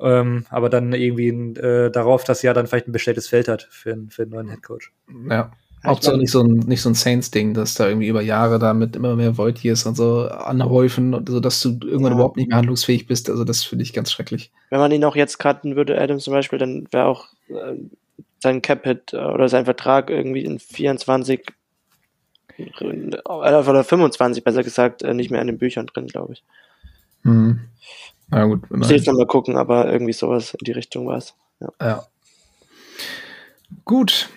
ähm, 0.00 0.46
aber 0.50 0.68
dann 0.68 0.92
irgendwie 0.92 1.60
äh, 1.60 1.90
darauf 1.90 2.24
das 2.24 2.42
Jahr 2.42 2.54
dann 2.54 2.66
vielleicht 2.66 2.88
ein 2.88 2.92
bestelltes 2.92 3.28
Feld 3.28 3.48
hat 3.48 3.68
für, 3.70 3.96
für 4.10 4.22
einen 4.22 4.30
neuen 4.30 4.48
Headcoach. 4.48 4.92
Ja, 5.30 5.52
Hauptsache 5.86 6.18
nicht 6.18 6.30
so 6.30 6.42
ein, 6.42 6.58
nicht 6.66 6.82
so 6.82 6.90
ein 6.90 6.94
Saints-Ding, 6.94 7.54
dass 7.54 7.74
da 7.74 7.88
irgendwie 7.88 8.08
über 8.08 8.22
Jahre 8.22 8.58
da 8.58 8.74
mit 8.74 8.96
immer 8.96 9.16
mehr 9.16 9.36
Voidyears 9.36 9.86
und 9.86 9.96
so 9.96 10.28
anhäufen 10.28 11.14
und 11.14 11.28
so, 11.28 11.40
dass 11.40 11.60
du 11.60 11.78
irgendwann 11.82 12.12
ja. 12.12 12.16
überhaupt 12.16 12.36
nicht 12.36 12.48
mehr 12.48 12.58
handlungsfähig 12.58 13.06
bist. 13.06 13.30
Also 13.30 13.44
das 13.44 13.64
finde 13.64 13.82
ich 13.84 13.92
ganz 13.92 14.10
schrecklich. 14.10 14.52
Wenn 14.70 14.80
man 14.80 14.92
ihn 14.92 15.04
auch 15.04 15.16
jetzt 15.16 15.38
cutten 15.38 15.76
würde, 15.76 16.00
Adam 16.00 16.18
zum 16.18 16.32
Beispiel, 16.32 16.58
dann 16.58 16.86
wäre 16.90 17.06
auch 17.06 17.28
äh, 17.48 17.74
sein 18.40 18.62
Cap-Hit 18.62 19.12
äh, 19.12 19.16
oder 19.16 19.48
sein 19.48 19.64
Vertrag 19.64 20.10
irgendwie 20.10 20.44
in 20.44 20.58
24 20.58 21.46
äh, 22.58 23.16
oder 23.24 23.84
25 23.84 24.44
besser 24.44 24.62
gesagt, 24.62 25.02
äh, 25.02 25.14
nicht 25.14 25.30
mehr 25.30 25.40
in 25.40 25.46
den 25.46 25.58
Büchern 25.58 25.86
drin, 25.86 26.06
glaube 26.06 26.34
ich. 26.34 26.44
Hm. 27.22 27.60
Na 28.28 28.44
gut. 28.44 28.70
Muss 28.70 28.90
ich 28.90 28.96
jetzt 28.96 29.06
nochmal 29.06 29.26
gucken, 29.26 29.56
aber 29.56 29.90
irgendwie 29.90 30.12
sowas 30.12 30.54
in 30.54 30.64
die 30.64 30.72
Richtung 30.72 31.06
war 31.06 31.18
es. 31.18 31.34
Ja. 31.60 31.72
ja. 31.80 32.06
Gut, 33.84 34.28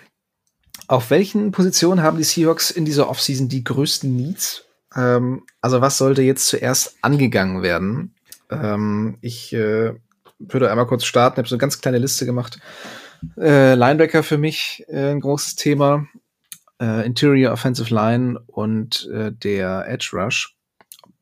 auf 0.90 1.10
welchen 1.10 1.52
Positionen 1.52 2.02
haben 2.02 2.18
die 2.18 2.24
Seahawks 2.24 2.72
in 2.72 2.84
dieser 2.84 3.08
Offseason 3.08 3.48
die 3.48 3.62
größten 3.62 4.14
Needs? 4.14 4.64
Ähm, 4.96 5.44
also 5.60 5.80
was 5.80 5.96
sollte 5.96 6.22
jetzt 6.22 6.48
zuerst 6.48 6.96
angegangen 7.00 7.62
werden? 7.62 8.16
Ähm, 8.50 9.16
ich 9.20 9.52
äh, 9.52 9.92
würde 10.40 10.68
einmal 10.68 10.88
kurz 10.88 11.04
starten, 11.04 11.36
habe 11.36 11.48
so 11.48 11.54
eine 11.54 11.60
ganz 11.60 11.80
kleine 11.80 11.98
Liste 11.98 12.26
gemacht. 12.26 12.58
Äh, 13.38 13.76
Linebacker 13.76 14.24
für 14.24 14.36
mich 14.36 14.84
äh, 14.88 15.12
ein 15.12 15.20
großes 15.20 15.54
Thema. 15.54 16.08
Äh, 16.80 17.06
Interior 17.06 17.52
Offensive 17.52 17.94
Line 17.94 18.40
und 18.48 19.08
äh, 19.12 19.30
der 19.30 19.86
Edge 19.86 20.10
Rush. 20.14 20.56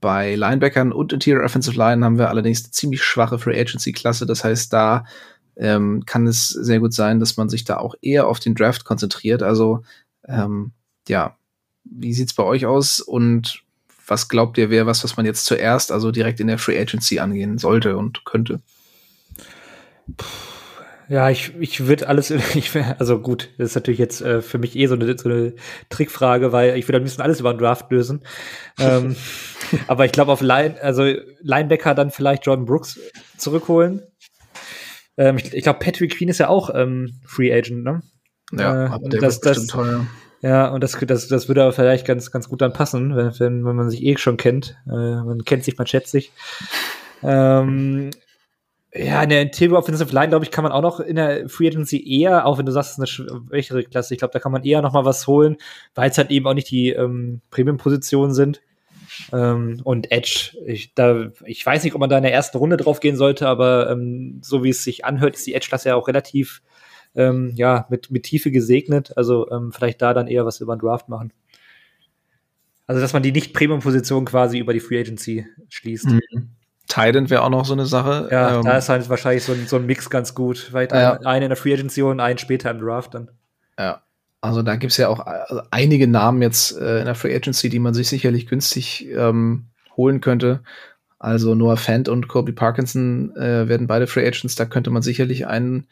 Bei 0.01 0.35
Linebackern 0.35 0.93
und 0.93 1.13
Interior 1.13 1.45
Offensive 1.45 1.77
Line 1.77 2.03
haben 2.07 2.17
wir 2.17 2.31
allerdings 2.31 2.65
eine 2.65 2.71
ziemlich 2.71 3.03
schwache 3.03 3.39
Free 3.39 3.61
Agency 3.61 3.93
Klasse. 3.93 4.25
Das 4.25 4.45
heißt, 4.45 4.73
da 4.73 5.05
ähm, 5.59 6.05
kann 6.07 6.27
es 6.27 6.49
sehr 6.49 6.81
gut 6.81 6.95
sein, 6.95 7.21
dass 7.21 7.37
man 7.37 7.49
sich 7.49 7.65
da 7.65 7.79
auch 7.79 7.95
eher 8.01 8.27
auf 8.29 8.41
den 8.41 8.55
Draft 8.55 8.85
konzentriert. 8.85 9.43
Also 9.43 9.83
ähm, 10.27 10.73
ja, 11.09 11.37
wie 11.85 12.15
sieht's 12.15 12.35
bei 12.35 12.45
euch 12.45 12.67
aus 12.67 13.01
und 13.01 13.63
was 14.07 14.29
glaubt 14.29 14.57
ihr, 14.59 14.71
wäre 14.71 14.87
was, 14.87 15.05
was 15.05 15.17
man 15.17 15.27
jetzt 15.27 15.45
zuerst, 15.45 15.93
also 15.93 16.11
direkt 16.11 16.41
in 16.41 16.47
der 16.47 16.59
Free 16.59 16.79
Agency 16.79 17.19
angehen 17.19 17.59
sollte 17.59 17.97
und 17.97 18.25
könnte? 18.25 18.61
Ja, 21.09 21.31
ich, 21.31 21.55
ich 21.59 21.87
würde 21.87 22.09
alles, 22.09 22.31
ich, 22.55 22.71
also 22.99 23.19
gut, 23.19 23.49
das 23.59 23.71
ist 23.71 23.75
natürlich 23.75 23.99
jetzt 23.99 24.21
äh, 24.21 24.43
für 24.43 24.59
mich 24.59 24.77
eh 24.77 24.87
so 24.87 24.95
eine, 24.95 25.17
so 25.19 25.29
eine 25.29 25.55
Trickfrage, 25.89 26.53
weil 26.53 26.77
ich 26.77 26.87
würde 26.87 26.99
am 26.99 27.05
liebsten 27.05 27.23
alles 27.23 27.41
über 27.41 27.53
den 27.53 27.59
Draft 27.59 27.91
lösen. 27.91 28.23
ähm, 28.79 29.17
aber 29.87 30.05
ich 30.05 30.13
glaube 30.13 30.33
auf 30.33 30.41
Line, 30.41 30.77
also 30.83 31.05
Linebacker 31.41 31.95
dann 31.95 32.11
vielleicht 32.11 32.47
Jordan 32.47 32.67
Brooks 32.67 33.01
zurückholen. 33.37 34.03
Ähm, 35.19 35.37
ich 35.37 35.53
ich 35.53 35.63
glaube, 35.63 35.81
Patrick 35.81 36.17
Queen 36.17 36.29
ist 36.29 36.39
ja 36.39 36.49
auch 36.49 36.71
ähm, 36.75 37.21
Free 37.27 37.53
Agent, 37.53 37.85
ne? 37.85 38.03
Ja, 38.53 38.87
äh, 38.87 38.89
aber 38.89 39.09
der 39.09 39.21
das, 39.21 39.41
das, 39.41 39.67
teuer. 39.67 40.07
Ja, 40.41 40.69
und 40.69 40.83
das, 40.83 40.97
das, 40.99 41.29
das 41.29 41.49
würde 41.49 41.63
aber 41.63 41.73
vielleicht 41.73 42.07
ganz, 42.07 42.31
ganz 42.31 42.49
gut 42.49 42.63
dann 42.63 42.73
passen, 42.73 43.15
wenn, 43.17 43.39
wenn, 43.41 43.65
wenn 43.65 43.77
man 43.77 43.91
sich 43.91 44.03
eh 44.05 44.17
schon 44.17 44.37
kennt. 44.37 44.77
Äh, 44.87 44.91
man 44.91 45.45
kennt 45.45 45.65
sich, 45.65 45.77
man 45.77 45.87
schätzt 45.87 46.13
sich. 46.13 46.33
Ähm, 47.23 48.11
ja, 48.95 49.23
in 49.23 49.29
der 49.29 49.43
Interior 49.43 49.79
Offensive 49.79 50.15
Line, 50.15 50.29
glaube 50.29 50.45
ich, 50.45 50.51
kann 50.51 50.63
man 50.63 50.73
auch 50.73 50.81
noch 50.81 51.01
in 51.01 51.17
der 51.17 51.49
Free 51.49 51.67
Agency 51.67 52.03
eher, 52.21 52.47
auch 52.47 52.57
wenn 52.57 52.67
du 52.67 52.73
sagst, 52.73 52.99
es 52.99 53.11
ist 53.11 53.21
eine 53.21 53.41
schwächere 53.49 53.83
Klasse, 53.85 54.15
ich 54.15 54.19
glaube, 54.19 54.33
da 54.33 54.39
kann 54.39 54.53
man 54.53 54.65
eher 54.65 54.81
noch 54.81 54.93
mal 54.93 55.05
was 55.05 55.27
holen, 55.27 55.57
weil 55.95 56.11
es 56.11 56.17
halt 56.17 56.31
eben 56.31 56.47
auch 56.47 56.55
nicht 56.55 56.71
die 56.71 56.91
ähm, 56.91 57.43
Premium-Positionen 57.51 58.33
sind. 58.33 58.63
Ähm, 59.33 59.81
und 59.85 60.11
Edge, 60.13 60.57
ich, 60.67 60.95
da, 60.95 61.31
ich 61.45 61.65
weiß 61.65 61.85
nicht, 61.85 61.95
ob 61.95 62.01
man 62.01 62.11
da 62.11 62.17
in 62.17 62.23
der 62.23 62.33
ersten 62.33 62.59
Runde 62.59 62.77
drauf 62.77 63.01
gehen 63.01 63.17
sollte, 63.17 63.49
aber 63.49 63.91
ähm, 63.91 64.41
so 64.43 64.63
wie 64.65 64.71
es 64.71 64.85
sich 64.85 65.05
anhört, 65.05 65.37
ist 65.37 65.47
die 65.47 65.55
Edge-Klasse 65.55 65.91
ja 65.91 65.95
auch 65.97 66.09
relativ 66.09 66.63
ähm, 67.15 67.53
ja, 67.55 67.87
mit, 67.91 68.11
mit 68.11 68.25
Tiefe 68.25 68.51
gesegnet. 68.51 69.17
Also 69.17 69.51
ähm, 69.51 69.73
vielleicht 69.73 70.01
da 70.03 70.15
dann 70.15 70.29
eher 70.29 70.47
was 70.47 70.61
über 70.61 70.77
den 70.77 70.81
Draft 70.81 71.09
machen. 71.09 71.33
Also, 72.87 73.03
dass 73.03 73.13
man 73.13 73.23
die 73.23 73.33
Nicht-Premium-Position 73.33 74.25
quasi 74.25 74.59
über 74.59 74.73
die 74.73 74.81
Free 74.81 74.99
Agency 74.99 75.47
schließt. 75.69 76.07
Mhm. 76.07 76.51
Tident 76.89 77.29
wäre 77.29 77.43
auch 77.43 77.51
noch 77.51 77.67
so 77.67 77.75
eine 77.75 77.85
Sache. 77.85 78.29
Ja, 78.31 78.57
ähm, 78.57 78.65
da 78.65 78.79
ist 78.79 78.89
halt 78.89 79.07
wahrscheinlich 79.11 79.45
so 79.45 79.53
ein, 79.53 79.67
so 79.67 79.77
ein 79.77 79.85
Mix 79.85 80.09
ganz 80.09 80.35
gut. 80.35 80.73
Weil 80.73 80.89
ja. 80.91 81.21
einen 81.21 81.43
in 81.43 81.49
der 81.51 81.57
Free 81.57 81.75
Agency 81.75 82.01
und 82.01 82.19
einen 82.19 82.39
später 82.39 82.71
im 82.71 82.81
Draft 82.81 83.13
dann. 83.13 83.31
Ja. 83.79 84.03
Also 84.41 84.63
da 84.63 84.77
gibt's 84.77 84.97
ja 84.97 85.09
auch 85.09 85.21
also 85.21 85.63
einige 85.71 86.07
Namen 86.07 86.43
jetzt 86.43 86.77
äh, 86.79 87.01
in 87.01 87.07
der 87.07 87.15
Free 87.17 87.35
Agency, 87.35 87.69
die 87.69 87.81
man 87.81 87.95
sich 87.95 88.09
sicherlich 88.09 88.47
günstig 88.47 89.09
ähm, 89.11 89.67
holen 89.97 90.21
könnte. 90.21 90.63
Also 91.19 91.55
Noah 91.55 91.77
Fant 91.77 92.09
und 92.09 92.29
Kobe 92.29 92.53
Parkinson 92.53 93.35
äh, 93.37 93.69
werden 93.69 93.89
beide 93.89 94.07
Free 94.07 94.27
Agents. 94.27 94.55
Da 94.55 94.65
könnte 94.65 94.91
man 94.91 95.03
sicherlich 95.03 95.47
einen 95.49 95.89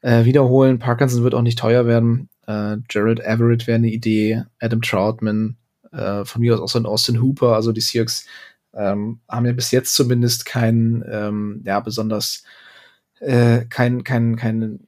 äh, 0.00 0.24
wiederholen. 0.24 0.78
Parkinson 0.78 1.22
wird 1.22 1.34
auch 1.34 1.42
nicht 1.42 1.58
teuer 1.58 1.86
werden. 1.86 2.30
Äh, 2.46 2.76
Jared 2.90 3.20
Everett 3.20 3.66
wäre 3.66 3.76
eine 3.76 3.90
Idee. 3.90 4.44
Adam 4.60 4.80
Troutman. 4.80 5.56
Äh, 5.92 6.24
von 6.24 6.40
mir 6.40 6.54
aus 6.54 6.60
auch 6.60 6.68
so 6.68 6.78
ein 6.78 6.86
Austin 6.86 7.20
Hooper. 7.20 7.54
Also 7.54 7.72
die 7.72 7.82
Seahawks 7.82 8.26
ähm, 8.72 9.20
haben 9.28 9.44
ja 9.44 9.52
bis 9.52 9.70
jetzt 9.70 9.94
zumindest 9.94 10.46
keinen, 10.46 11.04
ähm, 11.06 11.62
ja, 11.66 11.80
besonders 11.80 12.44
äh, 13.20 13.66
kein, 13.66 14.02
kein, 14.02 14.36
kein 14.36 14.80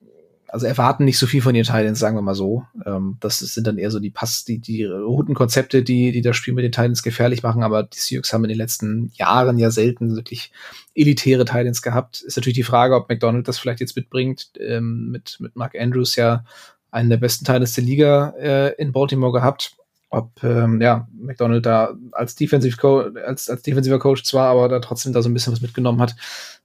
also 0.55 0.67
erwarten 0.67 1.05
nicht 1.05 1.19
so 1.19 1.27
viel 1.27 1.43
von 1.43 1.57
ihren 1.57 1.65
Titans, 1.65 1.99
sagen 1.99 2.17
wir 2.17 2.23
mal 2.23 2.37
so. 2.37 2.65
Ähm, 2.87 3.17
das 3.19 3.41
sind 3.41 3.67
dann 3.67 3.77
eher 3.77 3.91
so 3.91 3.99
die 3.99 4.11
Pass, 4.11 4.45
die, 4.45 4.61
die 4.61 4.85
Routenkonzepte, 4.85 5.83
die, 5.83 6.13
die 6.13 6.23
das 6.23 6.37
Spiel 6.37 6.55
mit 6.55 6.63
den 6.63 6.71
Titans 6.71 7.03
gefährlich 7.03 7.43
machen, 7.43 7.65
aber 7.65 7.83
die 7.83 7.99
Sioux 7.99 8.23
haben 8.33 8.45
in 8.45 8.51
den 8.51 8.59
letzten 8.59 9.11
Jahren 9.17 9.59
ja 9.59 9.73
selten 9.73 10.15
wirklich 10.15 10.53
elitäre 10.95 11.45
Titans 11.45 11.83
gehabt. 11.83 12.21
Ist 12.21 12.37
natürlich 12.37 12.55
die 12.55 12.63
Frage, 12.63 12.95
ob 12.95 13.09
McDonald 13.09 13.49
das 13.49 13.59
vielleicht 13.59 13.81
jetzt 13.81 13.97
mitbringt, 13.97 14.51
ähm, 14.61 15.11
mit, 15.11 15.39
mit 15.41 15.57
Mark 15.57 15.75
Andrews 15.77 16.15
ja 16.15 16.45
einen 16.93 17.11
der 17.11 17.17
besten 17.17 17.45
Titans 17.45 17.73
der 17.73 17.83
Liga 17.83 18.35
äh, 18.39 18.75
in 18.81 18.93
Baltimore 18.93 19.33
gehabt. 19.33 19.77
Ob 20.11 20.43
ähm, 20.45 20.81
ja, 20.81 21.09
McDonald 21.13 21.67
da 21.67 21.95
als, 22.13 22.37
Defensive 22.37 22.77
Co 22.77 23.01
als, 23.01 23.49
als 23.49 23.63
defensiver 23.63 23.99
Coach 23.99 24.23
zwar, 24.23 24.49
aber 24.49 24.69
da 24.69 24.79
trotzdem 24.79 25.13
da 25.13 25.23
so 25.23 25.29
ein 25.29 25.35
bisschen 25.35 25.53
was 25.53 25.61
mitgenommen 25.61 26.01
hat 26.01 26.15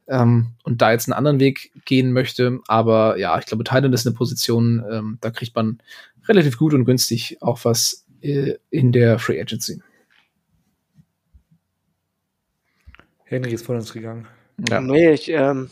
ähm, 0.08 0.54
und 0.63 0.82
da 0.82 0.91
jetzt 0.91 1.08
einen 1.08 1.17
anderen 1.17 1.39
Weg 1.39 1.71
gehen 1.86 2.12
möchte. 2.12 2.60
Aber 2.67 3.17
ja, 3.17 3.38
ich 3.39 3.45
glaube, 3.45 3.63
Thailand 3.63 3.93
ist 3.93 4.06
eine 4.06 4.15
Position, 4.15 4.84
ähm, 4.91 5.17
da 5.21 5.32
kriegt 5.32 5.56
man 5.56 5.80
relativ 6.28 6.58
gut 6.58 6.73
und 6.73 6.86
günstig 6.86 7.38
auch 7.41 7.65
was 7.65 8.06
äh, 8.21 8.56
in 8.69 8.91
der 8.91 9.19
Free 9.19 9.41
Agency. 9.41 9.82
Henry 13.23 13.54
ist 13.54 13.65
vor 13.65 13.75
uns 13.75 13.93
gegangen. 13.93 14.28
Ja. 14.69 14.82
Nee, 14.82 15.12
ich, 15.12 15.30
ähm, 15.30 15.69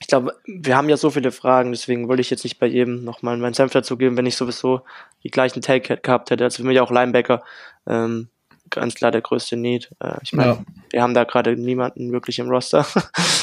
ich 0.00 0.06
glaube, 0.06 0.34
wir 0.46 0.76
haben 0.76 0.88
ja 0.88 0.96
so 0.96 1.10
viele 1.10 1.30
Fragen, 1.30 1.72
deswegen 1.72 2.08
wollte 2.08 2.22
ich 2.22 2.30
jetzt 2.30 2.42
nicht 2.42 2.58
bei 2.58 2.66
jedem 2.66 3.04
nochmal 3.04 3.36
meinen 3.36 3.52
Senf 3.52 3.72
dazu 3.72 3.98
geben, 3.98 4.16
wenn 4.16 4.26
ich 4.26 4.36
sowieso 4.36 4.80
die 5.22 5.30
gleichen 5.30 5.60
Take 5.60 5.98
gehabt 5.98 6.30
hätte. 6.30 6.44
Also 6.44 6.62
für 6.62 6.66
mich 6.66 6.80
auch 6.80 6.90
Linebacker. 6.90 7.42
Ähm, 7.86 8.28
ganz 8.70 8.94
klar 8.94 9.10
der 9.10 9.20
größte 9.20 9.56
Need. 9.56 9.90
Äh, 10.00 10.16
ich 10.22 10.32
meine, 10.32 10.52
ja. 10.52 10.64
wir 10.90 11.02
haben 11.02 11.12
da 11.12 11.24
gerade 11.24 11.54
niemanden 11.54 12.12
wirklich 12.12 12.38
im 12.38 12.48
Roster. 12.48 12.86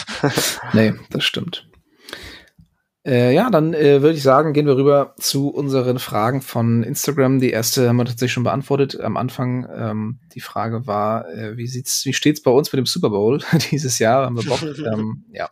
nee, 0.74 0.96
das 1.12 1.24
stimmt. 1.24 1.68
Äh, 3.06 3.34
ja, 3.34 3.50
dann 3.50 3.74
äh, 3.74 4.02
würde 4.02 4.18
ich 4.18 4.24
sagen, 4.24 4.52
gehen 4.52 4.66
wir 4.66 4.76
rüber 4.76 5.14
zu 5.18 5.50
unseren 5.50 6.00
Fragen 6.00 6.42
von 6.42 6.84
Instagram. 6.84 7.40
Die 7.40 7.52
erste 7.52 7.88
haben 7.88 7.98
wir 7.98 8.06
tatsächlich 8.06 8.34
schon 8.34 8.44
beantwortet 8.44 9.00
am 9.00 9.16
Anfang. 9.16 9.66
Ähm, 9.74 10.20
die 10.34 10.42
Frage 10.42 10.88
war, 10.88 11.30
äh, 11.30 11.56
wie 11.56 11.68
sieht's, 11.68 12.04
wie 12.06 12.14
steht's 12.14 12.42
bei 12.42 12.52
uns 12.52 12.74
mit 12.74 12.80
dem 12.80 12.86
Super 12.86 13.12
Bowl 13.12 13.40
dieses 13.72 14.00
Jahr? 14.00 14.26
Haben 14.26 14.36
wir 14.36 14.44
Bock? 14.44 14.62
ähm, 14.94 15.24
ja. 15.32 15.50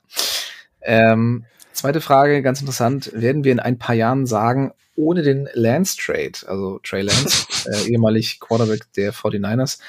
Ähm, 0.86 1.45
zweite 1.73 2.01
Frage, 2.01 2.41
ganz 2.41 2.61
interessant. 2.61 3.11
Werden 3.13 3.43
wir 3.43 3.51
in 3.51 3.59
ein 3.59 3.77
paar 3.77 3.95
Jahren 3.95 4.25
sagen, 4.25 4.73
ohne 4.95 5.23
den 5.23 5.49
Lance 5.53 5.97
Trade, 5.97 6.47
also 6.47 6.79
Trey 6.83 7.01
Lance, 7.01 7.47
äh, 7.69 7.91
ehemalig 7.91 8.39
Quarterback 8.39 8.91
der 8.95 9.13
49ers, 9.13 9.79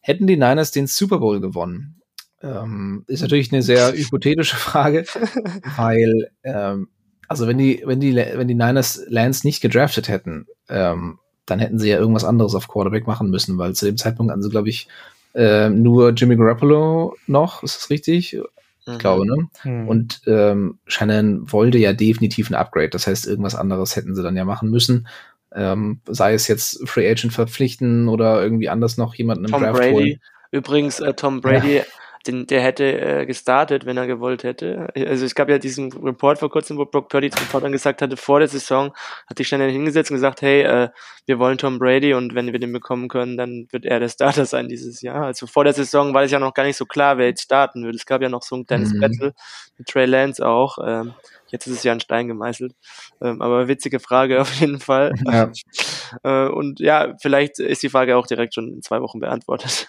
hätten 0.00 0.26
die 0.26 0.36
Niners 0.36 0.70
den 0.70 0.86
Super 0.86 1.18
Bowl 1.18 1.40
gewonnen? 1.40 2.00
Ähm, 2.42 3.04
ist 3.06 3.22
natürlich 3.22 3.52
eine 3.52 3.62
sehr 3.62 3.92
hypothetische 3.92 4.56
Frage, 4.56 5.04
weil 5.76 6.30
ähm, 6.42 6.88
also 7.26 7.46
wenn 7.46 7.58
die, 7.58 7.82
wenn 7.86 8.00
die, 8.00 8.14
wenn 8.14 8.48
die 8.48 8.54
Niners 8.54 9.02
Lance 9.08 9.46
nicht 9.46 9.60
gedraftet 9.60 10.08
hätten, 10.08 10.46
ähm, 10.68 11.18
dann 11.46 11.58
hätten 11.58 11.78
sie 11.78 11.88
ja 11.88 11.98
irgendwas 11.98 12.24
anderes 12.24 12.54
auf 12.54 12.68
Quarterback 12.68 13.06
machen 13.06 13.30
müssen, 13.30 13.58
weil 13.58 13.74
zu 13.74 13.86
dem 13.86 13.96
Zeitpunkt 13.96 14.30
hatten 14.30 14.42
sie, 14.42 14.50
glaube 14.50 14.68
ich, 14.68 14.88
äh, 15.34 15.68
nur 15.68 16.10
Jimmy 16.10 16.36
Garoppolo 16.36 17.16
noch, 17.26 17.62
ist 17.62 17.76
das 17.76 17.90
richtig? 17.90 18.38
Ich 18.86 18.94
mhm. 18.94 18.98
glaube, 18.98 19.26
ne? 19.26 19.48
Mhm. 19.64 19.88
Und 19.88 20.22
ähm, 20.26 20.78
Shannon 20.86 21.50
wollte 21.50 21.78
ja 21.78 21.92
definitiv 21.92 22.50
ein 22.50 22.54
Upgrade. 22.54 22.90
Das 22.90 23.06
heißt, 23.06 23.26
irgendwas 23.26 23.54
anderes 23.54 23.96
hätten 23.96 24.14
sie 24.14 24.22
dann 24.22 24.36
ja 24.36 24.44
machen 24.44 24.70
müssen. 24.70 25.08
Ähm, 25.54 26.00
sei 26.06 26.34
es 26.34 26.48
jetzt 26.48 26.86
Free 26.88 27.08
Agent 27.08 27.32
verpflichten 27.32 28.08
oder 28.08 28.42
irgendwie 28.42 28.68
anders 28.68 28.96
noch 28.96 29.14
jemanden 29.14 29.44
im 29.44 29.50
Tom 29.52 29.62
Draft 29.62 29.78
Brady. 29.78 29.92
holen. 29.92 30.20
Übrigens, 30.50 31.00
äh, 31.00 31.14
Tom 31.14 31.40
Brady 31.40 31.76
ja 31.76 31.82
den, 32.26 32.46
der 32.46 32.62
hätte 32.62 33.00
äh, 33.00 33.26
gestartet, 33.26 33.84
wenn 33.86 33.96
er 33.96 34.06
gewollt 34.06 34.44
hätte. 34.44 34.88
Also 34.94 35.26
es 35.26 35.34
gab 35.34 35.48
ja 35.48 35.58
diesen 35.58 35.92
Report 35.92 36.38
vor 36.38 36.50
kurzem, 36.50 36.78
wo 36.78 36.84
Brock 36.86 37.08
Purdy 37.08 37.30
zum 37.30 37.42
Reportern 37.42 37.72
gesagt 37.72 38.00
hatte, 38.02 38.16
vor 38.16 38.38
der 38.38 38.48
Saison 38.48 38.94
hat 39.26 39.38
sich 39.38 39.48
schnell 39.48 39.70
hingesetzt 39.70 40.10
und 40.10 40.16
gesagt, 40.16 40.42
hey, 40.42 40.62
äh, 40.62 40.88
wir 41.26 41.38
wollen 41.38 41.58
Tom 41.58 41.78
Brady 41.78 42.14
und 42.14 42.34
wenn 42.34 42.52
wir 42.52 42.58
den 42.58 42.72
bekommen 42.72 43.08
können, 43.08 43.36
dann 43.36 43.66
wird 43.70 43.84
er 43.84 44.00
der 44.00 44.08
Starter 44.08 44.46
sein 44.46 44.68
dieses 44.68 45.02
Jahr. 45.02 45.24
Also 45.24 45.46
vor 45.46 45.64
der 45.64 45.72
Saison 45.72 46.14
war 46.14 46.22
es 46.22 46.30
ja 46.30 46.38
noch 46.38 46.54
gar 46.54 46.64
nicht 46.64 46.76
so 46.76 46.86
klar, 46.86 47.18
wer 47.18 47.26
jetzt 47.26 47.42
starten 47.42 47.84
würde. 47.84 47.96
Es 47.96 48.06
gab 48.06 48.22
ja 48.22 48.28
noch 48.28 48.42
so 48.42 48.56
ein 48.56 48.66
kleines 48.66 48.92
mhm. 48.92 49.00
Battle 49.00 49.34
mit 49.76 49.88
Trey 49.88 50.06
Lance 50.06 50.46
auch. 50.46 50.78
Ähm, 50.84 51.14
jetzt 51.48 51.66
ist 51.66 51.78
es 51.78 51.84
ja 51.84 51.92
ein 51.92 52.00
Stein 52.00 52.28
gemeißelt. 52.28 52.74
Ähm, 53.22 53.42
aber 53.42 53.68
witzige 53.68 54.00
Frage 54.00 54.40
auf 54.40 54.52
jeden 54.54 54.80
Fall. 54.80 55.12
Ja. 55.24 55.50
äh, 56.22 56.48
und 56.48 56.80
ja, 56.80 57.14
vielleicht 57.20 57.58
ist 57.58 57.82
die 57.82 57.90
Frage 57.90 58.16
auch 58.16 58.26
direkt 58.26 58.54
schon 58.54 58.68
in 58.68 58.82
zwei 58.82 59.00
Wochen 59.00 59.20
beantwortet. 59.20 59.88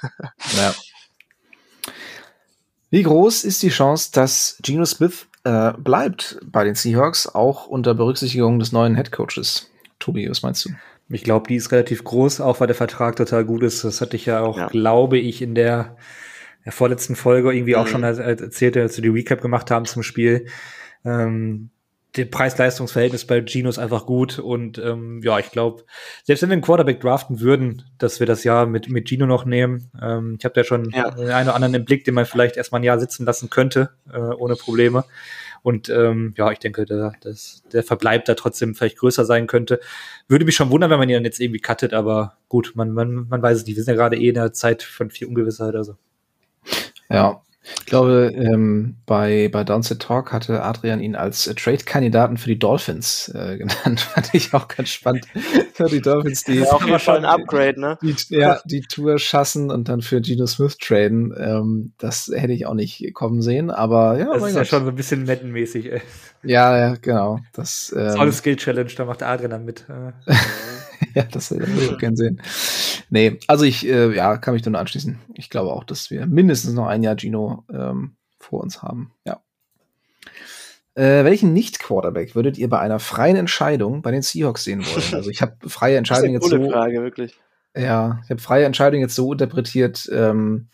ja. 0.58 0.74
Wie 2.90 3.04
groß 3.04 3.44
ist 3.44 3.64
die 3.64 3.70
Chance, 3.70 4.12
dass 4.14 4.58
Geno 4.62 4.86
Smith 4.86 5.28
äh, 5.44 5.74
bleibt 5.78 6.40
bei 6.46 6.64
den 6.64 6.76
Seahawks, 6.76 7.28
auch 7.28 7.68
unter 7.68 7.94
Berücksichtigung 7.94 8.60
des 8.60 8.72
neuen 8.72 8.96
Headcoaches? 8.96 9.70
Tobi, 10.00 10.30
was 10.30 10.44
meinst 10.44 10.66
du? 10.66 10.70
Ich 11.10 11.24
glaube, 11.24 11.48
die 11.48 11.56
ist 11.56 11.72
relativ 11.72 12.04
groß, 12.04 12.42
auch 12.42 12.60
weil 12.60 12.68
der 12.68 12.76
Vertrag 12.76 13.16
total 13.16 13.46
gut 13.46 13.64
ist. 13.64 13.84
Das 13.84 14.02
hatte 14.02 14.16
ich 14.16 14.26
ja 14.26 14.42
auch, 14.42 14.58
ja. 14.58 14.68
glaube 14.68 15.20
ich, 15.20 15.42
in 15.42 15.54
der, 15.54 15.98
der, 16.64 16.72
vorletzten 16.72 17.16
Folge 17.16 17.54
irgendwie 17.54 17.74
mhm. 17.74 17.80
auch 17.80 17.88
schon 17.88 18.04
erzählt, 18.04 18.76
als 18.78 18.98
wir 18.98 19.04
die 19.04 19.10
Recap 19.10 19.42
gemacht 19.42 19.70
haben 19.70 19.86
zum 19.86 20.02
Spiel. 20.02 20.48
Ähm, 21.04 21.70
der 22.16 22.26
Preis-Leistungs-Verhältnis 22.26 23.26
bei 23.26 23.44
Gino 23.46 23.70
ist 23.70 23.80
einfach 23.80 24.06
gut 24.06 24.40
und 24.40 24.78
ähm, 24.78 25.22
ja, 25.24 25.40
ich 25.40 25.52
glaube, 25.52 25.84
selbst 26.24 26.42
wenn 26.42 26.50
wir 26.50 26.54
einen 26.54 26.62
Quarterback 26.62 27.02
draften 27.02 27.40
würden, 27.40 27.84
dass 27.98 28.20
wir 28.20 28.28
das 28.28 28.44
Jahr 28.44 28.66
mit, 28.66 28.90
mit 28.90 29.08
Gino 29.08 29.26
noch 29.26 29.46
nehmen. 29.46 29.92
Ähm, 30.02 30.36
ich 30.40 30.46
habe 30.46 30.54
da 30.54 30.64
schon 30.64 30.92
ja. 30.92 31.12
den 31.12 31.30
einen 31.30 31.50
oder 31.50 31.56
anderen 31.56 31.74
im 31.74 31.86
Blick, 31.86 32.06
den 32.06 32.14
man 32.14 32.26
vielleicht 32.26 32.58
erstmal 32.58 32.82
ein 32.82 32.86
Jahr 32.86 33.00
sitzen 33.00 33.26
lassen 33.26 33.50
könnte, 33.50 33.92
äh, 34.12 34.18
ohne 34.18 34.56
Probleme. 34.56 35.04
Und 35.62 35.90
ähm, 35.90 36.34
ja, 36.38 36.52
ich 36.52 36.60
denke, 36.60 36.86
der, 36.86 37.14
das, 37.22 37.64
der 37.74 37.84
Verbleib 37.84 38.26
da 38.26 38.36
trotzdem 38.36 38.76
vielleicht 38.76 39.00
größer 39.00 39.26
sein 39.26 39.48
könnte. 39.48 39.80
Würde 40.28 40.46
mich 40.46 40.56
schon 40.56 40.70
wundern, 40.70 40.92
wenn 40.92 41.00
man 41.00 41.10
ihn 41.10 41.16
dann 41.16 41.26
jetzt 41.26 41.40
irgendwie 41.40 41.60
cuttet, 41.60 41.94
aber 41.94 42.38
gut, 42.50 42.74
man, 42.76 42.92
man, 42.92 43.28
man 43.28 43.42
weiß 43.42 43.58
es 43.58 43.66
nicht. 43.66 43.76
Wir 43.76 43.84
sind 43.84 43.96
ja 43.96 43.98
gerade 44.00 44.18
eh 44.18 44.30
in 44.30 44.36
der 44.36 44.54
Zeit 44.54 44.84
von 44.84 45.10
viel 45.10 45.28
Ungewissheit. 45.28 45.76
Also. 45.76 45.98
Ja, 47.10 47.42
ich 47.80 47.86
glaube, 47.86 48.32
ähm, 48.36 48.96
bei, 49.06 49.50
bei 49.52 49.64
Downset 49.64 50.02
Talk 50.02 50.32
hatte 50.32 50.64
Adrian 50.64 51.00
ihn 51.00 51.16
als 51.16 51.48
äh, 51.48 51.56
Trade-Kandidaten 51.56 52.38
für 52.38 52.50
die 52.50 52.60
Dolphins 52.60 53.30
äh, 53.30 53.58
genannt. 53.58 54.02
Fand 54.02 54.34
ich 54.34 54.54
auch 54.54 54.68
ganz 54.68 54.90
spannend. 54.90 55.26
für 55.74 55.86
die 55.86 56.02
Dolphins, 56.02 56.44
die 56.44 56.54
ja, 56.60 56.72
auch 56.72 57.00
schon 57.00 57.18
ein 57.18 57.26
Upgrade, 57.26 57.80
ne? 57.80 57.98
Die, 58.02 58.16
ja, 58.30 58.60
die 58.66 58.82
Tour 58.82 59.18
schassen 59.18 59.72
und 59.72 59.90
dann 59.90 60.02
für 60.02 60.22
Geno 60.22 60.46
Smith 60.46 60.78
traden. 60.78 61.34
Ähm, 61.38 61.94
das 61.98 62.32
hätte 62.34 62.54
ich 62.54 62.66
auch 62.66 62.74
nicht 62.76 63.14
kommen 63.14 63.42
sehen, 63.42 63.72
aber 63.72 64.18
ja. 64.18 64.26
Das 64.26 64.38
ist 64.38 64.42
Gott. 64.42 64.56
ja 64.56 64.66
schon 64.66 64.84
so 64.84 64.90
ein 64.90 64.96
bisschen 64.96 65.26
Madden-mäßig, 65.26 65.92
ey. 65.92 66.02
Ja, 66.44 66.78
ja, 66.78 66.96
genau. 67.02 67.40
Das, 67.54 67.94
ähm, 67.98 68.16
das 68.18 68.28
ist 68.28 68.38
Skill 68.38 68.56
Challenge, 68.58 68.92
da 68.96 69.06
macht 69.06 69.24
Adrian 69.24 69.52
dann 69.52 69.66
mit. 69.66 69.86
Ja, 71.22 71.24
das, 71.24 71.48
das 71.50 71.60
würde 71.60 71.94
ich 71.94 71.98
gerne 71.98 72.18
sehen. 72.18 72.42
Nee, 73.10 73.40
also 73.48 73.64
ich 73.64 73.88
äh, 73.88 74.14
ja, 74.14 74.38
kann 74.38 74.54
mich 74.54 74.64
da 74.64 74.70
nur 74.70 74.82
anschließen. 74.82 75.18
Ich 75.36 75.50
glaube 75.50 75.72
auch, 75.72 75.86
dass 75.86 76.12
wir 76.12 76.26
mindestens 76.26 76.74
noch 76.74 76.88
ein 76.88 77.04
Jahr 77.04 77.16
Gino 77.18 77.64
ähm, 77.72 78.18
vor 78.38 78.62
uns 78.62 78.84
haben. 78.84 79.14
Ja. 79.26 79.42
Äh, 80.96 81.24
welchen 81.24 81.54
Nicht-Quarterback 81.54 82.36
würdet 82.36 82.58
ihr 82.58 82.70
bei 82.70 82.80
einer 82.80 83.00
freien 83.00 83.38
Entscheidung 83.38 84.02
bei 84.02 84.12
den 84.12 84.22
Seahawks 84.22 84.66
sehen 84.66 84.86
wollen? 84.86 85.04
Also 85.14 85.30
ich 85.30 85.42
habe 85.42 85.56
freie 85.70 85.98
Entscheidung 85.98 86.32
jetzt 86.32 86.50
so. 86.50 86.70
Frage, 86.70 87.02
wirklich. 87.02 87.38
Ja, 87.76 88.20
ich 88.24 88.30
habe 88.30 88.42
freie 88.42 88.66
Entscheidung 88.66 89.02
jetzt 89.02 89.16
so 89.16 89.32
interpretiert, 89.32 90.10
ähm, 90.12 90.68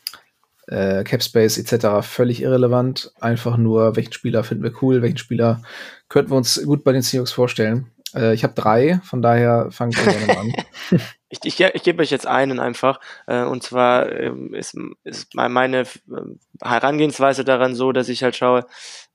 äh, 0.68 1.04
Capspace 1.04 1.58
etc. 1.58 2.06
völlig 2.08 2.42
irrelevant. 2.42 3.12
Einfach 3.20 3.58
nur, 3.58 3.96
welchen 3.96 4.14
Spieler 4.14 4.44
finden 4.44 4.64
wir 4.64 4.74
cool, 4.82 5.02
welchen 5.02 5.18
Spieler 5.18 5.62
könnten 6.10 6.32
wir 6.32 6.38
uns 6.38 6.64
gut 6.64 6.84
bei 6.84 6.92
den 6.94 7.02
Seahawks 7.02 7.32
vorstellen. 7.32 7.92
Äh, 8.16 8.34
ich 8.34 8.43
habe 8.43 8.53
drei, 8.53 8.99
von 9.03 9.22
daher 9.22 9.68
wir 9.95 10.14
gerne 10.14 10.39
an. 10.39 10.53
ich, 11.30 11.39
ich, 11.43 11.59
ich 11.59 11.84
gebe 11.84 12.01
euch 12.01 12.12
jetzt 12.12 12.28
einen 12.28 12.59
einfach. 12.59 12.99
Äh, 13.28 13.43
und 13.43 13.64
zwar 13.64 14.12
ähm, 14.12 14.53
ist, 14.53 14.76
ist 15.03 15.34
meine 15.36 15.86
ähm, 16.09 16.39
Herangehensweise 16.62 17.43
daran 17.45 17.76
so, 17.76 17.91
dass 17.91 18.09
ich 18.09 18.24
halt 18.24 18.36
schaue, 18.36 18.66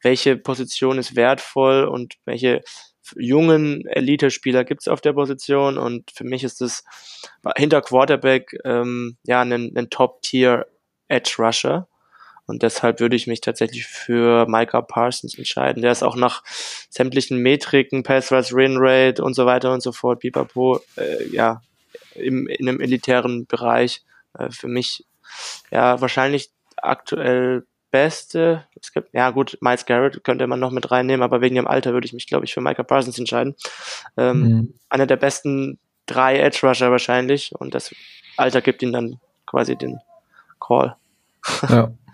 welche 0.03 0.36
Position 0.36 0.99
ist 0.99 1.16
wertvoll 1.16 1.84
und 1.84 2.14
welche 2.24 2.62
jungen 3.14 3.86
Elite-Spieler 3.86 4.64
gibt 4.64 4.82
es 4.82 4.88
auf 4.88 5.01
der 5.01 5.12
Position. 5.12 5.78
Und 5.78 6.11
für 6.11 6.24
mich 6.24 6.42
ist 6.42 6.61
es 6.61 6.84
hinter 7.57 7.82
Quarterback 7.82 8.57
ähm, 8.64 9.16
ja 9.24 9.42
ein, 9.42 9.88
Top-Tier 9.90 10.66
Edge 11.09 11.36
Rusher. 11.38 11.88
Und 12.47 12.62
deshalb 12.62 13.01
würde 13.01 13.16
ich 13.16 13.26
mich 13.26 13.40
tatsächlich 13.40 13.86
für 13.86 14.47
Micah 14.47 14.82
Parsons 14.82 15.36
entscheiden. 15.36 15.82
Der 15.82 15.92
ist 15.92 16.03
auch 16.03 16.16
nach 16.16 16.42
sämtlichen 16.90 17.38
Metriken, 17.38 18.03
Pass 18.03 18.30
Rush, 18.30 18.53
Win 18.53 18.76
Rate 18.78 19.22
und 19.22 19.34
so 19.34 19.47
weiter 19.47 19.72
und 19.72 19.82
so 19.82 19.92
fort, 19.92 20.20
Pipapo, 20.20 20.80
äh, 20.97 21.28
ja, 21.28 21.61
im, 22.14 22.47
in 22.47 22.68
einem 22.68 22.80
elitären 22.80 23.47
Bereich. 23.47 24.03
Äh, 24.38 24.51
für 24.51 24.68
mich, 24.68 25.05
ja, 25.70 26.01
wahrscheinlich 26.01 26.51
aktuell 26.76 27.66
beste. 27.90 28.64
Es 28.80 28.92
gibt, 28.92 29.12
ja 29.12 29.30
gut, 29.30 29.59
Miles 29.61 29.86
Garrett 29.86 30.22
könnte 30.22 30.47
man 30.47 30.61
noch 30.61 30.70
mit 30.70 30.90
reinnehmen, 30.90 31.22
aber 31.22 31.40
wegen 31.40 31.57
dem 31.57 31.66
Alter 31.66 31.92
würde 31.92 32.07
ich 32.07 32.12
mich, 32.12 32.26
glaube 32.26 32.44
ich, 32.44 32.55
für 32.55 32.61
Micah 32.61 32.82
Parsons 32.82 33.18
entscheiden. 33.18 33.57
Ähm, 34.16 34.40
mhm. 34.40 34.74
Einer 34.88 35.07
der 35.07 35.16
besten 35.16 35.78
drei 36.07 36.38
Edge 36.38 36.61
Rusher 36.62 36.90
wahrscheinlich 36.90 37.53
und 37.55 37.74
das 37.74 37.94
Alter 38.36 38.61
gibt 38.61 38.82
ihm 38.82 38.92
dann 38.92 39.18
quasi 39.47 39.76
den 39.76 39.99
Call. 40.61 40.97
Ja. 41.68 41.90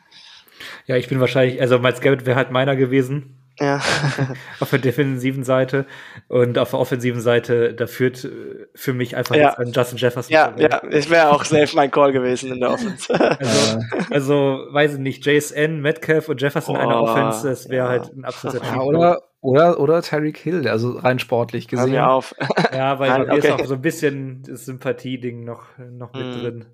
Ja, 0.87 0.97
ich 0.97 1.09
bin 1.09 1.21
wahrscheinlich, 1.21 1.61
also 1.61 1.79
Miles 1.79 2.01
Garrett 2.01 2.27
wäre 2.27 2.37
halt 2.37 2.51
meiner 2.51 2.77
gewesen. 2.77 3.39
Ja. 3.61 3.81
auf 4.61 4.71
der 4.71 4.79
defensiven 4.79 5.45
Seite 5.45 5.87
und 6.29 6.59
auf 6.59 6.71
der 6.71 6.79
offensiven 6.79 7.21
Seite, 7.21 7.75
da 7.75 7.87
führt 7.87 8.25
äh, 8.25 8.67
für 8.75 8.95
mich 8.95 9.15
einfach 9.15 9.37
ja. 9.37 9.55
Justin 9.63 9.99
Jefferson. 9.99 10.33
Ja, 10.33 10.55
ja, 10.57 10.83
ich 10.91 11.11
wäre 11.11 11.31
auch 11.31 11.45
safe 11.45 11.77
mein 11.77 11.91
Call 11.91 12.13
gewesen 12.13 12.53
in 12.53 12.61
der 12.61 12.71
Offense. 12.71 13.13
also, 13.39 13.81
also, 14.11 14.67
weiß 14.71 14.95
ich 14.95 15.01
nicht, 15.01 15.27
JSN, 15.27 15.81
Metcalf 15.81 16.29
und 16.29 16.41
Jefferson 16.41 16.77
oh, 16.77 16.81
in 16.81 16.87
einer 16.87 17.03
Offense, 17.03 17.49
das 17.49 17.69
wäre 17.69 17.85
ja. 17.85 17.91
halt 17.91 18.13
ein 18.15 18.25
absoluter 18.25 18.65
ja, 18.65 18.81
oder, 18.81 19.23
oder, 19.43 19.81
oder 19.81 20.03
Tyreek 20.03 20.39
Hill, 20.39 20.67
also 20.67 20.93
rein 20.93 21.19
sportlich 21.19 21.69
gesehen. 21.69 21.93
Hör 21.93 22.07
mir 22.07 22.11
auf. 22.11 22.35
ja, 22.73 22.99
weil 22.99 23.11
Nein, 23.11 23.21
bei 23.21 23.27
mir 23.27 23.39
okay. 23.39 23.49
ist 23.49 23.53
auch 23.53 23.67
so 23.67 23.75
ein 23.75 23.83
bisschen 23.83 24.43
das 24.45 24.65
Sympathie-Ding 24.65 25.45
noch, 25.45 25.65
noch 25.79 26.15
mit 26.15 26.27
mm. 26.27 26.41
drin. 26.41 26.67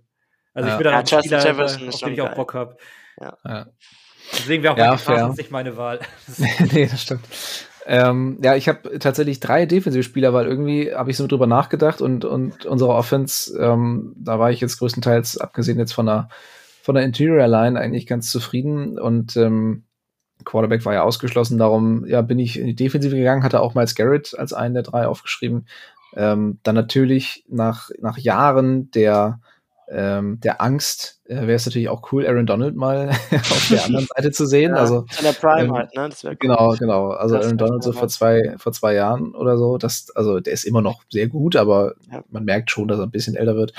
Also 0.55 0.71
ich 0.71 0.77
bin 0.77 0.85
da 0.85 0.91
ja, 0.91 0.99
ein 0.99 1.07
Spieler, 1.07 1.65
auf 1.65 2.01
den 2.01 2.13
ich 2.13 2.23
auch 2.23 2.35
Bock 2.35 2.55
habe. 2.55 2.77
Ja. 3.21 3.37
ja. 3.45 3.67
Deswegen 4.33 4.63
wäre 4.63 4.75
auch 4.75 4.79
ja, 4.79 4.97
Parsons 4.97 5.37
nicht 5.37 5.51
meine 5.51 5.77
Wahl. 5.77 6.01
nee, 6.73 6.87
das 6.87 7.03
stimmt. 7.03 7.25
Ähm, 7.87 8.39
ja, 8.43 8.55
ich 8.55 8.69
habe 8.69 8.99
tatsächlich 8.99 9.41
drei 9.41 9.65
Defensivspieler, 9.65 10.35
weil 10.35 10.47
irgendwie 10.47 10.95
habe 10.95 11.11
ich 11.11 11.17
so 11.17 11.27
drüber 11.27 11.47
nachgedacht 11.47 12.03
und, 12.03 12.27
und 12.27 12.67
unsere 12.67 12.91
Offense, 12.91 13.59
ähm, 13.59 14.15
da 14.19 14.39
war 14.39 14.51
ich 14.51 14.61
jetzt 14.61 14.79
größtenteils, 14.79 15.39
abgesehen 15.39 15.79
jetzt 15.79 15.95
von 15.95 16.05
der, 16.05 16.29
von 16.83 16.95
der 16.95 17.05
Interior 17.05 17.49
Line, 17.49 17.81
eigentlich 17.81 18.07
ganz 18.07 18.31
zufrieden 18.31 18.99
und 18.99 19.39
ähm, 19.39 19.85
Quarterback 20.45 20.85
war 20.85 20.93
ja 20.93 21.03
ausgeschlossen, 21.03 21.57
darum 21.57 22.05
ja, 22.05 22.21
bin 22.21 22.39
ich 22.39 22.59
in 22.59 22.67
die 22.67 22.77
Defensive 22.77 23.17
gegangen, 23.17 23.43
hatte 23.43 23.61
auch 23.61 23.75
Miles 23.75 23.95
Garrett 23.95 24.39
als 24.39 24.53
einen 24.53 24.75
der 24.75 24.83
drei 24.83 25.07
aufgeschrieben. 25.07 25.67
Ähm, 26.15 26.59
dann 26.63 26.75
natürlich 26.75 27.45
nach, 27.49 27.91
nach 28.01 28.19
Jahren 28.19 28.91
der 28.91 29.41
ähm, 29.91 30.39
der 30.41 30.61
Angst 30.61 31.21
äh, 31.25 31.37
wäre 31.37 31.55
es 31.55 31.65
natürlich 31.67 31.89
auch 31.89 32.13
cool, 32.13 32.27
Aaron 32.27 32.47
Donald 32.47 32.77
mal 32.77 33.09
auf 33.33 33.69
der 33.71 33.85
anderen 33.85 34.07
Seite 34.07 34.31
zu 34.33 34.47
sehen. 34.47 34.73
Ja, 34.73 34.81
also 34.81 35.07
in 35.19 35.25
der 35.25 35.33
Prime 35.33 35.65
ähm, 35.65 35.73
halt, 35.73 35.95
ne? 35.95 36.09
Das 36.09 36.25
cool. 36.25 36.37
Genau, 36.39 36.75
genau. 36.79 37.11
Also 37.11 37.37
das 37.37 37.47
Aaron 37.47 37.59
Donald 37.59 37.83
so 37.83 37.93
vor 37.93 38.09
zwei, 38.09 38.55
vor 38.59 38.73
zwei 38.73 38.95
Jahren 38.95 39.35
oder 39.35 39.57
so. 39.57 39.79
Das, 39.79 40.11
also 40.15 40.41
der 40.41 40.53
ist 40.53 40.65
immer 40.65 40.83
noch 40.83 41.05
sehr 41.11 41.29
gut, 41.29 41.57
aber 41.57 41.95
ja. 42.11 42.23
man 42.29 42.45
merkt 42.45 42.71
schon, 42.71 42.89
dass 42.89 42.99
er 42.99 43.05
ein 43.05 43.11
bisschen 43.11 43.35
älter 43.35 43.57
wird. 43.57 43.73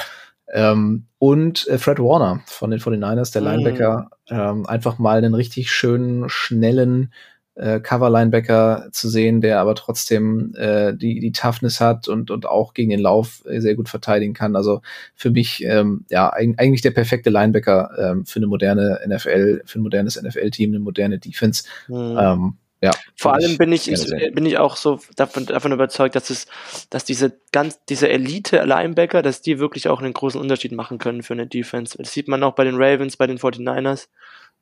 Ähm, 0.52 1.06
und 1.20 1.68
äh, 1.68 1.78
Fred 1.78 2.00
Warner 2.00 2.42
von 2.48 2.72
den, 2.72 2.80
von 2.80 2.92
den 2.92 3.02
Niners, 3.02 3.32
der 3.32 3.42
mhm. 3.44 3.48
Linebacker, 3.48 4.10
ähm, 4.30 4.66
einfach 4.66 4.98
mal 4.98 5.20
einen 5.20 5.36
richtig 5.36 5.72
schönen, 5.72 6.28
schnellen 6.28 7.14
äh, 7.60 7.80
Cover-Linebacker 7.80 8.90
zu 8.92 9.10
sehen, 9.10 9.42
der 9.42 9.60
aber 9.60 9.76
trotzdem 9.76 10.54
äh, 10.56 10.94
die, 10.94 11.20
die 11.20 11.32
Toughness 11.32 11.82
hat 11.82 12.08
und, 12.08 12.32
und 12.32 12.46
auch 12.46 12.74
gegen 12.74 12.90
den 12.90 13.00
Lauf 13.00 13.44
sehr 13.46 13.76
gut 13.76 13.90
verteidigen 13.90 14.34
kann. 14.34 14.56
Also 14.56 14.82
für 15.16 15.30
mich 15.30 15.64
ähm, 15.64 16.06
ja 16.10 16.30
eigentlich 16.30 16.82
der 16.82 16.92
perfekte 16.92 17.30
Linebacker 17.30 17.92
ähm, 17.98 18.26
für 18.26 18.40
eine 18.40 18.48
moderne 18.48 19.00
NFL, 19.06 19.64
für 19.66 19.80
ein 19.80 19.84
modernes 19.84 20.22
NFL-Team, 20.22 20.72
eine 20.72 20.80
moderne 20.80 21.20
Defense. 21.20 21.64
Mhm. 21.88 22.18
Ähm, 22.20 22.54
ja, 22.82 22.92
Vor 23.18 23.34
allem 23.34 23.58
bin 23.58 23.74
ich, 23.74 23.92
ich 23.92 24.06
bin 24.34 24.46
ich 24.46 24.58
auch 24.58 24.78
so 24.78 25.02
davon, 25.18 25.46
davon 25.46 25.74
überzeugt, 25.74 26.16
dass 26.16 26.30
es, 26.30 26.48
dass 26.90 27.04
diese 27.04 27.38
ganz, 27.52 27.84
diese 27.90 28.08
Elite-Linebacker, 28.08 29.22
dass 29.22 29.42
die 29.42 29.60
wirklich 29.60 29.90
auch 29.90 30.02
einen 30.02 30.14
großen 30.14 30.40
Unterschied 30.40 30.72
machen 30.72 30.98
können 30.98 31.22
für 31.22 31.34
eine 31.34 31.46
Defense. 31.46 31.98
Das 31.98 32.14
sieht 32.14 32.30
man 32.30 32.42
auch 32.42 32.56
bei 32.56 32.64
den 32.64 32.76
Ravens, 32.76 33.18
bei 33.18 33.28
den 33.28 33.38
49ers 33.38 34.08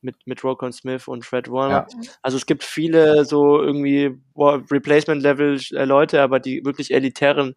mit, 0.02 0.16
mit 0.26 0.44
Rokon 0.44 0.72
Smith 0.72 1.08
und 1.08 1.26
Fred 1.26 1.50
Warner. 1.50 1.88
Ja. 1.90 2.10
Also 2.22 2.38
es 2.38 2.46
gibt 2.46 2.64
viele 2.64 3.26
so 3.26 3.62
irgendwie 3.62 4.18
Replacement-Level-Leute, 4.36 6.22
aber 6.22 6.40
die 6.40 6.64
wirklich 6.66 6.94
elitären 6.94 7.56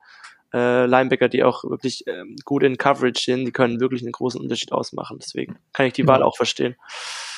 äh, 0.53 0.87
Linebacker, 0.87 1.29
die 1.29 1.45
auch 1.45 1.65
wirklich 1.65 2.05
ähm, 2.07 2.37
gut 2.45 2.63
in 2.63 2.77
Coverage 2.77 3.23
sind, 3.25 3.45
die 3.45 3.53
können 3.53 3.81
wirklich 3.81 4.03
einen 4.03 4.13
großen 4.13 4.41
Unterschied 4.41 4.73
ausmachen. 4.73 5.19
Deswegen 5.21 5.59
kann 5.73 5.87
ich 5.87 5.93
die 5.93 6.07
Wahl 6.07 6.23
auch 6.23 6.37
verstehen. 6.37 6.77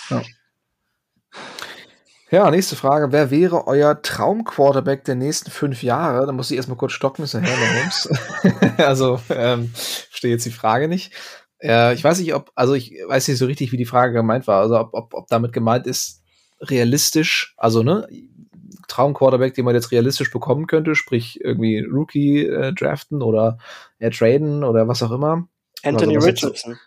Ja. 0.09 0.23
Ja, 2.31 2.51
nächste 2.51 2.77
Frage. 2.77 3.13
Wer 3.13 3.31
wäre 3.31 3.67
euer 3.67 4.01
Traumquarterback 4.01 5.05
der 5.05 5.17
nächsten 5.17 5.51
fünf 5.51 5.83
Jahre? 5.83 6.25
Da 6.25 6.33
muss 6.33 6.51
ich 6.51 6.57
erstmal 6.57 6.79
kurz 6.79 6.93
stocken, 6.93 7.25
ist 7.25 7.35
ja 7.35 7.41
Herr 7.41 7.77
Holmes. 7.77 8.09
also, 8.79 9.21
ähm, 9.29 9.71
verstehe 9.75 10.31
jetzt 10.31 10.47
die 10.47 10.51
Frage 10.51 10.89
nicht. 10.89 11.13
Äh, 11.63 11.95
ich 11.95 12.03
weiß 12.03 12.19
nicht, 12.21 12.35
ob, 12.35 12.51
also 12.55 12.75
ich 12.75 12.93
weiß 13.07 13.29
nicht 13.29 13.39
so 13.39 13.47
richtig, 13.47 13.73
wie 13.73 13.77
die 13.77 13.85
Frage 13.85 14.13
gemeint 14.13 14.47
war. 14.47 14.61
Also, 14.61 14.79
ob, 14.79 14.95
ob, 14.95 15.15
ob 15.15 15.29
damit 15.29 15.53
gemeint 15.53 15.87
ist, 15.87 16.23
realistisch, 16.61 17.55
also, 17.57 17.83
ne, 17.83 18.07
Traumquarterback, 18.89 19.55
den 19.55 19.65
man 19.65 19.75
jetzt 19.75 19.93
realistisch 19.93 20.31
bekommen 20.31 20.67
könnte, 20.67 20.95
sprich 20.95 21.41
irgendwie 21.43 21.81
Rookie 21.81 22.47
äh, 22.47 22.73
draften 22.73 23.23
oder 23.23 23.59
äh, 23.99 24.11
traden 24.11 24.65
oder 24.65 24.89
was 24.89 25.03
auch 25.03 25.13
immer. 25.13 25.49
Anthony 25.83 26.17
also, 26.17 26.29
Richardson. 26.29 26.79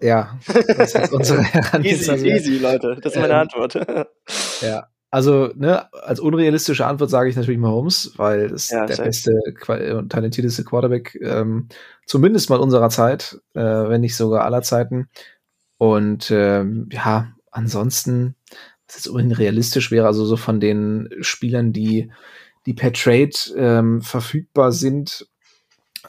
Ja, 0.00 0.38
das 0.46 0.94
ist 0.94 1.12
unsere 1.12 1.40
Easy, 1.82 2.12
easy, 2.28 2.58
Leute. 2.58 2.98
Das 3.02 3.14
ist 3.14 3.20
meine 3.20 3.34
ähm, 3.34 3.40
Antwort. 3.40 3.74
ja, 4.60 4.86
also 5.10 5.50
ne, 5.54 5.92
als 5.92 6.20
unrealistische 6.20 6.86
Antwort 6.86 7.10
sage 7.10 7.30
ich 7.30 7.36
natürlich 7.36 7.60
Mahomes, 7.60 8.12
weil 8.16 8.48
das 8.48 8.70
ja, 8.70 8.84
der 8.84 8.96
beste 8.96 9.32
und 9.96 10.12
talentierteste 10.12 10.64
Quarterback, 10.64 11.18
ähm, 11.22 11.68
zumindest 12.06 12.50
mal 12.50 12.60
unserer 12.60 12.90
Zeit, 12.90 13.40
äh, 13.54 13.60
wenn 13.60 14.02
nicht 14.02 14.16
sogar 14.16 14.44
aller 14.44 14.62
Zeiten. 14.62 15.08
Und 15.78 16.30
ähm, 16.30 16.88
ja, 16.92 17.32
ansonsten, 17.50 18.34
was 18.86 18.96
jetzt 18.96 19.08
unbedingt 19.08 19.38
realistisch 19.38 19.90
wäre, 19.90 20.06
also 20.06 20.26
so 20.26 20.36
von 20.36 20.60
den 20.60 21.08
Spielern, 21.20 21.72
die, 21.72 22.10
die 22.66 22.74
per 22.74 22.92
Trade 22.92 23.30
ähm, 23.56 24.02
verfügbar 24.02 24.72
sind, 24.72 25.26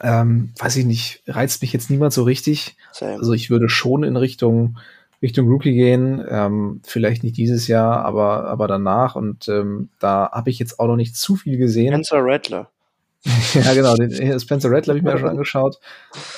ähm, 0.02 0.52
weiß 0.58 0.76
ich 0.76 0.84
nicht, 0.84 1.22
reizt 1.26 1.62
mich 1.62 1.72
jetzt 1.72 1.90
niemand 1.90 2.12
so 2.12 2.22
richtig. 2.22 2.76
Same. 2.92 3.14
Also 3.14 3.32
ich 3.32 3.50
würde 3.50 3.68
schon 3.68 4.02
in 4.02 4.16
Richtung 4.16 4.78
Richtung 5.22 5.48
Rookie 5.48 5.74
gehen, 5.74 6.24
ähm, 6.28 6.80
vielleicht 6.82 7.22
nicht 7.22 7.36
dieses 7.36 7.68
Jahr, 7.68 8.04
aber 8.04 8.44
aber 8.46 8.66
danach 8.68 9.16
und 9.16 9.48
ähm, 9.48 9.90
da 9.98 10.30
habe 10.32 10.50
ich 10.50 10.58
jetzt 10.58 10.80
auch 10.80 10.86
noch 10.86 10.96
nicht 10.96 11.16
zu 11.16 11.36
viel 11.36 11.58
gesehen. 11.58 11.92
Spencer 11.92 12.20
Rattler. 12.20 12.70
ja, 13.52 13.74
genau, 13.74 13.94
den 13.96 14.40
Spencer 14.40 14.70
Rattler 14.70 14.92
habe 14.92 14.98
ich 14.98 15.04
mir 15.04 15.10
ja 15.10 15.18
schon 15.18 15.28
angeschaut. 15.28 15.78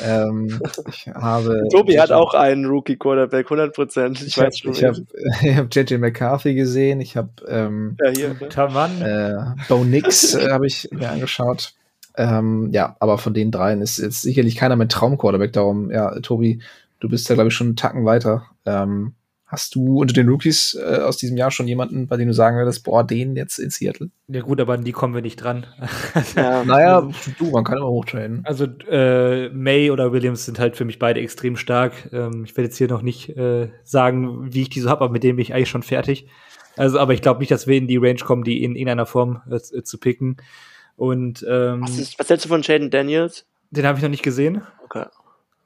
Ähm, 0.03 0.61
ich 0.89 1.07
habe 1.15 1.63
Tobi 1.73 2.01
hat 2.01 2.11
auch 2.11 2.35
einen 2.35 2.67
Rookie 2.67 2.97
Quarterback, 2.97 3.47
100 3.47 3.73
Prozent. 3.73 4.21
Ich, 4.21 4.29
ich 4.29 4.39
weiß 4.39 4.59
schon. 4.59 4.73
Ich 4.73 4.83
habe 4.83 5.07
hab 5.57 5.69
JJ 5.73 5.99
McCarthy 5.99 6.55
gesehen, 6.55 7.01
ich 7.01 7.17
habe 7.17 7.31
ähm, 7.47 7.97
ja, 8.03 8.11
hier, 8.11 8.29
ne? 8.31 9.57
äh, 9.57 9.63
Bo 9.69 9.85
Nix 9.85 10.35
äh, 10.35 10.51
habe 10.51 10.67
ich 10.67 10.89
mir 10.91 11.09
angeschaut. 11.09 11.75
Ähm, 12.17 12.71
ja, 12.73 12.97
aber 12.99 13.17
von 13.17 13.33
den 13.33 13.51
dreien 13.53 13.81
ist 13.81 13.99
jetzt 13.99 14.23
sicherlich 14.23 14.57
keiner 14.57 14.77
mit 14.77 14.91
Traumquarterback. 14.91 15.53
Darum, 15.53 15.91
ja, 15.91 16.19
Tobi, 16.21 16.61
du 17.03 17.09
bist 17.09 17.29
ja, 17.29 17.35
glaube 17.35 17.49
ich, 17.49 17.55
schon 17.55 17.69
einen 17.69 17.77
Tacken 17.77 18.05
weiter. 18.05 18.47
Ähm, 18.65 19.15
hast 19.47 19.75
du 19.75 20.01
unter 20.01 20.15
den 20.15 20.29
Rookies 20.29 20.75
äh, 20.75 21.01
aus 21.01 21.19
diesem 21.19 21.37
Jahr 21.37 21.51
schon 21.51 21.69
jemanden, 21.69 22.07
bei 22.07 22.17
dem 22.17 22.29
du 22.29 22.33
sagen 22.33 22.57
würdest, 22.57 22.85
boah, 22.85 23.05
den 23.05 23.37
jetzt 23.37 23.59
in 23.59 23.71
Seattle? 23.71 24.11
Ja 24.29 24.41
gut, 24.41 24.61
aber 24.61 24.75
an 24.75 24.85
die 24.85 24.93
kommen 24.93 25.15
wir 25.15 25.21
nicht 25.21 25.37
dran. 25.37 25.67
ja, 26.37 26.65
naja, 26.65 27.09
du, 27.39 27.51
man 27.51 27.65
kann 27.65 27.77
immer 27.77 27.89
hochtraden. 27.89 28.43
Also 28.45 28.65
äh, 28.89 29.51
May 29.51 29.91
oder 29.91 30.13
Williams 30.13 30.47
sind 30.47 30.59
halt 30.59 30.77
für 30.77 30.85
mich 30.85 30.99
beide 30.99 31.21
extrem 31.21 31.57
stark. 31.57 32.09
Ähm, 32.13 32.45
ich 32.45 32.57
werde 32.57 32.69
jetzt 32.69 32.79
hier 32.79 32.89
noch 32.89 33.03
nicht 33.03 33.37
äh, 33.37 33.69
sagen, 33.85 34.55
wie 34.55 34.63
ich 34.63 34.71
die 34.71 34.81
so 34.81 34.89
habe, 34.89 35.05
aber 35.05 35.13
mit 35.13 35.25
dem 35.25 35.37
bin 35.37 35.43
ich 35.43 35.53
eigentlich 35.53 35.69
schon 35.69 35.83
fertig. 35.83 36.29
Also, 36.77 36.99
aber 36.99 37.13
ich 37.13 37.21
glaube 37.21 37.41
nicht, 37.41 37.51
dass 37.51 37.67
wir 37.67 37.77
in 37.77 37.89
die 37.89 37.99
Range 37.99 38.21
kommen, 38.25 38.45
die 38.45 38.63
in 38.63 38.77
irgendeiner 38.77 39.07
Form 39.07 39.43
äh, 39.51 39.59
zu 39.59 39.99
picken. 39.99 40.37
Und 40.97 41.45
ähm, 41.49 41.83
was, 41.83 41.99
ist, 41.99 42.19
was 42.19 42.31
hältst 42.31 42.47
du 42.47 42.49
von 42.49 42.63
Jaden 42.63 42.91
Daniels? 42.91 43.45
Den 43.71 43.87
habe 43.87 43.99
ich 43.99 44.03
noch 44.03 44.11
nicht 44.11 44.23
gesehen. 44.23 44.63
Okay. 44.85 45.05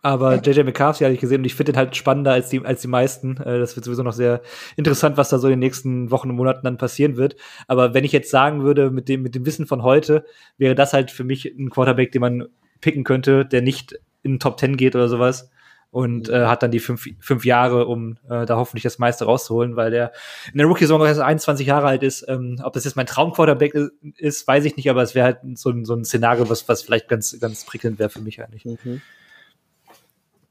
Aber 0.07 0.36
JJ 0.36 0.62
McCarthy 0.62 1.02
habe 1.02 1.14
ich 1.14 1.20
gesehen 1.20 1.40
und 1.40 1.46
ich 1.46 1.57
finde 1.57 1.72
den 1.72 1.78
halt 1.78 1.96
spannender 1.96 2.30
als 2.30 2.48
die, 2.48 2.64
als 2.64 2.80
die 2.80 2.86
meisten. 2.86 3.38
Äh, 3.38 3.59
das 3.59 3.74
wird 3.74 3.84
sowieso 3.84 4.04
noch 4.04 4.12
sehr 4.12 4.40
interessant, 4.76 5.16
was 5.16 5.30
da 5.30 5.38
so 5.38 5.48
in 5.48 5.54
den 5.54 5.59
nächsten 5.59 6.12
Wochen 6.12 6.30
und 6.30 6.36
Monaten 6.36 6.61
dann 6.62 6.78
passieren 6.78 7.16
wird. 7.16 7.34
Aber 7.66 7.92
wenn 7.92 8.04
ich 8.04 8.12
jetzt 8.12 8.30
sagen 8.30 8.62
würde, 8.62 8.92
mit 8.92 9.09
dem, 9.09 9.22
mit 9.22 9.34
dem 9.34 9.44
Wissen 9.46 9.66
von 9.66 9.82
heute, 9.82 10.24
wäre 10.59 10.76
das 10.76 10.92
halt 10.92 11.11
für 11.11 11.24
mich 11.24 11.46
ein 11.46 11.70
Quarterback, 11.70 12.12
den 12.12 12.20
man 12.20 12.46
picken 12.80 13.02
könnte, 13.02 13.44
der 13.44 13.62
nicht 13.62 13.98
in 14.22 14.34
den 14.34 14.38
Top 14.38 14.61
10 14.61 14.76
geht 14.76 14.94
oder 14.94 15.09
sowas 15.09 15.50
und 15.90 16.28
äh, 16.28 16.46
hat 16.46 16.62
dann 16.62 16.70
die 16.70 16.78
fünf, 16.78 17.09
fünf 17.18 17.44
Jahre, 17.44 17.86
um 17.86 18.16
äh, 18.30 18.46
da 18.46 18.54
hoffentlich 18.59 18.84
das 18.84 19.00
meiste 19.00 19.24
rauszuholen, 19.24 19.74
weil 19.74 19.90
der 19.90 20.12
in 20.52 20.59
der 20.59 20.68
Rookie-Saison 20.68 21.04
erst 21.04 21.20
21 21.20 21.66
Jahre 21.66 21.88
alt 21.88 22.04
ist. 22.04 22.24
Ähm, 22.28 22.61
ob 22.62 22.74
das 22.74 22.84
jetzt 22.84 22.94
mein 22.94 23.07
Traumquarterback 23.07 23.74
ist, 24.18 24.46
weiß 24.46 24.66
ich 24.66 24.76
nicht, 24.76 24.88
aber 24.88 25.02
es 25.02 25.16
wäre 25.16 25.24
halt 25.24 25.38
so 25.54 25.70
ein, 25.70 25.84
so 25.84 25.94
ein 25.94 26.04
Szenario, 26.04 26.48
was, 26.48 26.68
was 26.68 26.82
vielleicht 26.82 27.09
ganz, 27.09 27.36
ganz 27.40 27.64
prickelnd 27.64 27.98
wäre 27.98 28.11
für 28.11 28.20
mich 28.20 28.40
eigentlich. 28.40 28.64
Mhm. 28.66 29.02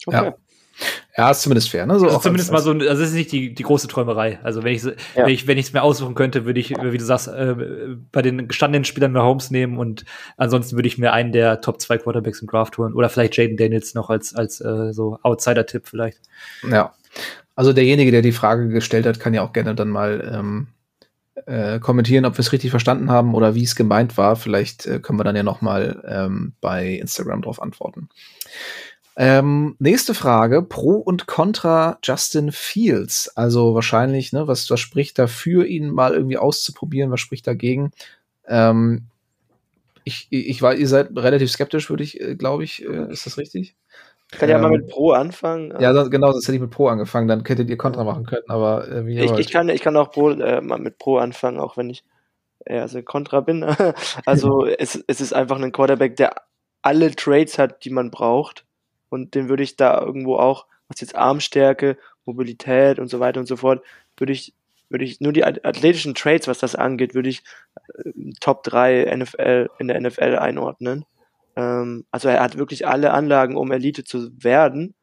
Okay. 0.06 0.26
Ja. 0.26 0.36
Ja, 1.18 1.32
ist 1.32 1.42
zumindest 1.42 1.70
fair, 1.70 1.86
ne? 1.86 1.98
So 1.98 2.08
also 2.08 2.20
zumindest 2.20 2.52
mal 2.52 2.62
so, 2.62 2.72
also 2.72 2.86
das 2.86 3.00
ist 3.00 3.14
nicht 3.14 3.32
die, 3.32 3.54
die 3.54 3.64
große 3.64 3.88
Träumerei. 3.88 4.40
Also 4.44 4.64
wenn 4.64 4.74
ich 4.74 4.84
ja. 4.84 4.92
wenn 5.16 5.30
ich 5.30 5.48
wenn 5.48 5.58
ich 5.58 5.68
es 5.68 5.74
mir 5.74 5.82
aussuchen 5.82 6.16
könnte, 6.16 6.46
würde 6.46 6.60
ich, 6.60 6.72
wie 6.72 6.98
du 6.98 7.06
sagst, 7.06 7.30
äh, 7.30 7.56
bei 8.12 8.22
den 8.22 8.50
gestandenen 8.50 8.84
Spielern 8.84 9.14
mehr 9.14 9.24
Holmes 9.24 9.52
nehmen 9.52 9.78
und 9.78 10.04
ansonsten 10.36 10.76
würde 10.76 10.88
ich 10.88 10.98
mir 10.98 11.14
einen 11.14 11.32
der 11.32 11.62
Top 11.62 11.80
2 11.80 12.00
Quarterbacks 12.00 12.42
im 12.42 12.50
Draft 12.50 12.78
holen 12.78 12.94
oder 12.94 13.08
vielleicht 13.08 13.38
Jaden 13.38 13.56
Daniels 13.56 13.94
noch 13.94 14.10
als 14.10 14.36
als 14.36 14.60
äh, 14.60 14.92
so 14.92 15.18
Outsider-Tipp 15.24 15.88
vielleicht. 15.88 16.20
Ja. 16.70 16.94
Also 17.56 17.72
derjenige, 17.72 18.12
der 18.12 18.22
die 18.22 18.34
Frage 18.34 18.68
gestellt 18.68 19.06
hat, 19.06 19.22
kann 19.22 19.34
ja 19.34 19.42
auch 19.42 19.54
gerne 19.54 19.76
dann 19.76 19.88
mal 19.88 20.30
ähm, 20.34 20.68
äh, 21.46 21.80
kommentieren, 21.80 22.26
ob 22.26 22.36
wir 22.36 22.42
es 22.42 22.52
richtig 22.52 22.72
verstanden 22.72 23.10
haben 23.10 23.34
oder 23.34 23.56
wie 23.56 23.64
es 23.64 23.78
gemeint 23.78 24.18
war. 24.18 24.36
Vielleicht 24.36 24.86
äh, 24.86 25.00
können 25.00 25.20
wir 25.20 25.24
dann 25.24 25.38
ja 25.38 25.44
noch 25.44 25.62
mal 25.62 26.04
ähm, 26.06 26.54
bei 26.60 26.90
Instagram 26.96 27.42
drauf 27.42 27.62
antworten. 27.62 28.10
Ähm, 29.18 29.76
nächste 29.80 30.14
Frage: 30.14 30.62
Pro 30.62 30.96
und 30.96 31.28
Contra 31.28 31.98
Justin 32.04 32.52
Fields. 32.52 33.30
Also 33.36 33.74
wahrscheinlich, 33.74 34.34
ne, 34.34 34.48
was, 34.48 34.70
was 34.70 34.80
spricht 34.80 35.18
dafür, 35.18 35.66
ihn 35.66 35.90
mal 35.90 36.14
irgendwie 36.14 36.38
auszuprobieren? 36.38 37.12
Was 37.12 37.22
spricht 37.22 37.48
dagegen? 37.48 37.92
Ähm, 38.48 39.06
ich, 40.04 40.28
ich 40.30 40.62
war, 40.62 40.76
ihr 40.76 40.88
seid 40.88 41.16
relativ 41.16 41.50
skeptisch, 41.52 41.90
würde 41.90 42.04
ich, 42.04 42.20
äh, 42.20 42.36
glaube 42.36 42.64
ich. 42.64 42.84
Äh, 42.84 43.12
ist 43.12 43.26
das 43.26 43.38
richtig? 43.38 43.76
Ich 44.32 44.40
kann 44.40 44.50
ja 44.50 44.58
mal 44.58 44.74
ähm, 44.74 44.82
mit 44.82 44.90
Pro 44.90 45.12
anfangen. 45.12 45.74
Ja, 45.80 45.94
das, 45.94 46.12
genau, 46.12 46.32
sonst 46.32 46.48
hätte 46.48 46.56
ich 46.56 46.62
mit 46.62 46.72
Pro 46.72 46.88
angefangen, 46.88 47.28
dann 47.28 47.46
hättet 47.46 47.70
ihr 47.70 47.78
Contra 47.78 48.04
machen 48.04 48.26
können, 48.26 48.44
aber 48.50 48.88
äh, 48.88 49.06
wie 49.06 49.20
ich, 49.20 49.32
ich, 49.32 49.52
kann, 49.52 49.70
ich 49.70 49.82
kann 49.82 49.96
auch 49.96 50.12
Pro, 50.12 50.32
äh, 50.32 50.62
mal 50.62 50.80
mit 50.80 50.98
Pro 50.98 51.18
anfangen, 51.18 51.60
auch 51.60 51.78
wenn 51.78 51.90
ich 51.90 52.04
eher 52.66 52.88
so 52.88 53.02
Contra 53.02 53.40
bin. 53.42 53.64
also 54.26 54.66
es, 54.80 55.02
es 55.08 55.22
ist 55.22 55.34
einfach 55.34 55.60
ein 55.60 55.72
Quarterback, 55.72 56.18
der 56.18 56.34
alle 56.82 57.16
Trades 57.16 57.58
hat, 57.58 57.86
die 57.86 57.92
man 57.92 58.12
braucht 58.12 58.65
und 59.16 59.34
den 59.34 59.50
würde 59.50 59.64
ich 59.64 59.78
da 59.78 60.00
irgendwo 60.00 60.36
auch, 60.36 60.68
was 60.88 61.02
jetzt 61.02 61.16
Armstärke, 61.16 61.98
Mobilität 62.26 63.00
und 63.00 63.08
so 63.08 63.20
weiter 63.20 63.40
und 63.40 63.48
so 63.48 63.56
fort, 63.56 63.82
würde 64.18 64.34
ich, 64.34 64.54
würde 64.90 65.06
ich 65.06 65.22
nur 65.22 65.34
die 65.34 65.44
athletischen 65.44 66.14
Trades, 66.14 66.48
was 66.48 66.60
das 66.60 66.76
angeht, 66.76 67.16
würde 67.16 67.30
ich 67.30 67.44
äh, 68.04 68.12
Top 68.42 68.64
3 68.64 69.16
NFL 69.16 69.70
in 69.80 69.88
der 69.88 70.00
NFL 70.00 70.38
einordnen. 70.38 71.06
Ähm, 71.56 72.06
also 72.12 72.30
er 72.30 72.44
hat 72.44 72.58
wirklich 72.58 72.88
alle 72.88 73.12
Anlagen, 73.12 73.56
um 73.56 73.72
Elite 73.72 74.04
zu 74.04 74.32
werden. 74.44 74.94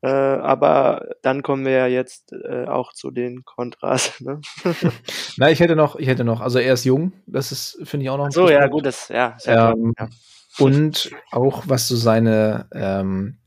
Äh, 0.00 0.08
aber 0.08 1.10
dann 1.22 1.42
kommen 1.42 1.64
wir 1.64 1.72
ja 1.72 1.86
jetzt 1.86 2.32
äh, 2.32 2.64
auch 2.66 2.92
zu 2.92 3.10
den 3.12 3.44
Kontras. 3.44 4.12
Ne? 4.20 4.40
Na, 5.36 5.50
ich 5.50 5.60
hätte 5.60 5.76
noch, 5.76 5.96
ich 5.96 6.08
hätte 6.08 6.24
noch, 6.24 6.40
also 6.40 6.58
er 6.58 6.74
ist 6.74 6.84
jung, 6.84 7.12
das 7.26 7.52
ist, 7.52 7.78
finde 7.84 8.04
ich 8.04 8.10
auch 8.10 8.16
noch 8.16 8.26
ein 8.26 8.30
So, 8.30 8.50
ja, 8.50 8.66
gut, 8.66 8.86
das, 8.86 9.08
ja. 9.08 9.36
Ähm, 9.46 9.94
ja. 9.98 10.08
Und 10.58 11.10
auch 11.30 11.64
was 11.66 11.88
so 11.88 11.96
seine, 11.96 12.66
ähm, 12.72 13.38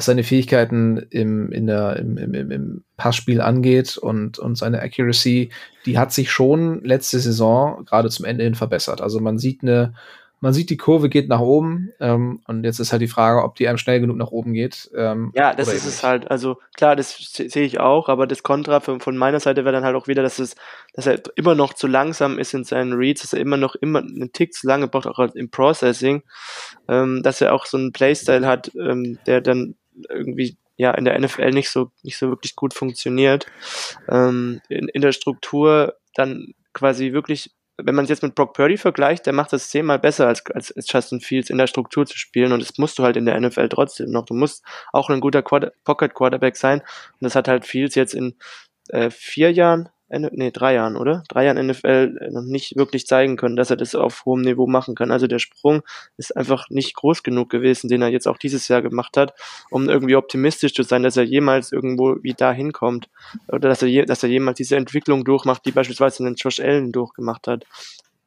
was 0.00 0.06
seine 0.06 0.24
Fähigkeiten 0.24 0.96
im, 1.10 1.52
in 1.52 1.66
der, 1.66 1.96
im, 1.96 2.16
im, 2.16 2.50
im 2.50 2.84
Passspiel 2.96 3.42
angeht 3.42 3.98
und, 3.98 4.38
und 4.38 4.56
seine 4.56 4.80
Accuracy, 4.80 5.50
die 5.84 5.98
hat 5.98 6.10
sich 6.10 6.30
schon 6.30 6.82
letzte 6.82 7.20
Saison 7.20 7.84
gerade 7.84 8.08
zum 8.08 8.24
Ende 8.24 8.44
hin 8.44 8.54
verbessert. 8.54 9.02
Also 9.02 9.20
man 9.20 9.38
sieht 9.38 9.62
eine, 9.62 9.92
man 10.40 10.54
sieht, 10.54 10.70
die 10.70 10.78
Kurve 10.78 11.10
geht 11.10 11.28
nach 11.28 11.40
oben 11.40 11.90
ähm, 12.00 12.40
und 12.46 12.64
jetzt 12.64 12.78
ist 12.78 12.92
halt 12.92 13.02
die 13.02 13.08
Frage, 13.08 13.44
ob 13.44 13.56
die 13.56 13.68
einem 13.68 13.76
schnell 13.76 14.00
genug 14.00 14.16
nach 14.16 14.30
oben 14.30 14.54
geht. 14.54 14.90
Ähm, 14.96 15.32
ja, 15.34 15.52
das 15.52 15.70
ist 15.70 15.84
es 15.84 16.02
halt. 16.02 16.30
Also 16.30 16.56
klar, 16.76 16.96
das 16.96 17.14
sehe 17.14 17.66
ich 17.66 17.78
auch, 17.78 18.08
aber 18.08 18.26
das 18.26 18.42
Kontra 18.42 18.80
von, 18.80 19.00
von 19.00 19.18
meiner 19.18 19.38
Seite 19.38 19.66
wäre 19.66 19.74
dann 19.74 19.84
halt 19.84 19.96
auch 19.96 20.08
wieder, 20.08 20.22
dass 20.22 20.38
es, 20.38 20.56
dass 20.94 21.06
er 21.06 21.20
immer 21.36 21.54
noch 21.54 21.74
zu 21.74 21.86
langsam 21.86 22.38
ist 22.38 22.54
in 22.54 22.64
seinen 22.64 22.94
Reads, 22.94 23.20
dass 23.20 23.34
er 23.34 23.40
immer 23.40 23.58
noch 23.58 23.74
immer 23.74 23.98
einen 23.98 24.32
Tick 24.32 24.54
zu 24.54 24.66
lange 24.66 24.88
braucht, 24.88 25.06
auch 25.06 25.18
im 25.18 25.50
Processing, 25.50 26.22
ähm, 26.88 27.22
dass 27.22 27.42
er 27.42 27.52
auch 27.52 27.66
so 27.66 27.76
einen 27.76 27.92
Playstyle 27.92 28.46
hat, 28.46 28.72
ähm, 28.76 29.18
der 29.26 29.42
dann 29.42 29.74
irgendwie 30.08 30.56
ja 30.76 30.92
in 30.92 31.04
der 31.04 31.18
NFL 31.18 31.50
nicht 31.50 31.70
so 31.70 31.90
nicht 32.02 32.18
so 32.18 32.28
wirklich 32.28 32.56
gut 32.56 32.74
funktioniert. 32.74 33.46
Ähm, 34.08 34.60
in, 34.68 34.88
in 34.88 35.02
der 35.02 35.12
Struktur 35.12 35.96
dann 36.14 36.54
quasi 36.72 37.12
wirklich 37.12 37.50
wenn 37.84 37.94
man 37.94 38.04
es 38.04 38.10
jetzt 38.10 38.22
mit 38.22 38.34
Brock 38.34 38.54
Purdy 38.54 38.76
vergleicht, 38.76 39.26
der 39.26 39.32
macht 39.32 39.52
das 39.52 39.70
zehnmal 39.70 39.98
besser 39.98 40.26
als, 40.26 40.44
als, 40.46 40.72
als 40.72 40.92
Justin 40.92 41.20
Fields 41.20 41.50
in 41.50 41.58
der 41.58 41.66
Struktur 41.66 42.06
zu 42.06 42.18
spielen 42.18 42.52
und 42.52 42.60
das 42.60 42.78
musst 42.78 42.98
du 42.98 43.02
halt 43.02 43.16
in 43.16 43.26
der 43.26 43.40
NFL 43.40 43.68
trotzdem 43.68 44.10
noch. 44.10 44.26
Du 44.26 44.34
musst 44.34 44.64
auch 44.92 45.08
ein 45.08 45.20
guter 45.20 45.42
Quarter 45.42 45.72
Pocket 45.84 46.14
Quarterback 46.14 46.56
sein 46.56 46.80
und 46.80 47.20
das 47.20 47.34
hat 47.34 47.48
halt 47.48 47.66
Fields 47.66 47.94
jetzt 47.94 48.14
in 48.14 48.34
äh, 48.88 49.10
vier 49.10 49.52
Jahren, 49.52 49.88
nee, 50.10 50.50
drei 50.50 50.74
Jahren, 50.74 50.96
oder? 50.96 51.22
Drei 51.28 51.44
Jahren 51.44 51.64
NFL 51.64 52.30
noch 52.32 52.42
nicht 52.42 52.76
wirklich 52.76 53.06
zeigen 53.06 53.36
können, 53.36 53.56
dass 53.56 53.70
er 53.70 53.76
das 53.76 53.94
auf 53.94 54.24
hohem 54.24 54.42
Niveau 54.42 54.66
machen 54.66 54.94
kann. 54.94 55.10
Also 55.12 55.26
der 55.26 55.38
Sprung 55.38 55.82
ist 56.16 56.36
einfach 56.36 56.68
nicht 56.68 56.94
groß 56.96 57.22
genug 57.22 57.48
gewesen, 57.48 57.88
den 57.88 58.02
er 58.02 58.08
jetzt 58.08 58.26
auch 58.26 58.36
dieses 58.36 58.66
Jahr 58.68 58.82
gemacht 58.82 59.16
hat, 59.16 59.34
um 59.70 59.88
irgendwie 59.88 60.16
optimistisch 60.16 60.74
zu 60.74 60.82
sein, 60.82 61.04
dass 61.04 61.16
er 61.16 61.24
jemals 61.24 61.70
irgendwo 61.70 62.16
wie 62.22 62.34
da 62.34 62.52
hinkommt. 62.52 63.08
Oder 63.48 63.68
dass 63.68 63.82
er, 63.82 63.88
je, 63.88 64.04
dass 64.04 64.22
er 64.22 64.28
jemals 64.28 64.56
diese 64.56 64.76
Entwicklung 64.76 65.24
durchmacht, 65.24 65.64
die 65.64 65.72
beispielsweise 65.72 66.24
einen 66.24 66.34
Josh 66.34 66.60
Allen 66.60 66.92
durchgemacht 66.92 67.46
hat 67.46 67.64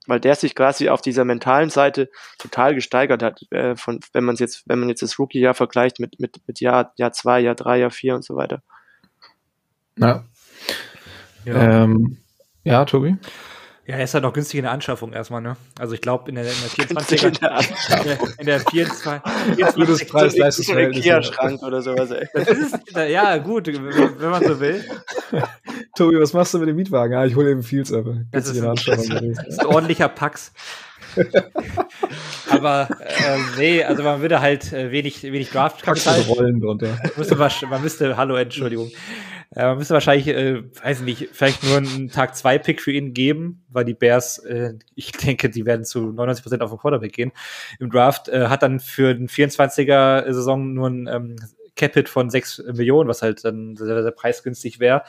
weil 0.05 0.19
der 0.19 0.35
sich 0.35 0.53
quasi 0.53 0.89
auf 0.89 1.01
dieser 1.01 1.23
mentalen 1.23 1.69
Seite 1.69 2.09
total 2.37 2.75
gesteigert 2.75 3.23
hat, 3.23 3.41
äh, 3.51 3.77
von, 3.77 4.01
wenn 4.11 4.25
man 4.25 4.35
jetzt, 4.35 4.63
wenn 4.67 4.77
man 4.79 4.89
jetzt 4.89 5.01
das 5.01 5.17
Rookie-Jahr 5.17 5.53
vergleicht 5.53 5.99
mit, 6.01 6.19
mit, 6.19 6.41
mit 6.45 6.59
Jahr, 6.59 6.91
Jahr 6.97 7.13
zwei, 7.13 7.39
Jahr 7.39 7.55
drei, 7.55 7.79
Jahr 7.79 7.89
vier 7.89 8.13
und 8.15 8.25
so 8.25 8.35
weiter. 8.35 8.61
Ja, 9.97 10.25
ja, 11.45 11.83
ähm, 11.83 12.17
ja 12.63 12.85
Tobi? 12.85 13.17
Ja, 13.85 13.95
er 13.97 14.05
ist 14.05 14.13
halt 14.13 14.23
noch 14.23 14.31
günstig 14.31 14.59
in 14.59 14.63
der 14.63 14.71
Anschaffung 14.71 15.11
erstmal, 15.11 15.41
ne? 15.41 15.57
Also 15.77 15.93
ich 15.93 15.99
glaube 15.99 16.29
in 16.29 16.35
der, 16.35 16.45
in 16.45 16.49
der 16.49 16.69
24 16.69 17.23
in 17.23 17.33
der, 17.33 17.59
in 18.39 18.45
der 18.45 18.59
24 18.61 19.75
Gutes 19.75 20.07
Preis 20.07 20.37
Leistungsverhältnis. 20.37 21.03
Kia-Schrank 21.03 21.61
oder 21.61 21.81
sowas, 21.81 22.11
ey. 22.11 22.25
Ist, 22.33 22.79
ja, 22.95 23.37
gut, 23.37 23.67
wenn 23.67 24.29
man 24.29 24.41
so 24.41 24.59
will. 24.59 24.85
Tobi, 25.97 26.17
was 26.17 26.31
machst 26.31 26.53
du 26.53 26.59
mit 26.59 26.69
dem 26.69 26.77
Mietwagen? 26.77 27.11
Ja, 27.11 27.25
ich 27.25 27.35
hole 27.35 27.51
eben 27.51 27.61
Fields 27.61 27.91
ab. 27.91 28.05
Das 28.31 28.47
ist, 28.47 28.63
das, 28.63 28.85
das 28.85 29.09
ist 29.09 29.59
ein 29.59 29.65
ordentlicher 29.65 30.07
Pax. 30.07 30.53
Aber 32.49 32.87
äh, 33.01 33.37
nee, 33.57 33.83
also 33.83 34.03
man 34.03 34.21
würde 34.21 34.39
halt 34.39 34.71
äh, 34.71 34.91
wenig, 34.91 35.21
wenig 35.23 35.49
Draft-Kapital. 35.49 36.21
Rollen 36.21 36.61
drunter. 36.61 36.97
Müsste, 37.17 37.35
man 37.35 37.81
müsste, 37.81 38.17
hallo, 38.17 38.35
Entschuldigung. 38.35 38.91
Äh, 39.55 39.65
man 39.65 39.77
müsste 39.77 39.93
wahrscheinlich, 39.93 40.27
äh, 40.27 40.63
weiß 40.83 41.01
nicht, 41.01 41.29
vielleicht 41.31 41.63
nur 41.63 41.77
einen 41.77 42.09
Tag 42.09 42.35
2 42.35 42.57
Pick 42.57 42.81
für 42.81 42.91
ihn 42.91 43.13
geben, 43.13 43.63
weil 43.69 43.85
die 43.85 43.93
Bears, 43.93 44.39
äh, 44.39 44.73
ich 44.95 45.11
denke, 45.11 45.49
die 45.49 45.65
werden 45.65 45.85
zu 45.85 45.99
99% 45.99 46.61
auf 46.61 46.71
den 46.71 46.79
Quarterback 46.79 47.13
gehen 47.13 47.31
im 47.79 47.89
Draft, 47.89 48.29
äh, 48.29 48.47
hat 48.47 48.63
dann 48.63 48.79
für 48.79 49.13
den 49.13 49.27
24er 49.27 50.31
Saison 50.33 50.73
nur 50.73 50.89
ein 50.89 51.07
ähm, 51.07 51.35
Capit 51.75 52.09
von 52.09 52.29
6 52.29 52.63
Millionen, 52.73 53.09
was 53.09 53.21
halt 53.21 53.43
dann 53.45 53.75
sehr, 53.75 54.03
sehr 54.03 54.11
preisgünstig 54.11 54.79
wäre. 54.79 55.03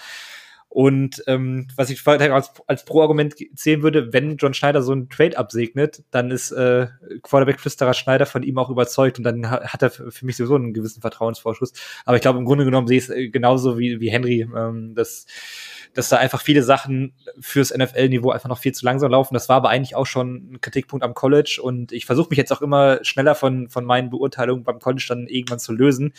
Und 0.75 1.23
ähm, 1.29 1.69
was 1.77 1.89
ich 1.89 2.05
als, 2.05 2.51
als 2.67 2.85
Pro-Argument 2.85 3.37
zählen 3.55 3.85
würde, 3.85 4.13
wenn 4.13 4.39
John 4.39 4.55
Schneider 4.55 4.83
so 4.83 4.91
einen 4.91 5.09
Trade 5.09 5.39
absegnet, 5.39 6.03
dann 6.11 6.33
ist 6.33 6.51
äh, 6.51 6.89
Quarterback-Flüsterer 7.23 7.95
Schneider 7.95 8.27
von 8.27 8.43
ihm 8.43 8.59
auch 8.59 8.71
überzeugt 8.71 9.19
und 9.19 9.23
dann 9.23 9.49
hat 9.49 9.83
er 9.83 9.91
für 9.91 10.27
mich 10.27 10.37
sowieso 10.37 10.57
einen 10.57 10.75
gewissen 10.75 11.01
Vertrauensvorschuss. 11.01 11.75
Aber 12.05 12.17
ich 12.17 12.23
glaube, 12.23 12.41
im 12.41 12.45
Grunde 12.45 12.65
genommen 12.65 12.89
sehe 12.89 12.99
ich 12.99 13.05
es 13.05 13.11
äh, 13.11 13.29
genauso 13.29 13.79
wie, 13.79 14.01
wie 14.01 14.11
Henry, 14.11 14.49
ähm, 14.53 14.97
dass 14.97 15.27
dass 15.95 16.09
da 16.09 16.17
einfach 16.17 16.43
viele 16.43 16.63
Sachen 16.63 17.15
fürs 17.41 17.73
NFL-Niveau 17.75 18.31
einfach 18.31 18.49
noch 18.49 18.59
viel 18.59 18.73
zu 18.73 18.85
langsam 18.85 19.11
laufen. 19.11 19.35
Das 19.35 19.49
war 19.49 19.57
aber 19.57 19.71
eigentlich 19.71 19.95
auch 19.95 20.07
schon 20.07 20.53
ein 20.53 20.61
Kritikpunkt 20.61 21.05
am 21.05 21.15
College 21.15 21.61
und 21.63 21.93
ich 21.93 22.05
versuche 22.05 22.31
mich 22.31 22.37
jetzt 22.37 22.53
auch 22.53 22.61
immer 22.63 22.99
schneller 23.03 23.35
von, 23.35 23.69
von 23.69 23.85
meinen 23.85 24.11
Beurteilungen 24.11 24.65
beim 24.65 24.81
College 24.81 25.05
dann 25.09 25.29
irgendwann 25.29 25.61
zu 25.61 25.73
lösen, 25.73 26.13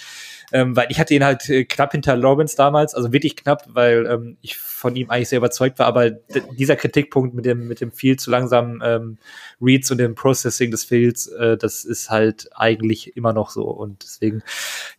ähm, 0.54 0.76
weil 0.76 0.88
ich 0.90 1.00
hatte 1.00 1.14
ihn 1.14 1.26
halt 1.26 1.48
äh, 1.50 1.66
knapp 1.66 1.92
hinter 1.92 2.16
Lawrence 2.16 2.56
damals, 2.56 2.96
also 2.96 3.12
wirklich 3.12 3.36
knapp, 3.36 3.66
weil 3.68 4.06
ähm, 4.06 4.38
ich 4.42 4.58
von 4.58 4.96
ihm 4.96 5.10
eigentlich 5.10 5.30
sehr 5.30 5.38
überzeugt 5.38 5.78
war, 5.78 5.88
aber 5.88 6.12
dieser 6.12 6.78
Kritikpunkt 6.78 7.36
mit 7.36 7.46
dem, 7.46 7.68
mit 7.68 7.82
dem 7.82 7.92
viel 7.92 8.18
zu 8.18 8.32
langsamen 8.32 8.82
ähm, 8.84 9.18
Reads 9.62 9.92
und 9.92 9.98
dem 9.98 10.16
Processing 10.16 10.72
des 10.72 10.86
Fields, 10.86 11.28
äh, 11.28 11.58
das 11.58 11.84
ist 11.84 12.10
halt 12.10 12.50
eigentlich 12.56 13.18
immer 13.18 13.34
noch 13.34 13.50
so 13.50 13.64
und 13.64 14.04
deswegen, 14.04 14.42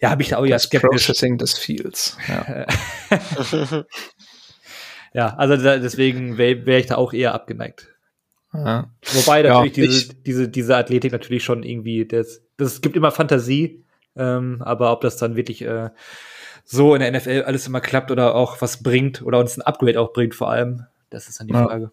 ja, 0.01 0.11
habe 0.11 0.23
ich 0.23 0.29
da 0.29 0.37
auch 0.37 0.47
ja 0.47 0.59
skeptisch. 0.59 1.07
Processing 1.07 1.39
des 1.39 1.57
Fields, 1.57 2.19
ja. 2.29 2.67
Ja, 5.17 5.35
also 5.39 5.57
da, 5.57 5.79
deswegen 5.79 6.37
wäre 6.37 6.67
wär 6.67 6.79
ich 6.79 6.87
da 6.87 6.97
auch 6.97 7.15
eher 7.15 7.33
abgeneigt. 7.33 7.89
Ja. 8.53 8.91
Wobei 9.15 9.41
natürlich 9.41 9.77
ja, 9.79 9.85
diese, 9.85 10.15
diese, 10.15 10.49
diese 10.51 10.77
Athletik 10.77 11.11
natürlich 11.11 11.43
schon 11.43 11.63
irgendwie, 11.63 12.05
das, 12.05 12.43
das 12.59 12.83
gibt 12.83 12.97
immer 12.97 13.11
Fantasie, 13.11 13.83
ähm, 14.15 14.61
aber 14.61 14.93
ob 14.93 15.01
das 15.01 15.17
dann 15.17 15.35
wirklich 15.35 15.63
äh, 15.63 15.89
so 16.65 16.95
in 16.95 17.01
der 17.01 17.13
NFL 17.13 17.45
alles 17.47 17.67
immer 17.67 17.81
klappt 17.81 18.11
oder 18.11 18.35
auch 18.35 18.61
was 18.61 18.83
bringt 18.83 19.23
oder 19.23 19.39
uns 19.39 19.57
ein 19.57 19.63
Upgrade 19.63 19.99
auch 19.99 20.13
bringt 20.13 20.35
vor 20.35 20.51
allem, 20.51 20.85
das 21.09 21.31
ist 21.31 21.41
dann 21.41 21.47
die 21.47 21.55
ja. 21.55 21.65
Frage. 21.65 21.93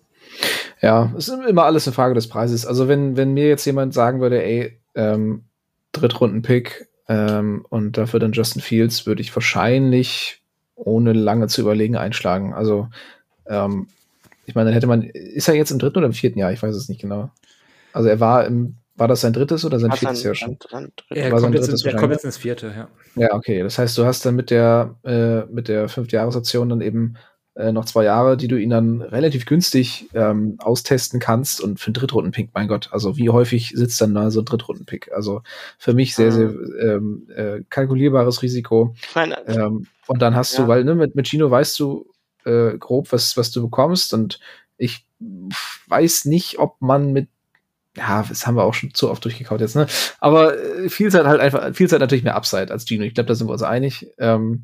Ja, 0.81 1.13
es 1.17 1.29
ist 1.29 1.45
immer 1.47 1.63
alles 1.63 1.87
eine 1.87 1.93
Frage 1.93 2.15
des 2.15 2.27
Preises. 2.27 2.65
Also 2.65 2.89
wenn, 2.89 3.15
wenn 3.15 3.33
mir 3.33 3.47
jetzt 3.47 3.63
jemand 3.63 3.93
sagen 3.93 4.19
würde, 4.19 4.43
ey, 4.43 4.81
ähm, 4.95 5.45
Drittrunden-Pick 5.93 6.89
ähm, 7.07 7.65
und 7.69 7.97
dafür 7.97 8.19
dann 8.19 8.33
Justin 8.33 8.61
Fields, 8.61 9.05
würde 9.05 9.21
ich 9.21 9.33
wahrscheinlich 9.33 10.42
ohne 10.75 11.13
lange 11.13 11.47
zu 11.47 11.61
überlegen 11.61 11.95
einschlagen. 11.95 12.53
Also, 12.53 12.87
ähm, 13.47 13.87
ich 14.45 14.55
meine, 14.55 14.67
dann 14.67 14.73
hätte 14.73 14.87
man, 14.87 15.03
ist 15.03 15.47
er 15.47 15.55
jetzt 15.55 15.71
im 15.71 15.79
dritten 15.79 15.97
oder 15.97 16.07
im 16.07 16.13
vierten 16.13 16.39
Jahr? 16.39 16.51
Ich 16.51 16.61
weiß 16.61 16.75
es 16.75 16.89
nicht 16.89 17.01
genau. 17.01 17.31
Also 17.93 18.09
er 18.09 18.19
war 18.19 18.45
im, 18.45 18.75
war 18.95 19.07
das 19.07 19.21
sein 19.21 19.33
drittes 19.33 19.65
oder 19.65 19.79
sein 19.79 19.91
Hat 19.91 19.99
viertes 19.99 20.23
Jahr 20.23 20.35
schon? 20.35 20.57
Er, 21.09 21.31
war 21.31 21.41
kommt, 21.41 21.55
jetzt, 21.55 21.85
er 21.85 21.95
kommt 21.95 22.11
jetzt 22.11 22.25
ins 22.25 22.37
vierte, 22.37 22.73
ja. 22.75 22.87
Ja, 23.15 23.33
okay. 23.33 23.63
Das 23.63 23.77
heißt, 23.77 23.97
du 23.97 24.05
hast 24.05 24.25
dann 24.25 24.35
mit 24.35 24.49
der, 24.49 24.95
äh, 25.03 25.45
mit 25.45 25.67
der 25.67 25.89
Fünftjahresoption 25.89 26.69
dann 26.69 26.81
eben 26.81 27.15
äh, 27.55 27.71
noch 27.71 27.85
zwei 27.85 28.03
Jahre, 28.03 28.35
die 28.35 28.47
du 28.47 28.57
ihn 28.57 28.71
dann 28.71 29.01
relativ 29.01 29.45
günstig 29.45 30.09
ähm, 30.13 30.55
austesten 30.59 31.19
kannst 31.19 31.61
und 31.61 31.79
für 31.79 31.87
einen 31.87 31.93
Drittrunden-Pick, 31.93 32.49
mein 32.53 32.67
Gott, 32.67 32.89
also 32.91 33.15
wie 33.17 33.29
häufig 33.29 33.73
sitzt 33.75 34.01
dann 34.01 34.15
da 34.15 34.31
so 34.31 34.41
ein 34.41 34.45
Drittrunden-Pick? 34.45 35.11
Also 35.13 35.43
für 35.77 35.93
mich 35.93 36.15
sehr, 36.15 36.31
sehr 36.31 36.49
mhm. 36.49 36.75
ähm, 36.81 37.27
äh, 37.35 37.63
kalkulierbares 37.69 38.41
Risiko. 38.41 38.95
Meine, 39.13 39.47
ähm, 39.47 39.87
und 40.07 40.21
dann 40.21 40.35
hast 40.35 40.57
ja. 40.57 40.63
du, 40.63 40.67
weil 40.67 40.83
ne, 40.83 40.95
mit, 40.95 41.15
mit 41.15 41.27
Gino 41.27 41.49
weißt 41.49 41.79
du 41.79 42.07
äh, 42.45 42.77
grob, 42.77 43.11
was, 43.11 43.37
was 43.37 43.51
du 43.51 43.61
bekommst 43.61 44.13
und 44.13 44.39
ich 44.77 45.05
weiß 45.87 46.25
nicht, 46.25 46.59
ob 46.59 46.81
man 46.81 47.13
mit 47.13 47.29
ja, 47.95 48.25
das 48.27 48.47
haben 48.47 48.55
wir 48.55 48.63
auch 48.63 48.73
schon 48.73 48.95
zu 48.95 49.11
oft 49.11 49.23
durchgekaut 49.23 49.61
jetzt, 49.61 49.75
ne? 49.75 49.85
Aber 50.19 50.57
äh, 50.57 50.89
viel 50.89 51.11
Zeit 51.11 51.25
halt 51.25 51.39
einfach, 51.39 51.75
viel 51.75 51.87
Zeit 51.87 51.99
natürlich 51.99 52.23
mehr 52.23 52.35
Upside 52.35 52.71
als 52.71 52.87
Gino. 52.87 53.03
Ich 53.03 53.13
glaube, 53.13 53.27
da 53.27 53.35
sind 53.35 53.47
wir 53.47 53.53
uns 53.53 53.61
einig. 53.61 54.07
Ähm, 54.17 54.63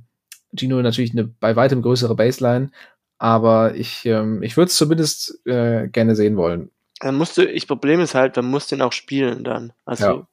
Gino 0.53 0.81
natürlich 0.81 1.11
eine 1.11 1.25
bei 1.25 1.55
weitem 1.55 1.81
größere 1.81 2.15
Baseline, 2.15 2.71
aber 3.17 3.75
ich, 3.75 4.05
ähm, 4.05 4.43
ich 4.43 4.57
würde 4.57 4.69
es 4.69 4.75
zumindest 4.75 5.45
äh, 5.45 5.87
gerne 5.87 6.15
sehen 6.15 6.37
wollen. 6.37 6.71
Dann 6.99 7.15
musst 7.15 7.37
du, 7.37 7.45
ich 7.45 7.67
Problem 7.67 7.99
ist 7.99 8.15
halt, 8.15 8.37
dann 8.37 8.45
musst 8.45 8.71
du 8.71 8.75
ihn 8.75 8.81
auch 8.81 8.91
spielen 8.91 9.43
dann. 9.43 9.73
Also 9.85 10.05
ja. 10.05 10.27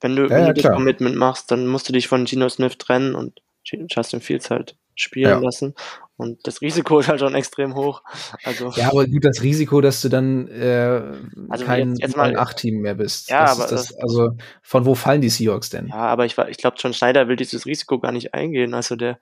wenn 0.00 0.16
du, 0.16 0.22
ja, 0.24 0.30
wenn 0.30 0.46
ja, 0.46 0.52
du 0.52 0.62
das 0.62 0.72
Commitment 0.72 1.16
machst, 1.16 1.50
dann 1.50 1.66
musst 1.66 1.88
du 1.88 1.92
dich 1.92 2.08
von 2.08 2.26
Gino 2.26 2.48
Smith 2.48 2.78
trennen 2.78 3.14
und 3.14 3.40
Justin 3.64 4.20
Fields 4.20 4.50
halt 4.50 4.76
spielen 4.94 5.42
lassen. 5.42 5.74
Und 6.16 6.46
das 6.46 6.62
Risiko 6.62 6.98
ist 6.98 7.08
halt 7.08 7.20
schon 7.20 7.34
extrem 7.34 7.74
hoch. 7.74 8.02
Also, 8.42 8.70
ja, 8.70 8.88
aber 8.88 9.06
gut, 9.06 9.24
das 9.24 9.42
Risiko, 9.42 9.82
dass 9.82 10.00
du 10.00 10.08
dann 10.08 10.48
äh, 10.48 11.02
also 11.50 11.64
kein 11.66 11.94
8-Team 11.94 12.80
mehr 12.80 12.94
bist. 12.94 13.28
Ja, 13.28 13.42
das 13.42 13.60
aber 13.60 13.68
das, 13.68 13.88
das, 13.88 13.98
also 13.98 14.30
von 14.62 14.86
wo 14.86 14.94
fallen 14.94 15.20
die 15.20 15.28
Seahawks 15.28 15.68
denn? 15.68 15.88
Ja, 15.88 15.96
aber 15.96 16.24
ich, 16.24 16.38
ich 16.38 16.56
glaube, 16.56 16.76
John 16.78 16.94
Schneider 16.94 17.28
will 17.28 17.36
dieses 17.36 17.66
Risiko 17.66 17.98
gar 17.98 18.12
nicht 18.12 18.32
eingehen. 18.32 18.72
Also 18.72 18.96
der, 18.96 19.18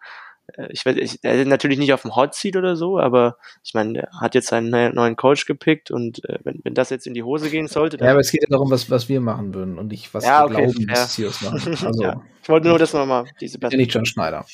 ich 0.71 0.85
weiß, 0.85 0.97
ich, 0.97 1.19
er 1.23 1.41
ist 1.41 1.49
natürlich 1.49 1.79
nicht 1.79 1.93
auf 1.93 2.03
dem 2.03 2.15
Hot 2.15 2.35
Seat 2.35 2.57
oder 2.57 2.77
so, 2.77 2.99
aber 2.99 3.39
ich 3.63 3.75
meine, 3.75 4.01
er 4.01 4.21
hat 4.21 4.35
jetzt 4.35 4.49
seinen 4.49 4.95
neuen 4.95 5.17
Coach 5.17 5.47
gepickt 5.47 5.91
und 5.91 6.25
äh, 6.29 6.39
wenn, 6.45 6.61
wenn 6.65 6.75
das 6.75 6.91
jetzt 6.91 7.07
in 7.07 7.15
die 7.15 7.23
Hose 7.23 7.51
gehen 7.51 7.67
sollte. 7.67 7.99
Ja, 7.99 8.11
aber 8.11 8.21
es 8.21 8.31
geht 8.31 8.43
ja 8.43 8.49
darum, 8.51 8.71
was, 8.71 8.91
was 8.91 9.09
wir 9.09 9.21
machen 9.21 9.55
würden 9.55 9.79
und 9.79 9.89
nicht, 9.89 10.13
was 10.13 10.25
ja, 10.25 10.43
wir 10.43 10.57
okay, 10.57 10.67
glauben, 10.67 10.87
dass 10.87 11.17
ja. 11.17 11.31
machen. 11.43 11.77
Also, 11.85 12.03
ja. 12.03 12.23
Ich 12.43 12.49
wollte 12.49 12.69
nur 12.69 12.79
das 12.79 12.93
nochmal, 12.93 13.25
diese 13.41 13.59
Perspektive. 13.59 13.81
Ja, 13.81 13.85
nicht 13.85 13.95
John 13.95 14.07
Schneider. 14.07 14.45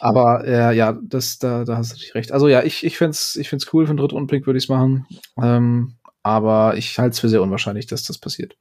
Aber 0.00 0.44
äh, 0.46 0.76
ja, 0.76 0.98
das, 1.02 1.38
da, 1.38 1.64
da 1.64 1.76
hast 1.76 1.90
du 1.90 1.94
natürlich 1.94 2.14
recht. 2.14 2.32
Also 2.32 2.48
ja, 2.48 2.62
ich, 2.62 2.84
ich 2.84 2.96
finde 2.96 3.10
es 3.10 3.36
ich 3.36 3.48
find's 3.48 3.72
cool, 3.72 3.86
für 3.86 3.92
den 3.92 3.96
Drittrundblick 3.98 4.46
würde 4.46 4.58
ich 4.58 4.64
es 4.64 4.68
machen. 4.68 5.06
Ähm, 5.42 5.94
aber 6.22 6.76
ich 6.76 6.98
halte 6.98 7.12
es 7.12 7.20
für 7.20 7.28
sehr 7.28 7.42
unwahrscheinlich, 7.42 7.86
dass 7.86 8.04
das 8.04 8.18
passiert. 8.18 8.56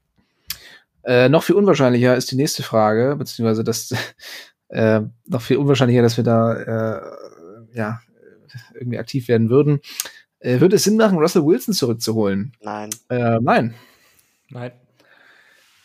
Äh, 1.03 1.29
noch 1.29 1.43
viel 1.43 1.55
unwahrscheinlicher 1.55 2.15
ist 2.15 2.31
die 2.31 2.35
nächste 2.35 2.63
Frage, 2.63 3.15
beziehungsweise 3.17 3.63
das 3.63 3.93
äh, 4.73 5.01
noch 5.25 5.41
viel 5.41 5.57
unwahrscheinlicher, 5.57 6.01
dass 6.01 6.17
wir 6.17 6.23
da 6.23 6.53
äh, 6.53 7.01
ja 7.73 8.01
irgendwie 8.73 8.99
aktiv 8.99 9.27
werden 9.27 9.49
würden. 9.49 9.79
Äh, 10.39 10.59
würde 10.59 10.75
es 10.75 10.83
Sinn 10.83 10.97
machen, 10.97 11.19
Russell 11.19 11.45
Wilson 11.45 11.73
zurückzuholen? 11.73 12.53
Nein. 12.61 12.89
Äh, 13.09 13.39
nein. 13.41 13.73
Nein. 14.49 14.71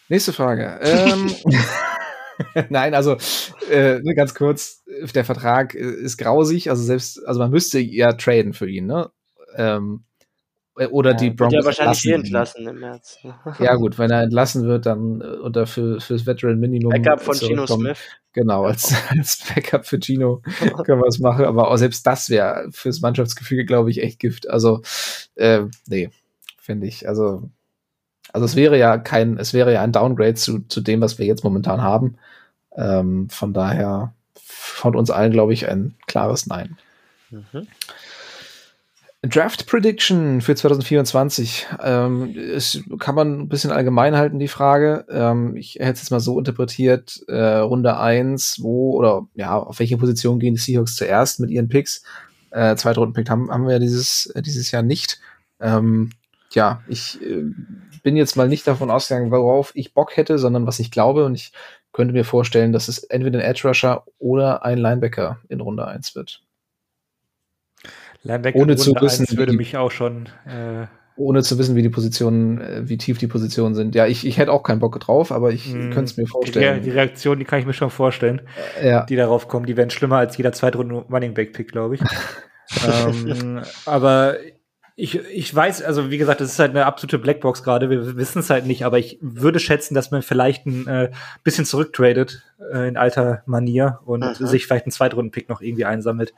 Nächste 0.08 0.32
Frage. 0.32 0.80
Ähm, 0.82 1.30
Nein, 2.68 2.94
also 2.94 3.16
äh, 3.70 4.00
ganz 4.14 4.34
kurz, 4.34 4.84
der 5.14 5.24
Vertrag 5.24 5.74
äh, 5.74 5.78
ist 5.78 6.18
grausig, 6.18 6.70
also 6.70 6.82
selbst, 6.82 7.26
also 7.26 7.40
man 7.40 7.50
müsste 7.50 7.78
ja 7.78 8.12
traden 8.12 8.52
für 8.52 8.68
ihn, 8.68 8.86
ne? 8.86 9.10
Ähm, 9.56 10.04
äh, 10.04 10.07
oder 10.90 11.10
ja, 11.10 11.16
die 11.16 11.30
Broncos. 11.30 11.54
Ja, 11.54 11.64
wahrscheinlich 11.64 12.04
eh 12.06 12.12
entlassen 12.12 12.66
im 12.66 12.80
März. 12.80 13.18
ja, 13.58 13.74
gut, 13.74 13.98
wenn 13.98 14.10
er 14.10 14.22
entlassen 14.22 14.66
wird, 14.66 14.86
dann 14.86 15.22
oder 15.22 15.66
für 15.66 16.00
fürs 16.00 16.26
Veteran 16.26 16.58
Minimum. 16.58 16.90
Backup 16.90 17.20
von 17.20 17.34
Gino 17.34 17.66
Smith. 17.66 17.98
Genau, 18.32 18.64
als, 18.64 18.94
als 19.08 19.42
Backup 19.48 19.86
für 19.86 19.98
Gino 19.98 20.42
können 20.84 21.00
wir 21.00 21.08
es 21.08 21.18
machen, 21.18 21.44
aber 21.44 21.70
auch 21.70 21.76
selbst 21.76 22.06
das 22.06 22.30
wäre 22.30 22.68
fürs 22.70 23.00
Mannschaftsgefüge, 23.00 23.64
glaube 23.64 23.90
ich, 23.90 24.02
echt 24.02 24.18
Gift. 24.18 24.48
Also, 24.48 24.82
äh, 25.34 25.62
nee, 25.88 26.10
finde 26.56 26.86
ich. 26.86 27.08
Also, 27.08 27.50
also 28.32 28.44
es 28.44 28.54
wäre 28.54 28.78
ja 28.78 28.98
kein, 28.98 29.38
es 29.38 29.54
wäre 29.54 29.72
ja 29.72 29.82
ein 29.82 29.92
Downgrade 29.92 30.34
zu, 30.34 30.60
zu 30.68 30.80
dem, 30.80 31.00
was 31.00 31.18
wir 31.18 31.26
jetzt 31.26 31.44
momentan 31.44 31.82
haben. 31.82 32.16
Ähm, 32.76 33.28
von 33.30 33.52
daher 33.52 34.14
von 34.36 34.94
uns 34.94 35.10
allen, 35.10 35.32
glaube 35.32 35.52
ich, 35.52 35.68
ein 35.68 35.96
klares 36.06 36.46
Nein. 36.46 36.78
Mhm. 37.30 37.66
Draft 39.22 39.66
Prediction 39.66 40.40
für 40.40 40.54
2024. 40.54 41.66
Ähm, 41.82 42.36
es 42.36 42.84
kann 43.00 43.16
man 43.16 43.40
ein 43.40 43.48
bisschen 43.48 43.72
allgemein 43.72 44.16
halten, 44.16 44.38
die 44.38 44.46
Frage. 44.46 45.06
Ähm, 45.10 45.56
ich 45.56 45.74
hätte 45.74 45.92
es 45.92 46.00
jetzt 46.02 46.10
mal 46.10 46.20
so 46.20 46.38
interpretiert, 46.38 47.24
äh, 47.26 47.56
Runde 47.56 47.98
1, 47.98 48.58
wo 48.62 48.92
oder 48.92 49.26
ja, 49.34 49.58
auf 49.58 49.80
welche 49.80 49.98
Position 49.98 50.38
gehen 50.38 50.54
die 50.54 50.60
Seahawks 50.60 50.94
zuerst 50.94 51.40
mit 51.40 51.50
ihren 51.50 51.68
Picks? 51.68 52.04
Äh, 52.52 52.76
Zweitrunden-Pick 52.76 53.28
haben, 53.28 53.50
haben 53.50 53.66
wir 53.66 53.80
dieses, 53.80 54.26
äh, 54.36 54.42
dieses 54.42 54.70
Jahr 54.70 54.82
nicht. 54.82 55.20
Ähm, 55.60 56.10
ja, 56.52 56.80
ich 56.86 57.20
äh, 57.20 57.42
bin 58.04 58.16
jetzt 58.16 58.36
mal 58.36 58.48
nicht 58.48 58.68
davon 58.68 58.90
ausgegangen, 58.90 59.32
worauf 59.32 59.72
ich 59.74 59.94
Bock 59.94 60.16
hätte, 60.16 60.38
sondern 60.38 60.66
was 60.66 60.78
ich 60.78 60.92
glaube. 60.92 61.24
Und 61.24 61.34
ich 61.34 61.52
könnte 61.92 62.14
mir 62.14 62.24
vorstellen, 62.24 62.72
dass 62.72 62.86
es 62.86 62.98
entweder 63.02 63.40
ein 63.40 63.44
Edge 63.44 63.66
Rusher 63.66 64.04
oder 64.20 64.64
ein 64.64 64.78
Linebacker 64.78 65.40
in 65.48 65.60
Runde 65.60 65.86
1 65.88 66.14
wird. 66.14 66.42
Linebacker 68.22 68.58
ohne 68.58 68.76
zu 68.76 68.94
wissen, 68.94 69.26
würde 69.36 69.52
mich 69.52 69.76
auch 69.76 69.90
schon. 69.90 70.26
Äh 70.46 70.86
ohne 71.18 71.42
zu 71.42 71.58
wissen, 71.58 71.74
wie 71.74 71.82
die 71.82 71.88
Positionen, 71.88 72.60
äh, 72.60 72.88
wie 72.88 72.96
tief 72.96 73.18
die 73.18 73.26
Positionen 73.26 73.74
sind. 73.74 73.94
Ja, 73.94 74.06
ich, 74.06 74.26
ich 74.26 74.38
hätte 74.38 74.52
auch 74.52 74.62
keinen 74.62 74.78
Bock 74.78 74.98
drauf, 75.00 75.32
aber 75.32 75.50
ich 75.50 75.66
mm, 75.68 75.90
könnte 75.90 76.04
es 76.04 76.16
mir 76.16 76.26
vorstellen. 76.26 76.76
Die, 76.76 76.90
die, 76.90 76.90
Reaktion, 76.90 77.38
die 77.38 77.44
kann 77.44 77.58
ich 77.58 77.66
mir 77.66 77.72
schon 77.72 77.90
vorstellen, 77.90 78.42
ja. 78.82 79.04
die 79.04 79.16
darauf 79.16 79.48
kommen. 79.48 79.66
Die 79.66 79.76
werden 79.76 79.90
schlimmer 79.90 80.18
als 80.18 80.36
jeder 80.36 80.52
Zweitrunden 80.52 80.96
Running 80.96 81.34
Back 81.34 81.52
Pick, 81.52 81.72
glaube 81.72 81.96
ich. 81.96 82.00
ähm, 82.86 83.62
aber 83.84 84.36
ich, 84.94 85.20
ich 85.32 85.54
weiß, 85.54 85.82
also 85.82 86.10
wie 86.10 86.18
gesagt, 86.18 86.40
das 86.40 86.52
ist 86.52 86.58
halt 86.58 86.70
eine 86.70 86.86
absolute 86.86 87.18
Blackbox 87.18 87.62
gerade. 87.62 87.90
Wir 87.90 88.16
wissen 88.16 88.40
es 88.40 88.50
halt 88.50 88.66
nicht, 88.66 88.84
aber 88.84 88.98
ich 88.98 89.18
würde 89.20 89.60
schätzen, 89.60 89.94
dass 89.94 90.10
man 90.10 90.22
vielleicht 90.22 90.66
ein 90.66 90.86
äh, 90.86 91.10
bisschen 91.44 91.64
zurücktradet 91.64 92.42
äh, 92.72 92.88
in 92.88 92.96
alter 92.96 93.42
Manier 93.46 94.00
und 94.04 94.22
Aha. 94.22 94.34
sich 94.34 94.66
vielleicht 94.66 94.86
einen 94.86 94.92
Zweitrunden-Pick 94.92 95.48
noch 95.48 95.60
irgendwie 95.60 95.84
einsammelt, 95.84 96.34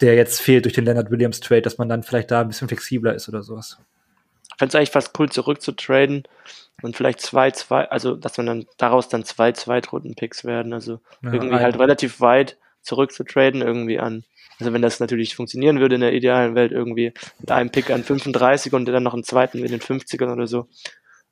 der 0.00 0.14
jetzt 0.14 0.40
fehlt 0.40 0.64
durch 0.64 0.74
den 0.74 0.84
Leonard 0.84 1.10
Williams 1.10 1.40
Trade, 1.40 1.62
dass 1.62 1.78
man 1.78 1.88
dann 1.88 2.02
vielleicht 2.02 2.30
da 2.30 2.40
ein 2.40 2.48
bisschen 2.48 2.68
flexibler 2.68 3.14
ist 3.14 3.28
oder 3.28 3.42
sowas. 3.42 3.78
Ich 4.48 4.58
fände 4.58 4.70
es 4.70 4.74
eigentlich 4.74 4.90
fast 4.90 5.18
cool, 5.18 5.30
zurückzutraden 5.30 6.24
und 6.82 6.96
vielleicht 6.96 7.20
zwei, 7.20 7.50
zwei, 7.50 7.88
also 7.90 8.14
dass 8.14 8.36
man 8.36 8.46
dann 8.46 8.66
daraus 8.76 9.08
dann 9.08 9.24
zwei 9.24 9.52
Zweitrunden-Picks 9.52 10.44
werden. 10.44 10.72
Also 10.72 11.00
ja, 11.22 11.32
irgendwie 11.32 11.56
halt 11.56 11.78
relativ 11.78 12.20
weit 12.20 12.58
zurückzutraden, 12.82 13.62
irgendwie 13.62 13.98
an 13.98 14.24
also 14.60 14.74
wenn 14.74 14.82
das 14.82 15.00
natürlich 15.00 15.34
funktionieren 15.34 15.80
würde 15.80 15.94
in 15.94 16.02
der 16.02 16.12
idealen 16.12 16.54
Welt 16.54 16.70
irgendwie 16.70 17.14
mit 17.38 17.50
einem 17.50 17.70
Pick 17.70 17.90
an 17.90 18.04
35 18.04 18.74
und 18.74 18.84
dann 18.84 19.02
noch 19.02 19.14
einen 19.14 19.24
zweiten 19.24 19.64
in 19.64 19.70
den 19.70 19.80
50ern 19.80 20.32
oder 20.32 20.46
so. 20.46 20.68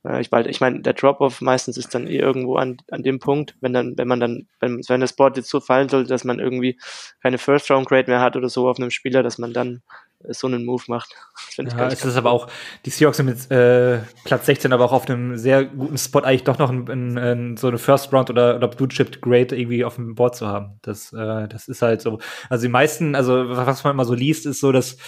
Äh, 0.08 0.20
ich, 0.20 0.32
ich 0.32 0.60
meine, 0.60 0.80
der 0.80 0.94
Drop-off 0.94 1.40
meistens 1.40 1.76
ist 1.76 1.94
dann 1.94 2.06
eh 2.06 2.18
irgendwo 2.18 2.56
an, 2.56 2.78
an 2.90 3.02
dem 3.02 3.18
Punkt, 3.18 3.54
wenn 3.60 3.72
dann, 3.72 3.96
wenn 3.96 4.08
man 4.08 4.20
dann, 4.20 4.46
wenn, 4.60 4.80
wenn 4.88 5.00
das 5.00 5.12
Board 5.12 5.36
jetzt 5.36 5.50
so 5.50 5.60
fallen 5.60 5.88
sollte, 5.88 6.08
dass 6.08 6.24
man 6.24 6.38
irgendwie 6.38 6.78
keine 7.22 7.38
First-Round-Grade 7.38 8.10
mehr 8.10 8.20
hat 8.20 8.36
oder 8.36 8.48
so 8.48 8.68
auf 8.68 8.78
einem 8.78 8.90
Spieler, 8.90 9.22
dass 9.22 9.38
man 9.38 9.52
dann 9.52 9.82
so 10.30 10.46
einen 10.48 10.64
Move 10.64 10.82
macht. 10.88 11.14
Das 11.56 11.74
ja, 11.74 11.88
es 11.88 12.04
ist 12.04 12.16
aber 12.16 12.30
auch, 12.30 12.46
die 12.84 12.90
Seahawks 12.90 13.16
sind 13.16 13.26
mit 13.26 13.50
äh, 13.50 13.98
Platz 14.22 14.46
16 14.46 14.72
aber 14.72 14.84
auch 14.84 14.92
auf 14.92 15.10
einem 15.10 15.36
sehr 15.36 15.64
guten 15.64 15.98
Spot, 15.98 16.20
eigentlich 16.20 16.44
doch 16.44 16.58
noch 16.58 16.70
ein, 16.70 16.88
ein, 16.88 17.18
ein, 17.18 17.56
so 17.56 17.66
eine 17.66 17.78
First 17.78 18.12
Round 18.12 18.30
oder, 18.30 18.54
oder 18.54 18.68
Blue 18.68 18.88
Chip 18.88 19.20
Grade 19.20 19.56
irgendwie 19.56 19.84
auf 19.84 19.96
dem 19.96 20.14
Board 20.14 20.36
zu 20.36 20.46
haben. 20.46 20.78
Das, 20.82 21.12
äh, 21.12 21.48
das 21.48 21.66
ist 21.66 21.82
halt 21.82 22.00
so. 22.00 22.20
Also 22.48 22.66
die 22.66 22.70
meisten, 22.70 23.16
also 23.16 23.48
was 23.48 23.82
man 23.82 23.94
immer 23.94 24.04
so 24.04 24.14
liest, 24.14 24.46
ist 24.46 24.60
so, 24.60 24.70
dass 24.70 24.98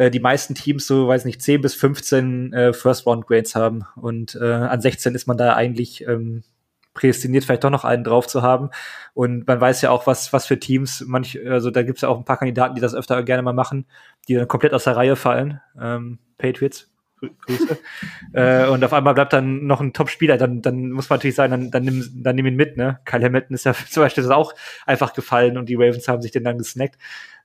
äh, 0.00 0.10
die 0.10 0.20
meisten 0.20 0.54
Teams 0.54 0.86
so, 0.86 1.08
weiß 1.08 1.26
nicht, 1.26 1.42
10 1.42 1.60
bis 1.60 1.74
15 1.74 2.54
äh, 2.54 2.72
First 2.72 3.04
Round 3.04 3.26
Grades 3.26 3.54
haben. 3.54 3.84
Und 3.96 4.34
äh, 4.34 4.50
an 4.50 4.80
16 4.80 5.14
ist 5.14 5.26
man 5.26 5.36
da 5.36 5.52
eigentlich 5.52 6.06
ähm, 6.06 6.42
prädestiniert, 6.94 7.44
vielleicht 7.44 7.64
doch 7.64 7.70
noch 7.70 7.84
einen 7.84 8.02
drauf 8.02 8.26
zu 8.26 8.40
haben. 8.40 8.70
Und 9.12 9.46
man 9.46 9.60
weiß 9.60 9.82
ja 9.82 9.90
auch, 9.90 10.06
was, 10.06 10.32
was 10.32 10.46
für 10.46 10.58
Teams, 10.58 11.04
manch, 11.06 11.38
also 11.46 11.70
da 11.70 11.82
gibt 11.82 11.98
es 11.98 12.02
ja 12.02 12.08
auch 12.08 12.16
ein 12.16 12.24
paar 12.24 12.38
Kandidaten, 12.38 12.74
die 12.74 12.80
das 12.80 12.94
öfter 12.94 13.22
gerne 13.24 13.42
mal 13.42 13.52
machen, 13.52 13.84
die 14.26 14.34
dann 14.36 14.48
komplett 14.48 14.72
aus 14.72 14.84
der 14.84 14.96
Reihe 14.96 15.16
fallen. 15.16 15.60
Ähm, 15.78 16.18
Patriots, 16.38 16.89
Grüße. 17.20 17.78
äh, 18.32 18.66
und 18.68 18.84
auf 18.84 18.92
einmal 18.92 19.14
bleibt 19.14 19.32
dann 19.32 19.66
noch 19.66 19.80
ein 19.80 19.92
Top-Spieler, 19.92 20.36
dann, 20.36 20.62
dann 20.62 20.90
muss 20.90 21.08
man 21.08 21.18
natürlich 21.18 21.36
sagen, 21.36 21.50
dann, 21.50 21.70
dann, 21.70 21.84
nimm, 21.84 22.22
dann 22.22 22.36
nimm 22.36 22.46
ihn 22.46 22.56
mit, 22.56 22.76
ne? 22.76 23.00
Kyle 23.04 23.24
Hamilton 23.24 23.54
ist 23.54 23.64
ja 23.64 23.74
zum 23.90 24.02
Beispiel 24.02 24.24
das 24.24 24.32
auch 24.32 24.54
einfach 24.86 25.12
gefallen 25.12 25.58
und 25.58 25.68
die 25.68 25.74
Ravens 25.74 26.08
haben 26.08 26.22
sich 26.22 26.32
den 26.32 26.44
dann 26.44 26.58
gesnackt. 26.58 26.98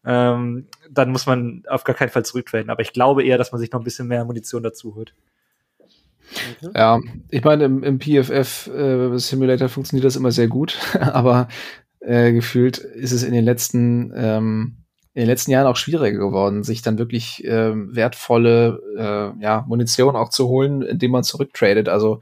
Ähm, 0.05 0.67
dann 0.89 1.11
muss 1.11 1.26
man 1.26 1.63
auf 1.67 1.84
gar 1.84 1.95
keinen 1.95 2.09
Fall 2.09 2.26
zurücktraden. 2.26 2.69
Aber 2.69 2.82
ich 2.82 2.93
glaube 2.93 3.23
eher, 3.23 3.38
dass 3.38 3.51
man 3.51 3.59
sich 3.59 3.71
noch 3.71 3.82
ein 3.82 3.84
bisschen 3.84 4.07
mehr 4.07 4.23
Munition 4.23 4.61
dazu 4.61 4.95
holt. 4.95 5.13
Mhm. 6.61 6.71
Ja, 6.76 6.99
ich 7.30 7.43
meine, 7.43 7.65
im, 7.65 7.84
im 7.84 7.99
PFF 7.99 8.67
äh, 8.67 9.17
Simulator 9.17 9.69
funktioniert 9.69 10.05
das 10.05 10.15
immer 10.15 10.32
sehr 10.32 10.47
gut, 10.47 10.78
aber 10.99 11.47
äh, 11.99 12.34
gefühlt 12.34 12.78
ist 12.78 13.11
es 13.11 13.23
in 13.23 13.34
den 13.34 13.45
letzten 13.45 14.13
ähm, 14.15 14.78
in 15.16 15.22
den 15.22 15.28
letzten 15.28 15.51
Jahren 15.51 15.66
auch 15.66 15.78
schwieriger 15.78 16.20
geworden, 16.20 16.63
sich 16.63 16.84
dann 16.84 16.99
wirklich 16.99 17.43
ähm, 17.45 17.95
wertvolle 17.95 18.80
äh, 18.97 19.43
ja, 19.43 19.66
Munition 19.68 20.16
auch 20.16 20.30
zu 20.30 20.47
holen, 20.47 20.84
indem 20.84 21.11
man 21.11 21.24
zurücktradet. 21.24 21.89
Also 21.89 22.20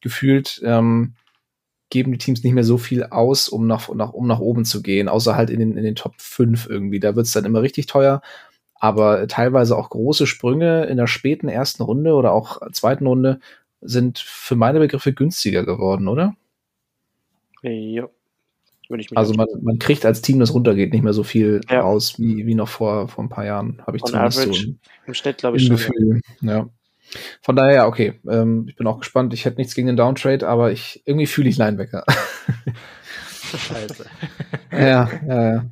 gefühlt 0.00 0.62
ähm, 0.64 1.14
geben 1.90 2.12
die 2.12 2.18
Teams 2.18 2.42
nicht 2.42 2.54
mehr 2.54 2.64
so 2.64 2.78
viel 2.78 3.04
aus, 3.04 3.48
um 3.48 3.66
nach, 3.66 3.92
nach, 3.94 4.12
um 4.12 4.26
nach 4.26 4.40
oben 4.40 4.64
zu 4.64 4.82
gehen, 4.82 5.08
außer 5.08 5.36
halt 5.36 5.50
in 5.50 5.58
den, 5.58 5.76
in 5.76 5.84
den 5.84 5.96
Top 5.96 6.14
5 6.18 6.68
irgendwie. 6.68 7.00
Da 7.00 7.14
wird's 7.14 7.32
dann 7.32 7.44
immer 7.44 7.62
richtig 7.62 7.86
teuer 7.86 8.22
aber 8.78 9.26
teilweise 9.26 9.76
auch 9.76 9.90
große 9.90 10.26
Sprünge 10.26 10.84
in 10.84 10.96
der 10.96 11.06
späten 11.06 11.48
ersten 11.48 11.82
Runde 11.82 12.14
oder 12.14 12.32
auch 12.32 12.60
zweiten 12.72 13.06
Runde 13.06 13.40
sind 13.80 14.18
für 14.18 14.56
meine 14.56 14.78
Begriffe 14.78 15.12
günstiger 15.12 15.64
geworden, 15.64 16.08
oder? 16.08 16.34
Ja. 17.62 18.08
Also 19.14 19.34
man, 19.34 19.46
man 19.62 19.78
kriegt 19.78 20.04
als 20.06 20.22
Team, 20.22 20.38
das 20.38 20.54
runtergeht, 20.54 20.92
nicht 20.92 21.02
mehr 21.02 21.12
so 21.12 21.24
viel 21.24 21.60
ja. 21.68 21.80
raus 21.80 22.18
wie, 22.18 22.46
wie 22.46 22.54
noch 22.54 22.68
vor, 22.68 23.08
vor 23.08 23.24
ein 23.24 23.28
paar 23.28 23.44
Jahren, 23.44 23.82
habe 23.86 23.96
ich 23.96 24.02
On 24.04 24.10
zumindest 24.10 24.38
average, 24.38 24.60
so 24.60 24.68
ein, 24.68 24.80
im 25.06 25.14
Schnitt, 25.14 25.38
glaube 25.38 25.56
ich, 25.56 25.66
schon. 25.66 25.76
Gefühl. 25.76 26.20
Ja. 26.40 26.52
ja. 26.52 26.70
Von 27.42 27.56
daher, 27.56 27.86
okay, 27.86 28.14
ähm, 28.28 28.66
ich 28.68 28.76
bin 28.76 28.86
auch 28.86 28.98
gespannt. 28.98 29.32
Ich 29.32 29.44
hätte 29.44 29.58
nichts 29.58 29.74
gegen 29.74 29.86
den 29.86 29.96
Downtrade, 29.96 30.46
aber 30.46 30.72
ich 30.72 31.02
irgendwie 31.04 31.26
fühle 31.26 31.48
ich 31.48 31.56
Linebacker. 31.56 32.04
Scheiße. 33.56 34.06
ja, 34.72 35.08
ja, 35.26 35.52
ja. 35.52 35.64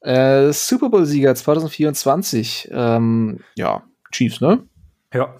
Äh, 0.00 0.52
Super 0.52 0.88
Bowl-Sieger 0.88 1.34
2024. 1.34 2.68
Ähm, 2.70 3.40
ja, 3.56 3.82
Chiefs, 4.12 4.40
ne? 4.40 4.64
Ja. 5.12 5.34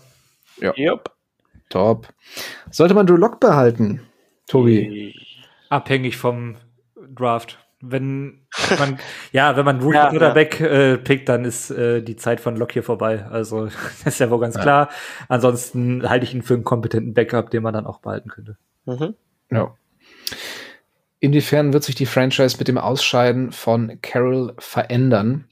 Ja. 0.61 0.77
Yep. 0.77 1.11
Top. 1.69 2.09
Sollte 2.71 2.95
man 2.95 3.07
Drew 3.07 3.17
Lock 3.17 3.41
behalten, 3.41 4.01
Tobi? 4.47 5.15
Abhängig 5.69 6.17
vom 6.17 6.57
Draft. 7.19 7.59
Wenn 7.81 8.41
man, 8.79 8.99
ja, 9.33 9.57
wenn 9.57 9.65
man 9.65 9.79
Drew 9.79 9.93
ja, 9.93 10.11
oder 10.13 10.35
ja. 10.37 10.67
äh, 10.67 10.99
pickt, 10.99 11.29
dann 11.29 11.45
ist 11.45 11.71
äh, 11.71 12.03
die 12.03 12.17
Zeit 12.17 12.41
von 12.41 12.57
Lock 12.57 12.73
hier 12.73 12.83
vorbei. 12.83 13.25
Also, 13.31 13.67
das 14.05 14.15
ist 14.15 14.21
ja 14.21 14.31
wohl 14.31 14.41
ganz 14.41 14.57
ja. 14.57 14.63
klar. 14.63 14.89
Ansonsten 15.29 16.09
halte 16.09 16.25
ich 16.25 16.35
ihn 16.35 16.43
für 16.43 16.55
einen 16.55 16.65
kompetenten 16.65 17.15
Backup, 17.15 17.51
den 17.51 17.63
man 17.63 17.75
dann 17.75 17.87
auch 17.87 18.01
behalten 18.01 18.31
könnte. 18.31 18.57
Mhm. 18.87 19.15
Ja. 19.51 19.75
Inwiefern 21.21 21.73
wird 21.73 21.85
sich 21.85 21.95
die 21.95 22.07
Franchise 22.07 22.57
mit 22.59 22.69
dem 22.69 22.79
Ausscheiden 22.79 23.53
von 23.53 23.99
Carol 24.03 24.55
verändern? 24.59 25.45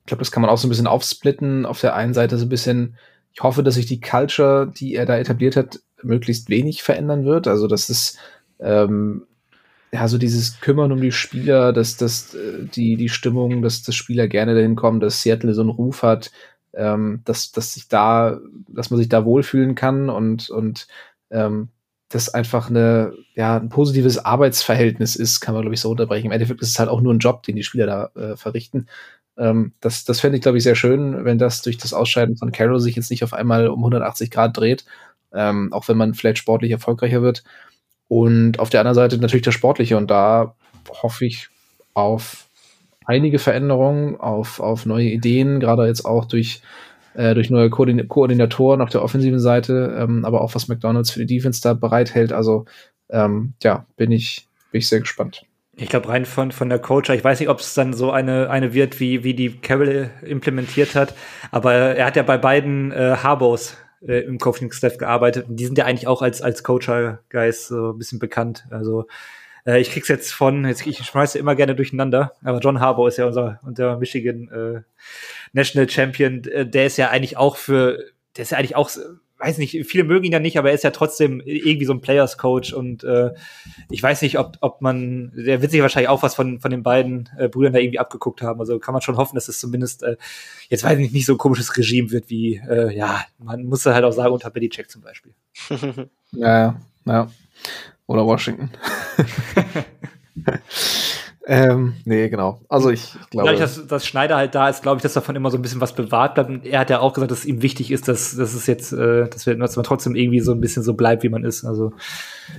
Ich 0.00 0.06
glaube, 0.06 0.20
das 0.20 0.30
kann 0.30 0.42
man 0.42 0.50
auch 0.50 0.58
so 0.58 0.66
ein 0.66 0.70
bisschen 0.70 0.86
aufsplitten. 0.86 1.66
Auf 1.66 1.80
der 1.80 1.94
einen 1.94 2.14
Seite 2.14 2.36
so 2.38 2.46
ein 2.46 2.50
bisschen, 2.50 2.96
ich 3.32 3.42
hoffe, 3.42 3.62
dass 3.62 3.74
sich 3.74 3.86
die 3.86 4.00
Culture, 4.00 4.70
die 4.74 4.94
er 4.94 5.06
da 5.06 5.16
etabliert 5.16 5.56
hat, 5.56 5.80
möglichst 6.02 6.48
wenig 6.48 6.82
verändern 6.82 7.24
wird. 7.24 7.48
Also, 7.48 7.66
das 7.66 7.88
ist 7.88 8.18
ähm, 8.60 9.26
ja 9.92 10.08
so 10.08 10.18
dieses 10.18 10.60
Kümmern 10.60 10.92
um 10.92 11.00
die 11.00 11.12
Spieler, 11.12 11.72
dass, 11.72 11.96
dass 11.96 12.34
äh, 12.34 12.64
die, 12.64 12.96
die 12.96 13.08
Stimmung, 13.08 13.62
dass 13.62 13.82
das 13.82 13.94
Spieler 13.94 14.28
gerne 14.28 14.54
dahin 14.54 14.76
kommen, 14.76 15.00
dass 15.00 15.22
Seattle 15.22 15.54
so 15.54 15.62
einen 15.62 15.70
Ruf 15.70 16.02
hat, 16.02 16.30
ähm, 16.74 17.22
dass, 17.24 17.52
dass 17.52 17.74
sich 17.74 17.88
da, 17.88 18.38
dass 18.68 18.90
man 18.90 18.98
sich 18.98 19.08
da 19.08 19.24
wohlfühlen 19.24 19.74
kann 19.74 20.10
und, 20.10 20.50
und 20.50 20.86
ähm, 21.30 21.70
das 22.08 22.32
einfach 22.32 22.70
eine, 22.70 23.14
ja, 23.34 23.56
ein 23.56 23.68
positives 23.68 24.18
Arbeitsverhältnis 24.18 25.16
ist, 25.16 25.40
kann 25.40 25.54
man, 25.54 25.62
glaube 25.62 25.74
ich, 25.74 25.80
so 25.80 25.90
unterbrechen. 25.90 26.26
Im 26.26 26.32
Endeffekt 26.32 26.62
ist 26.62 26.68
es 26.70 26.78
halt 26.78 26.88
auch 26.88 27.00
nur 27.00 27.12
ein 27.12 27.18
Job, 27.18 27.42
den 27.42 27.56
die 27.56 27.64
Spieler 27.64 27.86
da 27.86 28.10
äh, 28.20 28.36
verrichten. 28.36 28.86
Ähm, 29.36 29.72
das 29.80 30.04
das 30.04 30.20
fände 30.20 30.36
ich, 30.36 30.42
glaube 30.42 30.58
ich, 30.58 30.64
sehr 30.64 30.76
schön, 30.76 31.24
wenn 31.24 31.38
das 31.38 31.62
durch 31.62 31.78
das 31.78 31.92
Ausscheiden 31.92 32.36
von 32.36 32.52
Carroll 32.52 32.80
sich 32.80 32.96
jetzt 32.96 33.10
nicht 33.10 33.24
auf 33.24 33.32
einmal 33.32 33.68
um 33.68 33.80
180 33.80 34.30
Grad 34.30 34.56
dreht, 34.56 34.84
ähm, 35.32 35.72
auch 35.72 35.88
wenn 35.88 35.96
man 35.96 36.14
vielleicht 36.14 36.38
sportlich 36.38 36.70
erfolgreicher 36.70 37.22
wird. 37.22 37.44
Und 38.08 38.58
auf 38.58 38.70
der 38.70 38.80
anderen 38.80 38.94
Seite 38.94 39.18
natürlich 39.18 39.44
das 39.44 39.54
Sportliche. 39.54 39.96
Und 39.96 40.10
da 40.10 40.54
hoffe 41.02 41.26
ich 41.26 41.48
auf 41.94 42.46
einige 43.04 43.38
Veränderungen, 43.38 44.16
auf, 44.16 44.60
auf 44.60 44.86
neue 44.86 45.06
Ideen, 45.06 45.60
gerade 45.60 45.86
jetzt 45.86 46.04
auch 46.04 46.24
durch, 46.24 46.60
äh, 47.14 47.34
durch 47.34 47.50
neue 47.50 47.70
Koordin 47.70 48.06
Koordinatoren 48.08 48.80
auf 48.80 48.90
der 48.90 49.02
offensiven 49.02 49.40
Seite, 49.40 49.96
ähm, 49.98 50.24
aber 50.24 50.40
auch 50.40 50.54
was 50.54 50.68
McDonalds 50.68 51.10
für 51.10 51.24
die 51.24 51.36
Defense 51.36 51.60
da 51.62 51.74
bereithält. 51.74 52.32
Also 52.32 52.64
ähm, 53.10 53.54
ja, 53.62 53.86
bin 53.96 54.12
ich, 54.12 54.46
bin 54.70 54.80
ich 54.80 54.88
sehr 54.88 55.00
gespannt. 55.00 55.44
Ich 55.78 55.90
glaube, 55.90 56.08
rein 56.08 56.24
von, 56.24 56.52
von 56.52 56.70
der 56.70 56.78
Coach, 56.78 57.10
ich 57.10 57.22
weiß 57.22 57.38
nicht, 57.38 57.50
ob 57.50 57.60
es 57.60 57.74
dann 57.74 57.92
so 57.92 58.10
eine, 58.10 58.48
eine 58.48 58.72
wird, 58.72 58.98
wie, 58.98 59.24
wie 59.24 59.34
die 59.34 59.58
Carroll 59.58 60.10
implementiert 60.22 60.94
hat, 60.94 61.14
aber 61.50 61.74
er 61.74 62.06
hat 62.06 62.16
ja 62.16 62.22
bei 62.22 62.38
beiden 62.38 62.92
äh, 62.92 63.16
Harbos 63.22 63.76
äh, 64.00 64.20
im 64.20 64.38
Coaching-Staff 64.38 64.98
gearbeitet 64.98 65.48
und 65.48 65.56
die 65.56 65.66
sind 65.66 65.78
ja 65.78 65.84
eigentlich 65.84 66.06
auch 66.06 66.22
als, 66.22 66.42
als 66.42 66.62
Coacher-Guys 66.62 67.68
so 67.68 67.92
ein 67.92 67.98
bisschen 67.98 68.18
bekannt. 68.18 68.66
Also 68.70 69.06
äh, 69.66 69.80
ich 69.80 69.90
krieg's 69.90 70.08
jetzt 70.08 70.32
von, 70.32 70.64
jetzt, 70.64 70.86
ich 70.86 70.98
schmeiße 70.98 71.38
immer 71.38 71.54
gerne 71.54 71.74
durcheinander, 71.74 72.32
aber 72.42 72.58
John 72.58 72.80
Harbaugh 72.80 73.08
ist 73.08 73.18
ja 73.18 73.26
unser, 73.26 73.60
unser 73.62 73.98
Michigan 73.98 74.48
äh, 74.48 74.82
National 75.52 75.88
Champion, 75.88 76.44
äh, 76.44 76.66
der 76.66 76.86
ist 76.86 76.96
ja 76.96 77.10
eigentlich 77.10 77.36
auch 77.36 77.56
für, 77.56 77.98
der 78.36 78.42
ist 78.42 78.50
ja 78.50 78.58
eigentlich 78.58 78.76
auch 78.76 78.90
weiß 79.38 79.58
nicht, 79.58 79.86
viele 79.86 80.04
mögen 80.04 80.24
ihn 80.24 80.32
ja 80.32 80.40
nicht, 80.40 80.58
aber 80.58 80.70
er 80.70 80.74
ist 80.74 80.84
ja 80.84 80.90
trotzdem 80.90 81.40
irgendwie 81.44 81.84
so 81.84 81.92
ein 81.92 82.00
Players 82.00 82.38
Coach 82.38 82.72
und 82.72 83.04
äh, 83.04 83.32
ich 83.90 84.02
weiß 84.02 84.22
nicht, 84.22 84.38
ob, 84.38 84.56
ob 84.60 84.80
man, 84.80 85.32
der 85.36 85.60
wird 85.60 85.72
sich 85.72 85.82
wahrscheinlich 85.82 86.08
auch 86.08 86.22
was 86.22 86.34
von, 86.34 86.58
von 86.60 86.70
den 86.70 86.82
beiden 86.82 87.28
äh, 87.36 87.48
Brüdern 87.48 87.74
da 87.74 87.78
irgendwie 87.78 87.98
abgeguckt 87.98 88.40
haben. 88.42 88.60
Also 88.60 88.78
kann 88.78 88.92
man 88.92 89.02
schon 89.02 89.16
hoffen, 89.16 89.34
dass 89.34 89.48
es 89.48 89.60
zumindest 89.60 90.02
äh, 90.02 90.16
jetzt 90.68 90.84
weiß 90.84 90.98
ich 90.98 91.12
nicht 91.12 91.26
so 91.26 91.34
ein 91.34 91.38
komisches 91.38 91.76
Regime 91.76 92.10
wird 92.10 92.30
wie, 92.30 92.56
äh, 92.68 92.96
ja, 92.96 93.24
man 93.38 93.64
muss 93.64 93.84
halt 93.84 94.04
auch 94.04 94.12
sagen, 94.12 94.32
unter 94.32 94.50
Belichick 94.50 94.90
zum 94.90 95.02
Beispiel. 95.02 95.34
ja, 96.32 96.80
ja. 97.04 97.30
Oder 98.06 98.24
Washington. 98.24 98.70
Ähm, 101.48 101.94
nee, 102.04 102.28
genau. 102.28 102.60
Also 102.68 102.90
ich, 102.90 103.14
ich 103.20 103.30
glaube. 103.30 103.48
Dadurch, 103.48 103.60
dass, 103.60 103.86
dass 103.86 104.04
Schneider 104.04 104.36
halt 104.36 104.56
da 104.56 104.68
ist, 104.68 104.82
glaube 104.82 104.96
ich, 104.96 105.02
dass 105.02 105.12
davon 105.12 105.36
immer 105.36 105.52
so 105.52 105.56
ein 105.56 105.62
bisschen 105.62 105.80
was 105.80 105.94
bewahrt 105.94 106.34
bleibt. 106.34 106.66
Er 106.66 106.80
hat 106.80 106.90
ja 106.90 106.98
auch 106.98 107.12
gesagt, 107.12 107.30
dass 107.30 107.40
es 107.40 107.44
ihm 107.44 107.62
wichtig 107.62 107.92
ist, 107.92 108.08
dass, 108.08 108.36
dass 108.36 108.52
es 108.54 108.66
jetzt, 108.66 108.92
äh, 108.92 109.28
dass, 109.28 109.46
wir, 109.46 109.54
dass 109.54 109.76
man 109.76 109.84
trotzdem 109.84 110.16
irgendwie 110.16 110.40
so 110.40 110.50
ein 110.52 110.60
bisschen 110.60 110.82
so 110.82 110.94
bleibt, 110.94 111.22
wie 111.22 111.28
man 111.28 111.44
ist. 111.44 111.64
Also. 111.64 111.92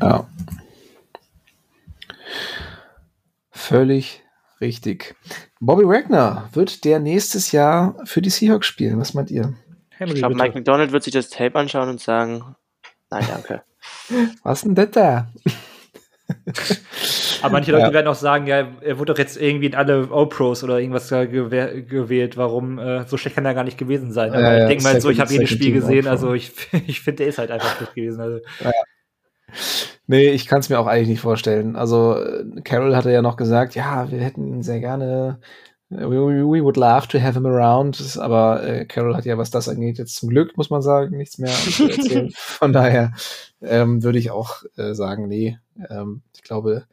Ja. 0.02 0.26
Völlig 3.52 4.24
richtig. 4.62 5.16
Bobby 5.60 5.86
Wagner 5.86 6.50
wird 6.54 6.86
der 6.86 7.00
nächstes 7.00 7.52
Jahr 7.52 7.96
für 8.06 8.22
die 8.22 8.30
Seahawks 8.30 8.68
spielen. 8.68 9.00
Was 9.00 9.14
meint 9.14 9.32
ihr? 9.32 9.54
Henry, 9.90 10.14
ich 10.14 10.20
glaube, 10.20 10.36
Mike 10.36 10.56
McDonald 10.56 10.94
wird 10.94 11.04
sich 11.04 11.14
das 11.14 11.30
Tape 11.30 11.60
anschauen 11.60 11.90
und 11.90 12.00
sagen, 12.00 12.56
nein, 13.10 13.26
danke. 13.28 13.64
Was 14.44 14.62
denn 14.62 14.76
das 14.76 14.92
da? 14.92 15.28
Aber 17.42 17.54
manche 17.54 17.72
Leute 17.72 17.88
ja. 17.88 17.94
werden 17.94 18.08
auch 18.08 18.16
sagen, 18.16 18.48
ja, 18.48 18.68
er 18.82 19.00
wurde 19.00 19.14
doch 19.14 19.20
jetzt 19.20 19.40
irgendwie 19.40 19.68
in 19.68 19.76
alle 19.76 20.10
O-Pros 20.10 20.64
oder 20.64 20.80
irgendwas 20.80 21.10
gewählt. 21.10 22.38
Warum? 22.38 22.80
Äh, 22.80 23.06
so 23.08 23.18
schlecht 23.18 23.36
kann 23.36 23.46
er 23.46 23.54
gar 23.54 23.64
nicht 23.64 23.78
gewesen 23.78 24.12
sein. 24.12 24.32
Aber 24.32 24.42
ja, 24.42 24.62
ich 24.64 24.68
denke 24.68 24.84
mal 24.84 25.02
so, 25.02 25.10
ich 25.10 25.20
habe 25.20 25.32
jedes 25.32 25.50
Spiel 25.50 25.74
gesehen, 25.74 26.08
also 26.08 26.34
ich, 26.34 26.52
ich 26.88 27.02
finde, 27.02 27.24
er 27.24 27.30
ist 27.30 27.38
halt 27.38 27.52
einfach 27.52 27.76
schlecht 27.78 27.96
gewesen. 27.96 28.22
Also. 28.22 28.40
Ja. 28.64 28.72
Nee, 30.08 30.30
ich 30.30 30.48
kann 30.48 30.60
es 30.60 30.70
mir 30.70 30.80
auch 30.80 30.88
eigentlich 30.88 31.10
nicht 31.10 31.22
vorstellen. 31.22 31.76
Also 31.76 32.18
Carol 32.64 32.96
hatte 32.96 33.12
ja 33.12 33.22
noch 33.22 33.36
gesagt, 33.36 33.76
ja, 33.76 34.10
wir 34.10 34.20
hätten 34.20 34.48
ihn 34.48 34.64
sehr 34.64 34.80
gerne 34.80 35.40
We, 35.90 36.10
we, 36.10 36.62
would 36.62 36.76
love 36.76 37.08
to 37.08 37.20
have 37.20 37.36
him 37.36 37.46
around, 37.46 38.18
aber 38.20 38.62
äh, 38.62 38.86
Carol 38.86 39.16
hat 39.16 39.24
ja, 39.24 39.38
was 39.38 39.52
das 39.52 39.70
angeht, 39.70 39.98
jetzt 39.98 40.18
zum 40.18 40.28
Glück, 40.28 40.58
muss 40.58 40.70
man 40.70 40.82
sagen, 40.82 41.16
nichts 41.16 41.38
mehr 41.38 41.52
zu 41.52 41.88
erzählen. 41.88 42.30
Von 42.36 42.74
daher 42.74 43.14
ähm, 43.62 44.04
würde 44.04 44.20
ich 44.20 44.30
auch 44.30 44.64
äh, 44.76 44.94
sagen, 44.94 45.30
nee, 45.30 45.58
ähm, 45.90 46.24
ich 46.36 46.44
glaube, 46.44 46.88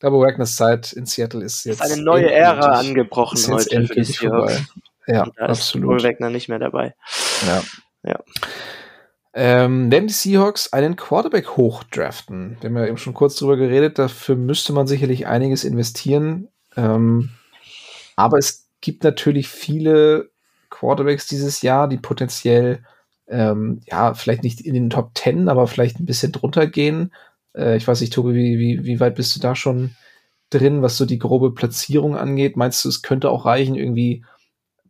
ich 0.00 0.02
glaube, 0.02 0.18
Wagners 0.18 0.56
Zeit 0.56 0.94
in 0.94 1.04
Seattle 1.04 1.44
ist 1.44 1.66
jetzt. 1.66 1.84
Ist 1.84 1.92
eine 1.92 2.02
neue 2.02 2.32
Ära 2.32 2.78
angebrochen 2.78 3.36
ist 3.36 3.50
heute 3.50 3.76
endlich 3.76 4.16
für 4.18 4.30
vorbei. 4.30 4.58
Ja, 5.06 5.26
da 5.36 5.44
absolut. 5.44 5.98
Ist 5.98 6.04
Wagner 6.04 6.30
nicht 6.30 6.48
mehr 6.48 6.58
dabei. 6.58 6.94
Ja. 7.46 7.62
ja. 8.04 8.18
Ähm, 9.34 9.92
wenn 9.92 10.06
die 10.06 10.14
Seahawks 10.14 10.72
einen 10.72 10.96
Quarterback 10.96 11.50
hochdraften, 11.58 12.56
wir 12.62 12.70
haben 12.70 12.78
ja 12.78 12.86
eben 12.86 12.96
schon 12.96 13.12
kurz 13.12 13.36
drüber 13.36 13.58
geredet, 13.58 13.98
dafür 13.98 14.36
müsste 14.36 14.72
man 14.72 14.86
sicherlich 14.86 15.26
einiges 15.26 15.64
investieren. 15.64 16.48
Ähm, 16.78 17.28
aber 18.16 18.38
es 18.38 18.70
gibt 18.80 19.04
natürlich 19.04 19.48
viele 19.48 20.30
Quarterbacks 20.70 21.26
dieses 21.26 21.60
Jahr, 21.60 21.88
die 21.88 21.98
potenziell 21.98 22.84
ähm, 23.28 23.82
ja, 23.84 24.14
vielleicht 24.14 24.44
nicht 24.44 24.62
in 24.62 24.72
den 24.72 24.88
Top 24.88 25.10
10, 25.14 25.50
aber 25.50 25.66
vielleicht 25.66 26.00
ein 26.00 26.06
bisschen 26.06 26.32
drunter 26.32 26.66
gehen. 26.66 27.12
Äh, 27.56 27.76
ich 27.76 27.86
weiß 27.86 28.00
nicht, 28.00 28.12
Tobi, 28.12 28.34
wie, 28.34 28.58
wie, 28.58 28.84
wie 28.84 29.00
weit 29.00 29.14
bist 29.14 29.34
du 29.36 29.40
da 29.40 29.54
schon 29.54 29.94
drin, 30.50 30.82
was 30.82 30.96
so 30.96 31.06
die 31.06 31.18
grobe 31.18 31.52
Platzierung 31.52 32.16
angeht? 32.16 32.56
Meinst 32.56 32.84
du, 32.84 32.88
es 32.88 33.02
könnte 33.02 33.30
auch 33.30 33.44
reichen, 33.46 33.76
irgendwie 33.76 34.24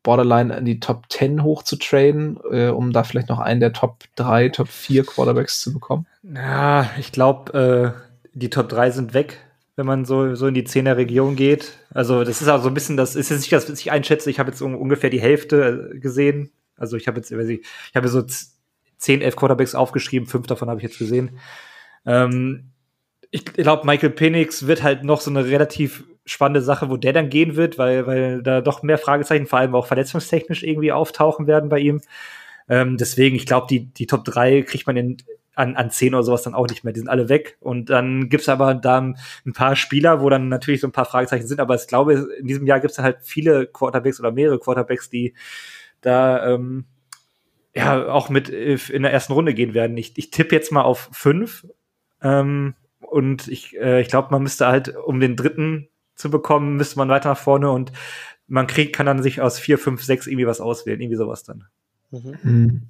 Borderline 0.02 0.56
in 0.56 0.64
die 0.64 0.80
Top 0.80 1.04
10 1.10 1.42
hochzutraden, 1.42 2.38
äh, 2.50 2.68
um 2.68 2.92
da 2.92 3.04
vielleicht 3.04 3.28
noch 3.28 3.38
einen 3.38 3.60
der 3.60 3.72
Top 3.72 4.04
3, 4.16 4.48
Top 4.48 4.68
4 4.68 5.04
Quarterbacks 5.04 5.60
zu 5.60 5.72
bekommen? 5.72 6.06
Ja, 6.22 6.90
ich 6.98 7.12
glaube, 7.12 7.94
äh, 7.94 8.10
die 8.32 8.50
Top 8.50 8.68
3 8.70 8.90
sind 8.90 9.14
weg, 9.14 9.38
wenn 9.76 9.86
man 9.86 10.04
so, 10.04 10.34
so 10.34 10.46
in 10.46 10.54
die 10.54 10.66
10er 10.66 10.96
Region 10.96 11.36
geht. 11.36 11.72
Also, 11.92 12.24
das 12.24 12.40
ist 12.40 12.48
auch 12.48 12.62
so 12.62 12.68
ein 12.68 12.74
bisschen, 12.74 12.96
das 12.96 13.14
ist 13.14 13.30
jetzt 13.30 13.40
nicht, 13.40 13.52
dass 13.52 13.68
ich 13.68 13.90
einschätze, 13.90 14.30
ich 14.30 14.38
habe 14.38 14.50
jetzt 14.50 14.62
ungefähr 14.62 15.10
die 15.10 15.20
Hälfte 15.20 15.92
äh, 15.94 15.98
gesehen. 15.98 16.50
Also, 16.76 16.96
ich 16.96 17.06
habe 17.06 17.18
jetzt, 17.18 17.30
ich, 17.30 17.60
ich 17.60 17.94
habe 17.94 18.08
so 18.08 18.24
10, 18.96 19.20
11 19.20 19.36
Quarterbacks 19.36 19.74
aufgeschrieben, 19.74 20.26
fünf 20.26 20.46
davon 20.46 20.70
habe 20.70 20.80
ich 20.80 20.84
jetzt 20.84 20.98
gesehen. 20.98 21.38
Ähm, 22.06 22.70
ich 23.30 23.44
glaube, 23.44 23.86
Michael 23.86 24.10
Penix 24.10 24.66
wird 24.66 24.82
halt 24.82 25.04
noch 25.04 25.20
so 25.20 25.30
eine 25.30 25.44
relativ 25.44 26.04
spannende 26.24 26.62
Sache, 26.62 26.90
wo 26.90 26.96
der 26.96 27.12
dann 27.12 27.28
gehen 27.28 27.56
wird, 27.56 27.78
weil, 27.78 28.06
weil 28.06 28.42
da 28.42 28.60
doch 28.60 28.82
mehr 28.82 28.98
Fragezeichen, 28.98 29.46
vor 29.46 29.58
allem 29.58 29.74
auch 29.74 29.86
verletzungstechnisch 29.86 30.62
irgendwie 30.62 30.92
auftauchen 30.92 31.46
werden 31.46 31.68
bei 31.68 31.78
ihm. 31.80 32.00
Ähm, 32.68 32.96
deswegen, 32.96 33.36
ich 33.36 33.46
glaube, 33.46 33.66
die, 33.68 33.86
die 33.86 34.06
Top 34.06 34.24
3 34.24 34.62
kriegt 34.62 34.86
man 34.86 34.96
in, 34.96 35.16
an, 35.54 35.76
an 35.76 35.90
10 35.90 36.14
oder 36.14 36.22
sowas 36.22 36.42
dann 36.42 36.54
auch 36.54 36.68
nicht 36.68 36.84
mehr. 36.84 36.92
Die 36.92 37.00
sind 37.00 37.08
alle 37.08 37.28
weg. 37.28 37.56
Und 37.60 37.90
dann 37.90 38.28
gibt's 38.28 38.48
aber 38.48 38.74
da 38.74 38.98
ein 38.98 39.52
paar 39.52 39.76
Spieler, 39.76 40.20
wo 40.20 40.30
dann 40.30 40.48
natürlich 40.48 40.80
so 40.80 40.86
ein 40.86 40.92
paar 40.92 41.04
Fragezeichen 41.04 41.46
sind. 41.46 41.60
Aber 41.60 41.74
ich 41.74 41.86
glaube, 41.86 42.28
in 42.38 42.46
diesem 42.46 42.66
Jahr 42.66 42.80
gibt's 42.80 42.96
dann 42.96 43.04
halt 43.04 43.18
viele 43.22 43.66
Quarterbacks 43.66 44.20
oder 44.20 44.30
mehrere 44.30 44.58
Quarterbacks, 44.58 45.10
die 45.10 45.34
da 46.00 46.54
ähm, 46.54 46.86
ja 47.74 48.08
auch 48.08 48.28
mit 48.30 48.48
äh, 48.50 48.78
in 48.90 49.02
der 49.02 49.12
ersten 49.12 49.32
Runde 49.32 49.54
gehen 49.54 49.74
werden. 49.74 49.96
Ich, 49.96 50.16
ich 50.16 50.30
tippe 50.30 50.54
jetzt 50.54 50.72
mal 50.72 50.82
auf 50.82 51.10
fünf 51.12 51.66
ähm, 52.22 52.74
und 53.00 53.48
ich, 53.48 53.76
äh, 53.78 54.00
ich 54.00 54.08
glaube, 54.08 54.28
man 54.30 54.42
müsste 54.42 54.66
halt, 54.66 54.94
um 54.96 55.20
den 55.20 55.36
dritten 55.36 55.88
zu 56.14 56.30
bekommen, 56.30 56.76
müsste 56.76 56.98
man 56.98 57.08
weiter 57.08 57.30
nach 57.30 57.38
vorne 57.38 57.70
und 57.70 57.92
man 58.46 58.66
kriegt, 58.66 58.94
kann 58.94 59.06
dann 59.06 59.22
sich 59.22 59.40
aus 59.40 59.58
vier, 59.58 59.78
fünf, 59.78 60.02
sechs 60.02 60.26
irgendwie 60.26 60.46
was 60.46 60.60
auswählen, 60.60 61.00
irgendwie 61.00 61.16
sowas 61.16 61.44
dann. 61.44 61.64
Mhm. 62.10 62.38
Mhm. 62.42 62.82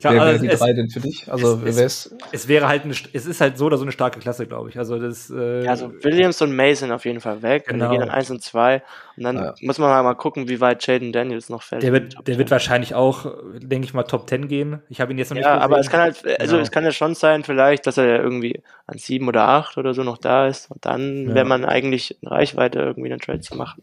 Klar, 0.00 0.14
wer 0.14 0.20
wäre 0.20 0.30
also 0.32 0.46
die 0.46 0.56
drei 0.56 0.72
denn 0.72 0.88
für 0.88 1.00
dich? 1.00 1.30
Also 1.30 1.60
es, 1.64 1.76
es, 1.76 2.16
es, 2.32 2.48
wäre 2.48 2.68
halt 2.68 2.84
eine, 2.84 2.94
es 3.12 3.26
ist 3.26 3.40
halt 3.40 3.58
so 3.58 3.66
oder 3.66 3.76
so 3.76 3.84
eine 3.84 3.92
starke 3.92 4.18
Klasse, 4.18 4.46
glaube 4.46 4.68
ich. 4.70 4.78
Also 4.78 4.98
das. 4.98 5.30
Äh, 5.30 5.64
ja, 5.64 5.70
also 5.70 5.92
Williams 6.02 6.40
und 6.42 6.54
Mason 6.54 6.90
auf 6.92 7.04
jeden 7.04 7.20
Fall 7.20 7.42
weg. 7.42 7.66
Genau. 7.66 7.84
Und 7.84 7.90
die 7.90 7.96
gehen 7.96 8.06
dann 8.06 8.14
eins 8.14 8.30
und 8.30 8.42
zwei. 8.42 8.82
Und 9.16 9.24
dann 9.24 9.36
ja. 9.36 9.54
muss 9.60 9.78
man 9.78 10.04
mal 10.04 10.14
gucken, 10.14 10.48
wie 10.48 10.60
weit 10.60 10.86
Jaden 10.86 11.12
Daniels 11.12 11.48
noch 11.48 11.62
fällt. 11.62 11.82
Der 11.82 11.92
wird, 11.92 12.14
der 12.26 12.38
wird 12.38 12.50
wahrscheinlich 12.50 12.94
auch, 12.94 13.26
denke 13.58 13.86
ich 13.86 13.94
mal, 13.94 14.02
Top 14.02 14.28
10 14.28 14.48
gehen. 14.48 14.82
Ich 14.88 15.00
habe 15.00 15.12
ihn 15.12 15.18
jetzt 15.18 15.30
noch 15.30 15.36
nicht. 15.36 15.44
Ja, 15.44 15.58
aber 15.58 15.78
es 15.78 15.88
kann 15.88 16.00
halt, 16.00 16.24
also 16.40 16.52
genau. 16.52 16.62
es 16.62 16.70
kann 16.70 16.84
ja 16.84 16.92
schon 16.92 17.14
sein, 17.14 17.44
vielleicht, 17.44 17.86
dass 17.86 17.96
er 17.96 18.20
irgendwie 18.20 18.62
an 18.86 18.98
sieben 18.98 19.28
oder 19.28 19.48
acht 19.48 19.78
oder 19.78 19.94
so 19.94 20.02
noch 20.02 20.18
da 20.18 20.48
ist. 20.48 20.70
Und 20.70 20.84
dann 20.84 21.28
ja. 21.28 21.34
wäre 21.34 21.44
man 21.44 21.64
eigentlich 21.64 22.16
in 22.20 22.28
Reichweite, 22.28 22.80
irgendwie 22.80 23.10
einen 23.10 23.20
Trade 23.20 23.40
zu 23.40 23.56
machen. 23.56 23.82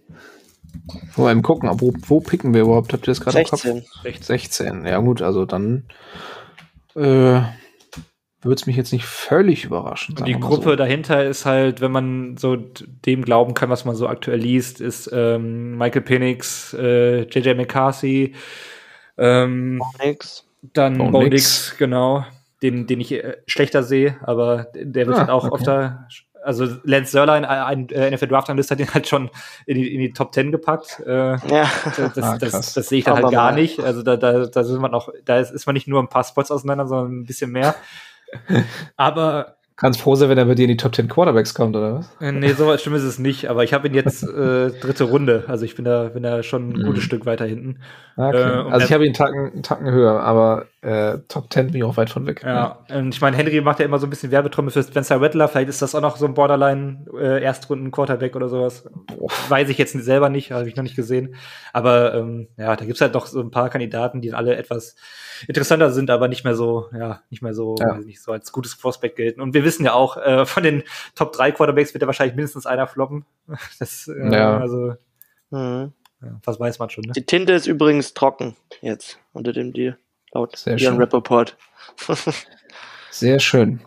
Vor 1.12 1.28
allem 1.28 1.42
gucken, 1.42 1.70
wo, 1.74 1.94
wo 2.08 2.20
picken 2.20 2.54
wir 2.54 2.62
überhaupt? 2.62 2.94
Habt 2.94 3.04
ihr 3.04 3.12
das 3.12 3.22
gerade 3.22 3.40
im 3.40 3.46
Kopf? 3.46 3.66
16. 4.22 4.86
Ja, 4.86 5.00
gut, 5.00 5.22
also 5.22 5.46
dann 5.46 5.86
äh, 6.96 7.42
würde 8.44 8.56
es 8.56 8.66
mich 8.66 8.76
jetzt 8.76 8.92
nicht 8.92 9.06
völlig 9.06 9.66
überraschen. 9.66 10.18
Und 10.18 10.28
die 10.28 10.40
Gruppe 10.40 10.72
so. 10.72 10.76
dahinter 10.76 11.24
ist 11.26 11.46
halt, 11.46 11.80
wenn 11.82 11.92
man 11.92 12.38
so 12.38 12.56
dem 12.56 13.24
glauben 13.24 13.54
kann, 13.54 13.70
was 13.70 13.86
man 13.86 13.96
so 13.96 14.08
aktuell 14.08 14.40
liest, 14.40 14.82
ist 14.82 15.10
ähm, 15.14 15.78
Michael 15.78 16.02
Penix, 16.02 16.74
äh, 16.74 17.22
JJ 17.24 17.54
McCarthy, 17.54 18.34
ähm, 19.18 19.80
Bonix. 19.80 20.48
dann 20.62 20.98
Bonix, 21.12 21.76
genau, 21.78 22.26
den, 22.64 22.88
den 22.88 23.00
ich 23.00 23.12
äh, 23.12 23.38
schlechter 23.46 23.84
sehe, 23.84 24.18
aber 24.24 24.68
der 24.74 25.06
wird 25.06 25.18
ah, 25.18 25.20
halt 25.22 25.30
auch 25.30 25.46
okay. 25.46 25.56
öfter 25.56 26.08
also 26.44 26.68
Lance 26.84 27.12
Sörlein, 27.12 27.46
ein 27.46 27.90
äh, 27.90 28.12
NFL 28.12 28.28
Draft 28.28 28.50
Analyst, 28.50 28.72
hat 28.72 28.80
ihn 28.80 28.94
halt 28.94 29.08
schon 29.08 29.30
in 29.66 29.76
die, 29.76 29.94
in 29.94 30.00
die 30.00 30.14
Top 30.14 30.34
10 30.34 30.52
gepackt. 30.52 31.02
Äh, 31.06 31.36
ja. 31.48 31.70
Das, 31.96 32.18
ah, 32.18 32.38
das, 32.38 32.74
das, 32.74 32.90
sehe 32.90 33.00
ich 33.00 33.06
dann 33.06 33.16
halt 33.16 33.32
gar 33.32 33.52
mal. 33.52 33.60
nicht. 33.60 33.80
Also 33.80 34.04
da, 34.04 34.18
da, 34.18 34.46
da 34.46 34.62
ist 34.62 34.70
man 34.72 34.94
auch, 34.94 35.10
da 35.26 35.40
ist, 35.40 35.52
ist 35.52 35.66
man 35.66 35.74
nicht 35.74 35.88
nur 35.88 36.02
ein 36.02 36.10
paar 36.10 36.24
Spots 36.24 36.52
auseinander, 36.52 36.88
sondern 36.88 37.22
ein 37.22 37.26
bisschen 37.26 37.52
mehr. 37.52 37.76
Aber 38.96 39.58
kannst 39.82 40.00
froh 40.00 40.14
sein, 40.14 40.30
wenn 40.30 40.38
er 40.38 40.46
bei 40.46 40.54
dir 40.54 40.66
in 40.66 40.70
die 40.70 40.78
Top 40.78 40.94
10 40.94 41.08
Quarterbacks 41.08 41.56
kommt, 41.56 41.76
oder 41.76 41.96
was? 41.96 42.10
Äh, 42.22 42.32
nee, 42.32 42.54
so 42.54 42.78
schlimm 42.78 42.94
ist 42.94 43.02
es 43.02 43.18
nicht, 43.18 43.50
aber 43.50 43.64
ich 43.64 43.74
habe 43.74 43.88
ihn 43.88 43.96
jetzt 43.96 44.22
äh, 44.24 44.70
dritte 44.70 45.06
Runde. 45.06 45.46
Also 45.48 45.66
ich 45.66 45.76
bin 45.76 45.86
da, 45.86 46.10
bin 46.10 46.22
da 46.22 46.44
schon 46.44 46.70
ein 46.70 46.84
gutes 46.84 47.04
mhm. 47.04 47.08
Stück 47.08 47.26
weiter 47.26 47.46
hinten. 47.46 47.80
Okay. 48.16 48.38
Äh, 48.38 48.72
also 48.72 48.86
ich 48.86 48.94
habe 48.94 49.06
ihn 49.06 49.08
einen 49.08 49.16
Tacken, 49.16 49.52
einen 49.52 49.64
Tacken 49.64 49.92
höher, 49.92 50.20
aber 50.22 50.68
äh, 50.82 51.18
Top 51.28 51.52
10 51.52 51.68
bin 51.68 51.78
ich 51.78 51.84
auch 51.84 51.98
weit 51.98 52.12
von 52.12 52.28
weg. 52.28 52.44
Ja, 52.46 52.78
und 52.94 53.16
ich 53.16 53.22
meine, 53.22 53.36
Henry 53.36 53.60
macht 53.62 53.80
ja 53.80 53.86
immer 53.86 53.98
so 53.98 54.06
ein 54.06 54.12
bisschen 54.12 54.30
Werbetrommel 54.30 54.72
für 54.72 54.84
Spencer 54.84 55.20
Rattler. 55.20 55.48
Vielleicht 55.48 55.70
ist 55.70 55.82
das 55.82 55.96
auch 55.96 56.02
noch 56.02 56.18
so 56.18 56.28
ein 56.28 56.36
Borderline 56.36 57.06
äh, 57.20 58.36
oder 58.36 58.50
sowas. 58.50 58.84
Boah. 59.08 59.32
Weiß 59.50 59.68
ich 59.70 59.80
jetzt 59.80 59.94
selber 59.94 60.30
nicht, 60.30 60.52
habe 60.52 60.70
ich 60.70 60.76
noch 60.76 60.84
nicht 60.84 60.96
gesehen. 60.96 61.34
Aber 61.74 62.14
ähm, 62.14 62.50
ja, 62.56 62.76
da 62.76 62.86
gibt's 62.86 63.02
halt 63.02 63.16
doch 63.16 63.26
so 63.26 63.42
ein 63.42 63.50
paar 63.50 63.72
Kandidaten, 63.72 64.22
die 64.22 64.32
alle 64.32 64.56
etwas 64.56 64.96
interessanter 65.48 65.92
sind, 65.92 66.10
aber 66.10 66.28
nicht 66.28 66.44
mehr 66.44 66.56
so, 66.56 66.90
ja, 66.94 67.22
nicht 67.30 67.42
mehr 67.42 67.54
so, 67.54 67.76
ja. 67.80 67.98
nicht 67.98 68.22
so 68.22 68.32
als 68.32 68.52
gutes 68.52 68.76
Prospect 68.76 69.16
gelten. 69.16 69.42
Und 69.42 69.54
wir 69.54 69.64
wissen 69.64 69.86
ja 69.86 69.94
auch, 69.94 70.18
äh, 70.18 70.46
von 70.46 70.64
den 70.64 70.84
Top 71.16 71.32
3 71.34 71.52
Quarterbacks 71.52 71.94
wird 71.94 72.02
ja 72.02 72.08
wahrscheinlich 72.08 72.36
mindestens 72.36 72.66
einer 72.66 72.88
floppen. 72.88 73.26
Das, 73.80 74.08
äh, 74.08 74.34
ja. 74.34 74.60
also, 74.60 74.96
mhm. 75.50 75.94
ja, 76.22 76.40
was 76.44 76.60
weiß 76.60 76.80
man 76.80 76.90
schon, 76.90 77.04
ne? 77.06 77.14
Die 77.14 77.26
Tinte 77.26 77.54
ist 77.54 77.68
übrigens 77.68 78.14
trocken 78.14 78.56
jetzt 78.82 79.20
unter 79.34 79.54
dem 79.54 79.74
Deal, 79.74 79.98
laut 80.34 80.56
Sehr 80.56 80.78
Ian 80.78 80.98
Rappaport. 80.98 81.58
Sehr 83.12 83.40
schön. 83.40 83.82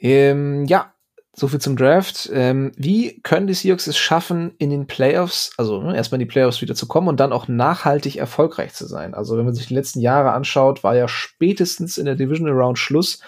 Ähm, 0.00 0.64
ja, 0.66 0.91
so 1.34 1.48
viel 1.48 1.60
zum 1.60 1.76
Draft. 1.76 2.30
Ähm, 2.32 2.72
wie 2.76 3.20
können 3.22 3.46
die 3.46 3.54
Seahawks 3.54 3.86
es 3.86 3.96
schaffen, 3.96 4.52
in 4.58 4.70
den 4.70 4.86
Playoffs, 4.86 5.52
also 5.56 5.80
ne, 5.80 5.96
erstmal 5.96 6.20
in 6.20 6.26
die 6.26 6.32
Playoffs 6.32 6.60
wieder 6.60 6.74
zu 6.74 6.86
kommen 6.86 7.08
und 7.08 7.20
dann 7.20 7.32
auch 7.32 7.48
nachhaltig 7.48 8.16
erfolgreich 8.16 8.74
zu 8.74 8.86
sein? 8.86 9.14
Also 9.14 9.38
wenn 9.38 9.46
man 9.46 9.54
sich 9.54 9.66
die 9.66 9.74
letzten 9.74 10.00
Jahre 10.00 10.32
anschaut, 10.32 10.84
war 10.84 10.94
ja 10.94 11.08
spätestens 11.08 11.96
in 11.96 12.04
der 12.04 12.16
Divisional 12.16 12.54
Round 12.54 12.78
Schluss. 12.78 13.20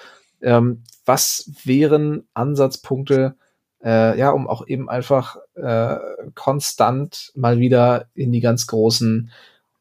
Ähm, 0.42 0.82
was 1.06 1.50
wären 1.64 2.26
Ansatzpunkte, 2.34 3.36
äh, 3.82 4.18
ja, 4.18 4.30
um 4.30 4.48
auch 4.48 4.66
eben 4.66 4.90
einfach 4.90 5.36
äh, 5.54 5.96
konstant 6.34 7.32
mal 7.34 7.58
wieder 7.58 8.06
in 8.14 8.32
die 8.32 8.40
ganz 8.40 8.66
großen 8.66 9.30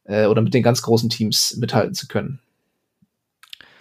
äh, 0.06 0.28
oder 0.28 0.42
mit 0.42 0.54
den 0.54 0.64
ganz 0.64 0.82
großen 0.82 1.10
Teams 1.10 1.58
mithalten 1.58 1.94
zu 1.94 2.08
können? 2.08 2.40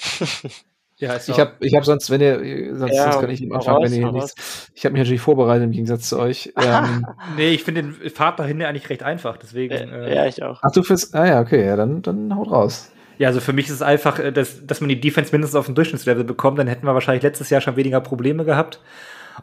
Ja, 1.03 1.17
ich 1.17 1.41
habe 1.41 1.55
ich 1.59 1.75
hab 1.75 1.85
sonst, 1.85 2.11
wenn 2.11 2.21
ihr, 2.21 2.77
sonst, 2.77 2.95
ja, 2.95 3.11
sonst 3.11 3.23
kann 3.23 3.31
ich 3.31 3.43
anfangen, 3.43 3.77
raus, 3.77 3.91
wenn 3.91 4.01
ihr 4.01 4.13
nichts. 4.13 4.71
Ich 4.73 4.85
habe 4.85 4.93
mich 4.93 5.01
natürlich 5.01 5.21
vorbereitet 5.21 5.65
im 5.65 5.73
Gegensatz 5.73 6.09
zu 6.09 6.19
euch. 6.19 6.53
Ähm, 6.63 7.05
nee, 7.37 7.51
ich 7.51 7.65
finde 7.65 7.83
den 7.83 7.95
Pfad 8.11 8.39
dahin 8.39 8.63
eigentlich 8.63 8.89
recht 8.89 9.03
einfach, 9.03 9.37
deswegen. 9.37 9.75
Äh, 9.75 10.15
ja, 10.15 10.27
ich 10.27 10.45
auch. 10.45 10.61
Ach, 10.63 10.71
du 10.71 10.85
fürs, 10.85 11.13
ah 11.13 11.27
ja, 11.27 11.41
okay, 11.41 11.67
ja, 11.67 11.75
dann, 11.75 12.03
dann 12.03 12.37
haut 12.37 12.53
raus. 12.53 12.93
Ja, 13.19 13.29
also 13.29 13.41
für 13.41 13.53
mich 13.53 13.67
ist 13.67 13.75
es 13.75 13.83
einfach, 13.83 14.21
äh, 14.21 14.31
dass, 14.31 14.65
dass 14.65 14.81
man 14.81 14.89
die 14.89 15.01
Defense 15.01 15.33
mindestens 15.33 15.59
auf 15.59 15.67
dem 15.67 15.75
Durchschnittslevel 15.75 16.23
bekommt, 16.23 16.61
dann 16.61 16.69
hätten 16.69 16.87
wir 16.87 16.95
wahrscheinlich 16.95 17.25
letztes 17.25 17.51
Jahr 17.51 17.61
schon 17.61 17.75
weniger 17.75 18.01
Probleme 18.01 18.45
gehabt. 18.45 18.81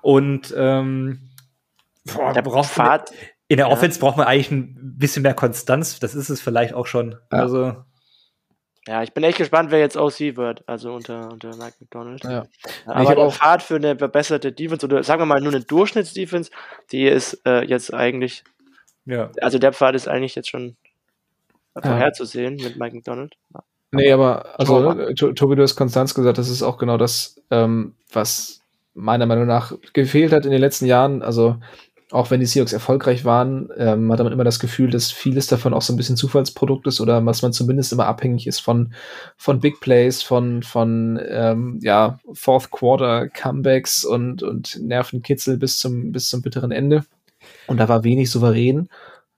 Und 0.02 0.54
ähm, 0.58 1.30
boah, 2.06 2.32
der 2.32 2.42
braucht 2.42 2.70
Fahrt. 2.70 3.12
In 3.50 3.58
der 3.58 3.68
ja. 3.68 3.74
Offense 3.74 4.00
braucht 4.00 4.16
man 4.16 4.28
eigentlich 4.28 4.52
ein 4.52 4.96
bisschen 4.98 5.24
mehr 5.24 5.34
Konstanz. 5.34 6.00
Das 6.00 6.16
ist 6.16 6.30
es 6.30 6.40
vielleicht 6.40 6.74
auch 6.74 6.88
schon. 6.88 7.18
Ja. 7.34 7.40
Also 7.40 7.76
ja, 8.90 9.04
ich 9.04 9.14
bin 9.14 9.24
echt 9.24 9.38
gespannt, 9.38 9.70
wer 9.70 9.78
jetzt 9.78 9.98
OC 9.98 10.36
wird, 10.36 10.64
also 10.68 10.96
unter, 10.96 11.32
unter 11.32 11.50
Mike 11.50 11.76
McDonald. 11.80 12.24
Ja. 12.24 12.48
Aber 12.88 13.14
der 13.14 13.30
Fahrt 13.30 13.62
für 13.62 13.76
eine 13.76 13.96
verbesserte 13.96 14.52
Defense 14.52 14.84
oder 14.84 15.04
sagen 15.04 15.22
wir 15.22 15.28
mal 15.28 15.42
nur 15.42 15.54
eine 15.54 15.64
Durchschnittsdefense, 15.64 16.50
die 16.92 17.06
ist 17.06 17.40
äh, 17.46 17.64
jetzt 17.66 17.94
eigentlich, 17.94 18.44
ja. 19.06 19.30
also 19.42 19.60
der 19.60 19.74
Pfad 19.74 19.94
ist 19.94 20.08
eigentlich 20.08 20.34
jetzt 20.34 20.50
schon 20.50 20.76
vorherzusehen 21.80 22.58
ja. 22.58 22.68
mit 22.68 22.80
Mike 22.80 22.96
McDonald. 22.96 23.36
Ja. 23.54 23.64
Nee, 23.92 24.12
aber 24.12 24.60
also 24.60 24.94
Tobi, 25.14 25.56
du 25.56 25.62
hast 25.62 25.76
Konstanz 25.76 26.16
gesagt, 26.16 26.40
das 26.40 26.50
ist 26.50 26.64
auch 26.64 26.80
genau 26.80 26.98
das, 26.98 27.40
ähm, 27.52 27.94
was 28.12 28.64
meiner 28.96 29.28
Meinung 29.28 29.46
nach 29.46 29.72
gefehlt 29.94 30.34
hat 30.34 30.46
in 30.46 30.52
den 30.52 30.62
letzten 30.62 30.88
Jahren. 30.88 31.22
Also 31.22 31.58
auch 32.12 32.32
wenn 32.32 32.40
die 32.40 32.48
Seahawks 32.48 32.74
erfolgreich 32.74 33.24
waren, 33.24 33.70
ähm, 33.78 34.12
hat 34.12 34.20
man 34.20 34.34
immer 34.34 34.44
das 34.44 34.60
Gefühl, 34.60 34.90
dass 34.90 35.12
vieles 35.12 35.48
davon 35.48 35.74
auch 35.74 35.84
so 35.84 35.94
ein 35.94 35.98
bisschen 35.98 36.18
Zufallsprodukt 36.18 36.88
ist 36.88 37.02
oder 37.02 37.24
was 37.26 37.44
man 37.44 37.54
zumindest 37.54 37.94
immer 37.94 38.08
abhängig 38.08 38.48
ist 38.48 38.60
von, 38.60 38.94
von 39.38 39.60
Big 39.60 39.80
Plays, 39.80 40.24
von, 40.24 40.64
von 40.64 41.20
ähm, 41.30 41.80
ja, 41.84 42.20
Fourth 42.34 42.72
Quarter 42.72 43.30
Comebacks 43.30 44.06
und, 44.06 44.42
und 44.42 44.80
Nervenkitzel 44.82 45.58
bis 45.58 45.78
zum, 45.78 46.12
bis 46.12 46.30
zum 46.30 46.42
bitteren 46.42 46.72
Ende. 46.72 47.06
Und 47.68 47.78
da 47.78 47.88
war 47.88 48.04
wenig 48.04 48.32
souverän. 48.32 48.90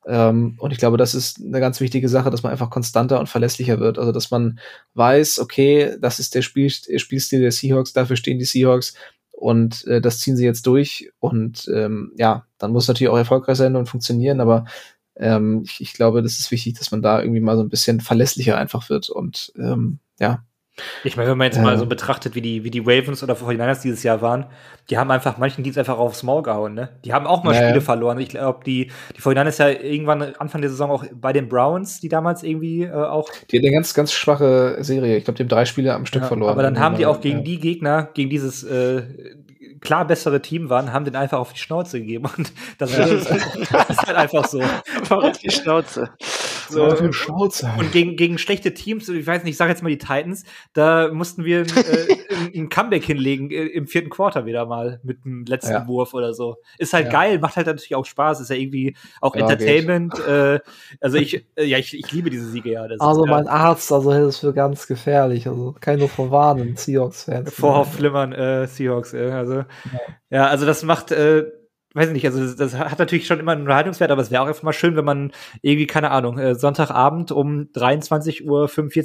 Ähm, 0.08 0.56
und 0.58 0.72
ich 0.72 0.80
glaube, 0.80 0.98
das 0.98 1.14
ist 1.14 1.40
eine 1.40 1.60
ganz 1.60 1.80
wichtige 1.82 2.08
Sache, 2.08 2.30
dass 2.30 2.42
man 2.42 2.52
einfach 2.52 2.70
konstanter 2.70 3.20
und 3.20 3.28
verlässlicher 3.28 3.80
wird. 3.80 4.00
Also, 4.00 4.12
dass 4.12 4.32
man 4.32 4.60
weiß, 4.96 5.40
okay, 5.40 5.96
das 6.00 6.20
ist 6.20 6.34
der 6.36 6.42
Spiel, 6.42 6.70
Spielstil 6.70 7.42
der 7.42 7.52
Seahawks, 7.52 7.94
dafür 7.94 8.16
stehen 8.16 8.40
die 8.40 8.46
Seahawks 8.46 8.96
und 9.42 9.86
äh, 9.88 10.02
das 10.02 10.20
ziehen 10.20 10.38
sie 10.38 10.46
jetzt 10.46 10.68
durch. 10.68 11.12
Und 11.20 11.70
ähm, 11.74 12.14
ja, 12.16 12.46
dann 12.60 12.72
muss 12.72 12.88
natürlich 12.88 13.10
auch 13.10 13.18
erfolgreich 13.18 13.58
sein 13.58 13.76
und 13.76 13.90
funktionieren, 13.90 14.40
aber 14.40 14.66
ähm, 15.16 15.64
ich, 15.66 15.82
ich 15.82 15.94
glaube, 15.94 16.22
das 16.22 16.40
ist 16.40 16.52
wichtig, 16.52 16.78
dass 16.78 16.92
man 16.92 17.02
da 17.02 17.22
irgendwie 17.22 17.42
mal 17.42 17.58
so 17.58 17.64
ein 17.64 17.70
bisschen 17.70 18.02
verlässlicher 18.02 18.58
einfach 18.58 18.90
wird. 18.90 19.10
Und 19.10 19.52
ähm, 19.58 20.00
ja, 20.20 20.44
ich 21.04 21.18
meine, 21.18 21.30
wenn 21.30 21.38
man 21.38 21.46
jetzt 21.46 21.58
äh, 21.58 21.62
mal 21.62 21.78
so 21.78 21.86
betrachtet, 21.86 22.36
wie 22.36 22.42
die, 22.42 22.64
wie 22.64 22.72
die 22.72 22.80
Ravens 22.80 23.24
oder 23.24 23.36
49ers 23.36 23.82
dieses 23.82 24.04
Jahr 24.04 24.22
waren, 24.22 24.46
die 24.90 24.98
haben 24.98 25.12
einfach 25.12 25.38
manchen 25.38 25.64
Dienst 25.64 25.80
einfach 25.80 25.98
aufs 25.98 26.24
Maul 26.24 26.44
gehauen, 26.44 26.74
ne? 26.74 26.90
Die 27.06 27.14
haben 27.14 27.28
auch 27.28 27.44
mal 27.44 27.52
naja. 27.52 27.70
Spiele 27.70 27.82
verloren. 27.82 28.20
Ich 28.20 28.30
glaube, 28.30 28.64
die, 28.66 28.92
die 29.16 29.22
49ers 29.22 29.60
ja 29.60 29.70
irgendwann 29.70 30.22
Anfang 30.36 30.62
der 30.62 30.70
Saison 30.70 30.92
auch 30.92 31.06
bei 31.14 31.34
den 31.34 31.48
Browns, 31.50 32.00
die 32.00 32.10
damals 32.10 32.44
irgendwie 32.44 32.84
äh, 32.84 32.92
auch. 32.92 33.30
Die 33.50 33.58
hatten 33.58 33.68
eine 33.68 33.76
ganz, 33.76 33.94
ganz 33.94 34.12
schwache 34.12 34.78
Serie. 34.82 35.18
Ich 35.18 35.24
glaube, 35.26 35.38
die 35.38 35.44
haben 35.44 35.50
drei 35.50 35.66
Spiele 35.66 35.94
am 35.94 36.06
Stück 36.06 36.24
ja, 36.24 36.28
verloren. 36.28 36.52
Aber 36.52 36.64
dann 36.64 36.80
haben 36.80 36.98
die 36.98 37.06
auch 37.06 37.22
gegen 37.22 37.40
ja. 37.40 37.44
die 37.44 37.60
Gegner, 37.60 38.10
gegen 38.14 38.30
dieses 38.30 38.64
äh, 38.64 39.04
klar 39.82 40.06
bessere 40.06 40.42
Team 40.42 40.70
waren, 40.70 40.94
haben 40.94 41.06
den 41.06 41.16
einfach 41.16 41.40
auf 41.40 41.54
die 41.54 41.60
Schnauze 41.60 42.00
gegeben. 42.00 42.30
Und 42.38 42.54
das, 42.78 42.98
ist, 42.98 43.30
das 43.72 43.90
ist 43.90 44.08
halt 44.08 44.18
einfach 44.18 44.46
so. 44.46 44.62
auf 45.10 45.38
die 45.40 45.50
Schnauze. 45.50 46.10
So, 46.72 46.84
und, 46.86 47.14
Schnauze. 47.14 47.72
und 47.78 47.92
gegen, 47.92 48.16
gegen 48.16 48.38
schlechte 48.38 48.74
Teams, 48.74 49.08
ich 49.10 49.28
weiß 49.28 49.44
nicht, 49.44 49.52
ich 49.52 49.58
sage 49.58 49.72
jetzt 49.72 49.84
mal 49.84 49.90
die 49.90 49.98
Titans, 49.98 50.44
da 50.74 51.10
mussten 51.12 51.44
wir 51.44 51.62
äh, 51.62 51.66
ein, 52.30 52.52
ein, 52.56 52.70
Comeback 52.70 53.04
hinlegen 53.04 53.52
äh, 53.52 53.66
im 53.66 53.88
vierten 53.88 54.10
Quarter 54.10 54.46
wieder 54.46 54.66
mal 54.66 55.00
mit 55.04 55.24
dem 55.26 55.46
letzten 55.46 55.74
ja. 55.74 55.88
Wurf 55.88 56.14
oder 56.14 56.34
so. 56.34 56.58
Ist 56.78 56.94
halt 56.94 57.08
ja. 57.08 57.12
geil, 57.12 57.40
macht 57.40 57.56
halt 57.56 57.68
natürlich 57.68 57.96
auch 57.96 58.06
Spaß, 58.06 58.42
ist 58.42 58.50
ja 58.50 58.56
irgendwie 58.56 58.96
auch 59.20 59.36
ja, 59.36 59.42
Entertainment. 59.42 60.18
Äh, 60.20 60.60
also 61.00 61.18
ich, 61.18 61.46
äh, 61.56 61.66
ja, 61.66 61.78
ich, 61.78 61.98
ich 61.98 62.12
liebe 62.12 62.30
diese 62.30 62.50
Siege 62.50 62.72
ja. 62.72 62.88
also 63.00 63.26
mein 63.26 63.48
Arzt, 63.48 63.92
also 63.92 64.14
hält 64.14 64.30
es 64.30 64.38
für 64.40 64.54
ganz 64.54 64.88
gefährlich. 64.88 65.48
Also 65.48 65.76
kann 65.80 65.96
ich 65.96 66.00
nur 66.00 66.10
vorwarnen, 66.10 66.76
Seahawks-Fans. 66.76 67.54
Vorhofflimmern, 67.54 68.34
äh, 68.34 68.68
Seahawks, 68.68 69.14
äh, 69.14 69.32
also 69.32 69.64
ja. 70.30 70.48
also 70.48 70.66
das 70.66 70.84
macht, 70.84 71.12
äh, 71.12 71.46
weiß 71.94 72.10
nicht, 72.12 72.26
also 72.26 72.54
das, 72.54 72.74
hat 72.78 73.00
natürlich 73.00 73.28
schon 73.28 73.40
immer 73.40 73.52
einen 73.52 73.62
Unterhaltungswert, 73.62 74.12
aber 74.12 74.22
es 74.22 74.32
wäre 74.32 74.42
auch 74.42 74.48
einfach 74.48 74.64
mal 74.64 74.74
schön, 74.74 74.96
wenn 74.96 75.06
man 75.06 75.32
irgendwie, 75.62 75.88
keine 75.88 76.12
Ahnung, 76.12 76.38
äh, 76.38 76.56
Sonntagabend 76.56 77.32
um 77.32 77.70
23.45 77.74 78.46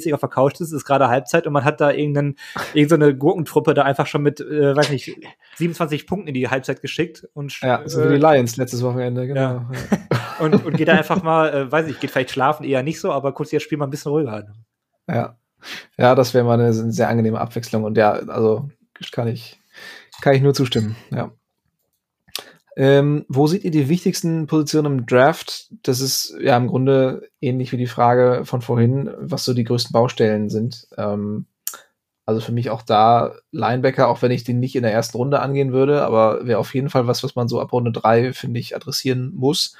Uhr 0.09 0.13
auf 0.13 0.19
der 0.21 0.29
Couch 0.29 0.61
ist, 0.61 0.71
ist 0.71 0.85
gerade 0.85 1.09
Halbzeit 1.09 1.47
und 1.47 1.53
man 1.53 1.65
hat 1.65 1.81
da 1.81 1.91
irgendeinen, 1.91 2.35
irgendeine 2.73 3.15
Gurkentruppe 3.15 3.73
da 3.73 3.83
einfach 3.83 4.07
schon 4.07 4.23
mit, 4.23 4.39
äh, 4.39 4.75
weiß 4.75 4.89
nicht, 4.89 5.15
27 5.55 6.07
Punkten 6.07 6.29
in 6.29 6.33
die 6.33 6.47
Halbzeit 6.49 6.81
geschickt 6.81 7.27
und 7.33 7.59
Ja, 7.61 7.81
so 7.85 8.03
wie 8.03 8.13
die 8.13 8.19
Lions 8.19 8.57
letztes 8.57 8.83
Wochenende, 8.83 9.27
genau. 9.27 9.41
Ja. 9.41 9.69
und, 10.39 10.65
und 10.65 10.77
geht 10.77 10.87
da 10.87 10.93
einfach 10.93 11.23
mal, 11.23 11.53
äh, 11.53 11.71
weiß 11.71 11.87
ich, 11.87 11.99
geht 11.99 12.11
vielleicht 12.11 12.31
schlafen 12.31 12.63
eher 12.63 12.83
nicht 12.83 12.99
so, 12.99 13.11
aber 13.11 13.33
kurz 13.33 13.49
das 13.49 13.63
Spiel 13.63 13.77
mal 13.77 13.87
ein 13.87 13.91
bisschen 13.91 14.11
ruhiger 14.11 14.33
an. 14.33 14.65
Ja. 15.09 15.37
Ja, 15.97 16.15
das 16.15 16.33
wäre 16.33 16.45
mal 16.45 16.53
eine 16.53 16.71
sehr 16.71 17.09
angenehme 17.09 17.41
Abwechslung 17.41 17.83
und 17.83 17.97
ja, 17.97 18.11
also 18.11 18.69
kann 19.11 19.27
ich 19.27 19.59
kann 20.21 20.33
ich 20.33 20.41
nur 20.41 20.53
zustimmen, 20.53 20.95
ja. 21.11 21.31
Ähm, 22.79 23.25
wo 23.27 23.47
seht 23.47 23.63
ihr 23.63 23.71
die 23.71 23.89
wichtigsten 23.89 24.45
Positionen 24.45 24.99
im 24.99 25.05
Draft? 25.07 25.67
Das 25.81 25.99
ist 25.99 26.35
ja 26.39 26.55
im 26.55 26.67
Grunde 26.67 27.27
ähnlich 27.41 27.71
wie 27.71 27.77
die 27.77 27.87
Frage 27.87 28.45
von 28.45 28.61
vorhin, 28.61 29.09
was 29.17 29.45
so 29.45 29.55
die 29.55 29.63
größten 29.63 29.91
Baustellen 29.91 30.51
sind. 30.51 30.87
Ähm, 30.95 31.47
also 32.27 32.39
für 32.39 32.51
mich 32.51 32.69
auch 32.69 32.83
da 32.83 33.33
Linebacker, 33.51 34.07
auch 34.07 34.21
wenn 34.21 34.29
ich 34.29 34.43
den 34.43 34.59
nicht 34.59 34.75
in 34.75 34.83
der 34.83 34.93
ersten 34.93 35.17
Runde 35.17 35.39
angehen 35.39 35.73
würde, 35.73 36.03
aber 36.03 36.45
wäre 36.45 36.59
auf 36.59 36.75
jeden 36.75 36.91
Fall 36.91 37.07
was, 37.07 37.23
was 37.23 37.35
man 37.35 37.47
so 37.47 37.59
ab 37.59 37.73
Runde 37.73 37.91
drei 37.91 38.31
finde 38.31 38.59
ich, 38.59 38.75
adressieren 38.75 39.33
muss. 39.33 39.75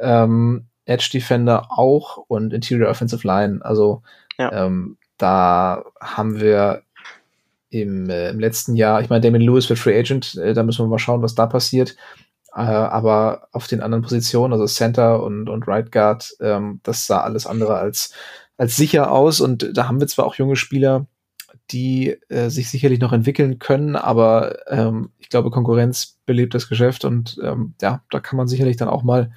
Ähm, 0.00 0.64
Edge 0.86 1.10
Defender 1.12 1.66
auch 1.68 2.24
und 2.26 2.54
Interior 2.54 2.88
Offensive 2.88 3.26
Line. 3.26 3.58
Also 3.62 4.02
ja. 4.38 4.50
ähm, 4.64 4.96
da 5.18 5.84
haben 6.00 6.40
wir 6.40 6.84
im, 7.70 8.08
äh, 8.10 8.30
im 8.30 8.40
letzten 8.40 8.76
Jahr, 8.76 9.02
ich 9.02 9.10
meine, 9.10 9.20
Damien 9.20 9.42
Lewis 9.42 9.68
wird 9.68 9.78
Free 9.78 9.98
Agent, 9.98 10.36
äh, 10.36 10.54
da 10.54 10.62
müssen 10.62 10.84
wir 10.84 10.88
mal 10.88 10.98
schauen, 10.98 11.22
was 11.22 11.34
da 11.34 11.46
passiert. 11.46 11.96
Äh, 12.54 12.60
aber 12.60 13.48
auf 13.52 13.66
den 13.66 13.80
anderen 13.80 14.02
Positionen, 14.02 14.52
also 14.52 14.66
Center 14.66 15.22
und, 15.22 15.48
und 15.48 15.68
Right 15.68 15.92
Guard, 15.92 16.34
ähm, 16.40 16.80
das 16.82 17.06
sah 17.06 17.20
alles 17.20 17.46
andere 17.46 17.76
als, 17.76 18.12
als 18.56 18.76
sicher 18.76 19.10
aus. 19.12 19.40
Und 19.40 19.76
da 19.76 19.88
haben 19.88 20.00
wir 20.00 20.08
zwar 20.08 20.26
auch 20.26 20.34
junge 20.34 20.56
Spieler, 20.56 21.06
die 21.70 22.16
äh, 22.28 22.48
sich 22.50 22.68
sicherlich 22.70 23.00
noch 23.00 23.12
entwickeln 23.12 23.58
können, 23.58 23.94
aber 23.96 24.68
ähm, 24.68 25.10
ich 25.18 25.28
glaube, 25.28 25.50
Konkurrenz 25.50 26.16
belebt 26.26 26.54
das 26.54 26.68
Geschäft 26.68 27.04
und 27.04 27.38
ähm, 27.42 27.74
ja, 27.80 28.02
da 28.10 28.20
kann 28.20 28.36
man 28.36 28.48
sicherlich 28.48 28.76
dann 28.76 28.88
auch 28.88 29.02
mal 29.02 29.32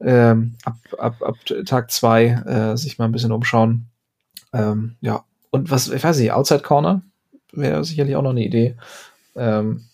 ähm, 0.00 0.54
ab, 0.64 0.76
ab, 0.98 1.22
ab 1.22 1.36
Tag 1.66 1.90
zwei 1.90 2.26
äh, 2.26 2.76
sich 2.76 2.98
mal 2.98 3.06
ein 3.06 3.12
bisschen 3.12 3.32
umschauen. 3.32 3.86
Ähm, 4.52 4.96
ja, 5.00 5.24
und 5.50 5.70
was, 5.70 5.88
ich 5.88 6.02
weiß 6.02 6.18
nicht, 6.18 6.32
Outside 6.32 6.62
Corner, 6.62 7.02
wäre 7.52 7.84
sicherlich 7.84 8.16
auch 8.16 8.22
noch 8.22 8.30
eine 8.30 8.44
Idee. 8.44 8.76
Ähm, 9.34 9.84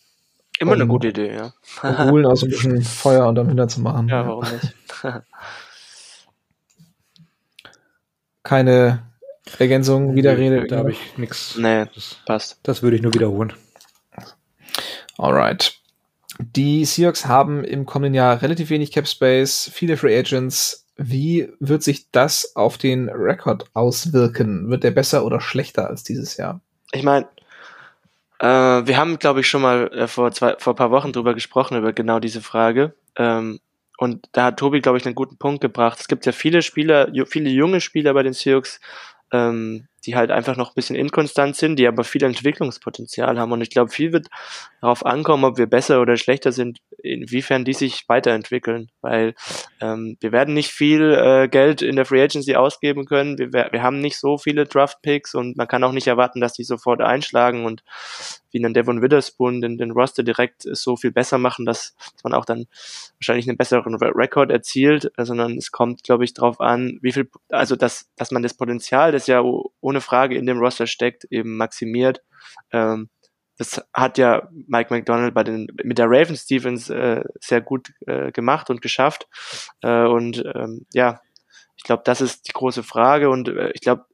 Immer 0.59 0.73
eine 0.73 0.83
Um- 0.85 0.89
gute 0.89 1.09
Idee, 1.09 1.33
ja. 1.35 1.53
um 1.83 2.11
Ulen 2.13 2.27
aus 2.27 2.43
ein 2.43 2.51
bisschen 2.51 2.83
Feuer 2.83 3.27
unterm 3.29 3.49
Hintern 3.49 3.69
zu 3.69 3.81
machen. 3.81 4.09
Ja, 4.09 4.27
warum 4.27 4.45
nicht? 4.45 4.75
Keine 8.43 9.03
Ergänzung, 9.59 10.15
Widerrede. 10.15 10.67
Da 10.67 10.79
habe 10.79 10.93
ich 10.93 11.17
nichts. 11.19 11.57
nee, 11.57 11.87
Das, 11.95 12.17
passt. 12.27 12.59
das 12.63 12.83
würde 12.83 12.97
ich 12.97 13.03
nur 13.03 13.15
wiederholen. 13.15 13.53
Alright. 15.17 15.75
Die 16.39 16.85
Seahawks 16.85 17.27
haben 17.27 17.65
im 17.65 17.85
kommenden 17.85 18.15
Jahr 18.15 18.41
relativ 18.43 18.71
wenig 18.71 18.93
Cap 18.93 19.09
Space, 19.09 19.71
viele 19.73 19.97
Free 19.97 20.17
Agents. 20.17 20.87
Wie 20.97 21.53
wird 21.61 21.83
sich 21.83 22.11
das 22.11 22.55
auf 22.57 22.79
den 22.79 23.09
Rekord 23.09 23.67
auswirken? 23.75 24.69
Wird 24.71 24.85
der 24.85 24.91
besser 24.93 25.25
oder 25.25 25.41
schlechter 25.41 25.89
als 25.89 26.05
dieses 26.05 26.37
Jahr? 26.37 26.61
Ich 26.93 27.03
meine, 27.03 27.29
äh, 28.39 28.47
wir 28.47 28.97
haben, 28.97 29.19
glaube 29.19 29.41
ich, 29.41 29.49
schon 29.49 29.63
mal 29.63 29.89
äh, 29.93 30.07
vor, 30.07 30.31
zwei, 30.33 30.57
vor 30.59 30.75
ein 30.75 30.77
paar 30.77 30.91
Wochen 30.91 31.13
drüber 31.13 31.35
gesprochen, 31.35 31.77
über 31.77 31.93
genau 31.93 32.21
diese 32.21 32.41
Frage. 32.41 32.95
Ähm, 33.17 33.61
und 33.99 34.29
da 34.33 34.45
hat 34.45 34.59
Tobi, 34.59 34.81
glaube 34.81 34.99
ich, 34.99 35.07
einen 35.07 35.17
guten 35.17 35.39
Punkt 35.39 35.61
gebracht. 35.61 35.99
Es 36.01 36.09
gibt 36.09 36.25
ja 36.25 36.33
viele 36.33 36.63
Spieler, 36.63 37.11
viele 37.27 37.51
junge 37.51 37.81
Spieler 37.81 38.15
bei 38.15 38.23
den 38.23 38.33
Seahawks, 38.33 38.81
ähm, 39.33 39.89
die 40.09 40.17
halt 40.17 40.31
einfach 40.31 40.57
noch 40.57 40.71
ein 40.71 40.75
bisschen 40.75 40.97
inkonstant 40.97 41.55
sind, 41.55 41.77
die 41.77 41.87
aber 41.87 42.03
viel 42.03 42.25
Entwicklungspotenzial 42.25 43.39
haben. 43.39 43.53
Und 43.53 43.61
ich 43.61 43.69
glaube, 43.69 43.91
viel 43.91 44.11
wird 44.11 44.29
darauf 44.81 45.05
ankommen, 45.05 45.45
ob 45.45 45.59
wir 45.59 45.67
besser 45.67 46.01
oder 46.01 46.17
schlechter 46.17 46.51
sind, 46.51 46.79
inwiefern 47.03 47.67
die 47.67 47.75
sich 47.75 48.09
weiterentwickeln. 48.09 48.89
Weil 49.03 49.35
ähm, 49.83 50.17
wir 50.21 50.33
werden 50.33 50.55
nicht 50.55 50.71
viel 50.71 51.13
äh, 51.13 51.47
Geld 51.49 51.83
in 51.83 51.97
der 51.97 52.07
Free 52.07 52.23
Agency 52.23 52.57
ausgeben 52.57 53.05
können. 53.05 53.39
Wir, 53.39 53.53
wir 53.53 53.83
haben 53.83 54.01
nicht 54.01 54.19
so 54.19 54.39
viele 54.39 54.65
Draft-Picks 54.65 55.35
und 55.35 55.59
man 55.59 55.69
kann 55.69 55.85
auch 55.85 55.93
nicht 55.93 56.07
erwarten, 56.07 56.41
dass 56.41 56.55
die 56.55 56.65
sofort 56.65 57.03
einschlagen 57.03 57.67
und 57.67 57.83
wie 58.51 58.65
einen 58.65 58.73
Devon 58.73 59.03
Witherspoon 59.03 59.61
den, 59.61 59.77
den 59.77 59.91
Roster 59.91 60.23
direkt 60.23 60.63
so 60.63 60.97
viel 60.97 61.11
besser 61.11 61.37
machen, 61.37 61.67
dass, 61.67 61.95
man 62.25 62.33
auch 62.33 62.47
dann 62.47 62.67
wahrscheinlich 63.21 63.47
einen 63.47 63.59
besseren 63.59 63.95
Re- 63.97 64.13
Rekord 64.15 64.51
erzielt, 64.51 65.13
sondern 65.19 65.59
es 65.59 65.71
kommt, 65.71 66.03
glaube 66.03 66.25
ich, 66.25 66.33
darauf 66.33 66.59
an, 66.59 66.99
wie 67.03 67.13
viel, 67.13 67.29
also 67.51 67.77
dass, 67.77 68.09
dass 68.17 68.31
man 68.31 68.43
das 68.43 68.55
Potenzial, 68.55 69.13
das 69.13 69.27
ja 69.27 69.43
o- 69.43 69.71
ohne 69.99 70.01
Frage 70.01 70.37
in 70.37 70.47
dem 70.47 70.59
Roster 70.59 70.87
steckt, 70.87 71.25
eben 71.31 71.57
maximiert. 71.57 72.23
Ähm, 72.73 73.09
das 73.59 73.83
hat 73.93 74.19
ja 74.19 74.49
Mike 74.69 74.95
McDonald 74.95 75.35
bei 75.35 75.43
den 75.43 75.67
mit 75.83 75.99
der 75.99 76.07
Ravens 76.07 76.47
Defense 76.47 76.95
äh, 76.95 77.25
sehr 77.41 77.61
gut 77.61 77.93
äh, 78.07 78.31
gemacht 78.31 78.71
und 78.71 78.81
geschafft. 78.81 79.27
Äh, 79.83 80.05
und 80.05 80.45
ähm, 80.55 80.87
ja, 80.93 81.21
ich 81.77 81.83
glaube, 81.83 82.03
das 82.05 82.21
ist 82.21 82.47
die 82.47 82.53
große 82.53 82.85
Frage 82.85 83.31
und 83.31 83.49
äh, 83.49 83.73
ich 83.75 83.81
glaube, 83.81 84.05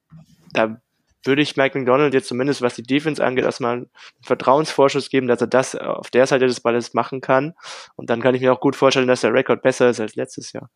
da 0.52 0.80
würde 1.26 1.42
ich 1.42 1.56
Mike 1.56 1.78
McDonald 1.78 2.14
jetzt 2.14 2.28
zumindest, 2.28 2.62
was 2.62 2.74
die 2.74 2.82
Defense 2.82 3.24
angeht, 3.24 3.44
erstmal 3.44 3.76
einen 3.76 3.90
Vertrauensvorschuss 4.22 5.08
geben, 5.08 5.26
dass 5.26 5.40
er 5.40 5.46
das 5.46 5.74
auf 5.74 6.10
der 6.10 6.26
Seite 6.26 6.46
des 6.46 6.60
Balles 6.60 6.92
machen 6.92 7.22
kann. 7.22 7.54
Und 7.96 8.10
dann 8.10 8.20
kann 8.20 8.34
ich 8.34 8.42
mir 8.42 8.52
auch 8.52 8.60
gut 8.60 8.76
vorstellen, 8.76 9.08
dass 9.08 9.22
der 9.22 9.32
Rekord 9.32 9.62
besser 9.62 9.88
ist 9.88 10.00
als 10.00 10.16
letztes 10.16 10.52
Jahr. 10.52 10.68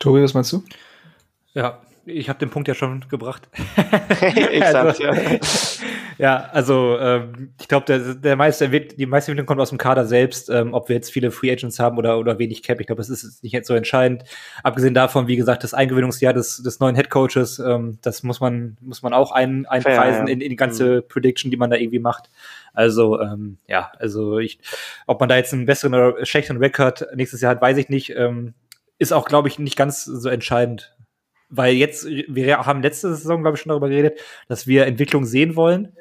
Tobi, 0.00 0.22
was 0.22 0.34
meinst 0.34 0.52
du? 0.52 0.64
Ja, 1.54 1.80
ich 2.10 2.28
habe 2.28 2.38
den 2.38 2.50
Punkt 2.50 2.68
ja 2.68 2.74
schon 2.74 3.04
gebracht. 3.08 3.48
ich 4.52 4.64
sag's 4.64 4.98
ja. 4.98 5.12
Ja, 6.20 6.50
also 6.52 6.98
ähm, 6.98 7.54
ich 7.58 7.66
glaube, 7.66 7.86
der, 7.86 8.14
der 8.14 8.36
meiste, 8.36 8.68
die 8.68 9.06
meiste 9.06 9.30
Entwicklung 9.30 9.46
kommt 9.46 9.60
aus 9.62 9.70
dem 9.70 9.78
Kader 9.78 10.04
selbst, 10.04 10.50
ähm, 10.50 10.74
ob 10.74 10.90
wir 10.90 10.96
jetzt 10.96 11.10
viele 11.10 11.30
Free 11.30 11.50
Agents 11.50 11.78
haben 11.78 11.96
oder, 11.96 12.18
oder 12.18 12.38
wenig 12.38 12.62
Cap. 12.62 12.78
Ich 12.78 12.88
glaube, 12.88 13.00
das 13.00 13.08
ist 13.08 13.42
nicht 13.42 13.52
jetzt 13.52 13.68
so 13.68 13.74
entscheidend. 13.74 14.24
Abgesehen 14.62 14.92
davon, 14.92 15.28
wie 15.28 15.36
gesagt, 15.36 15.64
das 15.64 15.72
Eingewöhnungsjahr 15.72 16.34
des, 16.34 16.62
des 16.62 16.78
neuen 16.78 16.94
Head 16.94 17.08
Coaches, 17.08 17.58
ähm, 17.58 17.96
das 18.02 18.22
muss 18.22 18.38
man, 18.38 18.76
muss 18.82 19.02
man 19.02 19.14
auch 19.14 19.32
ein, 19.32 19.64
einpreisen 19.64 20.26
ja. 20.26 20.32
in, 20.34 20.42
in 20.42 20.50
die 20.50 20.56
ganze 20.56 21.00
Prediction, 21.00 21.50
die 21.50 21.56
man 21.56 21.70
da 21.70 21.76
irgendwie 21.76 22.00
macht. 22.00 22.28
Also, 22.74 23.18
ähm, 23.18 23.56
ja, 23.66 23.90
also 23.98 24.40
ich, 24.40 24.58
ob 25.06 25.20
man 25.20 25.30
da 25.30 25.36
jetzt 25.36 25.54
einen 25.54 25.64
besseren 25.64 25.94
oder 25.94 26.26
schlechteren 26.26 26.58
Rekord 26.58 27.06
nächstes 27.14 27.40
Jahr 27.40 27.52
hat, 27.52 27.62
weiß 27.62 27.78
ich 27.78 27.88
nicht. 27.88 28.10
Ähm, 28.14 28.52
ist 28.98 29.14
auch, 29.14 29.24
glaube 29.24 29.48
ich, 29.48 29.58
nicht 29.58 29.76
ganz 29.76 30.04
so 30.04 30.28
entscheidend. 30.28 30.94
Weil 31.50 31.74
jetzt, 31.74 32.06
wir 32.06 32.58
haben 32.58 32.82
letzte 32.82 33.14
Saison, 33.14 33.42
glaube 33.42 33.56
ich, 33.56 33.62
schon 33.62 33.70
darüber 33.70 33.88
geredet, 33.88 34.20
dass 34.48 34.66
wir 34.66 34.86
Entwicklung 34.86 35.24
sehen 35.24 35.56
wollen. 35.56 35.92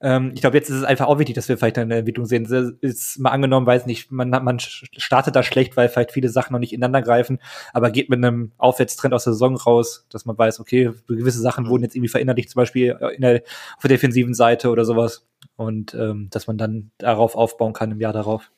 Ähm, 0.00 0.32
ich 0.34 0.42
glaube, 0.42 0.56
jetzt 0.56 0.68
ist 0.68 0.76
es 0.76 0.84
einfach 0.84 1.06
auch 1.06 1.18
wichtig, 1.18 1.34
dass 1.34 1.48
wir 1.48 1.56
vielleicht 1.56 1.78
eine 1.78 1.96
Entwicklung 1.96 2.26
sehen. 2.26 2.44
Es 2.44 2.74
Ist 2.80 3.18
mal 3.18 3.30
angenommen, 3.30 3.66
weiß 3.66 3.86
nicht, 3.86 4.12
man, 4.12 4.28
man 4.28 4.58
startet 4.58 5.34
da 5.34 5.42
schlecht, 5.42 5.76
weil 5.76 5.88
vielleicht 5.88 6.12
viele 6.12 6.28
Sachen 6.28 6.52
noch 6.52 6.60
nicht 6.60 6.72
ineinander 6.74 7.00
greifen, 7.00 7.38
aber 7.72 7.90
geht 7.90 8.10
mit 8.10 8.18
einem 8.22 8.52
Aufwärtstrend 8.58 9.14
aus 9.14 9.24
der 9.24 9.32
Saison 9.32 9.56
raus, 9.56 10.06
dass 10.10 10.26
man 10.26 10.36
weiß, 10.36 10.60
okay, 10.60 10.92
gewisse 11.08 11.40
Sachen 11.40 11.64
Mhm. 11.64 11.68
wurden 11.70 11.82
jetzt 11.84 11.94
irgendwie 11.96 12.10
verinnerlicht, 12.10 12.50
zum 12.50 12.60
Beispiel 12.60 12.98
in 13.14 13.22
der, 13.22 13.42
auf 13.76 13.82
der 13.82 13.88
defensiven 13.88 14.34
Seite 14.34 14.70
oder 14.70 14.84
sowas. 14.84 15.26
Und 15.56 15.94
ähm, 15.94 16.28
dass 16.30 16.46
man 16.46 16.58
dann 16.58 16.90
darauf 16.98 17.34
aufbauen 17.34 17.72
kann 17.72 17.90
im 17.90 18.00
Jahr 18.00 18.12
darauf. 18.12 18.50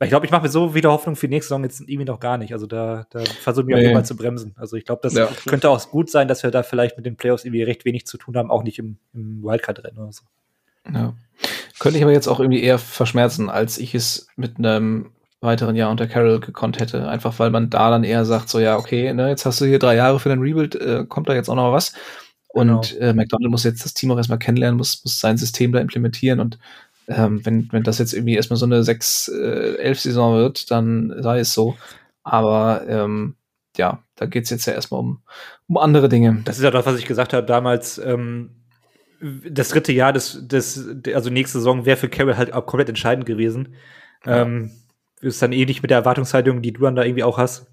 Ich 0.00 0.10
glaube, 0.10 0.26
ich 0.26 0.32
mache 0.32 0.42
mir 0.42 0.48
so 0.50 0.74
wieder 0.74 0.90
Hoffnung 0.92 1.16
für 1.16 1.26
die 1.26 1.34
nächste 1.34 1.48
Saison 1.48 1.64
jetzt 1.64 1.80
irgendwie 1.80 2.04
noch 2.04 2.20
gar 2.20 2.36
nicht. 2.36 2.52
Also 2.52 2.66
da, 2.66 3.06
da 3.10 3.20
versuche 3.20 3.62
ich 3.70 3.74
mich 3.74 3.84
Nee. 3.86 3.94
Fall 3.94 4.04
zu 4.04 4.14
bremsen. 4.16 4.54
Also 4.58 4.76
ich 4.76 4.84
glaube, 4.84 5.00
das 5.02 5.14
Ja. 5.14 5.28
könnte 5.46 5.70
auch 5.70 5.90
gut 5.90 6.10
sein, 6.10 6.28
dass 6.28 6.42
wir 6.42 6.50
da 6.50 6.62
vielleicht 6.62 6.96
mit 6.98 7.06
den 7.06 7.16
Playoffs 7.16 7.44
irgendwie 7.46 7.62
recht 7.62 7.86
wenig 7.86 8.06
zu 8.06 8.18
tun 8.18 8.36
haben, 8.36 8.50
auch 8.50 8.62
nicht 8.62 8.78
im, 8.78 8.98
im 9.14 9.42
Wildcard-Rennen 9.42 9.96
oder 9.98 10.12
so. 10.12 10.24
Ja. 10.92 11.14
Könnte 11.78 11.96
ich 11.98 12.04
aber 12.04 12.12
jetzt 12.12 12.28
auch 12.28 12.40
irgendwie 12.40 12.62
eher 12.62 12.78
verschmerzen, 12.78 13.48
als 13.48 13.78
ich 13.78 13.94
es 13.94 14.28
mit 14.36 14.58
einem 14.58 15.12
weiteren 15.40 15.76
Jahr 15.76 15.90
unter 15.90 16.06
Carroll 16.06 16.40
gekonnt 16.40 16.78
hätte. 16.78 17.08
Einfach 17.08 17.38
weil 17.38 17.50
man 17.50 17.70
da 17.70 17.88
dann 17.90 18.04
eher 18.04 18.24
sagt, 18.26 18.50
so 18.50 18.58
ja, 18.58 18.76
okay, 18.76 19.14
ne, 19.14 19.28
jetzt 19.30 19.46
hast 19.46 19.60
du 19.62 19.64
hier 19.64 19.78
drei 19.78 19.94
Jahre 19.96 20.20
für 20.20 20.28
dein 20.28 20.40
Rebuild, 20.40 20.74
äh, 20.74 21.04
kommt 21.08 21.28
da 21.28 21.34
jetzt 21.34 21.48
auch 21.48 21.54
noch 21.54 21.72
was. 21.72 21.94
Und 22.48 22.68
Genau. 22.68 23.00
äh, 23.00 23.12
McDonald 23.14 23.50
muss 23.50 23.64
jetzt 23.64 23.84
das 23.84 23.92
Team 23.94 24.10
auch 24.10 24.16
erstmal 24.16 24.38
kennenlernen, 24.38 24.76
muss, 24.78 25.02
muss 25.04 25.20
sein 25.20 25.36
System 25.38 25.72
da 25.72 25.78
implementieren. 25.80 26.40
Und 26.40 26.58
ähm, 27.08 27.44
wenn, 27.44 27.68
wenn 27.72 27.82
das 27.82 27.98
jetzt 27.98 28.12
irgendwie 28.12 28.34
erstmal 28.34 28.56
so 28.56 28.66
eine 28.66 28.82
6-11-Saison 28.82 30.36
wird, 30.36 30.70
dann 30.70 31.14
sei 31.18 31.40
es 31.40 31.52
so. 31.52 31.76
Aber 32.22 32.84
ähm, 32.88 33.36
ja, 33.76 34.02
da 34.16 34.26
geht's 34.26 34.50
jetzt 34.50 34.66
ja 34.66 34.72
erstmal 34.72 35.00
um, 35.00 35.22
um 35.68 35.76
andere 35.76 36.08
Dinge. 36.08 36.42
Das 36.44 36.58
ist 36.58 36.64
ja 36.64 36.70
das, 36.70 36.86
was 36.86 36.98
ich 36.98 37.06
gesagt 37.06 37.32
habe 37.32 37.46
damals. 37.46 37.98
Ähm, 37.98 38.50
das 39.20 39.70
dritte 39.70 39.92
Jahr 39.92 40.12
des, 40.12 40.46
des, 40.46 40.88
also 41.14 41.30
nächste 41.30 41.58
Saison 41.58 41.86
wäre 41.86 41.96
für 41.96 42.08
Carroll 42.08 42.36
halt 42.36 42.52
auch 42.52 42.66
komplett 42.66 42.88
entscheidend 42.88 43.26
gewesen. 43.26 43.74
Ähm, 44.24 44.72
ist 45.20 45.40
dann 45.40 45.52
ähnlich 45.52 45.82
mit 45.82 45.90
der 45.90 45.98
Erwartungshaltung, 45.98 46.62
die 46.62 46.72
du 46.72 46.82
dann 46.82 46.96
da 46.96 47.04
irgendwie 47.04 47.24
auch 47.24 47.38
hast. 47.38 47.66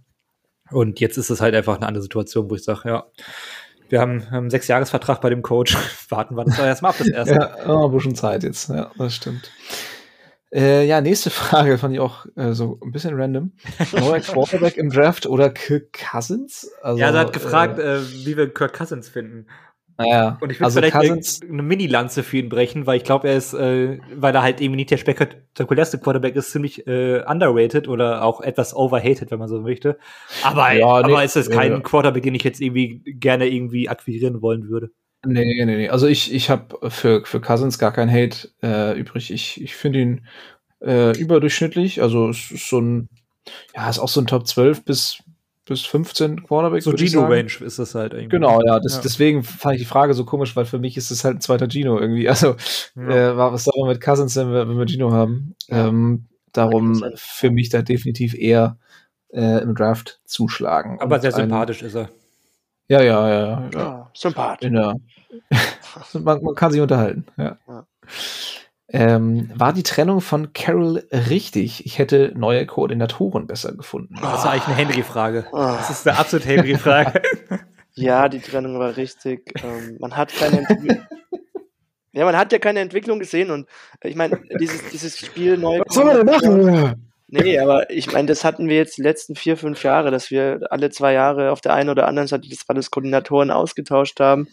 Und 0.72 1.00
jetzt 1.00 1.18
ist 1.18 1.30
es 1.30 1.42
halt 1.42 1.56
einfach 1.56 1.76
eine 1.76 1.88
andere 1.88 2.04
Situation, 2.04 2.50
wo 2.50 2.56
ich 2.56 2.64
sage, 2.64 2.90
ja, 2.90 3.06
wir 3.94 4.02
haben 4.02 4.24
einen 4.32 4.50
Sechsjahresvertrag 4.50 5.22
bei 5.22 5.30
dem 5.30 5.44
Coach. 5.44 5.78
Warten 6.10 6.36
wir 6.36 6.46
das 6.46 6.58
doch 6.58 6.66
erstmal 6.66 6.90
ab, 6.92 6.96
das 6.98 7.08
erste. 7.10 7.36
Ja, 7.36 7.70
oh, 7.70 7.86
ein 7.86 7.92
bisschen 7.94 8.16
Zeit 8.16 8.44
jetzt. 8.44 8.70
Ja, 8.70 8.90
das 8.98 9.14
stimmt. 9.14 9.52
Äh, 10.52 10.88
ja, 10.88 11.00
nächste 11.00 11.30
Frage 11.30 11.78
fand 11.78 11.94
ich 11.94 12.00
auch 12.00 12.26
äh, 12.36 12.54
so 12.54 12.80
ein 12.84 12.92
bisschen 12.92 13.14
random. 13.16 13.52
Neuer 13.94 14.20
Quarterback 14.20 14.78
im 14.78 14.90
Draft 14.90 15.28
oder 15.28 15.52
Kirk 15.52 15.94
Cousins? 15.94 16.72
Also, 16.82 17.00
ja, 17.00 17.12
er 17.12 17.20
hat 17.20 17.34
gefragt, 17.34 17.78
Äh, 17.78 17.98
äh, 17.98 18.02
wie 18.26 18.36
wir 18.36 18.52
Kirk 18.52 18.74
Cousins 18.74 19.10
finden. 19.10 19.46
Naja, 19.98 20.38
Und 20.42 20.52
ich 20.52 20.60
will 20.60 20.66
also 20.66 20.80
vielleicht 20.80 20.96
Cousins, 20.96 21.42
eine, 21.42 21.54
eine 21.54 21.64
Mini-Lanze 21.64 22.24
für 22.24 22.38
ihn 22.38 22.50
brechen, 22.50 22.88
weil 22.88 22.98
ich 22.98 23.04
glaube, 23.04 23.28
er 23.28 23.38
ist, 23.38 23.54
äh, 23.54 24.00
weil 24.16 24.34
er 24.34 24.42
halt 24.42 24.60
eben 24.60 24.76
nicht 24.76 24.92
der 24.92 24.98
spektakulärste 24.98 26.00
Quarterback 26.00 26.36
ist, 26.36 26.52
ziemlich 26.52 26.88
äh, 26.88 27.24
underrated 27.28 27.88
oder 27.88 28.24
auch 28.24 28.42
etwas 28.42 28.76
overhated, 28.76 29.30
wenn 29.32 29.40
man 29.40 29.50
so 29.50 29.60
möchte. 29.62 29.98
Aber, 30.42 30.74
Ja, 30.74 31.02
nee, 31.02 31.14
aber 31.14 31.24
ist 31.24 31.36
es 31.36 31.50
kein 31.50 31.72
ja. 31.72 31.80
Quarterback, 31.80 32.24
den 32.24 32.36
ich 32.36 32.44
jetzt 32.44 32.60
irgendwie 32.60 33.04
gerne 33.06 33.48
irgendwie 33.48 33.88
akquirieren 33.88 34.42
wollen 34.42 34.70
würde. 34.70 34.90
nee, 35.26 35.46
nee, 35.46 35.66
nee. 35.66 35.90
Also 35.90 36.08
ich, 36.08 36.34
ich 36.34 36.50
habe 36.50 36.90
für, 36.90 37.24
für 37.26 37.40
Cousins 37.40 37.78
gar 37.78 37.94
keinen 37.94 38.12
Hate 38.12 38.50
äh, 38.64 38.98
übrig. 38.98 39.32
Ich, 39.32 39.62
ich 39.62 39.76
finde 39.76 40.00
ihn 40.00 40.28
äh, 40.82 41.18
überdurchschnittlich. 41.18 42.02
Also 42.02 42.30
es 42.30 42.52
ist 42.52 42.68
so 42.68 42.80
ein, 42.80 43.10
ja, 43.76 43.90
ist 43.90 44.00
auch 44.00 44.10
so 44.10 44.22
ein 44.22 44.28
Top 44.28 44.48
12 44.48 44.86
bis, 44.86 45.24
bis 45.66 45.82
15 45.86 46.44
Quarterback. 46.44 46.82
So 46.84 46.92
würd 46.92 47.02
ich 47.02 47.12
Gino 47.12 47.22
sagen. 47.24 47.34
Range 47.34 47.66
ist 47.66 47.80
das 47.80 47.96
halt 47.96 48.14
irgendwie. 48.14 48.30
Genau, 48.30 48.62
ja, 48.66 48.80
das, 48.80 48.96
Ja. 48.96 49.02
deswegen 49.02 49.44
fand 49.44 49.76
ich 49.76 49.82
die 49.82 49.88
Frage 49.88 50.14
so 50.14 50.26
komisch, 50.26 50.56
weil 50.56 50.66
für 50.66 50.80
mich 50.80 50.98
ist 50.98 51.10
es 51.12 51.24
halt 51.24 51.38
ein 51.38 51.42
zweiter 51.42 51.68
Gino 51.70 51.98
irgendwie. 52.00 52.28
Also, 52.30 52.56
Ja. 52.96 53.32
äh, 53.32 53.38
was 53.38 53.64
soll 53.64 53.74
man 53.80 53.90
mit 53.90 54.02
Cousins, 54.02 54.36
wenn 54.36 54.52
wir, 54.52 54.68
wenn 54.68 54.78
wir 54.78 54.86
Gino 54.88 55.12
haben? 55.12 55.56
Ja. 55.68 55.88
Ähm, 55.88 56.26
darum 56.52 57.00
Macht 57.00 57.14
für 57.20 57.50
mich 57.52 57.70
da 57.70 57.82
definitiv 57.82 58.34
eher 58.36 58.78
äh, 59.34 59.62
im 59.64 59.74
Draft 59.74 60.20
zuschlagen. 60.26 61.00
Aber 61.02 61.16
Und 61.16 61.22
sehr 61.22 61.34
ein- 61.34 61.42
sympathisch 61.50 61.82
ist 61.82 61.96
er. 61.96 62.10
Ja, 62.90 63.02
ja, 63.02 63.28
ja, 63.28 63.40
ja. 63.40 63.70
ja. 63.74 63.80
Ja, 63.80 64.12
Sympath. 64.14 64.62
In 64.62 64.74
der, 64.74 64.96
man, 66.14 66.44
man 66.44 66.54
kann 66.56 66.72
sich 66.72 66.82
unterhalten, 66.82 67.26
ja. 67.38 67.58
Ähm, 68.96 69.50
war 69.56 69.74
die 69.74 69.82
Trennung 69.82 70.22
von 70.22 70.54
Carol 70.54 71.04
richtig? 71.12 71.84
Ich 71.86 71.98
hätte 71.98 72.32
neue 72.36 72.68
Koordinatoren 72.68 73.48
besser 73.48 73.74
gefunden. 73.74 74.16
Das 74.22 74.42
ist 74.42 74.46
eigentlich 74.46 74.68
eine 74.68 74.76
Henry-Frage. 74.76 75.48
Ah. 75.52 75.78
Das 75.78 75.90
ist 75.90 76.08
eine 76.08 76.18
absolute 76.18 76.48
Henry-Frage. 76.48 77.22
Ja, 77.96 78.28
die 78.28 78.40
Trennung 78.40 78.80
war 78.80 78.98
richtig. 78.98 79.54
Ähm, 79.64 79.98
man 80.00 80.18
hat 80.18 80.34
keine 80.34 80.60
Entwicklung. 80.60 81.06
Ja, 82.16 82.26
man 82.26 82.38
hat 82.38 82.52
ja 82.52 82.60
keine 82.60 82.80
Entwicklung 82.80 83.18
gesehen 83.18 83.50
und 83.50 83.68
äh, 84.02 84.08
ich 84.08 84.16
meine, 84.16 84.40
dieses, 84.60 84.88
dieses 84.92 85.18
Spiel 85.18 85.58
neu. 85.58 85.80
Was 85.80 85.96
soll 85.96 86.06
man 86.06 86.18
denn 86.18 86.26
machen? 86.26 87.14
Nee, 87.28 87.58
aber 87.58 87.90
ich 87.90 88.12
meine, 88.12 88.28
das 88.28 88.44
hatten 88.44 88.70
wir 88.70 88.76
jetzt 88.76 88.98
die 88.98 89.02
letzten 89.02 89.36
vier, 89.36 89.58
fünf 89.58 89.84
Jahre, 89.84 90.12
dass 90.12 90.30
wir 90.30 90.60
alle 90.70 90.92
zwei 90.92 91.14
Jahre 91.14 91.52
auf 91.52 91.62
der 91.62 91.74
einen 91.74 91.90
oder 91.90 92.08
anderen 92.08 92.28
Seite 92.28 92.48
des 92.48 92.66
Balles 92.66 92.92
Koordinatoren 92.92 93.50
ausgetauscht 93.50 94.20
haben. 94.20 94.48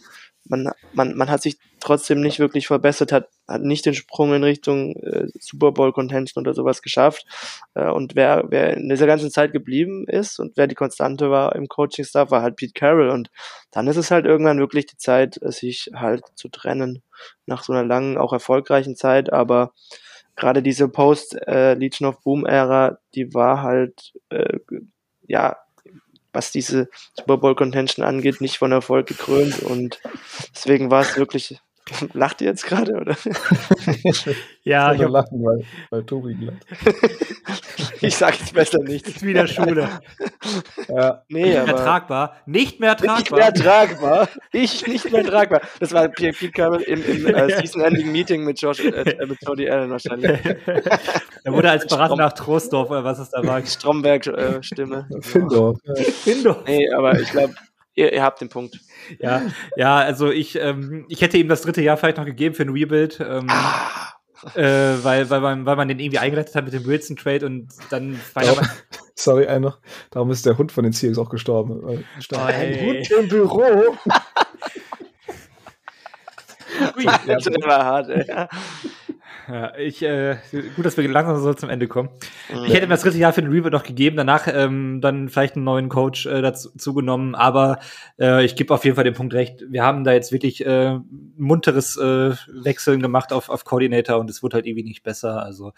Man, 0.45 0.71
man, 0.93 1.15
man 1.15 1.29
hat 1.29 1.41
sich 1.41 1.57
trotzdem 1.79 2.21
nicht 2.21 2.39
wirklich 2.39 2.67
verbessert, 2.67 3.11
hat, 3.11 3.29
hat 3.47 3.61
nicht 3.61 3.85
den 3.85 3.93
Sprung 3.93 4.33
in 4.33 4.43
Richtung 4.43 4.95
äh, 4.97 5.27
Super 5.39 5.71
Bowl 5.71 5.93
Contention 5.93 6.43
oder 6.43 6.53
sowas 6.53 6.81
geschafft. 6.81 7.25
Äh, 7.73 7.89
und 7.89 8.15
wer, 8.15 8.45
wer 8.49 8.75
in 8.77 8.89
dieser 8.89 9.07
ganzen 9.07 9.31
Zeit 9.31 9.51
geblieben 9.51 10.05
ist 10.07 10.39
und 10.39 10.57
wer 10.57 10.67
die 10.67 10.75
Konstante 10.75 11.31
war 11.31 11.55
im 11.55 11.67
Coaching-Staff, 11.67 12.31
war 12.31 12.41
halt 12.41 12.55
Pete 12.55 12.73
Carroll. 12.73 13.09
Und 13.09 13.29
dann 13.71 13.87
ist 13.87 13.97
es 13.97 14.11
halt 14.11 14.25
irgendwann 14.25 14.59
wirklich 14.59 14.85
die 14.85 14.97
Zeit, 14.97 15.39
sich 15.41 15.91
halt 15.93 16.23
zu 16.35 16.49
trennen 16.49 17.01
nach 17.45 17.63
so 17.63 17.73
einer 17.73 17.83
langen, 17.83 18.17
auch 18.17 18.33
erfolgreichen 18.33 18.95
Zeit. 18.95 19.31
Aber 19.33 19.73
gerade 20.35 20.61
diese 20.63 20.87
Post-Legion 20.87 22.09
of 22.09 22.21
Boom-Ära, 22.23 22.99
die 23.15 23.33
war 23.33 23.63
halt, 23.63 24.13
äh, 24.29 24.59
ja, 25.27 25.57
was 26.33 26.51
diese 26.51 26.89
Super 27.17 27.37
Bowl 27.37 27.55
Contention 27.55 28.05
angeht, 28.05 28.41
nicht 28.41 28.57
von 28.57 28.71
Erfolg 28.71 29.07
gekrönt 29.07 29.61
und 29.61 29.99
deswegen 30.55 30.91
war 30.91 31.01
es 31.01 31.17
wirklich. 31.17 31.59
Lacht 32.13 32.41
ihr 32.41 32.47
jetzt 32.47 32.65
gerade, 32.65 32.93
oder? 32.93 33.15
ja, 34.63 34.93
ich 34.93 34.99
lachen, 34.99 35.43
weil, 35.43 35.63
weil 35.89 36.03
Tobi 36.03 36.37
lacht. 36.39 36.65
ich 38.01 38.15
sag 38.15 38.39
jetzt 38.39 38.53
besser 38.53 38.79
nichts. 38.79 39.09
Ist 39.09 39.23
wieder 39.23 39.47
Schule. 39.47 39.89
ja. 40.87 41.23
Nee, 41.29 41.43
nicht 41.43 41.65
mehr 41.65 41.75
tragbar. 41.75 42.35
Nicht 42.45 42.79
mehr 42.79 42.95
tragbar. 42.95 43.17
Nicht 43.17 43.31
mehr 43.31 43.53
tragbar. 43.53 44.29
Ich 44.51 44.87
nicht 44.87 45.11
mehr 45.11 45.23
tragbar. 45.23 45.61
Das 45.79 45.91
war 45.93 46.07
Pete 46.09 46.51
Carroll 46.51 46.81
im, 46.81 47.03
im 47.03 47.27
äh, 47.27 47.57
Season-Ending-Meeting 47.59 48.43
mit, 48.43 48.61
Josh, 48.61 48.79
äh, 48.79 49.25
mit 49.25 49.37
Jody 49.45 49.69
Allen 49.69 49.89
wahrscheinlich. 49.89 50.39
er 51.43 51.53
wurde 51.53 51.69
als 51.69 51.87
Berater 51.87 52.15
nach 52.15 52.33
Trostdorf, 52.33 52.89
oder 52.89 53.03
was 53.03 53.19
es 53.19 53.29
da 53.29 53.45
war. 53.45 53.65
Stromberg-Stimme. 53.65 55.07
Äh, 55.09 55.21
Findorf. 55.21 55.79
Findorf. 56.23 56.63
Nee, 56.65 56.89
aber 56.91 57.19
ich 57.19 57.29
glaube, 57.31 57.53
Ihr, 57.93 58.13
ihr, 58.13 58.23
habt 58.23 58.39
den 58.39 58.49
Punkt. 58.49 58.79
Ja, 59.19 59.41
ja, 59.75 59.97
also 59.97 60.31
ich, 60.31 60.57
ähm, 60.57 61.05
ich 61.09 61.21
hätte 61.21 61.37
ihm 61.37 61.49
das 61.49 61.61
dritte 61.61 61.81
Jahr 61.81 61.97
vielleicht 61.97 62.17
noch 62.17 62.25
gegeben 62.25 62.55
für 62.55 62.63
ein 62.63 62.69
Rebuild. 62.69 63.19
Ähm, 63.19 63.47
ah. 63.49 64.13
äh, 64.55 65.03
weil, 65.03 65.29
weil, 65.29 65.41
man, 65.41 65.65
weil 65.65 65.75
man 65.75 65.89
den 65.89 65.99
irgendwie 65.99 66.19
eingeleitet 66.19 66.55
hat 66.55 66.63
mit 66.63 66.73
dem 66.73 66.85
Wilson-Trade 66.85 67.45
und 67.45 67.67
dann 67.89 68.19
ja, 68.41 68.53
Sorry, 69.15 69.45
ein 69.47 69.61
noch. 69.61 69.79
Darum 70.09 70.31
ist 70.31 70.45
der 70.45 70.57
Hund 70.57 70.71
von 70.71 70.83
den 70.83 70.93
Seahawks 70.93 71.19
auch 71.19 71.29
gestorben. 71.29 71.81
Oh, 71.83 71.97
ein 72.37 72.81
Hund 72.81 73.11
im 73.11 73.27
Büro. 73.27 73.61
Ui, 76.97 77.03
ja, 77.03 77.19
das 77.27 77.45
war 77.45 77.85
hart, 77.85 78.09
ey. 78.09 78.25
Ja, 79.47 79.75
ich, 79.77 80.01
äh, 80.03 80.37
gut, 80.75 80.85
dass 80.85 80.97
wir 80.97 81.07
langsam 81.09 81.37
so 81.37 81.53
zum 81.53 81.69
Ende 81.69 81.87
kommen. 81.87 82.09
Mhm. 82.53 82.65
Ich 82.65 82.73
hätte 82.73 82.87
mir 82.87 82.93
das 82.93 83.01
dritte 83.01 83.17
Jahr 83.17 83.33
für 83.33 83.41
den 83.41 83.51
Rebuild 83.51 83.73
noch 83.73 83.83
gegeben, 83.83 84.17
danach 84.17 84.47
ähm, 84.47 85.01
dann 85.01 85.29
vielleicht 85.29 85.55
einen 85.55 85.65
neuen 85.65 85.89
Coach 85.89 86.25
äh, 86.25 86.41
dazu 86.41 86.93
genommen, 86.93 87.35
aber 87.35 87.79
äh, 88.19 88.45
ich 88.45 88.55
gebe 88.55 88.73
auf 88.73 88.85
jeden 88.85 88.95
Fall 88.95 89.03
den 89.03 89.13
Punkt 89.13 89.33
recht. 89.33 89.63
Wir 89.67 89.83
haben 89.83 90.03
da 90.03 90.13
jetzt 90.13 90.31
wirklich 90.31 90.65
äh, 90.65 90.99
munteres 91.37 91.97
äh, 91.97 92.35
Wechseln 92.63 93.01
gemacht 93.01 93.33
auf, 93.33 93.49
auf 93.49 93.65
Coordinator 93.65 94.19
und 94.19 94.29
es 94.29 94.43
wurde 94.43 94.55
halt 94.55 94.67
irgendwie 94.67 94.83
nicht 94.83 95.03
besser. 95.03 95.43
Also 95.43 95.73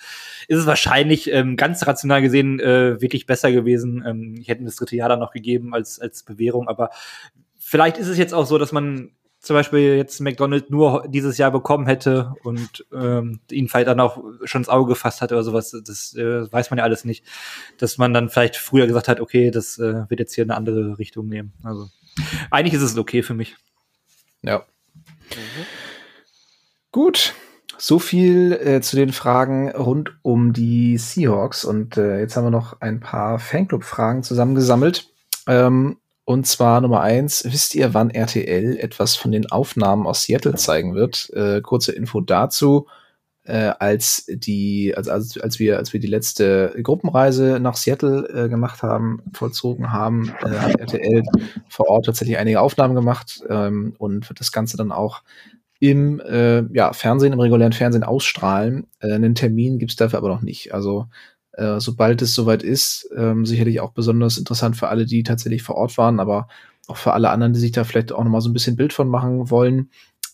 ist 0.48 0.60
es 0.60 0.65
wahrscheinlich 0.65 1.31
ähm, 1.31 1.56
ganz 1.56 1.85
rational 1.88 2.22
gesehen 2.22 2.60
äh, 2.60 3.02
wirklich 3.02 3.26
besser 3.26 3.52
gewesen. 3.52 4.03
Ähm, 4.06 4.35
ich 4.40 4.48
hätte 4.48 4.61
mir 4.61 4.68
das 4.68 4.76
dritte 4.76 4.95
Jahr 4.95 5.10
dann 5.10 5.19
noch 5.19 5.31
gegeben 5.31 5.73
als, 5.73 5.99
als 5.99 6.23
Bewährung, 6.23 6.68
aber 6.68 6.90
vielleicht 7.57 7.98
ist 7.98 8.07
es 8.07 8.18
jetzt 8.18 8.34
auch 8.34 8.45
so, 8.45 8.57
dass 8.57 8.72
man 8.72 9.11
zum 9.44 9.56
Beispiel 9.56 9.98
jetzt 9.98 10.22
McDonald 10.22 10.70
nur 10.70 11.06
dieses 11.10 11.38
Jahr 11.38 11.52
bekommen 11.52 11.86
hätte 11.86 12.34
und 12.44 12.86
ähm, 12.94 13.41
ihn 13.52 13.68
vielleicht 13.68 13.88
dann 13.88 13.99
auch 13.99 14.24
schon 14.45 14.61
ins 14.61 14.70
Auge 14.70 14.94
gefasst 14.94 15.22
hat 15.22 15.34
oder 15.34 15.44
sowas, 15.44 15.76
das 15.86 16.15
äh, 16.15 16.49
weiß 16.49 16.72
man 16.72 16.78
ja 16.78 16.86
alles 16.86 17.03
nicht, 17.03 17.26
dass 17.78 17.98
man 17.98 18.14
dann 18.14 18.30
vielleicht 18.30 18.56
früher 18.56 18.88
gesagt 18.88 19.10
hat, 19.10 19.20
okay, 19.20 19.52
das 19.52 19.78
äh, 19.80 20.10
wird 20.10 20.22
jetzt 20.22 20.34
hier 20.34 20.45
eine 20.45 20.56
andere 20.56 20.98
Richtung 20.98 21.28
nehmen. 21.28 21.52
Also 21.61 21.90
eigentlich 22.52 22.74
ist 22.74 22.84
es 22.84 22.98
okay 22.98 23.22
für 23.22 23.34
mich. 23.34 23.57
Ja. 24.44 24.65
Gut. 26.94 27.34
So 27.78 27.99
viel 27.99 28.53
äh, 28.53 28.80
zu 28.80 28.95
den 28.95 29.11
Fragen 29.11 29.72
rund 29.72 30.18
um 30.22 30.53
die 30.53 30.98
Seahawks. 30.98 31.65
Und 31.65 31.98
äh, 31.98 32.20
jetzt 32.20 32.38
haben 32.38 32.45
wir 32.45 32.52
noch 32.52 32.80
ein 32.80 33.02
paar 33.02 33.40
Fanclub-Fragen 33.40 34.24
zusammengesammelt. 34.24 35.10
Ähm, 35.48 35.98
und 36.26 36.48
zwar 36.48 36.80
Nummer 36.82 37.02
eins, 37.02 37.44
wisst 37.45 37.76
ihr, 37.76 37.94
wann 37.94 38.10
RTL 38.10 38.78
etwas 38.78 39.16
von 39.16 39.32
den 39.32 39.52
Aufnahmen 39.52 40.08
aus 40.08 40.24
Seattle 40.24 40.56
zeigen 40.56 40.95
wird? 40.95 41.30
Äh, 41.34 41.62
kurze 41.62 41.91
Info 41.91 42.22
dazu. 42.22 42.88
Äh, 43.45 43.74
als 43.78 44.26
die, 44.30 44.94
als, 44.95 45.10
als, 45.10 45.38
als 45.38 45.60
wir, 45.60 45.78
als 45.78 45.91
wir 45.91 46.00
die 46.00 46.08
letzte 46.08 46.74
Gruppenreise 46.82 47.60
nach 47.60 47.76
Seattle 47.76 48.26
äh, 48.30 48.48
gemacht 48.48 48.84
haben, 48.84 49.22
vollzogen 49.34 49.91
haben, 49.91 50.34
äh, 50.45 50.50
hat 50.50 50.80
RTL 50.80 51.24
vor 51.68 51.90
Ort 51.90 52.06
tatsächlich 52.06 52.38
einige 52.38 52.62
Aufnahmen 52.62 52.95
gemacht 52.95 53.44
ähm, 53.50 53.95
und 53.98 54.30
wird 54.30 54.40
das 54.40 54.54
Ganze 54.54 54.78
dann 54.78 54.94
auch 54.94 55.24
im 55.80 56.22
äh, 56.22 56.64
ja, 56.74 56.94
Fernsehen, 56.94 57.34
im 57.34 57.41
regulären 57.41 57.74
Fernsehen 57.74 58.06
ausstrahlen. 58.06 58.88
Äh, 59.02 59.12
einen 59.12 59.36
Termin 59.36 59.78
gibt's 59.78 59.98
dafür 59.98 60.20
aber 60.20 60.30
noch 60.30 60.41
nicht. 60.41 60.74
Also 60.74 61.08
äh, 61.54 61.80
sobald 61.80 62.22
es 62.22 62.34
soweit 62.34 62.64
ist. 62.64 63.10
Ähm, 63.16 63.46
sicherlich 63.46 63.80
auch 63.80 63.92
besonders 63.92 64.38
interessant 64.38 64.78
für 64.78 64.90
alle, 64.90 65.06
die 65.06 65.24
tatsächlich 65.24 65.64
vor 65.64 65.76
Ort 65.76 65.98
waren, 65.98 66.20
aber 66.20 66.48
auch 66.88 66.98
für 66.98 67.14
alle 67.14 67.30
anderen, 67.30 67.54
die 67.54 67.60
sich 67.60 67.72
da 67.72 67.84
vielleicht 67.84 68.12
auch 68.12 68.24
nochmal 68.24 68.42
so 68.42 68.50
ein 68.50 68.54
bisschen 68.54 68.76
Bild 68.76 68.94
von 68.94 69.08
machen 69.08 69.50
wollen. 69.50 69.90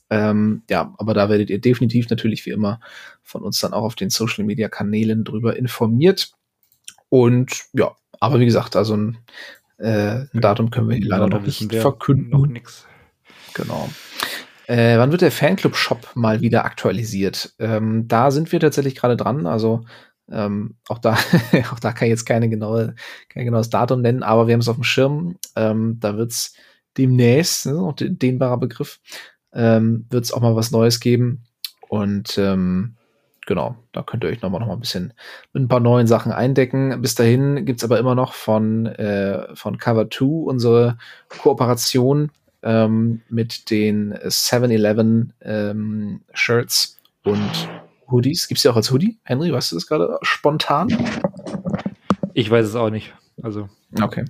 Ähm, 0.10 0.64
ja, 0.70 0.94
aber 0.98 1.14
da 1.14 1.30
werdet 1.30 1.50
ihr 1.50 1.62
definitiv 1.62 2.10
natürlich 2.10 2.46
wie 2.46 2.52
immer 2.52 2.80
von 3.22 3.44
uns 3.44 3.60
dann 3.60 3.74
auch 3.74 3.84
auf 3.84 3.96
den 3.96 4.10
Social 4.10 4.44
Media 4.44 4.68
Kanälen 4.68 5.24
drüber 5.24 5.56
informiert. 5.56 6.32
Und 7.10 7.66
ja, 7.74 7.92
aber 8.20 8.40
wie 8.40 8.46
gesagt, 8.46 8.76
also 8.76 8.96
ein, 8.96 9.18
äh, 9.78 10.26
ein 10.34 10.42
Datum 10.42 10.72
können 10.72 10.90
wir 10.90 10.98
hier 10.98 11.08
leider 11.08 11.28
noch 11.28 11.42
nicht 11.42 11.74
verkünden. 11.76 12.30
Noch 12.30 12.48
nix. 12.48 12.86
Genau. 13.54 13.90
Äh, 14.68 14.98
wann 15.00 15.12
wird 15.12 15.22
der 15.22 15.32
Fanclub-Shop 15.32 16.12
mal 16.16 16.42
wieder 16.42 16.66
aktualisiert? 16.66 17.54
Ähm, 17.60 18.08
da 18.08 18.30
sind 18.30 18.52
wir 18.52 18.60
tatsächlich 18.60 18.96
gerade 18.96 19.18
dran. 19.18 19.48
Also 19.48 19.86
ähm, 20.32 20.76
auch 20.88 21.00
da, 21.00 21.14
auch 21.72 21.80
da 21.80 21.92
kann 21.92 22.08
ich 22.08 22.12
jetzt 22.12 22.26
keine 22.26 22.50
genaue, 22.50 22.96
kein 23.30 23.46
genaues 23.46 23.70
Datum 23.70 24.02
nennen, 24.02 24.24
aber 24.24 24.48
wir 24.48 24.54
haben 24.54 24.62
es 24.62 24.68
auf 24.68 24.78
dem 24.78 24.84
Schirm. 24.84 25.38
Ähm, 25.56 25.98
da 26.00 26.18
wird 26.18 26.32
es 26.32 26.54
demnächst, 26.98 27.66
ne, 27.66 27.80
auch 27.80 27.94
dehnbarer 27.98 28.58
Begriff, 28.58 29.00
ähm, 29.54 30.06
wird 30.10 30.26
es 30.26 30.34
auch 30.34 30.42
mal 30.42 30.56
was 30.56 30.72
Neues 30.72 31.00
geben. 31.00 31.44
Und 31.88 32.38
ähm, 32.38 32.96
genau, 33.48 33.76
da 33.94 34.04
könnt 34.04 34.24
ihr 34.24 34.30
euch 34.30 34.42
nochmal 34.42 34.60
noch 34.60 34.68
mal 34.68 34.74
ein 34.74 34.80
bisschen 34.80 35.14
mit 35.54 35.64
ein 35.64 35.68
paar 35.68 35.80
neuen 35.80 36.08
Sachen 36.08 36.32
eindecken. 36.32 37.02
Bis 37.02 37.16
dahin 37.16 37.66
gibt's 37.66 37.84
aber 37.84 38.00
immer 38.00 38.16
noch 38.16 38.34
von, 38.34 38.86
äh, 38.86 39.56
von 39.56 39.78
Cover 39.78 40.10
2 40.10 40.26
unsere 40.26 40.98
Kooperation 41.30 42.32
ähm, 42.62 43.22
mit 43.30 43.72
den 43.72 44.14
7-Eleven 44.14 45.34
ähm, 45.42 46.22
Shirts 46.34 46.98
und 47.24 47.70
Hoodies. 48.12 48.48
Gibt 48.48 48.58
es 48.58 48.64
ja 48.64 48.72
auch 48.72 48.76
als 48.76 48.92
Hoodie? 48.92 49.20
Henry, 49.24 49.52
weißt 49.52 49.72
du 49.72 49.76
das 49.76 49.88
gerade 49.88 50.18
spontan? 50.22 50.90
Ich 52.34 52.50
weiß 52.50 52.66
es 52.66 52.76
auch 52.76 52.90
nicht. 52.90 53.14
Also. 53.42 53.70
Okay. 54.02 54.26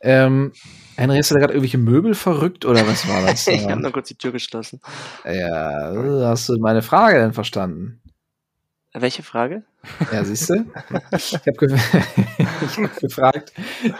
Ähm, 0.00 0.52
Henry, 0.96 1.16
hast 1.16 1.30
du 1.30 1.34
da 1.34 1.40
gerade 1.40 1.52
irgendwelche 1.52 1.78
Möbel 1.78 2.14
verrückt 2.14 2.64
oder 2.64 2.86
was 2.86 3.06
war 3.08 3.22
das? 3.22 3.46
ich 3.48 3.68
habe 3.68 3.80
nur 3.80 3.92
kurz 3.92 4.08
die 4.08 4.16
Tür 4.16 4.32
geschlossen. 4.32 4.80
Ja, 5.24 5.92
hast 6.28 6.48
du 6.48 6.58
meine 6.58 6.82
Frage 6.82 7.18
denn 7.18 7.32
verstanden? 7.32 8.00
Welche 8.94 9.22
Frage? 9.22 9.62
Ja, 10.12 10.24
siehst 10.24 10.50
du? 10.50 10.64
ich 11.12 11.34
habe 11.34 11.52
ge 11.52 11.78
hab 11.78 13.00
gefragt, 13.00 13.52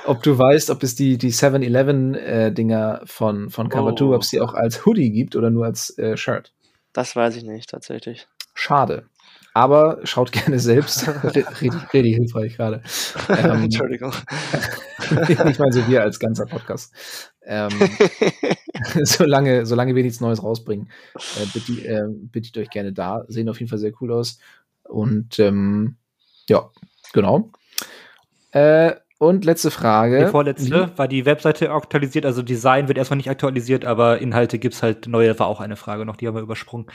ob 0.06 0.22
du 0.22 0.36
weißt, 0.36 0.70
ob 0.70 0.82
es 0.82 0.94
die, 0.94 1.18
die 1.18 1.32
7-Eleven-Dinger 1.32 3.02
äh, 3.02 3.06
von, 3.06 3.51
von 3.51 3.68
Cover 3.68 3.94
2, 3.94 4.05
oh. 4.05 4.14
ob 4.14 4.22
es 4.22 4.30
die 4.30 4.40
auch 4.40 4.55
als 4.55 4.86
Hoodie 4.86 5.10
gibt 5.10 5.36
oder 5.36 5.51
nur 5.51 5.66
als 5.66 5.97
äh, 5.98 6.16
Shirt. 6.16 6.52
Das 6.93 7.14
weiß 7.14 7.36
ich 7.36 7.44
nicht, 7.44 7.70
tatsächlich. 7.70 8.26
Schade. 8.59 9.05
Aber 9.55 10.01
schaut 10.02 10.32
gerne 10.32 10.59
selbst. 10.59 11.09
Richtig, 11.24 11.62
richtig 11.94 12.16
hilfreich 12.16 12.56
gerade. 12.56 12.82
Ähm, 13.28 13.62
Entschuldigung. 13.64 14.12
ich 15.28 15.59
meine, 15.59 15.72
so 15.72 15.86
wir 15.89 16.02
als 16.02 16.18
ganzer 16.18 16.44
Podcast. 16.47 16.93
Ähm, 17.44 17.70
solange, 19.02 19.64
solange 19.64 19.94
wir 19.94 20.02
nichts 20.02 20.20
Neues 20.20 20.43
rausbringen, 20.43 20.90
äh, 21.14 21.47
bitte, 22.32 22.59
äh, 22.59 22.60
euch 22.62 22.70
gerne 22.70 22.93
da. 22.93 23.24
Sehen 23.28 23.48
auf 23.48 23.60
jeden 23.60 23.70
Fall 23.70 23.78
sehr 23.78 23.93
cool 24.01 24.12
aus. 24.12 24.39
Und 24.82 25.39
ähm, 25.39 25.97
ja, 26.48 26.70
genau. 27.12 27.52
Äh, 28.51 28.94
und 29.18 29.44
letzte 29.44 29.70
Frage. 29.70 30.24
Die 30.24 30.30
vorletzte 30.30 30.97
war 30.97 31.09
die 31.09 31.26
Webseite 31.26 31.70
aktualisiert, 31.70 32.26
also 32.26 32.43
Design 32.43 32.86
wird 32.86 32.98
erstmal 32.98 33.16
nicht 33.16 33.30
aktualisiert, 33.30 33.85
aber 33.85 34.20
Inhalte 34.20 34.59
gibt 34.59 34.74
es 34.74 34.82
halt 34.82 35.09
neue, 35.09 35.36
war 35.39 35.48
auch 35.48 35.60
eine 35.60 35.76
Frage 35.76 36.05
noch, 36.05 36.16
die 36.16 36.28
haben 36.28 36.35
wir 36.35 36.43
übersprungen. 36.43 36.86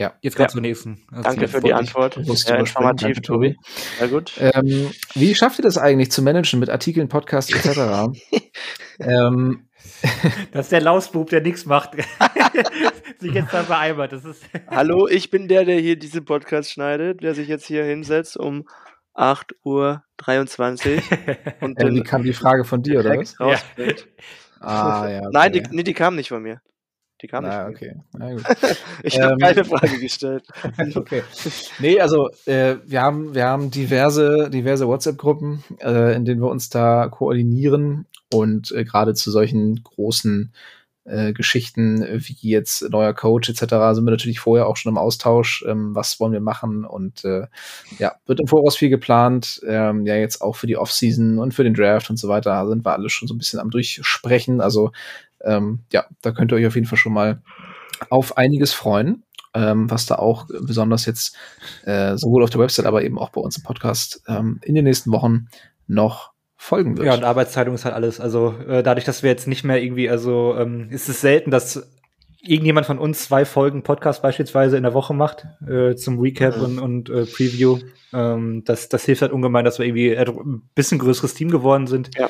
Ja. 0.00 0.14
Jetzt 0.22 0.36
kommt 0.36 0.50
ja. 0.50 0.52
zur 0.52 0.60
nächsten. 0.60 1.06
Also 1.10 1.22
Danke 1.22 1.48
für 1.48 1.60
die 1.60 1.72
Antwort. 1.72 2.18
Sehr 2.24 2.58
informativ, 2.58 3.20
Tobi. 3.20 3.56
Sehr 3.98 4.08
gut. 4.08 4.32
Ähm, 4.38 4.90
wie 5.14 5.34
schafft 5.34 5.60
ihr 5.60 5.62
das 5.62 5.78
eigentlich 5.78 6.10
zu 6.10 6.20
managen 6.22 6.58
mit 6.58 6.68
Artikeln, 6.68 7.08
Podcasts 7.08 7.52
etc.? 7.52 8.10
ähm, 8.98 9.68
das 10.52 10.66
ist 10.66 10.72
der 10.72 10.80
Lausbub, 10.80 11.30
der 11.30 11.42
nichts 11.42 11.64
macht. 11.64 11.92
sich 13.20 13.32
jetzt 13.32 13.54
da 13.54 13.62
vereinbart. 13.62 14.12
Das 14.12 14.24
ist 14.24 14.42
Hallo, 14.68 15.06
ich 15.06 15.30
bin 15.30 15.48
der, 15.48 15.64
der 15.64 15.78
hier 15.78 15.96
diesen 15.96 16.24
Podcast 16.24 16.72
schneidet, 16.72 17.22
der 17.22 17.34
sich 17.34 17.48
jetzt 17.48 17.66
hier 17.66 17.84
hinsetzt 17.84 18.36
um 18.36 18.66
8.23 19.14 19.54
Uhr. 19.64 20.00
Und 21.60 21.80
ja, 21.80 21.90
wie 21.90 22.02
kam 22.02 22.22
die 22.22 22.32
Frage 22.32 22.64
von 22.64 22.82
dir, 22.82 23.00
oder 23.00 23.16
was? 23.16 23.36
Ja. 23.38 23.58
Ah, 24.60 25.08
ja, 25.08 25.18
okay. 25.20 25.28
Nein, 25.32 25.52
die, 25.52 25.62
nee, 25.70 25.82
die 25.82 25.94
kam 25.94 26.16
nicht 26.16 26.28
von 26.28 26.42
mir. 26.42 26.60
Die 27.24 27.28
kam 27.28 27.44
Na, 27.44 27.68
nicht. 27.68 27.76
okay. 27.76 27.94
Na 28.12 28.34
gut. 28.34 28.42
Ich 29.02 29.18
habe 29.18 29.32
Ähm, 29.32 29.38
keine 29.38 29.64
Frage 29.64 29.98
gestellt. 29.98 30.46
okay. 30.94 31.22
Nee, 31.78 31.98
also 31.98 32.28
äh, 32.44 32.76
wir 32.84 33.00
haben 33.00 33.34
wir 33.34 33.46
haben 33.46 33.70
diverse 33.70 34.50
diverse 34.50 34.86
WhatsApp-Gruppen, 34.86 35.64
äh, 35.80 36.14
in 36.14 36.26
denen 36.26 36.42
wir 36.42 36.50
uns 36.50 36.68
da 36.68 37.08
koordinieren 37.08 38.04
und 38.30 38.72
äh, 38.72 38.84
gerade 38.84 39.14
zu 39.14 39.30
solchen 39.30 39.82
großen 39.82 40.52
äh, 41.06 41.32
Geschichten 41.32 42.02
wie 42.02 42.50
jetzt 42.50 42.88
neuer 42.90 43.12
Coach 43.14 43.48
etc. 43.48 43.60
sind 43.94 44.04
wir 44.04 44.10
natürlich 44.10 44.40
vorher 44.40 44.66
auch 44.66 44.76
schon 44.76 44.90
im 44.92 44.98
Austausch, 44.98 45.64
ähm, 45.68 45.94
was 45.94 46.18
wollen 46.20 46.32
wir 46.32 46.40
machen 46.40 46.84
und 46.84 47.24
äh, 47.24 47.46
ja 47.98 48.16
wird 48.26 48.40
im 48.40 48.46
Voraus 48.46 48.76
viel 48.76 48.88
geplant, 48.90 49.60
ähm, 49.66 50.06
ja 50.06 50.16
jetzt 50.16 50.40
auch 50.40 50.56
für 50.56 50.66
die 50.66 50.76
Offseason 50.76 51.38
und 51.38 51.52
für 51.52 51.64
den 51.64 51.74
Draft 51.74 52.08
und 52.10 52.16
so 52.18 52.28
weiter 52.28 52.66
sind 52.68 52.84
wir 52.84 52.92
alle 52.92 53.10
schon 53.10 53.28
so 53.28 53.34
ein 53.34 53.38
bisschen 53.38 53.60
am 53.60 53.70
durchsprechen, 53.70 54.60
also 54.60 54.92
ähm, 55.44 55.80
ja 55.92 56.04
da 56.22 56.32
könnt 56.32 56.52
ihr 56.52 56.56
euch 56.56 56.66
auf 56.66 56.74
jeden 56.74 56.86
Fall 56.86 56.98
schon 56.98 57.12
mal 57.12 57.42
auf 58.10 58.36
einiges 58.36 58.72
freuen 58.72 59.24
ähm, 59.54 59.90
was 59.90 60.06
da 60.06 60.16
auch 60.16 60.46
besonders 60.62 61.06
jetzt 61.06 61.36
äh, 61.84 62.16
sowohl 62.16 62.42
auf 62.42 62.50
der 62.50 62.60
Website, 62.60 62.86
aber 62.86 63.02
eben 63.04 63.18
auch 63.18 63.30
bei 63.30 63.40
uns 63.40 63.56
im 63.56 63.62
Podcast 63.62 64.22
ähm, 64.28 64.58
in 64.62 64.74
den 64.74 64.84
nächsten 64.84 65.12
Wochen 65.12 65.46
noch 65.86 66.32
folgen 66.56 66.96
wird. 66.96 67.06
Ja, 67.06 67.14
und 67.14 67.24
Arbeitsteilung 67.24 67.74
ist 67.74 67.84
halt 67.84 67.94
alles. 67.94 68.20
Also 68.20 68.54
äh, 68.66 68.82
dadurch, 68.82 69.04
dass 69.04 69.22
wir 69.22 69.30
jetzt 69.30 69.46
nicht 69.46 69.64
mehr 69.64 69.82
irgendwie, 69.82 70.10
also 70.10 70.56
ähm, 70.58 70.88
ist 70.90 71.08
es 71.08 71.20
selten, 71.20 71.50
dass 71.50 71.88
irgendjemand 72.42 72.86
von 72.86 72.98
uns 72.98 73.24
zwei 73.24 73.44
Folgen 73.44 73.82
Podcast 73.82 74.22
beispielsweise 74.22 74.76
in 74.76 74.82
der 74.82 74.92
Woche 74.92 75.14
macht, 75.14 75.46
äh, 75.66 75.94
zum 75.94 76.18
Recap 76.18 76.60
und, 76.60 76.78
und 76.78 77.08
äh, 77.08 77.24
Preview. 77.24 77.78
Ähm, 78.12 78.62
das, 78.64 78.88
das 78.88 79.04
hilft 79.04 79.22
halt 79.22 79.32
ungemein, 79.32 79.64
dass 79.64 79.78
wir 79.78 79.86
irgendwie 79.86 80.16
ein 80.16 80.62
bisschen 80.74 80.98
größeres 80.98 81.34
Team 81.34 81.50
geworden 81.50 81.86
sind. 81.86 82.10
Ja. 82.18 82.28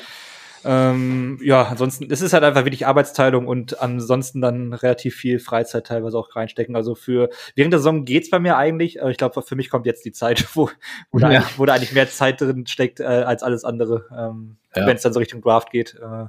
Ähm, 0.65 1.37
ja, 1.43 1.63
ansonsten, 1.63 2.07
es 2.11 2.21
ist 2.21 2.33
halt 2.33 2.43
einfach 2.43 2.65
wirklich 2.65 2.87
Arbeitsteilung 2.87 3.47
und 3.47 3.81
ansonsten 3.81 4.41
dann 4.41 4.73
relativ 4.73 5.15
viel 5.15 5.39
Freizeit 5.39 5.85
teilweise 5.85 6.17
auch 6.17 6.35
reinstecken. 6.35 6.75
Also 6.75 6.95
für 6.95 7.29
während 7.55 7.71
der 7.71 7.79
Saison 7.79 8.03
geht's 8.03 8.29
bei 8.31 8.39
mir 8.39 8.57
eigentlich, 8.57 9.01
aber 9.01 9.11
ich 9.11 9.17
glaube, 9.17 9.41
für 9.41 9.55
mich 9.55 9.69
kommt 9.69 9.85
jetzt 9.85 10.05
die 10.05 10.11
Zeit, 10.11 10.45
wo, 10.55 10.69
wo, 11.11 11.19
da, 11.19 11.31
Ja. 11.31 11.39
eigentlich, 11.39 11.59
wo 11.59 11.65
da 11.65 11.73
eigentlich 11.73 11.93
mehr 11.93 12.09
Zeit 12.09 12.41
drin 12.41 12.65
steckt 12.67 12.99
äh, 12.99 13.03
als 13.03 13.43
alles 13.43 13.63
andere, 13.63 14.05
ähm, 14.11 14.57
Ja. 14.75 14.87
wenn 14.87 14.95
es 14.95 15.03
dann 15.03 15.13
so 15.13 15.19
Richtung 15.19 15.41
Draft 15.41 15.71
geht. 15.71 15.95
Äh, 16.01 16.25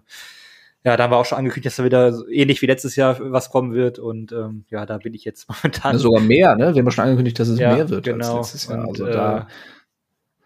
ja, 0.84 0.96
da 0.96 1.02
haben 1.02 1.10
wir 1.10 1.16
auch 1.16 1.24
schon 1.24 1.38
angekündigt, 1.38 1.66
dass 1.66 1.76
da 1.76 1.84
wieder 1.84 2.12
so 2.12 2.28
ähnlich 2.28 2.62
wie 2.62 2.66
letztes 2.66 2.94
Jahr 2.94 3.16
was 3.18 3.50
kommen 3.50 3.74
wird. 3.74 3.98
Und 3.98 4.30
ähm, 4.30 4.66
ja, 4.70 4.86
da 4.86 4.98
bin 4.98 5.14
ich 5.14 5.24
jetzt 5.24 5.48
momentan. 5.62 5.94
Ja, 5.94 5.98
sogar 5.98 6.20
mehr, 6.20 6.54
ne? 6.54 6.74
Wir 6.74 6.82
haben 6.82 6.90
schon 6.92 7.04
angekündigt, 7.04 7.40
dass 7.40 7.48
es 7.48 7.58
Ja, 7.58 7.74
mehr 7.74 7.88
wird 7.88 8.04
genau. 8.04 8.36
als 8.38 8.52
letztes 8.52 8.68
Jahr. 8.70 8.80
Und, 8.86 9.00
Also 9.00 9.06
äh, 9.06 9.12
da 9.12 9.48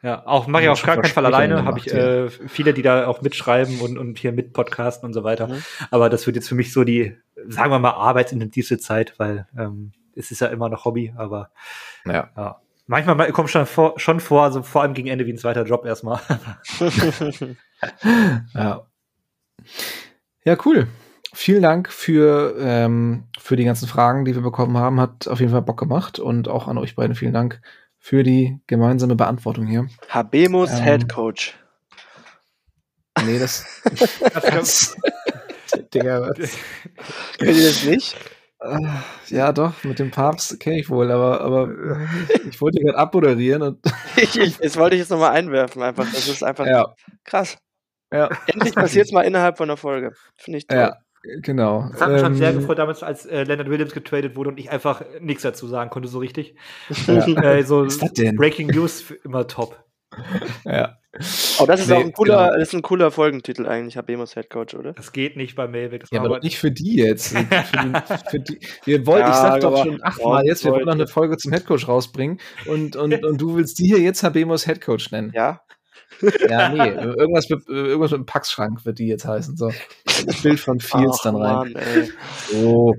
Ja, 0.03 0.27
auch 0.27 0.47
mache 0.47 0.63
ich 0.63 0.69
auf 0.71 0.83
gar 0.83 0.97
keinen 0.97 1.13
Fall 1.13 1.27
alleine, 1.27 1.65
habe 1.65 1.79
ich 1.79 1.93
äh, 1.93 2.31
viele, 2.31 2.73
die 2.73 2.83
da 2.83 3.07
auch 3.07 3.21
mitschreiben 3.21 3.81
und, 3.81 3.99
und 3.99 4.19
hier 4.19 4.33
mit 4.33 4.53
podcasten 4.53 5.07
und 5.07 5.13
so 5.13 5.25
weiter. 5.25 5.49
Mhm. 5.49 5.63
Aber 5.91 6.09
das 6.09 6.27
wird 6.27 6.37
jetzt 6.37 6.49
für 6.49 6.55
mich 6.55 6.73
so 6.73 6.85
die, 6.85 7.17
sagen 7.49 7.71
wir 7.71 7.79
mal, 7.79 7.91
arbeitsintensivste 7.91 8.79
Zeit, 8.79 9.19
weil 9.19 9.47
ähm, 9.59 9.93
es 10.15 10.31
ist 10.31 10.41
ja 10.41 10.49
immer 10.49 10.69
noch 10.69 10.85
Hobby, 10.87 11.13
aber 11.17 11.51
ja. 12.07 12.31
ja. 12.37 12.61
Manchmal 12.87 13.15
mal- 13.15 13.31
kommt 13.31 13.51
schon 13.51 13.67
vor, 13.67 13.95
schon 13.99 14.21
vor, 14.21 14.43
also 14.45 14.63
vor 14.63 14.83
allem 14.83 14.95
gegen 14.95 15.09
Ende 15.09 15.27
wie 15.27 15.33
ein 15.33 15.39
zweiter 15.39 15.65
Job 15.65 15.85
erstmal. 15.85 16.21
Ja. 18.55 18.87
Ja, 20.45 20.57
cool. 20.67 20.87
Vielen 21.33 21.63
Dank 21.63 21.91
für, 21.91 22.57
ähm, 22.59 23.25
für 23.39 23.57
die 23.57 23.65
ganzen 23.65 23.89
Fragen, 23.89 24.25
die 24.25 24.35
wir 24.35 24.43
bekommen 24.43 24.77
haben. 24.77 25.01
Hat 25.01 25.29
auf 25.29 25.41
jeden 25.41 25.53
Fall 25.53 25.63
Bock 25.63 25.79
gemacht. 25.79 26.19
Und 26.19 26.49
auch 26.49 26.67
an 26.69 26.77
euch 26.77 26.95
beiden 26.97 27.15
vielen 27.15 27.33
Dank 27.33 27.61
für 28.01 28.23
die 28.25 28.59
gemeinsame 28.67 29.15
Beantwortung 29.15 29.67
hier. 29.67 29.87
Habemus 30.09 30.71
Ähm. 30.73 30.83
Head 30.85 31.09
Coach. 31.09 31.55
Nee, 33.25 33.39
das. 33.39 33.65
Digga, 35.95 36.23
was? 36.23 36.57
Kennt 37.39 37.57
ihr 37.57 37.69
das 37.69 37.85
nicht? 37.85 38.17
Ah, 38.59 39.03
Ja, 39.29 39.53
doch, 39.53 39.85
mit 39.85 39.99
dem 39.99 40.11
Papst 40.11 40.59
kenne 40.61 40.81
ich 40.81 40.91
wohl, 40.91 41.11
aber, 41.11 41.41
aber 41.41 41.71
ich 42.49 42.61
wollte 42.61 42.81
gerade 42.81 42.99
abmoderieren 42.99 43.63
und 43.63 43.79
Ich, 44.17 44.39
ich, 44.39 44.57
das 44.59 44.77
wollte 44.77 44.97
ich 44.97 45.01
jetzt 45.01 45.11
nochmal 45.11 45.33
einwerfen, 45.33 45.83
einfach. 45.83 46.05
Das 46.13 46.29
ist 46.29 46.43
einfach 46.43 46.67
ja, 46.67 46.95
krass. 47.25 47.57
ja, 48.13 48.29
Endlich 48.47 48.75
passiert 48.75 49.07
es 49.07 49.13
mal 49.13 49.23
innerhalb 49.23 49.57
von 49.59 49.69
einer 49.71 49.77
Folge. 49.77 50.13
Finde 50.37 50.59
ich 50.59 50.67
toll. 50.67 50.79
ja, 50.79 50.97
genau. 51.43 51.89
Das 51.93 52.01
hat 52.01 52.13
mich 52.13 52.21
schon 52.21 52.35
sehr 52.35 52.51
Ähm, 52.51 52.59
gefreut, 52.59 52.79
damals, 52.79 53.03
als 53.03 53.27
äh, 53.27 53.45
Leonard 53.45 53.69
Williams 53.69 53.93
getradet 53.93 54.37
wurde 54.37 54.51
und 54.51 54.59
ich 54.59 54.71
einfach 54.71 55.03
nichts 55.21 55.43
dazu 55.43 55.67
sagen 55.67 55.91
konnte, 55.91 56.09
so 56.09 56.19
richtig. 56.19 56.55
Ja. 57.07 57.27
Äh, 57.43 57.63
so 57.63 57.85
Was 57.85 57.95
ist 57.95 58.03
das 58.03 58.13
denn? 58.15 58.37
Breaking 58.37 58.69
News 58.69 59.11
immer 59.25 59.47
top. 59.47 59.83
Ja. 60.65 60.97
Oh, 61.59 61.67
das 61.67 61.81
ist 61.81 61.89
Nee, 61.89 61.95
auch 61.95 62.01
ein 62.01 62.13
cooler, 62.13 62.45
genau. 62.47 62.59
das 62.59 62.69
ist 62.69 62.75
ein 62.75 62.83
cooler 62.83 63.11
Folgentitel 63.11 63.67
eigentlich, 63.67 63.97
Habemus 63.97 64.35
Head 64.35 64.49
Coach, 64.49 64.75
oder? 64.75 64.93
Das 64.93 65.13
geht 65.13 65.37
nicht 65.37 65.57
bei. 65.57 65.67
Das 65.67 66.09
Ja, 66.13 66.21
aber 66.23 66.39
nicht 66.39 66.59
für 66.59 66.71
die 66.71 66.97
jetzt. 66.97 67.37
Für 67.37 67.43
die, 67.45 68.29
für 68.31 68.41
die, 68.41 68.61
wir 68.85 69.07
wollten, 69.07 69.29
ich 69.29 69.35
Ja, 69.35 69.43
sag 69.43 69.61
doch 69.61 69.85
schon 69.85 70.01
achtmal 70.05 70.47
jetzt, 70.47 70.65
wir 70.65 70.71
wollen 70.71 70.85
noch 70.87 70.93
eine 70.95 71.09
Folge 71.09 71.37
zum 71.37 71.53
Headcoach 71.53 71.89
rausbringen 71.89 72.39
und, 72.67 72.95
und, 72.95 73.25
und 73.25 73.41
du 73.41 73.57
willst 73.57 73.79
die 73.81 73.87
hier 73.87 73.99
jetzt 73.99 74.23
Habemos 74.23 74.67
Headcoach 74.69 75.11
nennen. 75.11 75.33
Ja. 75.35 75.61
Ja, 76.49 76.69
nee, 76.69 76.89
irgendwas 76.89 77.49
mit, 77.49 77.69
irgendwas 77.69 78.11
mit 78.11 78.21
dem 78.21 78.27
Packschrank 78.27 78.85
wird 78.85 78.99
die 78.99 79.07
jetzt 79.07 79.27
heißen. 79.27 79.57
So. 79.57 79.73
Das 80.27 80.43
Bild 80.43 80.61
von 80.61 80.81
Fields 80.81 81.19
Ach, 81.21 81.25
dann 81.25 81.37
rein. 81.37 81.73
Mann, 81.73 81.77
ey. 81.77 82.11
So. 82.51 82.95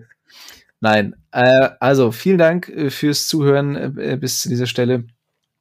Nein. 0.80 1.16
Äh, 1.32 1.70
also, 1.80 2.12
vielen 2.12 2.38
Dank 2.38 2.70
äh, 2.70 2.90
fürs 2.90 3.28
Zuhören 3.28 3.98
äh, 3.98 4.18
bis 4.20 4.42
zu 4.42 4.50
dieser 4.50 4.66
Stelle. 4.66 5.06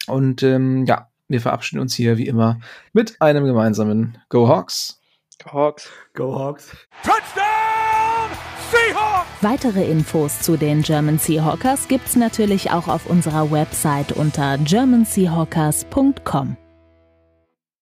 Und 0.06 0.42
ähm, 0.42 0.86
ja, 0.86 1.08
wir 1.28 1.40
verabschieden 1.40 1.80
uns 1.80 1.94
hier 1.94 2.18
wie 2.18 2.26
immer 2.26 2.58
mit 2.92 3.20
einem 3.20 3.44
gemeinsamen 3.44 4.18
Go 4.28 4.48
Hawks. 4.48 5.00
Hawks. 5.46 5.88
Go 6.14 6.38
Hawks. 6.38 6.76
Touchdown! 7.02 8.30
Seahawks! 8.70 9.28
Weitere 9.40 9.90
Infos 9.90 10.40
zu 10.40 10.56
den 10.56 10.82
German 10.82 11.18
Seahawkers 11.18 11.88
gibt's 11.88 12.16
natürlich 12.16 12.70
auch 12.72 12.88
auf 12.88 13.06
unserer 13.06 13.50
Website 13.50 14.12
unter 14.12 14.58
germanseahawkers.com. 14.58 16.56